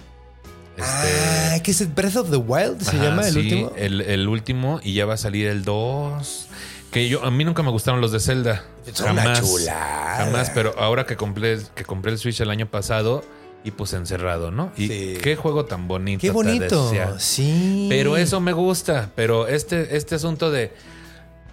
Este, 0.81 1.55
Ah, 1.55 1.61
¿qué 1.62 1.70
es 1.70 1.81
el 1.81 1.89
Breath 1.89 2.16
of 2.16 2.31
the 2.31 2.36
Wild? 2.36 2.81
¿Se 2.82 2.97
ajá, 2.97 3.05
llama 3.05 3.27
el 3.27 3.32
sí, 3.35 3.39
último? 3.40 3.73
El, 3.77 4.01
el 4.02 4.28
último, 4.28 4.81
y 4.82 4.94
ya 4.94 5.07
va 5.07 5.15
a 5.15 5.19
salir 5.19 5.47
el 5.47 5.65
2. 5.65 6.47
Que 6.90 7.09
yo, 7.09 7.24
a 7.24 7.31
mí 7.31 7.44
nunca 7.44 7.62
me 7.62 7.70
gustaron 7.70 8.01
los 8.01 8.11
de 8.12 8.19
Zelda. 8.20 8.65
Son 8.93 9.16
chulada. 9.16 10.16
Jamás, 10.19 10.51
pero 10.51 10.74
ahora 10.78 11.07
que 11.07 11.16
compré, 11.16 11.59
que 11.74 11.85
compré 11.85 12.11
el 12.12 12.19
Switch 12.19 12.40
el 12.40 12.51
año 12.51 12.66
pasado 12.66 13.23
y 13.62 13.70
pues 13.70 13.93
encerrado, 13.93 14.51
¿no? 14.51 14.73
Y 14.77 14.89
Sí. 14.89 15.15
qué 15.23 15.36
juego 15.36 15.66
tan 15.66 15.86
bonito. 15.86 16.20
Qué 16.20 16.31
bonito. 16.31 16.93
Sí. 17.19 17.86
Pero 17.89 18.16
eso 18.16 18.40
me 18.40 18.52
gusta. 18.52 19.11
Pero 19.15 19.47
este, 19.47 19.97
este 19.97 20.15
asunto 20.16 20.51
de. 20.51 20.73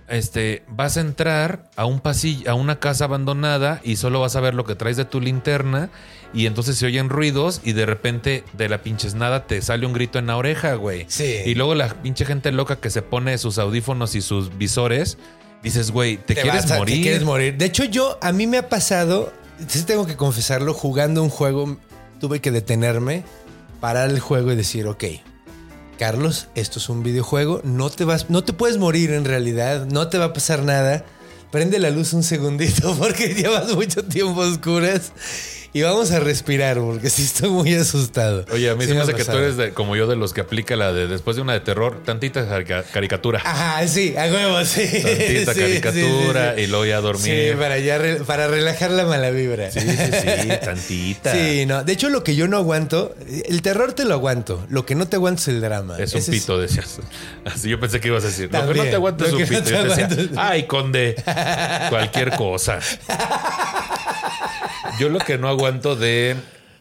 Este, 0.08 0.64
vas 0.70 0.96
a 0.96 1.02
entrar 1.02 1.70
a 1.76 1.86
un 1.86 2.00
pasillo, 2.00 2.50
a 2.50 2.54
una 2.54 2.80
casa 2.80 3.06
abandonada 3.06 3.82
y 3.84 3.98
solo 3.98 4.22
vas 4.22 4.36
a 4.38 4.40
ver 4.42 4.54
lo 4.54 4.64
que 4.64 4.76
traes 4.76 4.96
de 4.96 5.06
tu 5.06 5.20
linterna. 5.20 5.90
Y 6.34 6.46
entonces 6.46 6.78
se 6.78 6.86
oyen 6.86 7.10
ruidos 7.10 7.62
y 7.64 7.74
de 7.74 7.86
repente 7.86 8.44
de 8.54 8.70
la 8.70 8.82
pinches 8.82 9.16
nada 9.16 9.48
te 9.48 9.62
sale 9.62 9.86
un 9.86 9.94
grito 9.94 10.20
en 10.20 10.28
la 10.28 10.38
oreja, 10.38 10.76
güey. 10.76 11.06
Sí. 11.10 11.36
Y 11.46 11.56
luego 11.56 11.76
la 11.76 11.90
pinche 12.02 12.26
gente 12.26 12.52
loca 12.52 12.78
que 12.78 12.90
se 12.90 13.02
pone 13.02 13.38
sus 13.38 13.58
audífonos 13.58 14.16
y 14.16 14.22
sus 14.22 14.58
visores, 14.58 15.18
dices, 15.64 15.92
güey, 15.92 16.18
¿te, 16.18 16.36
quieres 16.36 16.64
vas 16.64 16.72
a- 16.72 16.78
morir? 16.78 16.96
Te 16.98 17.02
quieres 17.02 17.24
morir. 17.24 17.58
De 17.58 17.66
hecho, 17.66 17.84
yo, 17.86 18.18
a 18.22 18.32
mí 18.32 18.48
me 18.48 18.58
ha 18.58 18.70
pasado, 18.70 19.34
sí 19.68 19.84
tengo 19.84 20.06
que 20.06 20.16
confesarlo, 20.16 20.74
jugando 20.74 21.24
un 21.24 21.30
juego, 21.30 21.78
tuve 22.20 22.40
que 22.42 22.52
detenerme, 22.52 23.24
parar 23.80 24.10
el 24.10 24.20
juego 24.20 24.52
y 24.52 24.56
decir, 24.56 24.86
ok, 24.88 25.04
Carlos, 25.98 26.48
esto 26.56 26.80
es 26.80 26.90
un 26.90 27.04
videojuego, 27.04 27.62
no 27.64 27.90
te 27.90 28.04
vas, 28.04 28.30
no 28.30 28.44
te 28.44 28.54
puedes 28.54 28.78
morir 28.78 29.12
en 29.12 29.26
realidad, 29.26 29.86
no 29.88 30.08
te 30.08 30.18
va 30.18 30.26
a 30.26 30.34
pasar 30.34 30.64
nada. 30.64 31.04
Prende 31.52 31.80
la 31.80 31.90
luz 31.90 32.14
un 32.14 32.24
segundito 32.24 32.96
porque 33.00 33.34
llevas 33.34 33.74
mucho 33.74 34.04
tiempo 34.04 34.42
a 34.42 34.48
oscuras 34.48 35.12
y 35.74 35.82
vamos 35.82 36.12
a 36.12 36.20
respirar 36.20 36.78
porque 36.80 37.10
sí 37.10 37.24
estoy 37.24 37.50
muy 37.50 37.74
asustado. 37.76 38.46
Oye, 38.52 38.70
a 38.70 38.76
mí 38.76 38.82
Sí 38.84 38.88
se 38.90 38.94
me 38.94 39.00
ha 39.02 39.04
hace 39.04 39.14
que 39.14 39.24
tú 39.26 39.38
eres 39.38 39.58
de- 39.58 39.74
como 39.74 39.96
yo 39.96 40.08
de 40.08 40.16
los 40.16 40.34
que 40.34 40.42
aplica 40.42 40.76
la 40.76 40.92
de 40.94 41.08
después 41.08 41.36
de 41.36 41.42
una 41.42 41.54
de 41.54 41.60
terror, 41.60 42.02
tantita 42.06 42.48
carica- 42.48 42.84
caricatura. 42.84 43.42
Ajá, 43.44 43.88
sí, 43.88 44.16
a 44.18 44.26
huevo, 44.26 44.64
sí. 44.66 44.82
Tantita 45.04 45.54
Sí, 45.54 45.60
caricatura 45.60 46.54
sí, 46.56 46.62
y 46.62 46.68
luego 46.68 46.86
ya 46.86 47.02
dormir. 47.02 47.52
Sí, 47.52 47.58
para, 47.58 47.78
ya 47.80 47.98
re- 47.98 48.16
para 48.18 48.48
relajar 48.48 48.92
la 48.92 49.06
mala 49.06 49.30
vibra. 49.30 49.70
Sí, 49.72 49.80
sí, 49.82 49.88
sí, 50.42 50.48
tantita. 50.64 51.34
Sí, 51.34 51.66
no. 51.66 51.84
De 51.84 51.94
hecho, 51.94 52.10
lo 52.10 52.24
que 52.24 52.36
yo 52.36 52.48
no 52.48 52.58
aguanto, 52.58 53.16
el 53.48 53.62
terror 53.62 53.94
te 53.94 54.06
lo 54.06 54.14
aguanto. 54.14 54.66
Lo 54.70 54.86
que 54.86 54.96
no 54.96 55.08
te 55.08 55.16
aguanto 55.18 55.42
es 55.42 55.48
el 55.50 55.62
drama. 55.62 55.98
Es 56.00 56.14
un 56.14 56.20
Ese 56.20 56.32
pito, 56.32 56.58
decías. 56.60 57.00
Así 57.46 57.70
yo 57.70 57.80
pensé 57.80 58.00
que 58.00 58.08
ibas 58.08 58.24
a 58.24 58.28
decir. 58.28 58.46
Lo 58.46 58.52
que 58.52 58.58
no 58.60 58.66
También. 58.68 58.90
te 58.90 58.96
aguanto 58.96 59.26
es 59.26 59.34
un 59.34 59.42
no 59.42 59.48
pito. 59.48 59.62
te 59.64 59.72
yo 59.72 59.84
te 59.84 60.06
decía, 60.16 60.30
ay, 60.38 60.64
conde. 60.64 61.16
Cualquier 61.90 62.32
cosa. 62.32 62.80
Yo 65.00 65.10
lo 65.10 65.20
que 65.20 65.38
no 65.38 65.48
aguanto 65.48 65.96
de, 65.96 66.36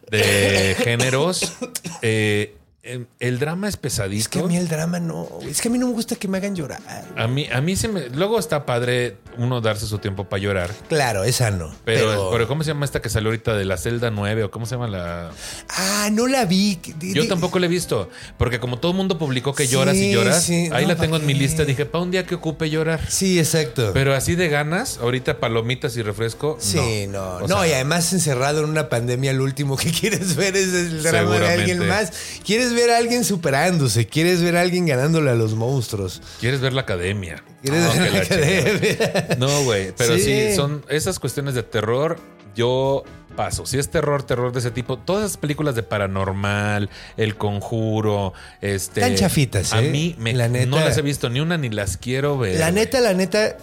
de 0.09 0.75
géneros. 0.83 1.53
eh, 2.01 2.55
em, 2.83 3.05
el 3.19 3.39
drama 3.39 3.67
es 3.67 3.77
pesadito. 3.77 4.21
Es 4.21 4.27
que 4.27 4.39
a 4.39 4.43
mí 4.43 4.57
el 4.57 4.67
drama 4.67 4.99
no. 4.99 5.27
Es 5.47 5.61
que 5.61 5.67
a 5.67 5.71
mí 5.71 5.77
no 5.77 5.87
me 5.87 5.93
gusta 5.93 6.15
que 6.15 6.27
me 6.27 6.37
hagan 6.37 6.55
llorar. 6.55 6.81
A 7.15 7.27
mí, 7.27 7.47
a 7.51 7.61
mí 7.61 7.75
se 7.75 7.87
me. 7.87 8.09
Luego 8.09 8.39
está 8.39 8.65
padre 8.65 9.17
uno 9.37 9.61
darse 9.61 9.85
su 9.87 9.99
tiempo 9.99 10.25
para 10.25 10.41
llorar. 10.41 10.71
Claro, 10.89 11.23
esa 11.23 11.51
no. 11.51 11.73
Pero, 11.85 12.29
pero, 12.31 12.47
¿cómo 12.47 12.63
se 12.63 12.69
llama 12.69 12.85
esta 12.85 13.01
que 13.01 13.09
salió 13.09 13.29
ahorita 13.29 13.55
de 13.55 13.65
la 13.65 13.77
celda 13.77 14.11
9 14.11 14.43
o 14.45 14.51
cómo 14.51 14.65
se 14.65 14.75
llama 14.75 14.87
la...? 14.87 15.31
Ah, 15.69 16.09
no 16.11 16.27
la 16.27 16.45
vi. 16.45 16.79
Yo 17.01 17.27
tampoco 17.27 17.59
la 17.59 17.65
he 17.65 17.69
visto, 17.69 18.09
porque 18.37 18.59
como 18.59 18.79
todo 18.79 18.91
el 18.91 18.97
mundo 18.97 19.17
publicó 19.17 19.53
que 19.53 19.67
lloras 19.67 19.95
y 19.95 20.11
lloras, 20.11 20.49
ahí 20.49 20.85
la 20.85 20.95
tengo 20.95 21.17
en 21.17 21.25
mi 21.25 21.33
lista. 21.33 21.65
Dije, 21.65 21.85
para 21.85 22.03
un 22.03 22.11
día 22.11 22.25
que 22.25 22.35
ocupe 22.35 22.69
llorar. 22.69 22.99
Sí, 23.09 23.39
exacto. 23.39 23.91
Pero 23.93 24.13
así 24.15 24.35
de 24.35 24.49
ganas, 24.49 24.97
ahorita 25.01 25.39
palomitas 25.39 25.95
y 25.97 26.01
refresco. 26.01 26.57
Sí, 26.59 27.07
no. 27.07 27.39
No, 27.47 27.65
y 27.65 27.71
además 27.71 28.11
encerrado 28.13 28.63
en 28.63 28.69
una 28.69 28.89
pandemia, 28.89 29.33
lo 29.33 29.43
último 29.43 29.77
que 29.77 29.91
quieres 29.99 30.35
ver 30.35 30.55
es 30.55 30.73
el 30.73 31.03
drama 31.03 31.39
de 31.39 31.47
alguien 31.49 31.87
más. 31.87 32.11
Quieres 32.45 32.73
ver 32.73 32.91
a 32.91 32.97
alguien 32.97 33.23
superándose, 33.23 34.07
quieres 34.07 34.41
ver 34.41 34.57
a 34.57 34.61
alguien 34.61 34.85
ganándole 34.85 35.29
a 35.31 35.35
los 35.35 35.53
monstruos. 35.55 36.21
Quieres 36.39 36.59
ver 36.61 36.73
la 36.73 36.81
academia. 36.81 37.43
¿Quieres 37.61 37.83
Ah, 37.85 37.99
ver 37.99 38.13
la 38.13 38.19
academia? 38.19 39.26
No, 39.37 39.63
güey. 39.63 39.93
Pero 39.97 40.15
sí. 40.15 40.23
Sí. 40.23 40.55
son 40.55 40.83
esas 40.89 41.19
cuestiones 41.19 41.53
de 41.53 41.63
terror. 41.63 42.19
Yo 42.55 43.03
paso. 43.35 43.65
Si 43.67 43.77
es 43.77 43.89
terror, 43.89 44.23
terror 44.23 44.51
de 44.51 44.59
ese 44.59 44.71
tipo. 44.71 44.97
Todas 44.97 45.25
esas 45.25 45.37
películas 45.37 45.75
de 45.75 45.83
paranormal, 45.83 46.89
El 47.17 47.37
Conjuro, 47.37 48.33
este. 48.61 49.01
Están 49.01 49.15
chafitas, 49.15 49.73
A 49.73 49.81
¿eh? 49.83 49.89
mí 49.89 50.15
me, 50.17 50.33
La 50.33 50.47
neta- 50.47 50.65
no 50.65 50.79
las 50.79 50.97
he 50.97 51.01
visto 51.03 51.29
ni 51.29 51.39
una 51.39 51.57
ni 51.57 51.69
las 51.69 51.97
quiero 51.97 52.37
ver. 52.37 52.59
La 52.59 52.71
neta, 52.71 52.99
la 52.99 53.13
neta, 53.13 53.57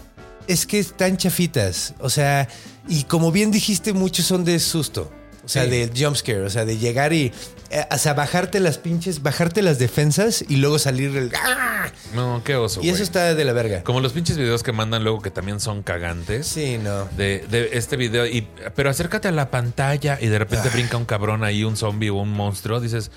es 0.46 0.66
que 0.66 0.78
están 0.78 1.16
chafitas. 1.16 1.94
O 1.98 2.08
sea, 2.10 2.46
y 2.88 3.04
como 3.04 3.32
bien 3.32 3.50
dijiste, 3.50 3.92
muchos 3.92 4.26
son 4.26 4.44
de 4.44 4.58
susto. 4.60 5.10
O 5.44 5.48
sea, 5.48 5.64
Sí. 5.64 5.70
de 5.70 5.90
jumpscare. 5.96 6.40
O 6.42 6.50
sea, 6.50 6.64
de 6.64 6.78
llegar 6.78 7.12
y. 7.12 7.32
eh, 7.70 7.86
o 7.90 7.98
sea, 7.98 8.14
bajarte 8.14 8.60
las 8.60 8.78
pinches, 8.78 9.22
bajarte 9.22 9.60
las 9.62 9.78
defensas 9.78 10.44
y 10.48 10.56
luego 10.56 10.78
salir 10.78 11.16
el. 11.16 11.32
¡Ah! 11.42 11.88
No, 12.14 12.42
qué 12.44 12.56
oso. 12.56 12.80
Y 12.82 12.88
eso 12.88 13.02
está 13.02 13.34
de 13.34 13.44
la 13.44 13.52
verga. 13.52 13.82
Como 13.82 14.00
los 14.00 14.12
pinches 14.12 14.36
videos 14.38 14.62
que 14.62 14.72
mandan 14.72 15.02
luego 15.04 15.20
que 15.20 15.30
también 15.30 15.60
son 15.60 15.82
cagantes. 15.82 16.46
Sí, 16.46 16.78
no. 16.78 17.06
De, 17.16 17.44
de 17.50 17.70
este 17.72 17.96
video, 17.96 18.26
y, 18.26 18.46
pero 18.74 18.88
acércate 18.90 19.28
a 19.28 19.32
la 19.32 19.50
pantalla 19.50 20.18
y 20.20 20.28
de 20.28 20.38
repente 20.38 20.68
brinca 20.70 20.96
un 20.96 21.04
cabrón 21.04 21.44
ahí, 21.44 21.62
un 21.64 21.76
zombie 21.76 22.10
o 22.10 22.14
un 22.16 22.30
monstruo. 22.30 22.80
Dices, 22.80 23.10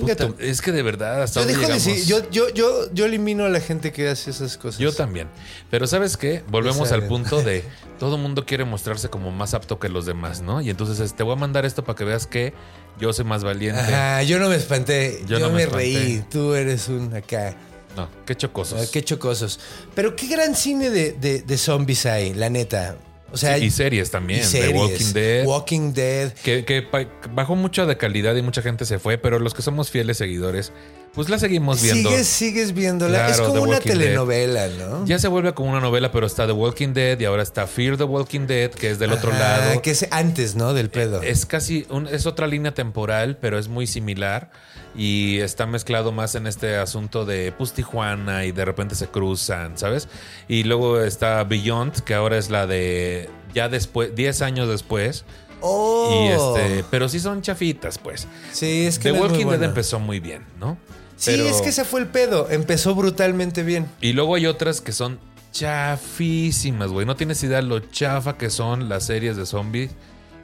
"Puta, 0.00 0.30
es 0.38 0.60
que 0.62 0.72
de 0.72 0.82
verdad, 0.82 1.22
hasta 1.22 1.40
Yo 1.40 1.46
dejo 1.46 1.60
de 1.60 1.66
llegamos?" 1.66 1.84
decir, 1.84 2.04
yo, 2.06 2.30
yo, 2.30 2.48
yo, 2.50 2.92
yo 2.92 3.04
elimino 3.04 3.44
a 3.44 3.48
la 3.48 3.60
gente 3.60 3.92
que 3.92 4.08
hace 4.08 4.30
esas 4.30 4.56
cosas. 4.56 4.78
Yo 4.80 4.92
también. 4.92 5.28
Pero 5.70 5.86
¿sabes 5.86 6.16
qué? 6.16 6.42
Volvemos 6.48 6.92
al 6.92 7.06
punto 7.06 7.42
de 7.42 7.64
todo 7.98 8.16
mundo 8.18 8.44
quiere 8.46 8.64
mostrarse 8.64 9.08
como 9.08 9.30
más 9.30 9.54
apto 9.54 9.78
que 9.78 9.88
los 9.88 10.06
demás, 10.06 10.40
¿no? 10.42 10.60
Y 10.60 10.70
entonces 10.70 11.00
es, 11.00 11.14
te 11.14 11.22
voy 11.22 11.34
a 11.34 11.36
mandar 11.36 11.64
esto 11.64 11.84
para 11.84 11.96
que 11.96 12.04
veas 12.04 12.26
que 12.26 12.54
yo 12.98 13.12
soy 13.12 13.24
más 13.24 13.44
valiente. 13.44 13.80
Ajá, 13.80 14.22
yo 14.22 14.38
no 14.38 14.48
me 14.48 14.56
espanté. 14.56 15.22
Yo 15.26 15.38
no 15.38 15.48
me 15.48 15.54
me, 15.56 15.62
espanté. 15.64 15.78
reí. 15.84 16.24
Tú 16.30 16.54
eres 16.54 16.88
un 16.88 17.14
acá. 17.14 17.56
No, 17.96 18.08
qué 18.26 18.34
chocosos. 18.34 18.80
Ah, 18.82 18.90
Qué 18.92 19.04
chocosos. 19.04 19.60
Pero 19.94 20.16
qué 20.16 20.26
gran 20.26 20.56
cine 20.56 20.90
de, 20.90 21.12
de- 21.12 21.42
de 21.42 21.58
zombies 21.58 22.06
hay, 22.06 22.34
la 22.34 22.50
neta. 22.50 22.96
O 23.34 23.36
sea, 23.36 23.58
y 23.58 23.70
series 23.70 24.10
también, 24.10 24.40
y 24.40 24.44
series. 24.44 24.74
Walking 24.74 25.12
Dead. 25.12 25.44
Walking 25.44 25.92
Dead. 25.92 26.32
que, 26.32 26.64
que 26.64 26.86
bajó 27.32 27.56
mucho 27.56 27.84
de 27.86 27.96
calidad 27.96 28.34
y 28.36 28.42
mucha 28.42 28.62
gente 28.62 28.86
se 28.86 28.98
fue, 28.98 29.18
pero 29.18 29.38
los 29.40 29.52
que 29.54 29.60
somos 29.62 29.90
fieles 29.90 30.16
seguidores, 30.18 30.72
pues 31.14 31.28
la 31.28 31.38
seguimos 31.38 31.82
viendo. 31.82 32.10
Sigues, 32.10 32.26
sigues 32.26 32.72
viéndola. 32.74 33.28
es 33.28 33.36
Claro, 33.36 33.44
como 33.50 33.54
The 33.54 33.60
una 33.68 33.76
Walking 33.78 33.90
Dead. 33.90 33.98
telenovela, 33.98 34.68
¿no? 34.68 35.04
Ya 35.06 35.18
se 35.18 35.28
vuelve 35.28 35.52
como 35.52 35.70
una 35.70 35.80
novela, 35.80 36.10
pero 36.12 36.26
está 36.26 36.46
The 36.46 36.52
Walking 36.52 36.92
Dead 36.94 37.18
y 37.20 37.24
ahora 37.24 37.42
está 37.42 37.66
Fear 37.66 37.96
the 37.96 38.04
Walking 38.04 38.46
Dead, 38.46 38.70
que 38.70 38.90
es 38.90 38.98
del 38.98 39.12
otro 39.12 39.30
Ajá, 39.32 39.38
lado. 39.58 39.72
Eh, 39.74 39.80
Que 39.82 39.90
es 39.90 40.06
antes, 40.10 40.54
¿no? 40.54 40.72
Del 40.74 40.90
pedo. 40.90 41.20
Es 41.22 41.44
casi, 41.46 41.86
un- 41.90 42.06
es 42.08 42.26
otra 42.26 42.46
línea 42.46 42.72
temporal, 42.74 43.36
pero 43.40 43.58
es 43.58 43.68
muy 43.68 43.86
similar 43.86 44.50
y 44.94 45.40
está 45.40 45.66
mezclado 45.66 46.12
más 46.12 46.34
en 46.34 46.46
este 46.46 46.76
asunto 46.76 47.24
de 47.24 47.52
pues 47.52 47.72
Tijuana 47.72 48.44
y 48.44 48.52
de 48.52 48.64
repente 48.64 48.94
se 48.94 49.08
cruzan, 49.08 49.76
¿sabes? 49.76 50.08
Y 50.48 50.64
luego 50.64 51.00
está 51.00 51.42
Beyond, 51.44 52.00
que 52.00 52.14
ahora 52.14 52.38
es 52.38 52.50
la 52.50 52.66
de 52.66 53.28
ya 53.52 53.68
después, 53.68 54.14
10 54.14 54.42
años 54.42 54.68
después. 54.68 55.24
oh. 55.60 56.10
Y 56.12 56.28
este, 56.28 56.84
pero 56.90 57.08
sí 57.08 57.20
son 57.20 57.42
chafitas, 57.42 57.98
pues. 57.98 58.26
Sí, 58.52 58.86
es 58.86 58.98
que 58.98 59.12
The 59.12 59.20
Walking 59.20 59.46
Dead 59.46 59.62
empezó 59.62 59.98
muy 59.98 60.20
bien, 60.20 60.44
¿no? 60.60 60.78
Sí, 61.16 61.32
es 61.32 61.62
que 61.62 61.68
ese 61.68 61.84
fue 61.84 62.00
el 62.00 62.08
pedo. 62.08 62.50
Empezó 62.50 62.94
brutalmente 62.94 63.62
bien. 63.62 63.86
Y 64.00 64.12
luego 64.12 64.34
hay 64.34 64.46
otras 64.46 64.80
que 64.80 64.92
son 64.92 65.18
chafísimas, 65.52 66.90
güey. 66.90 67.06
No 67.06 67.16
tienes 67.16 67.42
idea 67.44 67.62
lo 67.62 67.78
chafa 67.78 68.36
que 68.36 68.50
son 68.50 68.88
las 68.88 69.06
series 69.06 69.36
de 69.36 69.46
zombies. 69.46 69.92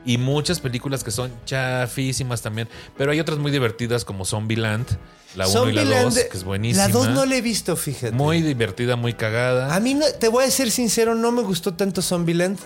Y 0.05 0.16
muchas 0.18 0.60
películas 0.60 1.05
que 1.05 1.10
son 1.10 1.31
chafísimas 1.44 2.40
también. 2.43 2.68
Pero 2.97 3.12
hay 3.12 3.20
otras 3.20 3.39
muy 3.39 3.51
divertidas 3.52 4.05
como 4.05 4.24
Zombieland, 4.24 4.86
la 5.36 5.47
1 5.47 5.70
y 5.70 5.72
la 5.74 5.82
Zombieland, 5.82 6.14
2, 6.14 6.24
que 6.31 6.36
es 6.39 6.44
buenísima. 6.44 6.86
La 6.86 6.93
2 6.93 7.09
no 7.10 7.27
la 7.27 7.36
he 7.36 7.43
visto, 7.43 7.77
fíjate. 7.77 8.12
Muy 8.12 8.40
divertida, 8.43 8.97
muy 8.97 9.12
cagada. 9.12 9.74
A 9.74 9.81
mí, 9.81 9.94
no, 9.94 10.06
te 10.18 10.28
voy 10.28 10.44
a 10.44 10.51
ser 10.51 10.70
sincero, 10.70 11.14
no 11.14 11.32
me 11.32 11.43
gustó 11.43 11.74
tanto 11.74 12.01
Zombieland. 12.02 12.59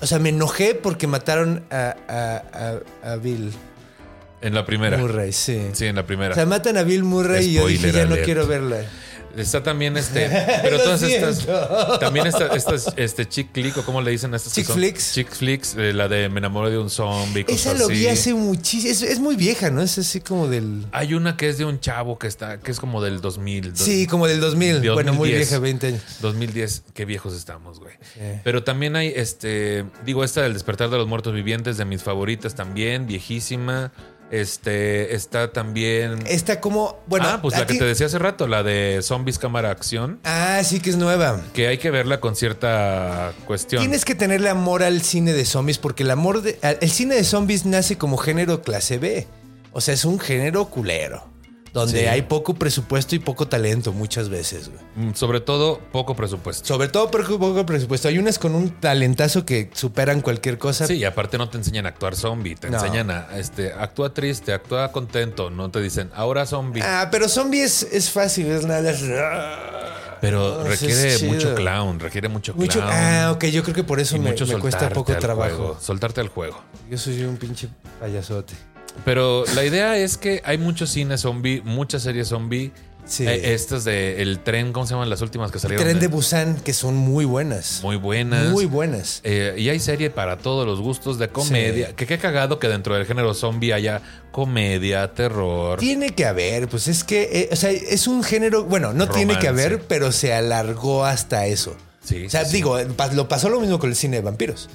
O 0.00 0.06
sea, 0.06 0.18
me 0.18 0.28
enojé 0.28 0.74
porque 0.74 1.06
mataron 1.06 1.64
a, 1.70 1.96
a- 2.08 2.78
a- 3.06 3.12
a 3.12 3.16
Bill 3.16 3.50
en 4.40 4.54
la 4.54 4.64
primera. 4.64 4.96
Murray, 4.98 5.32
sí. 5.32 5.60
Sí, 5.72 5.86
en 5.86 5.96
la 5.96 6.06
primera. 6.06 6.30
O 6.32 6.34
sea, 6.36 6.46
matan 6.46 6.76
a 6.76 6.82
Bill 6.84 7.02
Murray 7.02 7.46
y 7.46 7.52
yo 7.54 7.66
dije, 7.66 7.90
ya 7.90 8.06
no 8.06 8.14
quiero 8.24 8.46
verla. 8.46 8.82
Está 9.38 9.62
también 9.62 9.96
este. 9.96 10.28
Pero 10.62 10.78
todas 10.82 11.02
estas. 11.02 11.46
También 12.00 12.26
esta- 12.26 12.48
estas, 12.54 12.92
este 12.96 13.28
chick 13.28 13.48
flick, 13.52 13.76
o 13.78 13.82
cómo 13.84 14.00
le 14.00 14.10
dicen 14.10 14.32
a 14.34 14.36
estas 14.36 14.52
Chick 14.54 14.66
flicks. 14.66 15.12
Chick 15.14 15.30
flicks, 15.30 15.74
eh, 15.76 15.92
la 15.92 16.08
de 16.08 16.28
Me 16.28 16.38
enamoro 16.38 16.70
de 16.70 16.78
un 16.78 16.90
zombie. 16.90 17.44
Esa 17.48 17.74
lo 17.74 17.88
vi 17.88 18.06
hace 18.06 18.34
muchísimo. 18.34 18.92
Es, 18.92 19.02
es 19.02 19.18
muy 19.20 19.36
vieja, 19.36 19.70
¿no? 19.70 19.82
Es 19.82 19.98
así 19.98 20.20
como 20.20 20.48
del... 20.48 20.86
Hay 20.92 21.14
una 21.14 21.36
que 21.36 21.48
es 21.48 21.58
de 21.58 21.64
un 21.64 21.80
chavo 21.80 22.18
que 22.18 22.26
está, 22.26 22.58
que 22.60 22.70
es 22.70 22.80
como 22.80 23.02
del 23.02 23.20
2000. 23.20 23.72
do- 23.74 23.84
Sí, 23.84 24.06
como 24.06 24.26
del 24.26 24.40
2000. 24.40 24.80
de 24.80 24.90
Bueno, 24.90 25.12
muy 25.12 25.30
2010. 25.30 25.38
vieja, 25.48 25.58
20 25.60 25.86
años. 25.88 26.02
2010, 26.20 26.82
qué 26.94 27.04
viejos 27.04 27.34
estamos, 27.34 27.78
güey. 27.80 27.94
Pero 28.44 28.62
también 28.64 28.96
hay, 28.96 29.12
este, 29.14 29.84
digo, 30.04 30.24
esta 30.24 30.42
del 30.42 30.52
despertar 30.54 30.90
de 30.90 30.96
los 30.98 31.06
muertos 31.08 31.32
vivientes, 31.34 31.76
de 31.76 31.84
mis 31.84 32.02
favoritas 32.02 32.54
también, 32.54 33.06
viejísima. 33.06 33.92
Este, 34.30 35.14
está 35.14 35.52
también. 35.52 36.18
Esta 36.26 36.60
como... 36.60 36.98
Bueno, 37.06 37.26
ah, 37.28 37.38
pues 37.40 37.58
la 37.58 37.66
que 37.66 37.74
te 37.78 37.84
decía 37.84 38.06
hace 38.06 38.18
rato, 38.18 38.46
la 38.46 38.62
de 38.62 39.00
Zombies 39.02 39.38
Cámara 39.38 39.70
Acción, 39.70 40.20
Ah, 40.24 40.60
sí 40.64 40.80
que 40.80 40.90
es 40.90 40.96
nueva. 40.96 41.40
que 41.54 41.68
hay 41.68 41.78
que 41.78 41.90
verla 41.90 42.20
con 42.20 42.36
cierta 42.36 43.32
cuestión. 43.46 43.80
Tienes 43.80 44.04
que 44.04 44.14
tenerle 44.14 44.50
amor 44.50 44.82
al 44.82 45.02
cine 45.02 45.32
de 45.32 45.44
zombies 45.44 45.78
porque 45.78 46.02
el 46.02 46.10
amor 46.10 46.42
de, 46.42 46.58
el 46.80 46.90
cine 46.90 47.14
de 47.14 47.24
zombies 47.24 47.64
nace 47.64 47.96
como 47.96 48.16
género 48.18 48.60
clase 48.62 48.98
B. 48.98 49.26
O 49.72 49.80
sea, 49.80 49.94
es 49.94 50.04
un 50.04 50.18
género 50.18 50.66
culero. 50.66 51.26
Donde 51.72 52.00
Sí. 52.00 52.06
hay 52.06 52.22
poco 52.22 52.54
presupuesto 52.54 53.14
y 53.14 53.18
poco 53.18 53.46
talento 53.48 53.92
muchas 53.92 54.28
veces, 54.28 54.70
güey. 54.70 55.08
Mm, 55.10 55.14
Sobre 55.14 55.40
todo, 55.40 55.78
poco 55.92 56.16
presupuesto. 56.16 56.66
Sobre 56.66 56.88
todo 56.88 57.10
poco 57.10 57.66
presupuesto. 57.66 58.08
Hay 58.08 58.18
unas 58.18 58.38
con 58.38 58.54
un 58.54 58.70
talentazo 58.80 59.44
que 59.44 59.70
superan 59.74 60.20
cualquier 60.22 60.58
cosa. 60.58 60.86
Sí, 60.86 60.94
y 60.94 61.04
aparte 61.04 61.38
no 61.38 61.48
te 61.48 61.58
enseñan 61.58 61.86
a 61.86 61.90
actuar 61.90 62.16
zombie, 62.16 62.54
te 62.56 62.70
No. 62.70 62.78
enseñan 62.78 63.10
a, 63.10 63.36
este, 63.38 63.72
actúa 63.72 64.14
triste, 64.14 64.52
actúa 64.52 64.90
contento, 64.92 65.50
no 65.50 65.70
te 65.70 65.80
dicen, 65.80 66.10
ahora 66.14 66.46
zombie. 66.46 66.82
Ah, 66.82 67.08
pero 67.10 67.28
zombie 67.28 67.62
es, 67.62 67.82
es 67.82 68.10
fácil, 68.10 68.46
es 68.46 68.64
nada. 68.64 68.92
Pero 70.20 70.64
requiere 70.64 71.14
es 71.14 71.22
mucho 71.22 71.54
clown, 71.54 72.00
requiere 72.00 72.28
mucho 72.28 72.52
clown. 72.52 72.66
Mucho, 72.66 72.80
ah, 72.82 73.30
ok, 73.32 73.44
yo 73.46 73.62
creo 73.62 73.74
que 73.74 73.84
por 73.84 74.00
eso 74.00 74.18
me, 74.18 74.30
mucho 74.30 74.46
me 74.46 74.58
cuesta 74.58 74.88
poco 74.88 75.14
trabajo. 75.16 75.56
juego, 75.56 75.78
soltarte 75.80 76.20
al 76.20 76.28
juego. 76.28 76.60
Yo 76.90 76.98
soy 76.98 77.22
un 77.22 77.36
pinche 77.36 77.68
payasote. 78.00 78.54
Pero 79.04 79.44
la 79.54 79.64
idea 79.64 79.96
es 79.96 80.16
que 80.16 80.42
hay 80.44 80.58
muchos 80.58 80.90
cines 80.90 81.20
zombie, 81.20 81.62
muchas 81.64 82.02
series 82.02 82.28
zombie. 82.28 82.72
Sí. 83.06 83.26
Eh, 83.26 83.54
estas 83.54 83.84
de 83.84 84.20
El 84.20 84.40
Tren, 84.40 84.72
¿cómo 84.72 84.86
se 84.86 84.92
llaman 84.92 85.08
las 85.08 85.22
últimas 85.22 85.50
que 85.50 85.58
salieron? 85.58 85.82
Tren 85.82 85.98
de 85.98 86.08
Busan, 86.08 86.56
que 86.56 86.74
son 86.74 86.94
muy 86.94 87.24
buenas. 87.24 87.80
Muy 87.82 87.96
buenas. 87.96 88.48
Muy 88.48 88.66
buenas. 88.66 89.22
Eh, 89.24 89.54
y 89.56 89.70
hay 89.70 89.80
serie 89.80 90.10
para 90.10 90.36
todos 90.36 90.66
los 90.66 90.80
gustos 90.80 91.18
de 91.18 91.28
comedia. 91.28 91.88
Sí. 91.88 91.94
Que 91.94 92.06
qué 92.06 92.18
cagado 92.18 92.58
que 92.58 92.68
dentro 92.68 92.94
del 92.94 93.06
género 93.06 93.32
zombie 93.32 93.72
haya 93.72 94.02
comedia, 94.30 95.14
terror. 95.14 95.78
Tiene 95.78 96.10
que 96.10 96.26
haber, 96.26 96.68
pues 96.68 96.86
es 96.86 97.02
que, 97.02 97.22
eh, 97.32 97.48
o 97.50 97.56
sea, 97.56 97.70
es 97.70 98.06
un 98.08 98.22
género, 98.22 98.64
bueno, 98.64 98.92
no 98.92 99.08
tiene 99.08 99.38
que 99.38 99.48
haber, 99.48 99.80
pero 99.84 100.12
se 100.12 100.34
alargó 100.34 101.06
hasta 101.06 101.46
eso. 101.46 101.76
Sí, 102.04 102.26
O 102.26 102.30
sea, 102.30 102.44
sí, 102.44 102.56
digo, 102.56 102.78
lo 103.12 103.28
pasó 103.28 103.48
lo 103.48 103.60
mismo 103.60 103.78
con 103.78 103.90
el 103.90 103.96
cine 103.96 104.16
de 104.16 104.22
vampiros. 104.22 104.68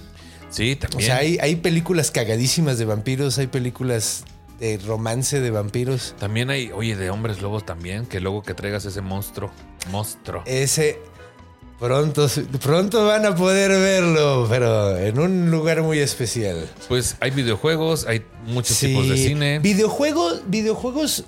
Sí, 0.53 0.73
O 0.73 0.77
también. 0.77 1.01
sea, 1.03 1.17
hay, 1.17 1.37
hay 1.41 1.55
películas 1.57 2.11
cagadísimas 2.11 2.77
de 2.77 2.85
vampiros, 2.85 3.37
hay 3.39 3.47
películas 3.47 4.23
de 4.59 4.77
romance 4.77 5.41
de 5.41 5.51
vampiros. 5.51 6.15
También 6.19 6.49
hay, 6.49 6.71
oye, 6.71 6.95
de 6.95 7.09
hombres 7.09 7.41
lobos 7.41 7.65
también, 7.65 8.05
que 8.05 8.19
luego 8.19 8.43
que 8.43 8.53
traigas 8.53 8.85
ese 8.85 9.01
monstruo. 9.01 9.51
Monstruo. 9.89 10.43
Ese 10.45 10.99
pronto, 11.79 12.27
pronto 12.61 13.05
van 13.05 13.25
a 13.25 13.35
poder 13.35 13.71
verlo, 13.71 14.45
pero 14.49 14.95
en 14.97 15.19
un 15.19 15.51
lugar 15.51 15.81
muy 15.81 15.99
especial. 15.99 16.69
Pues 16.87 17.17
hay 17.19 17.31
videojuegos, 17.31 18.05
hay 18.07 18.23
muchos 18.45 18.79
tipos 18.79 19.09
de 19.09 19.17
cine. 19.17 19.59
Videojuegos, 19.59 20.43
videojuegos. 20.47 21.25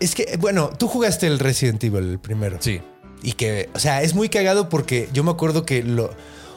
Es 0.00 0.14
que, 0.14 0.36
bueno, 0.38 0.70
tú 0.76 0.88
jugaste 0.88 1.26
el 1.26 1.38
Resident 1.38 1.84
Evil 1.84 2.10
el 2.10 2.18
primero. 2.18 2.56
Sí. 2.60 2.80
Y 3.22 3.32
que, 3.32 3.68
o 3.74 3.78
sea, 3.78 4.02
es 4.02 4.14
muy 4.14 4.28
cagado 4.28 4.68
porque 4.68 5.08
yo 5.12 5.22
me 5.22 5.30
acuerdo 5.30 5.64
que 5.64 5.82
lo. 5.82 6.10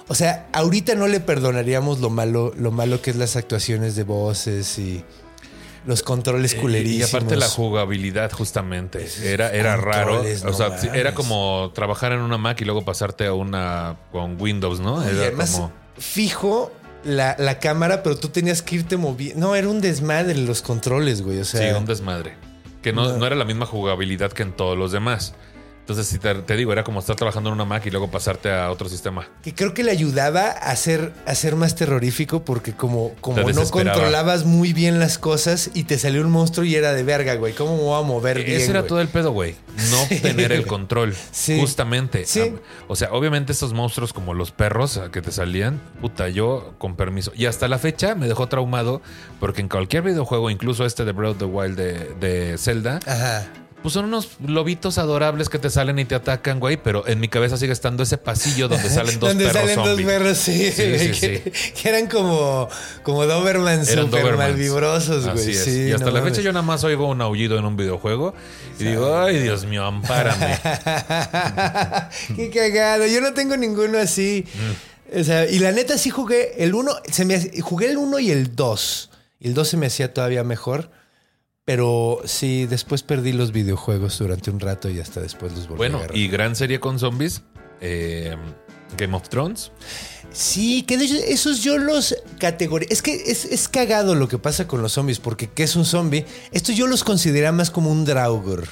O 0.09 0.15
sea, 0.15 0.47
ahorita 0.53 0.95
no 0.95 1.07
le 1.07 1.19
perdonaríamos 1.19 1.99
lo 1.99 2.09
malo, 2.09 2.53
lo 2.57 2.71
malo 2.71 3.01
que 3.01 3.09
es 3.11 3.15
las 3.17 3.35
actuaciones 3.35 3.95
de 3.95 4.03
voces 4.03 4.79
y. 4.79 5.03
los 5.85 6.01
controles 6.03 6.53
Y 6.53 6.57
culerísimos. 6.57 7.13
aparte 7.13 7.35
la 7.35 7.47
jugabilidad, 7.49 8.31
justamente. 8.31 9.07
Era, 9.23 9.51
era 9.51 9.75
raro. 9.77 10.23
O 10.45 10.53
sea, 10.53 10.77
era 10.93 11.13
como 11.13 11.71
trabajar 11.73 12.11
en 12.13 12.19
una 12.19 12.37
Mac 12.37 12.59
y 12.61 12.65
luego 12.65 12.83
pasarte 12.85 13.25
a 13.25 13.33
una 13.33 13.97
con 14.11 14.39
Windows, 14.41 14.79
¿no? 14.79 15.03
Y 15.03 15.09
Era 15.09 15.23
además, 15.27 15.51
como. 15.51 15.71
fijo 15.97 16.71
la, 17.03 17.35
la 17.37 17.59
cámara, 17.59 18.01
pero 18.03 18.17
tú 18.17 18.29
tenías 18.29 18.61
que 18.61 18.75
irte 18.75 18.97
moviendo. 18.97 19.39
No, 19.47 19.55
era 19.55 19.67
un 19.69 19.81
desmadre 19.81 20.35
los 20.35 20.61
controles, 20.61 21.21
güey. 21.21 21.39
O 21.39 21.45
sea, 21.45 21.69
Sí, 21.73 21.77
un 21.77 21.85
desmadre. 21.85 22.33
Que 22.81 22.93
no, 22.93 23.09
No. 23.09 23.17
no 23.17 23.27
era 23.27 23.35
la 23.35 23.45
misma 23.45 23.65
jugabilidad 23.65 24.31
que 24.31 24.43
en 24.43 24.53
todos 24.53 24.77
los 24.77 24.91
demás. 24.93 25.33
Entonces, 25.87 26.07
si 26.07 26.19
te, 26.19 26.35
te 26.35 26.57
digo, 26.57 26.73
era 26.73 26.83
como 26.83 26.99
estar 26.99 27.15
trabajando 27.15 27.47
en 27.49 27.53
una 27.53 27.63
Mac 27.63 27.85
y 27.85 27.89
luego 27.91 28.11
pasarte 28.11 28.51
a 28.51 28.69
otro 28.71 28.89
sistema. 28.89 29.25
que 29.41 29.55
creo 29.55 29.73
que 29.73 29.85
le 29.85 29.91
ayudaba 29.91 30.49
a 30.49 30.75
ser, 30.75 31.13
a 31.25 31.33
ser 31.33 31.55
más 31.55 31.75
terrorífico 31.75 32.43
porque 32.43 32.73
como, 32.73 33.13
como 33.21 33.37
no 33.49 33.69
controlabas 33.69 34.43
muy 34.43 34.73
bien 34.73 34.99
las 34.99 35.17
cosas 35.17 35.69
y 35.73 35.85
te 35.85 35.97
salió 35.97 36.23
un 36.23 36.29
monstruo 36.29 36.65
y 36.65 36.75
era 36.75 36.91
de 36.91 37.03
verga, 37.03 37.35
güey. 37.35 37.53
¿Cómo 37.53 37.77
me 37.77 37.83
voy 37.83 38.03
a 38.03 38.05
mover 38.05 38.43
bien, 38.43 38.59
Ese 38.59 38.71
era 38.71 38.81
güey? 38.81 38.89
todo 38.89 38.99
el 38.99 39.07
pedo, 39.07 39.31
güey. 39.31 39.55
No 39.89 40.17
tener 40.21 40.51
el 40.51 40.67
control. 40.67 41.15
Sí. 41.31 41.57
Justamente. 41.57 42.25
Sí. 42.25 42.55
O 42.89 42.97
sea, 42.97 43.13
obviamente 43.13 43.53
estos 43.53 43.71
monstruos 43.71 44.11
como 44.11 44.33
los 44.33 44.51
perros 44.51 44.99
que 45.13 45.21
te 45.21 45.31
salían, 45.31 45.79
puta, 46.01 46.27
yo 46.27 46.73
con 46.79 46.97
permiso. 46.97 47.31
Y 47.33 47.45
hasta 47.45 47.69
la 47.69 47.79
fecha 47.79 48.13
me 48.13 48.27
dejó 48.27 48.49
traumado 48.49 49.01
porque 49.39 49.61
en 49.61 49.69
cualquier 49.69 50.03
videojuego, 50.03 50.49
incluso 50.49 50.85
este 50.85 51.05
de 51.05 51.13
Breath 51.13 51.31
of 51.31 51.37
the 51.37 51.45
Wild 51.45 51.77
de, 51.77 51.93
de 52.19 52.57
Zelda, 52.57 52.99
Ajá. 53.05 53.47
Pues 53.81 53.93
son 53.93 54.05
unos 54.05 54.29
lobitos 54.45 54.97
adorables 54.97 55.49
que 55.49 55.59
te 55.59 55.69
salen 55.69 55.99
y 55.99 56.05
te 56.05 56.15
atacan, 56.15 56.59
güey. 56.59 56.77
Pero 56.77 57.07
en 57.07 57.19
mi 57.19 57.27
cabeza 57.27 57.57
sigue 57.57 57.71
estando 57.73 58.03
ese 58.03 58.17
pasillo 58.17 58.67
donde 58.67 58.89
salen 58.89 59.19
dos 59.19 59.29
Donde 59.29 59.45
perros 59.45 59.61
salen 59.61 59.75
dos 59.75 60.01
perros, 60.01 60.37
sí, 60.37 60.71
Sí, 60.71 60.83
güey, 60.89 61.13
sí, 61.13 61.19
que, 61.19 61.51
que 61.81 61.89
eran 61.89 62.07
como, 62.07 62.67
como 63.03 63.25
Doberman 63.25 63.85
super 63.85 64.35
malvibrosos, 64.35 65.29
güey. 65.31 65.53
Sí, 65.53 65.87
y 65.89 65.91
hasta 65.91 66.05
no 66.05 66.11
la 66.11 66.21
fecha 66.21 66.41
yo 66.41 66.51
nada 66.51 66.63
más 66.63 66.83
oigo 66.83 67.07
un 67.07 67.21
aullido 67.21 67.57
en 67.57 67.65
un 67.65 67.77
videojuego 67.77 68.33
y 68.79 68.83
digo, 68.85 69.17
ay, 69.17 69.39
Dios 69.39 69.65
mío, 69.65 69.85
ampárame. 69.85 70.59
Qué 72.35 72.49
cagado. 72.53 73.05
Yo 73.05 73.21
no 73.21 73.33
tengo 73.33 73.57
ninguno 73.57 73.97
así. 73.97 74.45
Mm. 75.13 75.19
O 75.19 75.23
sea, 75.23 75.49
y 75.49 75.59
la 75.59 75.71
neta 75.71 75.97
sí 75.97 76.09
jugué 76.09 76.55
el 76.63 76.73
1, 76.73 76.91
se 77.11 77.25
me 77.25 77.35
hace- 77.35 77.61
jugué 77.61 77.89
el 77.89 77.97
1 77.97 78.19
y 78.19 78.31
el 78.31 78.55
2. 78.55 79.09
Y 79.39 79.47
el 79.47 79.53
2 79.53 79.67
se 79.67 79.77
me 79.77 79.85
hacía 79.87 80.13
todavía 80.13 80.43
mejor. 80.43 80.91
Pero 81.67 82.21
sí, 82.23 82.65
después 82.65 83.03
perdí 83.03 83.33
los 83.33 83.51
videojuegos 83.51 84.17
durante 84.19 84.49
un 84.49 84.61
rato 84.61 84.89
y 84.89 85.01
hasta 85.01 85.19
después 85.19 85.51
los 85.51 85.67
volví 85.67 85.73
a 85.73 85.89
Bueno, 85.97 85.99
y 86.13 86.29
gran 86.29 86.55
serie 86.55 86.79
con 86.79 86.97
zombies, 86.97 87.41
eh, 87.81 88.37
Game 88.97 89.13
of 89.13 89.27
Thrones. 89.27 89.73
Sí, 90.31 90.83
que 90.83 90.97
de 90.97 91.03
hecho 91.03 91.15
esos 91.15 91.61
yo 91.63 91.77
los 91.77 92.15
categorizo. 92.39 92.93
Es 92.93 93.01
que 93.01 93.15
es, 93.15 93.43
es 93.43 93.67
cagado 93.67 94.15
lo 94.15 94.29
que 94.29 94.37
pasa 94.37 94.65
con 94.65 94.81
los 94.81 94.93
zombies, 94.93 95.19
porque 95.19 95.49
¿qué 95.49 95.63
es 95.63 95.75
un 95.75 95.83
zombie? 95.83 96.25
Esto 96.53 96.71
yo 96.71 96.87
los 96.87 97.03
considero 97.03 97.51
más 97.51 97.69
como 97.69 97.91
un 97.91 98.05
Draugr. 98.05 98.65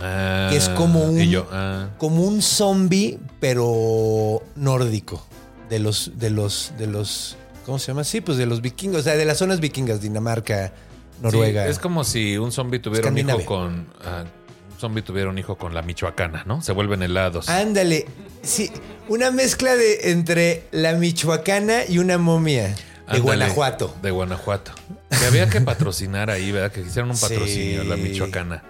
Ah, 0.00 0.48
Que 0.50 0.56
es 0.56 0.70
como 0.70 1.02
un- 1.04 1.20
Y 1.20 1.28
yo, 1.28 1.46
ah, 1.52 1.90
Como 1.98 2.22
un 2.24 2.40
zombie, 2.40 3.18
pero 3.38 4.42
nórdico. 4.56 5.26
De 5.68 5.78
los, 5.78 6.12
de 6.16 6.30
los, 6.30 6.72
de 6.78 6.86
los. 6.86 7.36
¿Cómo 7.66 7.78
se 7.78 7.88
llama? 7.88 8.02
Sí, 8.04 8.22
pues 8.22 8.38
de 8.38 8.46
los 8.46 8.62
vikingos. 8.62 9.00
O 9.00 9.04
sea, 9.04 9.16
de 9.16 9.26
las 9.26 9.36
zonas 9.36 9.60
vikingas, 9.60 10.00
Dinamarca, 10.00 10.72
Noruega. 11.20 11.64
sí, 11.64 11.70
es 11.70 11.78
como 11.78 12.04
si 12.04 12.36
un 12.38 12.52
zombie 12.52 12.78
tuviera 12.80 13.08
un 13.08 13.18
hijo 13.18 13.44
con. 13.44 13.86
ah, 14.04 14.24
un 14.72 14.78
zombie 14.80 15.02
tuviera 15.02 15.28
un 15.30 15.38
hijo 15.38 15.56
con 15.56 15.74
la 15.74 15.82
michoacana, 15.82 16.44
¿no? 16.46 16.62
Se 16.62 16.72
vuelven 16.72 17.02
helados. 17.02 17.48
Ándale. 17.48 18.06
Sí, 18.42 18.70
una 19.08 19.30
mezcla 19.30 19.76
de 19.76 20.10
entre 20.12 20.64
la 20.72 20.94
michoacana 20.94 21.84
y 21.88 21.98
una 21.98 22.16
momia. 22.18 22.68
De 22.68 22.76
Ándale, 23.16 23.20
Guanajuato. 23.20 23.94
De 24.02 24.10
Guanajuato. 24.10 24.72
Que 25.10 25.26
había 25.26 25.48
que 25.50 25.60
patrocinar 25.60 26.30
ahí, 26.30 26.52
¿verdad? 26.52 26.70
Que 26.72 26.80
hicieron 26.82 27.10
un 27.10 27.16
Sí. 27.16 27.26
patrocinio, 27.28 27.84
la 27.84 27.96
michoacana. 27.96 28.62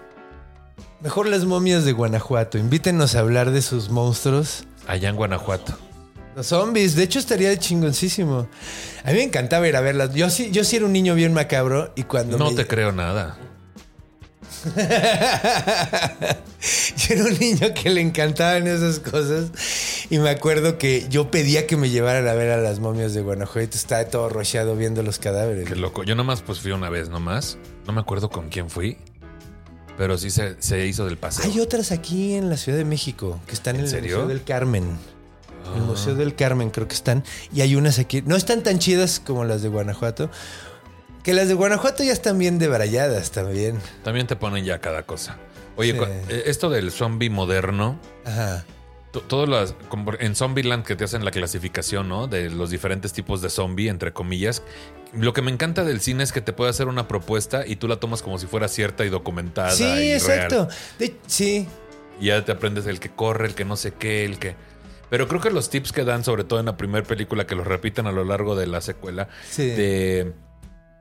Mejor 1.03 1.29
las 1.29 1.45
momias 1.45 1.85
de 1.85 1.93
Guanajuato. 1.93 2.59
Invítenos 2.59 3.15
a 3.15 3.21
hablar 3.21 3.51
de 3.53 3.63
sus 3.63 3.91
monstruos. 3.91 4.65
Allá 4.87 5.09
en 5.11 5.17
Guanajuato. 5.17 5.79
Los 6.41 6.47
zombies, 6.47 6.95
de 6.95 7.03
hecho 7.03 7.19
estaría 7.19 7.55
chingoncísimo. 7.59 8.49
A 9.05 9.09
mí 9.11 9.15
me 9.19 9.23
encantaba 9.25 9.69
ir 9.69 9.77
a 9.77 9.81
verlas. 9.83 10.15
Yo 10.15 10.31
sí, 10.31 10.51
yo 10.51 10.65
sí 10.65 10.77
era 10.77 10.87
un 10.87 10.93
niño 10.93 11.15
bien 11.15 11.33
macabro 11.35 11.93
y 11.97 12.05
cuando 12.05 12.39
No 12.39 12.51
me- 12.51 12.57
te 12.57 12.67
creo 12.67 12.93
nada. 12.93 13.39
Yo 16.97 17.15
era 17.15 17.25
un 17.25 17.39
niño 17.39 17.69
que 17.75 17.89
le 17.91 18.01
encantaban 18.01 18.67
esas 18.67 18.99
cosas 19.01 19.51
y 20.11 20.19
me 20.19 20.29
acuerdo 20.31 20.77
que 20.77 21.07
yo 21.09 21.31
pedía 21.31 21.67
que 21.67 21.77
me 21.77 21.89
llevaran 21.89 22.27
a 22.29 22.35
ver 22.35 22.51
a 22.51 22.59
las 22.59 22.79
momias 22.81 23.15
de 23.15 23.23
Guanajuato. 23.23 23.77
Estaba 23.77 24.05
todo 24.05 24.29
rocheado 24.29 24.77
viendo 24.77 25.03
los 25.03 25.19
cadáveres. 25.19 25.67
Qué 25.69 25.77
loco. 25.77 26.05
Yo 26.05 26.15
nomás 26.15 26.43
pues 26.43 26.61
fui 26.61 26.73
una 26.73 26.91
vez 26.91 27.09
nomás. 27.09 27.57
No 27.87 27.93
me 27.93 28.01
acuerdo 28.01 28.29
con 28.29 28.49
quién 28.51 28.69
fui. 28.71 28.99
Pero 29.97 30.19
sí 30.19 30.31
se, 30.31 30.57
se 30.61 30.87
hizo 30.87 31.05
del 31.07 31.17
paseo. 31.17 31.45
Hay 31.51 31.61
otras 31.61 31.93
aquí 31.93 32.35
en 32.35 32.49
la 32.51 32.57
Ciudad 32.57 32.79
de 32.79 32.85
México 32.85 33.41
que 33.47 33.53
están 33.55 33.77
en, 33.77 33.81
¿En 33.81 33.85
el 33.87 33.91
serio? 33.91 34.17
Museo 34.17 34.29
del 34.29 34.43
Carmen. 34.45 34.85
Ah. 35.73 35.77
El 35.77 35.83
Museo 35.83 36.15
del 36.15 36.35
Carmen 36.35 36.71
creo 36.71 36.89
que 36.89 36.95
están. 36.95 37.25
Y 37.53 37.61
hay 37.61 37.77
unas 37.77 37.99
aquí. 37.99 38.23
No 38.23 38.37
están 38.37 38.63
tan 38.63 38.79
chidas 38.79 39.21
como 39.25 39.45
las 39.45 39.63
de 39.63 39.69
Guanajuato. 39.69 40.31
Que 41.23 41.35
las 41.35 41.49
de 41.49 41.55
Guanajuato 41.55 42.03
ya 42.03 42.13
están 42.13 42.39
bien 42.39 42.59
debrayadas 42.59 43.31
también. 43.31 43.79
También 44.03 44.27
te 44.27 44.37
ponen 44.37 44.65
ya 44.65 44.81
cada 44.81 45.03
cosa. 45.05 45.37
Oye, 45.77 45.93
Sí. 45.93 45.99
eh, 46.29 46.43
esto 46.47 46.71
del 46.71 46.91
zombie 46.91 47.29
moderno, 47.31 47.99
Ajá. 48.25 48.65
to- 49.13 49.21
todas 49.21 49.49
las 49.49 49.75
como 49.89 50.13
en 50.19 50.35
Zombieland 50.35 50.85
que 50.85 50.97
te 50.97 51.05
hacen 51.05 51.25
la 51.25 51.31
clasificación, 51.31 52.09
¿no? 52.09 52.27
De 52.27 52.49
los 52.51 52.71
diferentes 52.71 53.13
tipos 53.13 53.43
de 53.43 53.51
zombie, 53.51 53.89
entre 53.89 54.13
comillas. 54.13 54.63
Lo 55.13 55.33
que 55.33 55.43
me 55.43 55.51
encanta 55.51 55.85
del 55.85 56.01
cine 56.01 56.23
es 56.25 56.33
que 56.33 56.41
te 56.41 56.53
puede 56.53 56.71
hacer 56.71 56.89
una 56.89 57.07
propuesta 57.09 57.67
y 57.67 57.77
tú 57.77 57.87
la 57.89 57.97
tomas 57.97 58.23
como 58.23 58.39
si 58.39 58.47
fuera 58.47 58.69
cierta 58.69 59.05
y 59.05 59.09
documentada. 59.11 59.73
Sí, 59.73 59.85
y 59.85 60.13
exacto. 60.13 60.67
real. 60.67 60.69
De- 60.99 61.17
sí. 61.27 61.69
Y 62.21 62.27
ya 62.27 62.45
te 62.45 62.53
aprendes 62.53 62.87
el 62.87 62.99
que 63.01 63.11
corre, 63.11 63.47
el 63.49 63.55
que 63.55 63.65
no 63.65 63.77
sé 63.77 63.93
qué, 63.93 64.25
el 64.25 64.39
que. 64.39 64.55
Pero 65.11 65.29
creo 65.29 65.41
que 65.41 65.51
los 65.51 65.69
tips 65.71 65.93
que 65.93 66.05
dan, 66.05 66.25
sobre 66.25 66.45
todo 66.45 66.61
en 66.61 66.67
la 66.67 66.77
primera 66.77 67.05
película, 67.07 67.47
que 67.47 67.55
los 67.57 67.67
repiten 67.67 68.07
a 68.07 68.13
lo 68.13 68.25
largo 68.25 68.55
de 68.57 68.67
la 68.67 68.81
secuela, 68.81 69.29
Sí. 69.49 69.67
de 69.67 70.33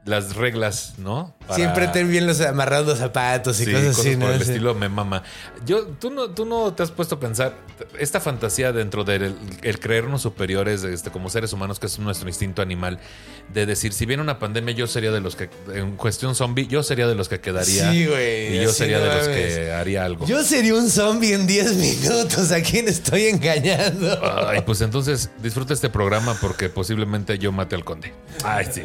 las 0.06 0.36
reglas, 0.36 0.94
¿no? 0.98 1.36
Para- 1.42 1.56
Siempre 1.56 1.88
ten 1.90 2.10
bien 2.10 2.26
los 2.26 2.42
amarrados 2.42 2.88
los 2.88 2.98
zapatos 3.00 3.60
y 3.60 3.66
Sí, 3.66 3.72
cosas, 3.72 3.88
cosas 3.90 4.06
así, 4.06 4.16
por 4.16 4.30
¿no? 4.30 4.34
el 4.34 4.42
Sí. 4.44 4.52
estilo 4.52 4.74
me 4.74 4.90
mama. 4.90 5.24
Yo, 5.66 5.86
tú 5.88 6.10
no, 6.10 6.30
tú 6.32 6.46
no 6.46 6.74
te 6.74 6.82
has 6.84 6.90
puesto 6.92 7.16
a 7.16 7.20
pensar 7.20 7.54
esta 8.00 8.20
fantasía 8.20 8.72
dentro 8.72 9.04
del 9.04 9.36
el 9.62 9.80
creernos 9.80 10.22
superiores 10.22 10.84
este, 10.84 11.12
como 11.12 11.30
seres 11.30 11.54
humanos, 11.54 11.80
que 11.80 11.86
es 11.88 12.00
nuestro 12.00 12.28
instinto 12.28 12.62
animal, 12.62 13.00
de 13.54 13.66
decir, 13.66 13.94
si 13.94 14.06
viene 14.06 14.24
una 14.24 14.40
pandemia, 14.40 14.74
yo 14.74 14.88
sería 14.88 15.12
de 15.12 15.20
los 15.20 15.36
que, 15.36 15.50
en 15.74 15.96
cuestión 15.96 16.34
zombie, 16.34 16.66
yo 16.68 16.82
sería 16.82 17.06
de 17.08 17.16
los 17.16 17.30
que 17.30 17.40
quedaría. 17.40 17.92
Sí, 17.92 18.06
güey, 18.08 18.58
Y 18.58 18.64
yo 18.64 18.72
sería 18.72 19.00
no 19.00 19.06
de 19.06 19.16
los 19.16 19.28
que 19.28 19.72
haría 19.74 20.06
algo. 20.06 20.26
Yo 20.26 20.44
sería 20.44 20.74
un 20.76 20.90
zombie 20.90 21.34
en 21.34 21.46
10 21.46 21.76
minutos. 21.76 22.52
¿A 22.52 22.62
quién 22.62 22.88
estoy 22.88 23.26
engañando? 23.26 24.20
Ay, 24.48 24.62
pues 24.66 24.82
entonces 24.82 25.30
disfruta 25.42 25.74
este 25.74 25.90
programa 25.90 26.36
porque 26.42 26.70
posiblemente 26.70 27.38
yo 27.38 27.52
mate 27.52 27.76
al 27.76 27.84
conde. 27.84 28.14
Ay, 28.44 28.66
sí. 28.72 28.84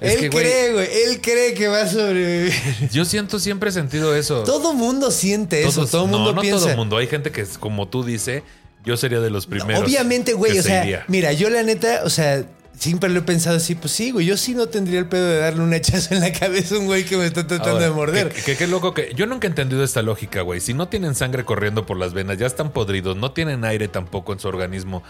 Es 0.00 0.14
él 0.14 0.20
que, 0.20 0.28
güey, 0.28 0.44
cree, 0.44 0.72
güey. 0.72 0.88
Él 1.06 1.20
cree 1.20 1.54
que 1.54 1.68
va 1.68 1.82
a 1.82 1.88
sobrevivir. 1.88 2.52
yo 2.92 3.04
siento 3.04 3.38
siempre 3.38 3.70
he 3.70 3.72
sentido 3.72 4.14
eso. 4.14 4.42
Todo 4.44 4.74
mundo 4.74 5.10
siente 5.10 5.64
eso. 5.66 5.86
Todo 5.86 6.06
no, 6.06 6.16
mundo 6.18 6.32
no 6.34 6.40
piensa. 6.40 6.66
todo 6.66 6.76
mundo. 6.76 6.96
Hay 6.96 7.06
gente 7.06 7.30
que, 7.32 7.44
como 7.60 7.88
tú 7.88 8.04
dice, 8.04 8.42
yo 8.84 8.96
sería 8.96 9.20
de 9.20 9.30
los 9.30 9.46
primeros. 9.46 9.82
Obviamente, 9.82 10.32
güey. 10.34 10.52
O 10.52 10.62
se 10.62 10.68
sea, 10.68 10.84
iría. 10.84 11.04
mira, 11.08 11.32
yo 11.32 11.50
la 11.50 11.62
neta, 11.62 12.02
o 12.04 12.10
sea, 12.10 12.44
siempre 12.78 13.10
lo 13.10 13.18
he 13.18 13.22
pensado 13.22 13.56
así. 13.56 13.74
Pues 13.74 13.92
sí, 13.92 14.10
güey. 14.12 14.24
Yo 14.26 14.36
sí 14.36 14.54
no 14.54 14.68
tendría 14.68 15.00
el 15.00 15.06
pedo 15.08 15.26
de 15.28 15.38
darle 15.38 15.62
un 15.62 15.72
hachazo 15.74 16.14
en 16.14 16.20
la 16.20 16.32
cabeza 16.32 16.76
a 16.76 16.78
un 16.78 16.86
güey 16.86 17.04
que 17.04 17.16
me 17.16 17.26
está 17.26 17.46
tratando 17.46 17.72
Ahora, 17.72 17.84
de 17.86 17.90
morder. 17.90 18.28
Que, 18.28 18.42
que- 18.42 18.56
qué 18.56 18.66
loco 18.66 18.94
que. 18.94 19.12
Yo 19.16 19.26
nunca 19.26 19.46
he 19.46 19.50
entendido 19.50 19.82
esta 19.82 20.02
lógica, 20.02 20.42
güey. 20.42 20.60
Si 20.60 20.74
no 20.74 20.88
tienen 20.88 21.14
sangre 21.14 21.44
corriendo 21.44 21.86
por 21.86 21.96
las 21.98 22.12
venas, 22.12 22.38
ya 22.38 22.46
están 22.46 22.70
podridos, 22.72 23.16
no 23.16 23.32
tienen 23.32 23.64
aire 23.64 23.88
tampoco 23.88 24.32
en 24.32 24.38
su 24.38 24.48
organismo. 24.48 25.02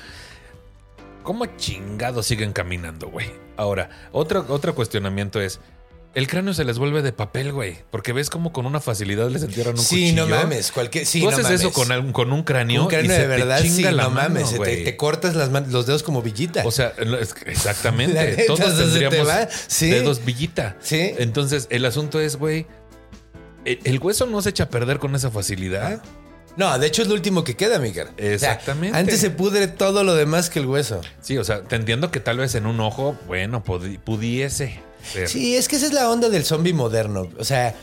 ¿Cómo 1.28 1.44
chingados 1.58 2.24
siguen 2.24 2.54
caminando, 2.54 3.10
güey? 3.10 3.26
Ahora, 3.58 3.90
otro, 4.12 4.46
otro 4.48 4.74
cuestionamiento 4.74 5.42
es. 5.42 5.60
El 6.14 6.26
cráneo 6.26 6.54
se 6.54 6.64
les 6.64 6.78
vuelve 6.78 7.02
de 7.02 7.12
papel, 7.12 7.52
güey. 7.52 7.76
Porque 7.90 8.14
ves 8.14 8.30
como 8.30 8.50
con 8.50 8.64
una 8.64 8.80
facilidad 8.80 9.28
les 9.28 9.42
entierran 9.42 9.74
un 9.74 9.80
Sí, 9.84 10.06
cuchillo. 10.14 10.26
no 10.26 10.36
mames. 10.36 10.72
Cualquier, 10.72 11.04
sí, 11.04 11.18
Tú 11.20 11.26
no 11.26 11.32
haces 11.32 11.44
mames. 11.44 11.60
eso 11.60 11.70
con, 11.72 11.92
algún- 11.92 12.12
con 12.14 12.32
un 12.32 12.44
cráneo. 12.44 12.84
un 12.84 12.88
cráneo 12.88 13.12
y 13.12 13.14
se 13.14 13.20
de 13.20 13.26
verdad, 13.26 13.58
te 13.58 13.64
chinga 13.64 13.90
sí, 13.90 13.94
la 13.94 14.04
no 14.04 14.10
mano, 14.10 14.34
mames. 14.40 14.58
te, 14.58 14.96
cortas 14.96 15.34
las 15.36 15.50
los 15.68 15.84
dedos 15.84 16.02
como 16.02 16.22
villita. 16.22 16.62
O 16.64 16.70
sea, 16.70 16.94
exactamente. 17.44 18.44
Todos 18.46 18.60
te 18.60 18.70
tendríamos. 18.84 19.28
Sí. 19.66 19.90
dedos 19.90 20.24
villita. 20.24 20.76
Sí. 20.80 21.12
Entonces, 21.18 21.66
el 21.70 21.84
asunto 21.84 22.20
es, 22.20 22.36
güey, 22.36 22.66
el, 23.66 23.78
el 23.84 23.98
hueso 23.98 24.24
no 24.26 24.40
se 24.40 24.48
echa 24.48 24.64
a 24.64 24.70
perder 24.70 24.98
con 24.98 25.14
esa 25.14 25.30
facilidad. 25.30 26.02
No, 26.58 26.78
de 26.78 26.86
hecho 26.88 27.02
es 27.02 27.08
lo 27.08 27.14
último 27.14 27.44
que 27.44 27.54
queda, 27.56 27.78
Miguel. 27.78 28.08
Exactamente. 28.16 28.98
antes 28.98 29.20
se 29.20 29.30
pudre 29.30 29.68
todo 29.68 30.02
lo 30.04 30.14
demás 30.14 30.50
que 30.50 30.58
el 30.58 30.66
hueso. 30.66 31.00
Sí, 31.22 31.38
o 31.38 31.44
sea, 31.44 31.62
te 31.62 31.76
entiendo 31.76 32.10
que 32.10 32.20
tal 32.20 32.38
vez 32.38 32.54
en 32.56 32.66
un 32.66 32.80
ojo, 32.80 33.16
bueno, 33.26 33.62
pudi- 33.64 33.98
pudiese 34.00 34.80
ser. 35.02 35.28
Sí, 35.28 35.56
es 35.56 35.68
que 35.68 35.76
esa 35.76 35.86
es 35.86 35.92
la 35.92 36.10
onda 36.10 36.28
del 36.28 36.44
zombie 36.44 36.72
moderno. 36.74 37.28
O 37.38 37.44
sea, 37.44 37.74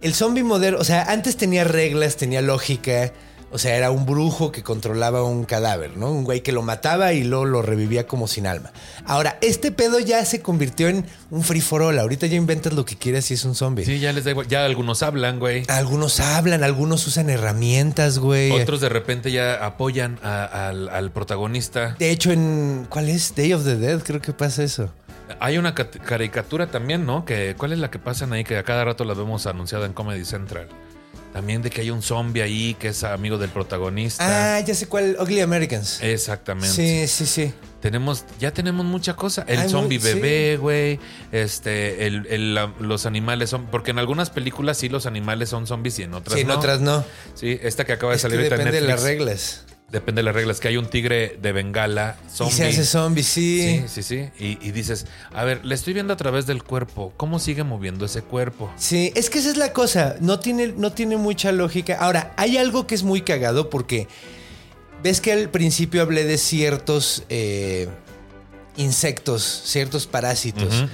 el 0.00 0.14
zombie 0.14 0.42
moderno, 0.42 0.80
o 0.80 0.84
sea, 0.84 1.04
antes 1.04 1.36
tenía 1.36 1.62
reglas, 1.64 2.16
tenía 2.16 2.42
lógica. 2.42 3.12
O 3.54 3.58
sea, 3.58 3.76
era 3.76 3.90
un 3.90 4.06
brujo 4.06 4.50
que 4.50 4.62
controlaba 4.62 5.22
un 5.24 5.44
cadáver, 5.44 5.96
¿no? 5.98 6.10
Un 6.10 6.24
güey 6.24 6.40
que 6.42 6.52
lo 6.52 6.62
mataba 6.62 7.12
y 7.12 7.22
luego 7.22 7.44
lo 7.44 7.60
revivía 7.60 8.06
como 8.06 8.26
sin 8.26 8.46
alma. 8.46 8.72
Ahora, 9.04 9.36
este 9.42 9.70
pedo 9.72 9.98
ya 9.98 10.24
se 10.24 10.40
convirtió 10.40 10.88
en 10.88 11.04
un 11.30 11.42
free 11.42 11.60
for 11.60 11.82
all. 11.82 11.98
Ahorita 11.98 12.26
ya 12.26 12.36
inventas 12.36 12.72
lo 12.72 12.86
que 12.86 12.96
quieras 12.96 13.30
y 13.30 13.34
es 13.34 13.44
un 13.44 13.54
zombie. 13.54 13.84
Sí, 13.84 13.98
ya 14.00 14.12
les 14.14 14.24
da 14.24 14.30
igual. 14.30 14.48
Ya 14.48 14.64
algunos 14.64 15.02
hablan, 15.02 15.38
güey. 15.38 15.64
Algunos 15.68 16.18
hablan, 16.20 16.64
algunos 16.64 17.06
usan 17.06 17.28
herramientas, 17.28 18.18
güey. 18.18 18.50
Otros 18.52 18.80
de 18.80 18.88
repente 18.88 19.30
ya 19.30 19.64
apoyan 19.64 20.18
a- 20.22 20.68
al, 20.68 20.88
al 20.88 21.10
protagonista. 21.10 21.94
De 21.98 22.10
hecho, 22.10 22.32
en. 22.32 22.86
¿Cuál 22.88 23.10
es? 23.10 23.34
Day 23.34 23.52
of 23.52 23.64
the 23.64 23.76
Dead, 23.76 24.00
creo 24.02 24.22
que 24.22 24.32
pasa 24.32 24.62
eso. 24.62 24.90
Hay 25.40 25.58
una 25.58 25.74
cat- 25.74 25.96
caricatura 25.98 26.68
también, 26.68 27.04
¿no? 27.06 27.24
Que, 27.24 27.54
¿Cuál 27.58 27.72
es 27.72 27.78
la 27.78 27.90
que 27.90 27.98
pasan 27.98 28.32
ahí? 28.32 28.44
Que 28.44 28.56
a 28.56 28.62
cada 28.64 28.84
rato 28.84 29.04
la 29.04 29.14
vemos 29.14 29.46
anunciada 29.46 29.84
en 29.86 29.92
Comedy 29.92 30.24
Central. 30.24 30.68
También 31.32 31.62
de 31.62 31.70
que 31.70 31.80
hay 31.80 31.90
un 31.90 32.02
zombie 32.02 32.42
ahí 32.42 32.74
que 32.78 32.88
es 32.88 33.04
amigo 33.04 33.38
del 33.38 33.48
protagonista. 33.48 34.56
Ah, 34.56 34.60
ya 34.60 34.74
sé 34.74 34.86
cuál. 34.86 35.16
Ugly 35.18 35.40
Americans. 35.40 35.98
Exactamente. 36.02 36.68
Sí, 36.68 37.08
sí, 37.08 37.24
sí. 37.24 37.54
Tenemos, 37.80 38.24
ya 38.38 38.52
tenemos 38.52 38.84
mucha 38.84 39.16
cosa. 39.16 39.44
El 39.48 39.60
Ay, 39.60 39.68
zombie 39.70 39.98
muy- 39.98 40.12
bebé, 40.12 40.56
güey. 40.58 41.00
Este, 41.32 42.06
el, 42.06 42.26
el- 42.28 42.54
la- 42.54 42.72
los 42.78 43.06
animales 43.06 43.48
son. 43.50 43.66
Porque 43.66 43.92
en 43.92 43.98
algunas 43.98 44.28
películas 44.28 44.76
sí 44.76 44.88
los 44.90 45.06
animales 45.06 45.48
son 45.48 45.66
zombies 45.66 45.98
y 46.00 46.02
en 46.02 46.12
otras 46.14 46.34
Sí, 46.34 46.42
en 46.42 46.48
no. 46.48 46.58
otras 46.58 46.80
no. 46.80 47.02
Sí, 47.34 47.58
esta 47.62 47.84
que 47.86 47.94
acaba 47.94 48.12
de 48.12 48.16
Es 48.16 48.22
salir 48.22 48.38
en 48.40 48.50
depende 48.50 48.70
de 48.72 48.80
las 48.82 49.02
reglas. 49.02 49.64
Depende 49.92 50.20
de 50.20 50.24
las 50.24 50.34
reglas. 50.34 50.58
Que 50.58 50.68
hay 50.68 50.78
un 50.78 50.86
tigre 50.86 51.38
de 51.40 51.52
bengala, 51.52 52.16
zombie. 52.28 52.54
Y 52.54 52.56
se 52.56 52.66
hace 52.66 52.84
zombie, 52.86 53.22
sí. 53.22 53.82
Sí, 53.86 54.02
sí, 54.02 54.02
sí. 54.02 54.30
Y, 54.42 54.66
y 54.66 54.72
dices, 54.72 55.06
a 55.34 55.44
ver, 55.44 55.62
le 55.64 55.74
estoy 55.74 55.92
viendo 55.92 56.14
a 56.14 56.16
través 56.16 56.46
del 56.46 56.62
cuerpo. 56.62 57.12
¿Cómo 57.18 57.38
sigue 57.38 57.62
moviendo 57.62 58.06
ese 58.06 58.22
cuerpo? 58.22 58.72
Sí, 58.76 59.12
es 59.14 59.28
que 59.28 59.38
esa 59.38 59.50
es 59.50 59.58
la 59.58 59.74
cosa. 59.74 60.16
No 60.20 60.40
tiene, 60.40 60.68
no 60.68 60.92
tiene 60.92 61.18
mucha 61.18 61.52
lógica. 61.52 61.98
Ahora, 62.00 62.32
hay 62.38 62.56
algo 62.56 62.86
que 62.86 62.94
es 62.94 63.02
muy 63.02 63.20
cagado 63.20 63.68
porque 63.68 64.08
ves 65.02 65.20
que 65.20 65.32
al 65.32 65.50
principio 65.50 66.00
hablé 66.00 66.24
de 66.24 66.38
ciertos 66.38 67.24
eh, 67.28 67.88
insectos, 68.78 69.62
ciertos 69.66 70.06
parásitos. 70.06 70.86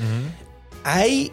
Hay 0.83 1.31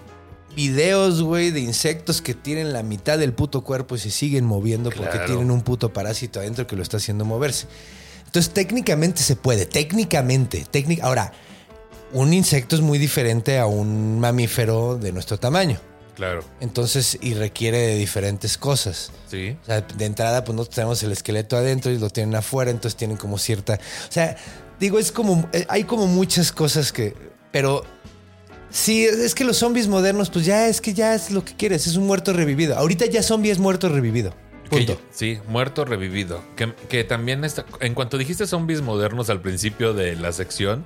videos, 0.56 1.22
güey, 1.22 1.52
de 1.52 1.60
insectos 1.60 2.22
que 2.22 2.34
tienen 2.34 2.74
la 2.74 2.84
mitad 2.84 3.18
del 3.18 3.34
puto 3.34 3.62
cuerpo 3.64 3.96
y 3.96 4.00
se 4.00 4.12
siguen 4.12 4.46
moviendo 4.46 4.90
porque 4.90 5.20
tienen 5.20 5.52
un 5.52 5.62
puto 5.62 5.92
parásito 5.94 6.40
adentro 6.40 6.66
que 6.68 6.76
lo 6.76 6.82
está 6.84 6.98
haciendo 6.98 7.26
moverse. 7.26 7.68
Entonces, 8.26 8.54
técnicamente 8.54 9.22
se 9.22 9.36
puede, 9.36 9.66
técnicamente. 9.66 10.66
técnic- 10.72 11.02
Ahora, 11.02 11.32
un 12.14 12.34
insecto 12.34 12.76
es 12.76 12.82
muy 12.82 12.98
diferente 12.98 13.60
a 13.60 13.66
un 13.66 14.20
mamífero 14.20 14.98
de 14.98 15.12
nuestro 15.12 15.38
tamaño. 15.40 15.80
Claro, 16.16 16.46
Entonces, 16.62 17.18
y 17.22 17.34
requiere 17.34 17.78
de 17.78 17.96
diferentes 17.98 18.58
cosas. 18.58 19.12
sí. 19.30 19.58
O 19.62 19.66
sea, 19.66 19.82
de 19.82 20.06
entrada, 20.06 20.46
pues 20.46 20.56
nosotros 20.56 20.76
tenemos 20.76 21.04
el 21.04 21.12
esqueleto 21.12 21.58
adentro 21.58 21.92
y 21.92 21.98
lo 22.00 22.10
tienen 22.10 22.36
afuera, 22.36 22.72
entonces 22.72 22.96
tienen 22.96 23.18
como 23.18 23.38
cierta. 23.38 23.74
O 24.08 24.12
sea, 24.12 24.38
digo, 24.80 24.98
es 24.98 25.12
como. 25.12 25.50
eh, 25.52 25.66
Hay 25.68 25.84
como 25.84 26.08
muchas 26.08 26.54
cosas 26.54 26.94
que. 26.94 27.14
Pero. 27.52 27.84
Sí, 28.76 29.06
es 29.06 29.34
que 29.34 29.46
los 29.46 29.56
zombies 29.56 29.88
modernos, 29.88 30.30
pues 30.30 30.46
ya 30.46 30.68
es 30.68 30.82
que 30.82 30.94
ya 30.94 31.16
es 31.16 31.32
lo 31.32 31.46
que 31.46 31.54
quieres, 31.54 31.88
es 31.88 31.96
un 31.96 32.06
muerto 32.06 32.34
revivido. 32.34 32.78
Ahorita 32.78 33.06
ya 33.06 33.24
zombie 33.24 33.50
es 33.50 33.58
muerto 33.58 33.88
revivido. 33.88 34.34
Punto. 34.70 35.00
sí, 35.12 35.40
muerto, 35.48 35.86
revivido. 35.86 36.44
Que, 36.58 36.74
que 36.90 37.06
también 37.06 37.46
está. 37.46 37.66
En 37.80 37.94
cuanto 37.94 38.18
dijiste 38.18 38.46
zombies 38.46 38.82
modernos 38.82 39.30
al 39.30 39.40
principio 39.40 39.94
de 39.94 40.18
la 40.18 40.34
sección, 40.34 40.86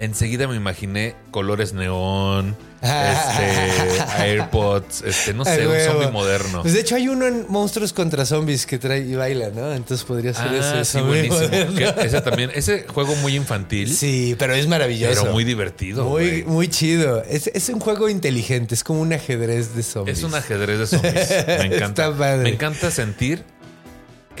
enseguida 0.00 0.48
me 0.48 0.56
imaginé 0.56 1.14
colores 1.30 1.72
neón, 1.72 2.56
este, 2.82 4.02
AirPods, 4.18 5.02
este, 5.02 5.34
no 5.34 5.44
sé, 5.44 5.66
un 5.66 5.78
zombie 5.80 6.10
moderno. 6.10 6.62
Pues 6.62 6.74
de 6.74 6.80
hecho 6.80 6.96
hay 6.96 7.08
uno 7.08 7.26
en 7.26 7.44
Monstruos 7.48 7.92
contra 7.92 8.24
Zombies 8.24 8.64
que 8.66 8.78
trae 8.78 9.00
y 9.00 9.14
baila, 9.14 9.50
¿no? 9.50 9.72
Entonces 9.72 10.04
podría 10.06 10.32
ser 10.34 10.46
Ah, 10.48 10.80
ese 10.80 10.98
sí, 10.98 11.04
buenísimo. 11.04 11.48
Que 11.76 11.94
ese 12.06 12.20
también, 12.22 12.50
ese 12.54 12.84
juego 12.88 13.14
muy 13.16 13.36
infantil, 13.36 13.94
Sí, 13.94 14.34
pero 14.38 14.54
es 14.54 14.66
maravilloso. 14.66 15.20
pero 15.22 15.32
muy 15.32 15.44
divertido. 15.44 16.04
Muy, 16.04 16.68
chido. 16.68 17.22
Es, 17.24 17.48
es 17.48 17.68
un 17.68 17.80
juego 17.80 18.08
inteligente, 18.08 18.74
es 18.74 18.82
como 18.82 19.00
un 19.02 19.12
ajedrez 19.12 19.74
de 19.74 19.82
zombies. 19.82 20.18
Es 20.18 20.24
un 20.24 20.34
ajedrez 20.34 20.78
de 20.78 20.86
zombies. 20.86 21.28
Me 21.46 21.76
encanta. 21.76 22.06
Está 22.06 22.16
padre. 22.18 22.42
Me 22.44 22.50
encanta 22.50 22.90
sentir 22.90 23.44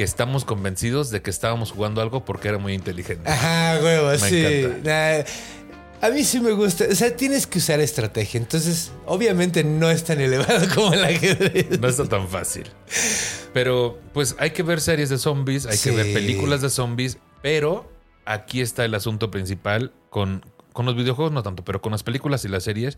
que 0.00 0.04
estamos 0.04 0.46
convencidos 0.46 1.10
de 1.10 1.20
que 1.20 1.28
estábamos 1.28 1.72
jugando 1.72 2.00
algo 2.00 2.24
porque 2.24 2.48
era 2.48 2.56
muy 2.56 2.72
inteligente. 2.72 3.30
Ajá, 3.30 3.78
huevo, 3.82 4.08
Me 4.08 4.18
sí. 4.18 4.66
Nah, 4.82 5.24
a 6.00 6.08
mí 6.08 6.24
sí 6.24 6.40
me 6.40 6.52
gusta. 6.52 6.86
O 6.90 6.94
sea, 6.94 7.14
tienes 7.14 7.46
que 7.46 7.58
usar 7.58 7.80
estrategia. 7.80 8.40
Entonces, 8.40 8.92
obviamente 9.04 9.62
no 9.62 9.90
es 9.90 10.02
tan 10.04 10.18
elevado 10.18 10.66
como 10.74 10.94
el 10.94 11.04
ajedrez. 11.04 11.78
No 11.78 11.86
está 11.86 12.06
tan 12.06 12.26
fácil. 12.28 12.64
Pero 13.52 13.98
pues 14.14 14.36
hay 14.38 14.52
que 14.52 14.62
ver 14.62 14.80
series 14.80 15.10
de 15.10 15.18
zombies, 15.18 15.66
hay 15.66 15.76
Sí. 15.76 15.90
que 15.90 15.96
ver 15.96 16.14
películas 16.14 16.62
de 16.62 16.70
zombies, 16.70 17.18
pero 17.42 17.86
aquí 18.24 18.62
está 18.62 18.86
el 18.86 18.94
asunto 18.94 19.30
principal 19.30 19.92
con, 20.08 20.42
con 20.72 20.86
los 20.86 20.94
videojuegos, 20.96 21.32
no 21.32 21.42
tanto, 21.42 21.64
pero 21.64 21.80
con 21.80 21.92
las 21.92 22.02
películas 22.02 22.44
y 22.44 22.48
las 22.48 22.64
series 22.64 22.96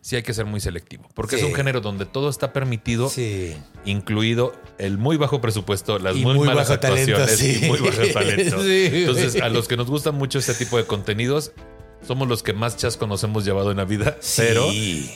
sí 0.00 0.16
hay 0.16 0.22
que 0.22 0.34
ser 0.34 0.44
muy 0.46 0.60
selectivo, 0.60 1.08
porque 1.14 1.36
Sí. 1.36 1.42
es 1.42 1.48
un 1.48 1.54
género 1.54 1.80
donde 1.80 2.04
todo 2.06 2.28
está 2.28 2.52
permitido, 2.52 3.08
Sí. 3.08 3.56
incluido 3.84 4.52
el 4.78 4.98
muy 4.98 5.16
bajo 5.16 5.40
presupuesto, 5.40 5.98
las 5.98 6.16
muy, 6.16 6.34
muy 6.34 6.46
malas 6.46 6.68
talento, 6.80 7.16
actuaciones 7.16 7.62
y 7.62 7.66
muy 7.66 7.78
bajo 7.80 7.96
talento. 8.12 8.56
Entonces, 8.64 9.40
a 9.40 9.48
los 9.48 9.68
que 9.68 9.76
nos 9.76 9.86
gustan 9.88 10.14
mucho 10.16 10.38
este 10.38 10.54
tipo 10.54 10.76
de 10.76 10.84
contenidos, 10.84 11.52
somos 12.06 12.28
los 12.28 12.42
que 12.42 12.52
más 12.52 12.76
chasco 12.76 13.06
nos 13.06 13.24
hemos 13.24 13.44
llevado 13.46 13.70
en 13.70 13.78
la 13.78 13.84
vida, 13.86 14.18
Sí. 14.20 14.42
pero 14.46 14.66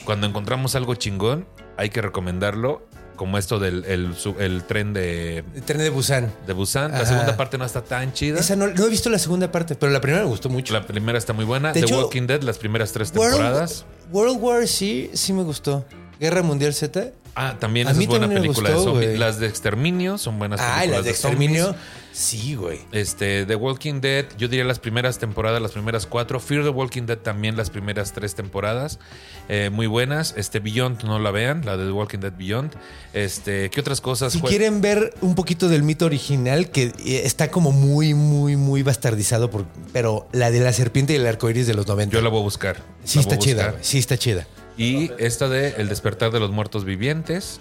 cuando 0.05 0.25
encontramos 0.25 0.73
algo 0.75 0.95
chingón, 0.95 1.47
hay 1.77 1.89
que 1.91 2.01
recomendarlo, 2.01 2.87
como 3.19 3.37
esto 3.37 3.59
del 3.59 3.83
el, 3.83 4.63
tren 4.63 4.93
de, 4.93 5.39
El 5.53 5.61
tren 5.63 5.79
de 5.79 5.89
Busan. 5.89 6.31
de 6.47 6.53
Busan. 6.53 6.91
La 6.91 6.99
Ajá. 6.99 7.05
segunda 7.05 7.35
parte 7.35 7.57
no 7.57 7.65
está 7.65 7.83
tan 7.83 8.13
chida. 8.13 8.39
Esa 8.39 8.55
no, 8.55 8.67
no 8.67 8.85
he 8.85 8.89
visto 8.89 9.09
la 9.09 9.19
segunda 9.19 9.51
parte, 9.51 9.75
pero 9.75 9.91
la 9.91 9.99
primera 9.99 10.23
me 10.23 10.29
gustó 10.29 10.47
mucho. 10.47 10.73
La 10.73 10.87
primera 10.87 11.17
está 11.17 11.33
muy 11.33 11.43
buena. 11.43 11.73
De 11.73 11.81
The 11.81 11.85
hecho, 11.87 11.99
Walking 11.99 12.27
Dead, 12.27 12.41
las 12.43 12.57
primeras 12.57 12.93
tres 12.93 13.11
World, 13.13 13.33
temporadas. 13.35 13.85
World 14.13 14.37
War 14.41 14.67
sí, 14.69 15.11
sí 15.13 15.33
me 15.33 15.43
gustó. 15.43 15.85
Guerra 16.17 16.43
Mundial 16.43 16.73
Z. 16.73 17.11
Ah, 17.35 17.55
también 17.59 17.87
A 17.87 17.91
esa 17.91 17.97
mí 17.99 18.05
es 18.05 18.09
buena 18.09 18.23
también 18.23 18.41
me 18.41 18.47
película 18.47 18.69
gustó, 18.71 18.79
de 18.85 18.91
zombies. 18.91 19.09
güey. 19.09 19.19
Las 19.19 19.39
de 19.39 19.47
Exterminio 19.47 20.17
son 20.17 20.39
buenas 20.39 20.61
películas 20.61 20.81
Ah, 20.81 20.85
y 20.85 20.89
las 20.89 21.03
de 21.05 21.13
zombies. 21.13 21.51
Exterminio. 21.51 21.75
Sí, 22.11 22.55
güey. 22.55 22.79
Este, 22.91 23.45
The 23.45 23.55
Walking 23.55 24.01
Dead, 24.01 24.25
yo 24.37 24.47
diría 24.47 24.65
las 24.65 24.79
primeras 24.79 25.19
temporadas, 25.19 25.61
las 25.61 25.71
primeras 25.71 26.05
cuatro. 26.05 26.39
Fear 26.39 26.63
the 26.63 26.69
Walking 26.69 27.03
Dead 27.03 27.17
también 27.17 27.55
las 27.55 27.69
primeras 27.69 28.13
tres 28.13 28.35
temporadas. 28.35 28.99
Eh, 29.47 29.69
muy 29.71 29.87
buenas. 29.87 30.33
Este, 30.37 30.59
Beyond, 30.59 31.03
no 31.03 31.19
la 31.19 31.31
vean, 31.31 31.65
la 31.65 31.77
de 31.77 31.85
The 31.85 31.91
Walking 31.91 32.19
Dead 32.19 32.33
Beyond. 32.35 32.73
Este, 33.13 33.69
¿qué 33.69 33.79
otras 33.79 34.01
cosas? 34.01 34.33
Si 34.33 34.41
quieren 34.41 34.81
ver 34.81 35.13
un 35.21 35.35
poquito 35.35 35.69
del 35.69 35.83
mito 35.83 36.05
original, 36.05 36.71
que 36.71 36.91
eh, 37.05 37.21
está 37.25 37.49
como 37.51 37.71
muy, 37.71 38.13
muy, 38.13 38.55
muy 38.55 38.83
bastardizado, 38.83 39.49
por, 39.49 39.65
pero 39.93 40.27
la 40.31 40.51
de 40.51 40.59
la 40.59 40.73
serpiente 40.73 41.13
y 41.13 41.17
el 41.17 41.27
arco 41.27 41.49
iris 41.49 41.67
de 41.67 41.73
los 41.73 41.87
90. 41.87 42.13
Yo 42.13 42.21
la 42.21 42.29
voy 42.29 42.39
a 42.39 42.43
buscar. 42.43 42.77
sí 43.03 43.19
está 43.19 43.37
chida. 43.37 43.75
Sí 43.81 43.97
está 43.99 44.17
chida. 44.17 44.47
Y 44.77 45.11
esta 45.17 45.49
de 45.49 45.75
El 45.77 45.89
despertar 45.89 46.31
de 46.31 46.39
los 46.39 46.51
muertos 46.51 46.85
vivientes. 46.85 47.59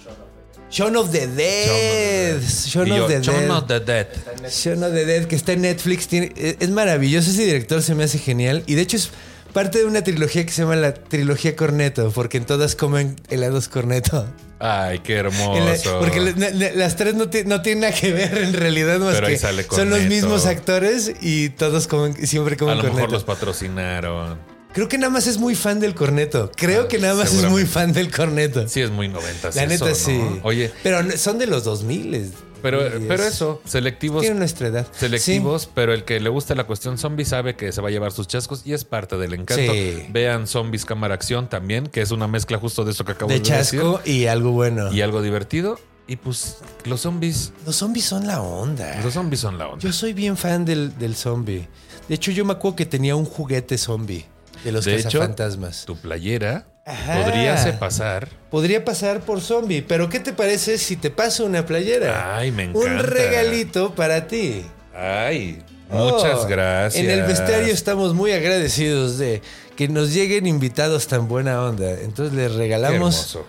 Shaun 0.71 0.97
of 0.97 1.11
the 1.11 1.27
Dead. 1.27 2.43
Shaun 2.43 2.93
of 2.93 3.09
the 3.09 3.23
Shaun 3.23 3.41
Dead. 3.41 3.51
of 3.51 3.67
the 3.67 3.81
Dead. 3.81 4.07
Shaun 4.51 4.83
of 4.85 4.93
the 4.93 5.05
Dead, 5.07 5.25
que 5.27 5.37
está 5.37 5.53
en 5.53 5.63
Netflix. 5.63 6.09
tiene- 6.09 6.33
es 6.37 6.57
es 6.61 6.71
maravilloso. 6.71 7.31
Ese 7.31 7.45
director 7.45 7.83
se 7.83 7.95
me 7.95 8.05
hace 8.05 8.19
genial. 8.19 8.63
Y 8.67 8.75
de 8.75 8.83
hecho 8.83 8.97
es 8.99 9.11
parte 9.53 9.79
de 9.79 9.87
una 9.87 10.03
trilogía 10.05 10.45
que 10.45 10.53
se 10.53 10.63
llama 10.63 10.77
la 10.77 10.93
trilogía 10.93 11.57
Corneto, 11.57 12.11
porque 12.15 12.37
en 12.37 12.45
todas 12.45 12.77
comen 12.77 13.17
helados 13.31 13.69
Corneto. 13.69 14.27
Ay, 14.61 14.99
qué 14.99 15.15
la- 15.15 15.21
hermoso. 15.21 15.99
porque 16.01 16.21
la- 16.21 16.51
la- 16.51 16.73
las 16.73 16.97
tres 16.97 17.15
no, 17.15 17.27
no 17.47 17.63
tienen 17.63 17.81
nada 17.81 17.95
que 17.95 18.13
ver 18.13 18.37
en 18.39 18.53
realidad, 18.53 18.99
más 18.99 19.15
Pero 19.15 19.29
ahí 19.29 19.37
que 19.39 19.65
son 19.75 19.89
los 19.89 20.03
mismos 20.03 20.47
actores 20.47 21.13
y 21.21 21.49
todos 21.51 21.87
comen, 21.87 22.27
siempre 22.27 22.55
a 22.55 22.59
comen 22.59 22.77
lo 22.77 22.83
mejor 22.83 22.97
Corneto. 22.97 23.13
los 23.15 23.25
patrocinaron. 23.25 24.58
Creo 24.73 24.89
que 24.89 24.99
nada 24.99 25.11
más 25.11 25.27
es 25.27 25.39
muy 25.39 25.55
fan 25.55 25.81
del 25.81 25.95
Corneto. 25.95 26.51
Creo 26.55 26.83
Ah, 26.83 26.89
que 26.89 26.99
nada 26.99 27.15
más 27.15 27.33
es 27.35 27.49
muy 27.51 27.65
fan 27.65 27.93
del 27.93 28.11
Corneto. 28.11 28.69
Sí, 28.69 28.81
es 28.81 28.91
muy 28.91 29.09
noventas. 29.09 29.57
La 29.57 29.65
eso, 29.65 29.85
neta 29.85 29.89
¿no? 29.89 29.95
sí. 29.95 30.41
Oye, 30.43 30.71
Pero 30.83 30.99
son 31.17 31.39
de 31.39 31.47
los 31.47 31.65
2000. 31.65 32.33
pero, 32.63 32.81
pero 33.09 33.23
es- 33.25 33.35
eso, 33.35 33.63
selectivos. 33.65 34.21
Tienen 34.21 34.39
nuestra 34.41 34.69
edad. 34.69 34.87
Selectivos, 34.93 35.69
pero 35.75 35.95
el 35.95 36.05
que 36.05 36.21
le 36.21 36.29
gusta 36.29 36.55
la 36.55 36.65
cuestión 36.65 36.99
zombie 36.99 37.25
sabe 37.25 37.57
que 37.57 37.73
se 37.73 37.81
va 37.81 37.89
a 37.89 37.91
llevar 37.91 38.13
sus 38.13 38.29
chascos 38.29 38.63
y 38.67 38.73
es 38.73 38.85
parte 38.85 39.17
del 39.17 39.33
encanto. 39.35 39.73
Sí. 39.73 40.05
Vean 40.11 40.47
Zombies 40.47 40.85
Cámara 40.85 41.15
Acción 41.15 41.49
también, 41.49 41.87
que 41.87 42.01
es 42.03 42.11
una 42.11 42.29
mezcla 42.29 42.59
justo 42.59 42.85
de 42.85 42.93
eso 42.93 43.05
que 43.05 43.13
acabo 43.13 43.31
Sí. 43.31 43.35
de, 43.35 43.41
De 43.41 43.47
chasco 43.47 44.01
y 44.05 44.27
algo 44.27 44.51
bueno. 44.53 44.85
decir. 44.85 44.99
Y 44.99 45.03
algo 45.03 45.23
divertido. 45.23 45.81
Y 46.07 46.17
pues 46.17 46.57
los 46.85 47.01
zombies, 47.03 47.53
Los 47.67 47.77
zombies 47.77 48.07
son 48.07 48.27
la 48.27 48.41
onda. 48.41 48.99
los 49.03 49.13
zombies 49.15 49.41
son 49.41 49.59
la 49.59 49.69
onda. 49.69 49.83
Yo 49.85 49.93
soy 49.93 50.13
bien 50.15 50.37
fan 50.39 50.65
del, 50.65 50.97
del 50.99 51.15
zombie. 51.17 51.69
De 52.09 52.15
hecho, 52.15 52.31
yo 52.31 52.45
me 52.47 52.53
acuerdo 52.53 52.77
que 52.77 52.87
tenía 52.87 53.15
un 53.15 53.27
juguete 53.27 53.77
zombie 53.77 54.25
de 54.65 54.73
los 54.73 54.85
De 54.85 54.97
hecho, 54.97 55.05
cazafantasmas. 55.19 55.85
Tu 55.85 55.97
playera 55.97 56.67
Ajá. 56.85 57.23
podría 57.25 57.79
pasar. 57.79 58.29
Podría 58.51 58.85
pasar 58.85 59.21
por 59.21 59.41
zombie, 59.41 59.83
pero 59.83 60.09
¿qué 60.09 60.21
te 60.21 60.33
parece 60.33 60.79
si 60.79 60.97
te 60.97 61.11
paso 61.11 61.45
una 61.45 61.65
playera? 61.67 62.37
Ay, 62.37 62.51
me 62.51 62.69
Un 62.69 62.77
encanta. 62.87 63.03
regalito 63.03 63.95
para 63.95 64.27
ti. 64.27 64.65
Ay, 64.95 65.63
muchas 65.91 66.41
Oh, 66.45 66.47
gracias. 66.49 67.05
En 67.05 67.11
el 67.11 67.23
bestiario 67.23 67.73
estamos 67.73 68.15
muy 68.15 68.33
agradecidos 68.33 69.19
de 69.19 69.43
que 69.77 69.89
nos 69.89 70.13
lleguen 70.13 70.47
invitados 70.47 71.07
tan 71.07 71.29
buena 71.29 71.63
onda. 71.63 71.93
Entonces 72.01 72.35
les 72.35 72.53
regalamos 72.55 72.95
hermoso. 72.97 73.47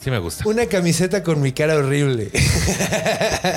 Sí 0.00 0.10
me 0.10 0.18
gusta. 0.18 0.48
Una 0.48 0.66
camiseta 0.66 1.22
con 1.22 1.40
mi 1.40 1.52
cara 1.52 1.76
horrible. 1.76 2.30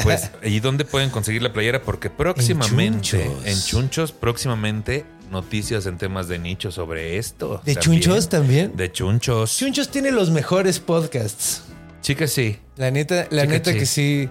Pues, 0.03 0.31
¿y 0.43 0.59
dónde 0.59 0.85
pueden 0.85 1.09
conseguir 1.09 1.41
la 1.41 1.51
playera? 1.53 1.81
Porque 1.81 2.09
próximamente, 2.09 3.01
Chunchos. 3.01 3.45
en 3.45 3.61
Chunchos, 3.61 4.11
próximamente, 4.11 5.05
noticias 5.29 5.85
en 5.85 5.97
temas 5.97 6.27
de 6.27 6.39
nicho 6.39 6.71
sobre 6.71 7.17
esto. 7.17 7.61
¿De 7.65 7.75
también. 7.75 8.01
Chunchos 8.01 8.29
también? 8.29 8.75
De 8.75 8.91
Chunchos. 8.91 9.57
Chunchos 9.57 9.89
tiene 9.89 10.11
los 10.11 10.29
mejores 10.29 10.79
podcasts. 10.79 11.63
Sí 12.01 12.15
que 12.15 12.27
sí. 12.27 12.57
La 12.77 12.89
neta, 12.89 13.27
la 13.31 13.45
neta 13.45 13.71
sí. 13.71 13.77
que 13.77 13.85
sí 13.85 14.29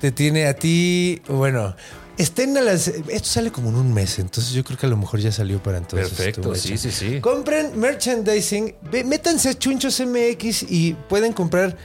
te 0.00 0.12
tiene 0.12 0.46
a 0.46 0.54
ti. 0.54 1.20
Bueno, 1.28 1.74
estén 2.18 2.56
a 2.56 2.60
las. 2.60 2.88
Esto 2.88 3.28
sale 3.28 3.50
como 3.50 3.70
en 3.70 3.76
un 3.76 3.94
mes, 3.94 4.18
entonces 4.18 4.52
yo 4.52 4.62
creo 4.64 4.76
que 4.78 4.86
a 4.86 4.88
lo 4.88 4.96
mejor 4.96 5.20
ya 5.20 5.32
salió 5.32 5.62
para 5.62 5.78
entonces. 5.78 6.08
Perfecto, 6.10 6.40
estuvo 6.52 6.54
sí, 6.54 6.74
hecha. 6.74 6.78
sí, 6.78 6.90
sí. 7.14 7.20
Compren 7.20 7.78
merchandising, 7.78 8.74
métanse 9.06 9.50
a 9.50 9.54
Chunchos 9.58 10.00
MX 10.00 10.64
y 10.68 10.94
pueden 11.08 11.32
comprar 11.32 11.76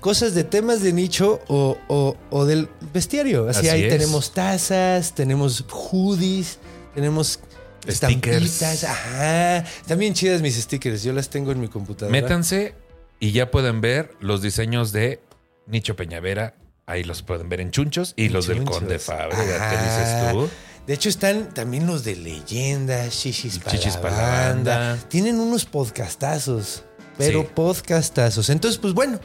cosas 0.00 0.34
de 0.34 0.44
temas 0.44 0.80
de 0.82 0.92
nicho 0.92 1.40
o, 1.48 1.76
o- 1.88 2.16
o 2.30 2.44
del 2.44 2.68
bestiario. 2.92 3.48
Así, 3.48 3.60
Así 3.60 3.68
ahí 3.70 3.82
es. 3.84 3.88
tenemos 3.90 4.32
tazas, 4.32 5.14
tenemos 5.14 5.64
hoodies, 5.68 6.58
tenemos 6.94 7.40
Stickers. 7.88 8.44
estampitas. 8.44 8.84
Ajá. 8.84 9.64
También 9.86 10.14
chidas 10.14 10.40
mis 10.42 10.54
stickers. 10.56 11.02
Yo 11.02 11.12
las 11.12 11.30
tengo 11.30 11.50
en 11.52 11.60
mi 11.60 11.68
computadora. 11.68 12.12
Métanse 12.12 12.74
y 13.18 13.32
ya 13.32 13.50
pueden 13.50 13.80
ver 13.80 14.12
los 14.20 14.42
diseños 14.42 14.92
de 14.92 15.20
Nicho 15.66 15.96
Peñavera. 15.96 16.54
Ahí 16.88 17.04
los 17.04 17.22
pueden 17.22 17.48
ver 17.48 17.60
en 17.60 17.70
Chunchos 17.70 18.14
y 18.16 18.30
los 18.30 18.46
del. 18.48 18.64
Conde 18.64 18.98
Fábrega. 18.98 19.44
¿Qué 19.44 19.76
Ajá. 19.76 19.82
dices 19.84 20.32
tú? 20.32 20.48
De 20.86 20.94
hecho, 20.94 21.10
están 21.10 21.52
también 21.52 21.86
los 21.86 22.02
de 22.02 22.16
leyendas, 22.16 23.10
chichis 23.20 23.58
para 23.58 23.72
Chichis 23.76 23.94
la 23.96 24.00
banda. 24.00 24.98
Tienen 25.08 25.38
unos 25.38 25.66
podcastazos, 25.66 26.82
pero 27.18 27.42
Sí. 27.42 27.48
podcastazos. 27.54 28.48
Entonces, 28.48 28.78
pues 28.78 28.94
bueno, 28.94 29.20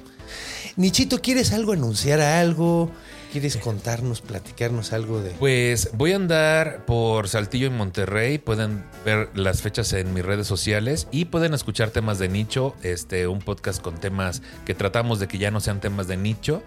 Nichito, 0.76 1.22
¿quieres 1.22 1.54
algo, 1.54 1.72
anunciar 1.74 2.20
algo? 2.20 2.92
¿Quieres 3.32 3.58
contarnos, 3.58 4.22
platicarnos 4.22 4.92
algo 4.92 5.22
de...? 5.22 5.32
Pues 5.32 5.90
voy 5.94 6.14
a 6.14 6.16
andar 6.18 6.86
por 6.86 7.28
Saltillo 7.30 7.68
en 7.68 7.78
Monterrey. 7.78 8.38
Pueden 8.40 8.84
ver 9.06 9.30
las 9.36 9.62
fechas 9.62 9.94
en 9.94 10.14
mis 10.14 10.24
redes 10.26 10.48
sociales 10.48 11.08
y 11.12 11.26
pueden 11.26 11.54
escuchar 11.54 11.92
temas 11.92 12.20
de 12.20 12.28
nicho. 12.28 12.76
Este, 12.84 13.28
un 13.28 13.40
podcast 13.40 13.82
con 13.82 14.00
temas 14.00 14.42
que 14.66 14.74
tratamos 14.74 15.20
de 15.20 15.28
que 15.28 15.38
ya 15.38 15.50
no 15.52 15.62
sean 15.62 15.80
temas 15.80 16.08
de 16.08 16.18
nicho. 16.18 16.62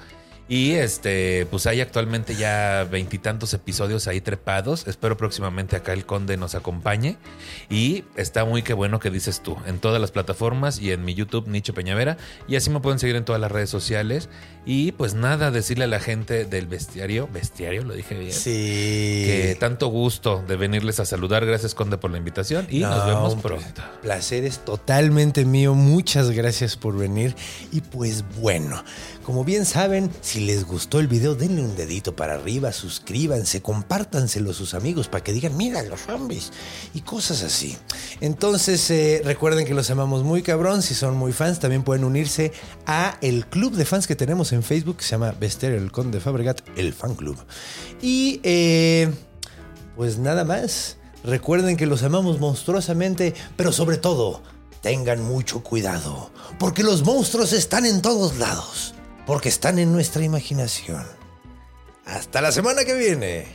Y 0.49 0.73
este, 0.73 1.47
pues 1.47 1.67
hay 1.67 1.81
actualmente 1.81 2.37
ya 2.37 2.87
veintitantos 2.89 3.53
episodios 3.53 4.07
ahí 4.07 4.21
trepados. 4.21 4.87
Espero 4.87 5.17
próximamente 5.17 5.75
acá 5.75 5.93
el 5.93 6.07
Conde 6.07 6.37
nos 6.37 6.55
acompañe. 6.55 7.17
Y 7.69 8.05
está 8.17 8.45
muy 8.45 8.63
que 8.63 8.73
bueno 8.73 9.01
que 9.01 9.11
dices 9.11 9.43
tú. 9.43 9.57
En 9.67 9.81
todas 9.81 10.01
las 10.01 10.13
plataformas 10.13 10.79
y 10.81 10.93
en 10.93 11.05
mi 11.05 11.15
YouTube, 11.15 11.49
Nicho 11.49 11.75
Peñavera. 11.75 12.17
Y 12.47 12.55
así 12.55 12.71
me 12.71 12.81
pueden 12.81 13.01
seguir 13.01 13.17
en 13.17 13.25
todas 13.25 13.41
las 13.41 13.51
redes 13.51 13.71
sociales. 13.71 14.29
Y 14.65 14.93
pues 14.93 15.15
nada, 15.15 15.51
decirle 15.51 15.85
a 15.85 15.89
la 15.89 16.01
gente 16.01 16.45
del 16.45 16.67
bestiario, 16.67 17.29
bestiario, 17.33 17.83
lo 17.85 17.95
dije 17.95 18.17
bien. 18.17 18.33
Sí. 18.33 19.23
Que 19.27 19.57
tanto 19.59 19.89
gusto 19.89 20.45
de 20.47 20.57
venirles 20.57 21.01
a 21.01 21.07
saludar. 21.07 21.45
Gracias, 21.45 21.75
Conde, 21.75 21.99
por 21.99 22.11
la 22.11 22.19
invitación. 22.19 22.67
Y 22.71 22.81
nos 22.81 22.99
No, 22.99 23.07
vemos 23.07 23.35
pronto. 23.37 23.83
Placer 24.03 24.45
es 24.45 24.65
totalmente 24.65 25.45
mío. 25.45 25.75
Muchas 25.75 26.31
gracias 26.31 26.77
por 26.77 26.97
venir. 26.97 27.35
Y 27.73 27.81
pues 27.81 28.25
bueno, 28.41 28.85
como 29.25 29.45
bien 29.45 29.65
saben, 29.65 30.11
si 30.21 30.36
les 30.41 30.65
gustó 30.65 31.01
el 31.01 31.09
video, 31.09 31.35
denle 31.35 31.63
un 31.63 31.77
dedito 31.77 32.17
para 32.17 32.35
arriba, 32.35 32.73
suscríbanse, 32.73 33.63
compártanselo 33.63 34.51
a 34.51 34.55
sus 34.55 34.75
amigos 34.75 35.09
para 35.09 35.23
que 35.23 35.33
digan, 35.33 35.57
mira 35.57 35.83
los 35.83 36.01
zombies 36.01 36.53
y 36.95 37.01
cosas 37.01 37.43
así. 37.43 37.77
Entonces, 38.21 38.91
eh, 38.91 39.23
recuerden 39.25 39.67
que 39.67 39.75
los 39.75 39.91
amamos 39.91 40.23
muy 40.25 40.43
cabrón. 40.43 40.83
Si 40.83 40.95
son 40.95 41.17
muy 41.17 41.33
fans, 41.33 41.59
también 41.59 41.83
pueden 41.83 42.05
unirse 42.05 42.53
a 42.87 43.19
el 43.21 43.47
club 43.47 43.75
de 43.75 43.85
fans 43.85 44.07
que 44.07 44.17
tenemos 44.17 44.53
en 44.53 44.63
Facebook, 44.63 44.99
que 44.99 45.05
se 45.05 45.11
llama 45.11 45.33
Besterio 45.33 45.77
el 45.77 45.93
Conde 45.93 46.21
Fabregat, 46.21 46.61
el 46.77 46.93
fan 46.93 47.15
club. 47.15 47.37
Y 48.03 48.41
eh, 48.43 49.13
pues 49.97 50.19
nada 50.19 50.45
más. 50.45 50.99
Recuerden 51.25 51.77
que 51.77 51.87
los 51.87 52.05
amamos 52.05 52.39
monstruosamente, 52.39 53.35
pero 53.57 53.73
sobre 53.73 53.97
todo, 53.97 54.43
tengan 54.81 55.25
mucho 55.25 55.65
cuidado, 55.65 56.31
porque 56.61 56.85
los 56.85 57.03
monstruos 57.05 57.53
están 57.53 57.85
en 57.85 58.01
todos 58.01 58.37
lados, 58.37 58.95
porque 59.27 59.49
están 59.49 59.79
en 59.79 59.93
nuestra 59.93 60.23
imaginación. 60.23 61.05
Hasta 62.07 62.41
la 62.41 62.53
semana 62.53 62.85
que 62.85 62.95
viene. 62.95 63.47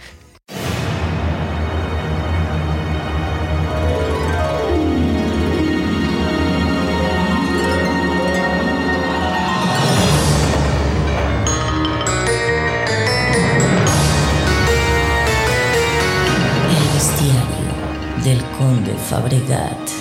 Del 18.23 18.39
conde 18.51 18.93
Fabregat. 19.09 20.00